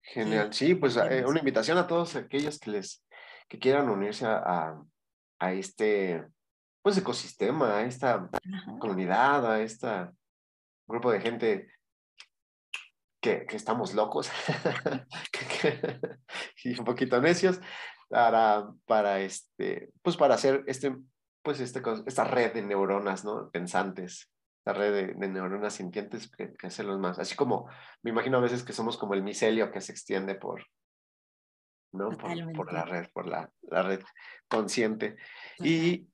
Genial, 0.00 0.52
sí, 0.52 0.74
pues 0.74 0.96
una 0.96 1.38
invitación 1.38 1.78
a 1.78 1.86
todos 1.86 2.14
aquellos 2.14 2.58
que 2.58 2.70
les 2.70 3.04
que 3.48 3.58
quieran 3.58 3.88
unirse 3.88 4.26
a, 4.26 4.80
a, 5.38 5.52
este 5.52 6.24
pues 6.82 6.98
ecosistema, 6.98 7.78
a 7.78 7.84
esta 7.84 8.28
comunidad, 8.78 9.50
a 9.50 9.62
este 9.62 9.88
grupo 10.86 11.10
de 11.10 11.20
gente 11.20 11.68
que, 13.24 13.56
estamos 13.56 13.94
locos 13.94 14.30
y 16.64 16.78
un 16.78 16.84
poquito 16.84 17.20
necios 17.22 17.58
para, 18.08 18.70
para, 18.84 19.20
este, 19.20 19.90
pues 20.02 20.16
para 20.16 20.34
hacer 20.34 20.62
este, 20.66 20.94
pues 21.42 21.60
este, 21.60 21.82
esta 22.06 22.24
red 22.24 22.52
de 22.52 22.62
neuronas, 22.62 23.24
¿no? 23.24 23.50
Pensantes, 23.50 24.30
esta 24.58 24.74
red 24.74 25.16
de, 25.16 25.28
neuronas 25.28 25.74
sintientes 25.74 26.30
que, 26.30 26.52
que 26.52 26.66
hacerlos 26.66 26.98
más. 26.98 27.18
Así 27.18 27.34
como 27.34 27.66
me 28.02 28.10
imagino 28.10 28.36
a 28.36 28.42
veces 28.42 28.62
que 28.62 28.74
somos 28.74 28.98
como 28.98 29.14
el 29.14 29.22
micelio 29.22 29.72
que 29.72 29.80
se 29.80 29.92
extiende 29.92 30.34
por, 30.34 30.66
¿no? 31.92 32.10
Por, 32.10 32.72
la 32.72 32.84
red, 32.84 33.08
por 33.14 33.26
la, 33.26 33.50
la 33.62 33.82
red 33.82 34.02
consciente. 34.48 35.16
Y 35.60 36.08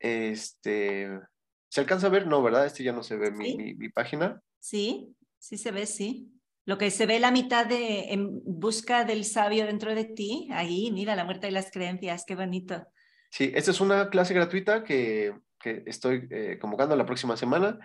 este, 0.00 1.20
¿se 1.68 1.80
alcanza 1.80 2.08
a 2.08 2.10
ver? 2.10 2.26
No, 2.26 2.42
¿verdad? 2.42 2.66
Este 2.66 2.82
ya 2.82 2.92
no 2.92 3.04
se 3.04 3.16
ve 3.16 3.30
mi, 3.30 3.56
mi, 3.56 3.74
mi, 3.74 3.88
página. 3.90 4.42
Sí, 4.58 5.14
sí 5.38 5.56
se 5.56 5.70
ve, 5.70 5.86
sí. 5.86 6.34
Lo 6.68 6.76
que 6.76 6.90
se 6.90 7.06
ve 7.06 7.18
la 7.18 7.30
mitad 7.30 7.64
de 7.64 8.12
En 8.12 8.42
busca 8.44 9.06
del 9.06 9.24
sabio 9.24 9.64
dentro 9.64 9.94
de 9.94 10.04
ti, 10.04 10.50
ahí, 10.52 10.90
mira, 10.92 11.16
la 11.16 11.24
muerte 11.24 11.48
y 11.48 11.50
las 11.50 11.70
creencias, 11.70 12.26
qué 12.26 12.34
bonito. 12.34 12.86
Sí, 13.30 13.50
esta 13.54 13.70
es 13.70 13.80
una 13.80 14.10
clase 14.10 14.34
gratuita 14.34 14.84
que, 14.84 15.34
que 15.58 15.82
estoy 15.86 16.28
eh, 16.30 16.58
convocando 16.60 16.94
la 16.94 17.06
próxima 17.06 17.38
semana 17.38 17.78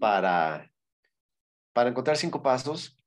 para, 0.00 0.66
para 1.74 1.90
encontrar 1.90 2.16
cinco 2.16 2.42
pasos 2.42 2.98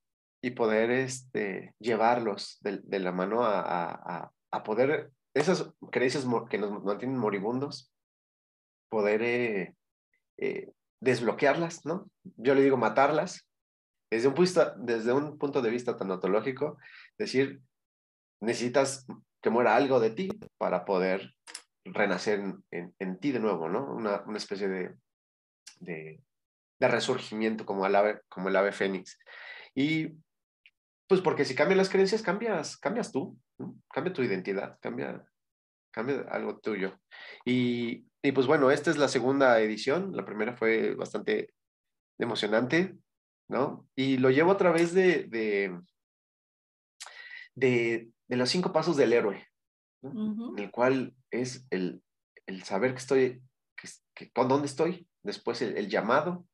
y 0.44 0.52
poder 0.52 0.92
este, 0.92 1.74
llevarlos 1.80 2.60
de, 2.62 2.82
de 2.84 3.00
la 3.00 3.12
mano 3.12 3.44
a, 3.44 3.62
a, 3.62 4.32
a, 4.52 4.64
poder, 4.64 5.10
esas 5.34 5.72
creencias 5.92 6.24
que 6.52 6.60
nos 6.60 6.84
mantienen 6.84 7.18
moribundos, 7.18 7.92
poder 8.90 9.24
eh, 9.24 9.76
eh, 10.38 10.70
desbloquearlas, 11.00 11.84
¿no? 11.84 12.12
Yo 12.38 12.54
le 12.54 12.62
digo 12.62 12.78
matarlas 12.78 13.45
desde 14.16 14.30
un, 14.30 14.34
punto, 14.34 14.74
desde 14.78 15.14
un 15.14 15.38
punto 15.38 15.62
de 15.62 15.70
vista 15.70 15.98
tanatológico, 15.98 16.78
decir, 17.18 17.62
necesitas 18.42 19.06
que 19.42 19.50
muera 19.50 19.76
algo 19.76 20.00
de 20.00 20.12
ti 20.12 20.30
para 20.58 20.86
poder 20.86 21.36
renacer 21.84 22.40
en, 22.72 22.96
en, 22.98 23.20
ti 23.20 23.32
de 23.32 23.40
nuevo, 23.40 23.70
¿no? 23.70 23.94
Una, 23.94 24.24
una 24.26 24.38
especie 24.38 24.68
de, 24.68 24.96
de, 25.80 26.20
resurgimiento 26.80 27.66
como 27.66 27.86
el, 27.86 27.96
ave, 27.96 28.22
como 28.30 28.50
el 28.50 28.56
ave 28.56 28.72
fénix. 28.72 29.20
Y 29.76 30.14
pues 31.08 31.22
porque 31.22 31.46
si 31.46 31.56
cambian 31.56 31.78
las 31.78 31.90
creencias, 31.90 32.22
cambias, 32.22 32.78
cambias 32.78 33.12
tú, 33.12 33.38
cambia 33.94 34.14
tu 34.14 34.24
identidad, 34.24 34.80
cambia, 34.82 35.24
cambia 35.92 36.22
algo 36.30 36.60
tuyo. 36.60 37.00
Y, 37.44 38.08
y 38.24 38.32
pues 38.32 38.48
bueno, 38.48 38.72
esta 38.72 38.90
es 38.90 38.98
la 38.98 39.10
segunda 39.10 39.60
edición, 39.60 40.16
la 40.16 40.26
primera 40.26 40.56
fue 40.56 40.96
bastante 40.96 41.54
emocionante, 42.18 42.98
¿no? 43.48 43.88
Y 43.96 44.18
lo 44.18 44.30
llevo 44.30 44.52
a 44.52 44.58
través 44.58 44.94
de, 44.94 45.24
de, 45.26 45.80
de, 47.56 48.12
los 48.36 48.50
cinco 48.50 48.72
pasos 48.72 48.98
del 48.98 49.14
héroe, 49.14 49.48
en 50.02 50.58
el 50.58 50.72
cual 50.72 51.16
es 51.32 51.66
el, 51.70 52.02
el 52.46 52.64
saber 52.64 52.92
que 52.92 53.00
estoy, 53.00 53.42
que, 54.14 54.32
con 54.32 54.48
dónde 54.48 54.68
estoy, 54.68 55.08
después 55.24 55.62
el, 55.62 55.90
llamado, 55.90 56.46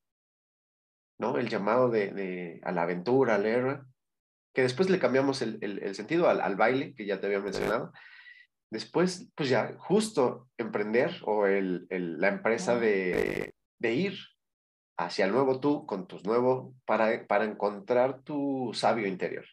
¿no? 1.20 1.38
El 1.38 1.50
llamado 1.50 1.90
de, 1.90 2.12
de, 2.12 2.62
a 2.64 2.72
la 2.72 2.84
aventura, 2.84 3.36
al 3.36 3.46
héroe, 3.46 3.82
que 4.54 4.64
después 4.64 4.90
le 4.90 5.00
cambiamos 5.00 5.42
el, 5.42 5.60
el 5.62 5.96
sentido 5.96 6.30
al, 6.30 6.42
al, 6.42 6.56
baile, 6.56 6.94
que 6.94 7.06
ya 7.06 7.20
te 7.20 7.28
había 7.28 7.40
mencionado. 7.40 7.94
Después, 8.70 9.30
pues 9.36 9.50
ya, 9.50 9.76
justo 9.78 10.50
emprender 10.58 11.22
o 11.26 11.46
la 11.46 12.28
empresa 12.30 12.80
de, 12.80 13.54
de 13.80 13.94
ir 13.94 14.18
hacia 15.06 15.26
el 15.26 15.32
nuevo 15.32 15.60
tú 15.60 15.86
con 15.86 16.08
tus 16.08 16.24
nuevos, 16.26 16.74
para, 16.86 17.26
para 17.28 17.46
encontrar 17.46 18.22
tu 18.24 18.72
sabio 18.74 19.08
interior, 19.08 19.46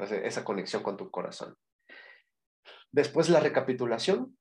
esa 0.00 0.44
conexión 0.44 0.82
con 0.82 0.96
tu 0.96 1.10
corazón. 1.10 1.56
Después 2.90 3.28
la 3.28 3.40
recapitulación, 3.40 4.36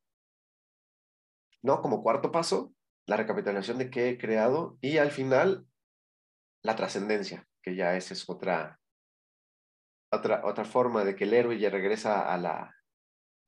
¿no? 1.61 1.81
Como 1.81 2.01
cuarto 2.01 2.31
paso, 2.31 2.73
la 3.07 3.17
recapitulación 3.17 3.77
de 3.77 3.89
qué 3.89 4.09
he 4.09 4.17
creado 4.17 4.77
y 4.81 4.97
al 4.97 5.11
final 5.11 5.65
la 6.63 6.75
trascendencia, 6.75 7.47
que 7.61 7.75
ya 7.75 7.95
esa 7.95 8.13
es 8.13 8.29
otra, 8.29 8.79
otra, 10.11 10.45
otra 10.45 10.65
forma 10.65 11.03
de 11.03 11.15
que 11.15 11.25
el 11.25 11.33
héroe 11.33 11.59
ya 11.59 11.69
regresa 11.69 12.33
a 12.33 12.37
la, 12.37 12.75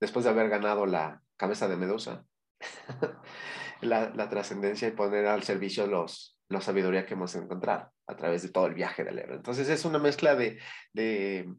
después 0.00 0.24
de 0.24 0.30
haber 0.30 0.48
ganado 0.48 0.86
la 0.86 1.22
cabeza 1.36 1.68
de 1.68 1.76
Medusa, 1.76 2.24
la, 3.80 4.10
la 4.10 4.28
trascendencia 4.28 4.88
y 4.88 4.92
poner 4.92 5.26
al 5.26 5.42
servicio 5.42 5.86
los, 5.86 6.39
la 6.50 6.60
sabiduría 6.60 7.06
que 7.06 7.14
hemos 7.14 7.34
encontrado 7.36 7.92
a 8.06 8.16
través 8.16 8.42
de 8.42 8.50
todo 8.50 8.66
el 8.66 8.74
viaje 8.74 9.04
del 9.04 9.18
héroe. 9.18 9.36
Entonces 9.36 9.68
es 9.68 9.84
una 9.84 9.98
mezcla 9.98 10.34
de, 10.34 10.60
de, 10.92 11.54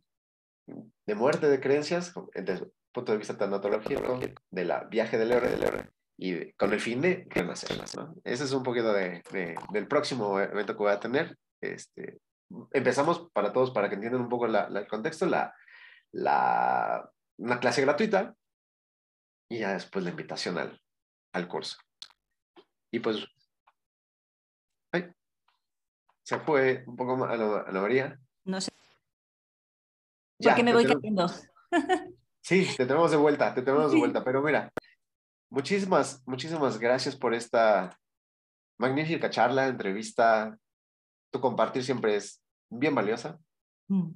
de 0.68 1.16
muerte 1.16 1.48
de 1.50 1.60
creencias 1.60 2.14
desde 2.36 2.66
el 2.66 2.72
punto 2.92 3.14
de 3.14 3.18
vista 3.18 3.38
tanatológico 3.38 4.20
de 4.50 4.66
la 4.66 4.84
viaje 4.84 5.18
del 5.18 5.32
héroe, 5.32 5.90
y 6.18 6.52
con 6.54 6.74
el 6.74 6.80
fin 6.80 7.02
de 7.02 7.26
renacer. 7.30 7.72
¿no? 7.96 8.16
Ese 8.24 8.44
es 8.44 8.52
un 8.52 8.64
poquito 8.64 8.94
de, 8.94 9.24
del 9.72 9.88
próximo 9.88 10.40
evento 10.40 10.74
que 10.74 10.84
voy 10.84 10.92
a 10.92 11.00
tener. 11.00 11.38
Este, 11.62 12.20
empezamos 12.74 13.30
para 13.32 13.54
todos, 13.54 13.72
para 13.72 13.88
que 13.88 13.96
entiendan 13.96 14.22
un 14.22 14.30
poco 14.30 14.46
la, 14.46 14.66
el 14.66 14.88
contexto, 14.88 15.26
la, 15.26 15.56
la, 16.12 17.10
una 17.38 17.60
clase 17.60 17.82
gratuita 17.82 18.36
y 19.50 19.60
ya 19.60 19.74
después 19.74 20.04
la 20.04 20.12
invitación 20.12 20.58
al, 20.58 20.80
al 21.34 21.48
curso. 21.48 21.78
Y 22.94 23.00
pues, 23.00 23.26
se 26.24 26.40
fue 26.40 26.84
un 26.88 26.96
poco 26.96 27.24
a 27.26 27.36
la, 27.36 27.62
a 27.62 27.72
María. 27.72 28.20
No 28.46 28.60
sé. 28.62 28.72
Porque 30.42 30.64
me 30.64 30.74
voy 30.74 30.86
cayendo. 30.86 31.28
Sí, 32.44 32.68
te 32.76 32.88
tenemos 32.88 33.12
de 33.12 33.18
vuelta, 33.18 33.54
te 33.54 33.62
tenemos 33.62 33.92
de 33.92 34.00
vuelta, 34.00 34.24
pero 34.24 34.42
mira, 34.42 34.74
Muchísimas, 35.52 36.24
muchísimas 36.26 36.80
gracias 36.80 37.18
por 37.18 37.34
esta 37.34 38.00
magnífica 38.80 39.30
charla, 39.30 39.68
entrevista. 39.68 40.58
Tu 41.30 41.42
compartir 41.42 41.84
siempre 41.84 42.16
es 42.16 42.42
bien 42.70 42.96
valiosa. 42.96 43.38
Mm. 43.90 44.12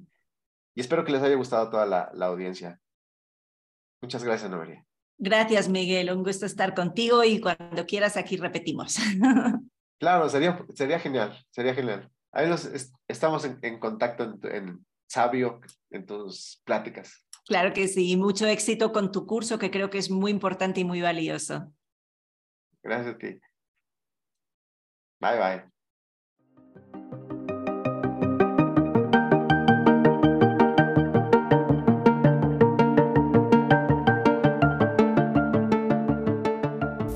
Y 0.74 0.80
espero 0.80 1.04
que 1.04 1.12
les 1.12 1.22
haya 1.22 1.34
gustado 1.34 1.68
toda 1.68 1.84
la, 1.84 2.10
la 2.14 2.26
audiencia. 2.26 2.80
Muchas 4.00 4.24
gracias, 4.24 4.50
Noelia. 4.50 4.82
Gracias, 5.18 5.68
Miguel. 5.68 6.10
Un 6.10 6.24
gusto 6.24 6.46
estar 6.46 6.74
contigo 6.74 7.22
y 7.22 7.38
cuando 7.38 7.84
quieras 7.86 8.16
aquí 8.16 8.38
repetimos. 8.38 8.96
claro, 9.98 10.28
sería, 10.28 10.64
sería 10.74 10.98
genial, 10.98 11.36
sería 11.50 11.74
genial. 11.74 12.10
Ahí 12.32 12.48
nos, 12.48 12.68
estamos 13.08 13.44
en, 13.44 13.58
en 13.62 13.78
contacto 13.78 14.24
en, 14.24 14.54
en 14.54 14.86
Sabio, 15.08 15.60
en 15.90 16.04
tus 16.04 16.60
pláticas. 16.64 17.24
Claro 17.46 17.72
que 17.72 17.86
sí, 17.86 18.16
mucho 18.16 18.46
éxito 18.46 18.92
con 18.92 19.12
tu 19.12 19.24
curso 19.24 19.58
que 19.58 19.70
creo 19.70 19.88
que 19.88 19.98
es 19.98 20.10
muy 20.10 20.30
importante 20.32 20.80
y 20.80 20.84
muy 20.84 21.00
valioso. 21.00 21.72
Gracias 22.82 23.14
a 23.14 23.18
ti. 23.18 23.40
Bye 25.20 25.38
bye. 25.38 25.76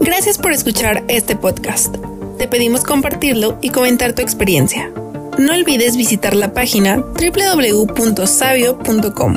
Gracias 0.00 0.38
por 0.38 0.52
escuchar 0.52 1.04
este 1.08 1.36
podcast. 1.36 1.96
Te 2.40 2.48
pedimos 2.48 2.82
compartirlo 2.84 3.58
y 3.60 3.68
comentar 3.68 4.14
tu 4.14 4.22
experiencia. 4.22 4.90
No 5.36 5.52
olvides 5.52 5.98
visitar 5.98 6.34
la 6.34 6.54
página 6.54 6.96
www.sabio.com 6.96 9.34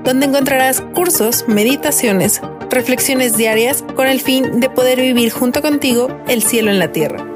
donde 0.02 0.26
encontrarás 0.26 0.80
cursos, 0.80 1.44
meditaciones, 1.46 2.40
reflexiones 2.70 3.36
diarias 3.36 3.84
con 3.94 4.08
el 4.08 4.20
fin 4.20 4.58
de 4.58 4.68
poder 4.68 5.00
vivir 5.00 5.30
junto 5.30 5.62
contigo 5.62 6.08
el 6.26 6.42
cielo 6.42 6.72
en 6.72 6.80
la 6.80 6.90
tierra. 6.90 7.35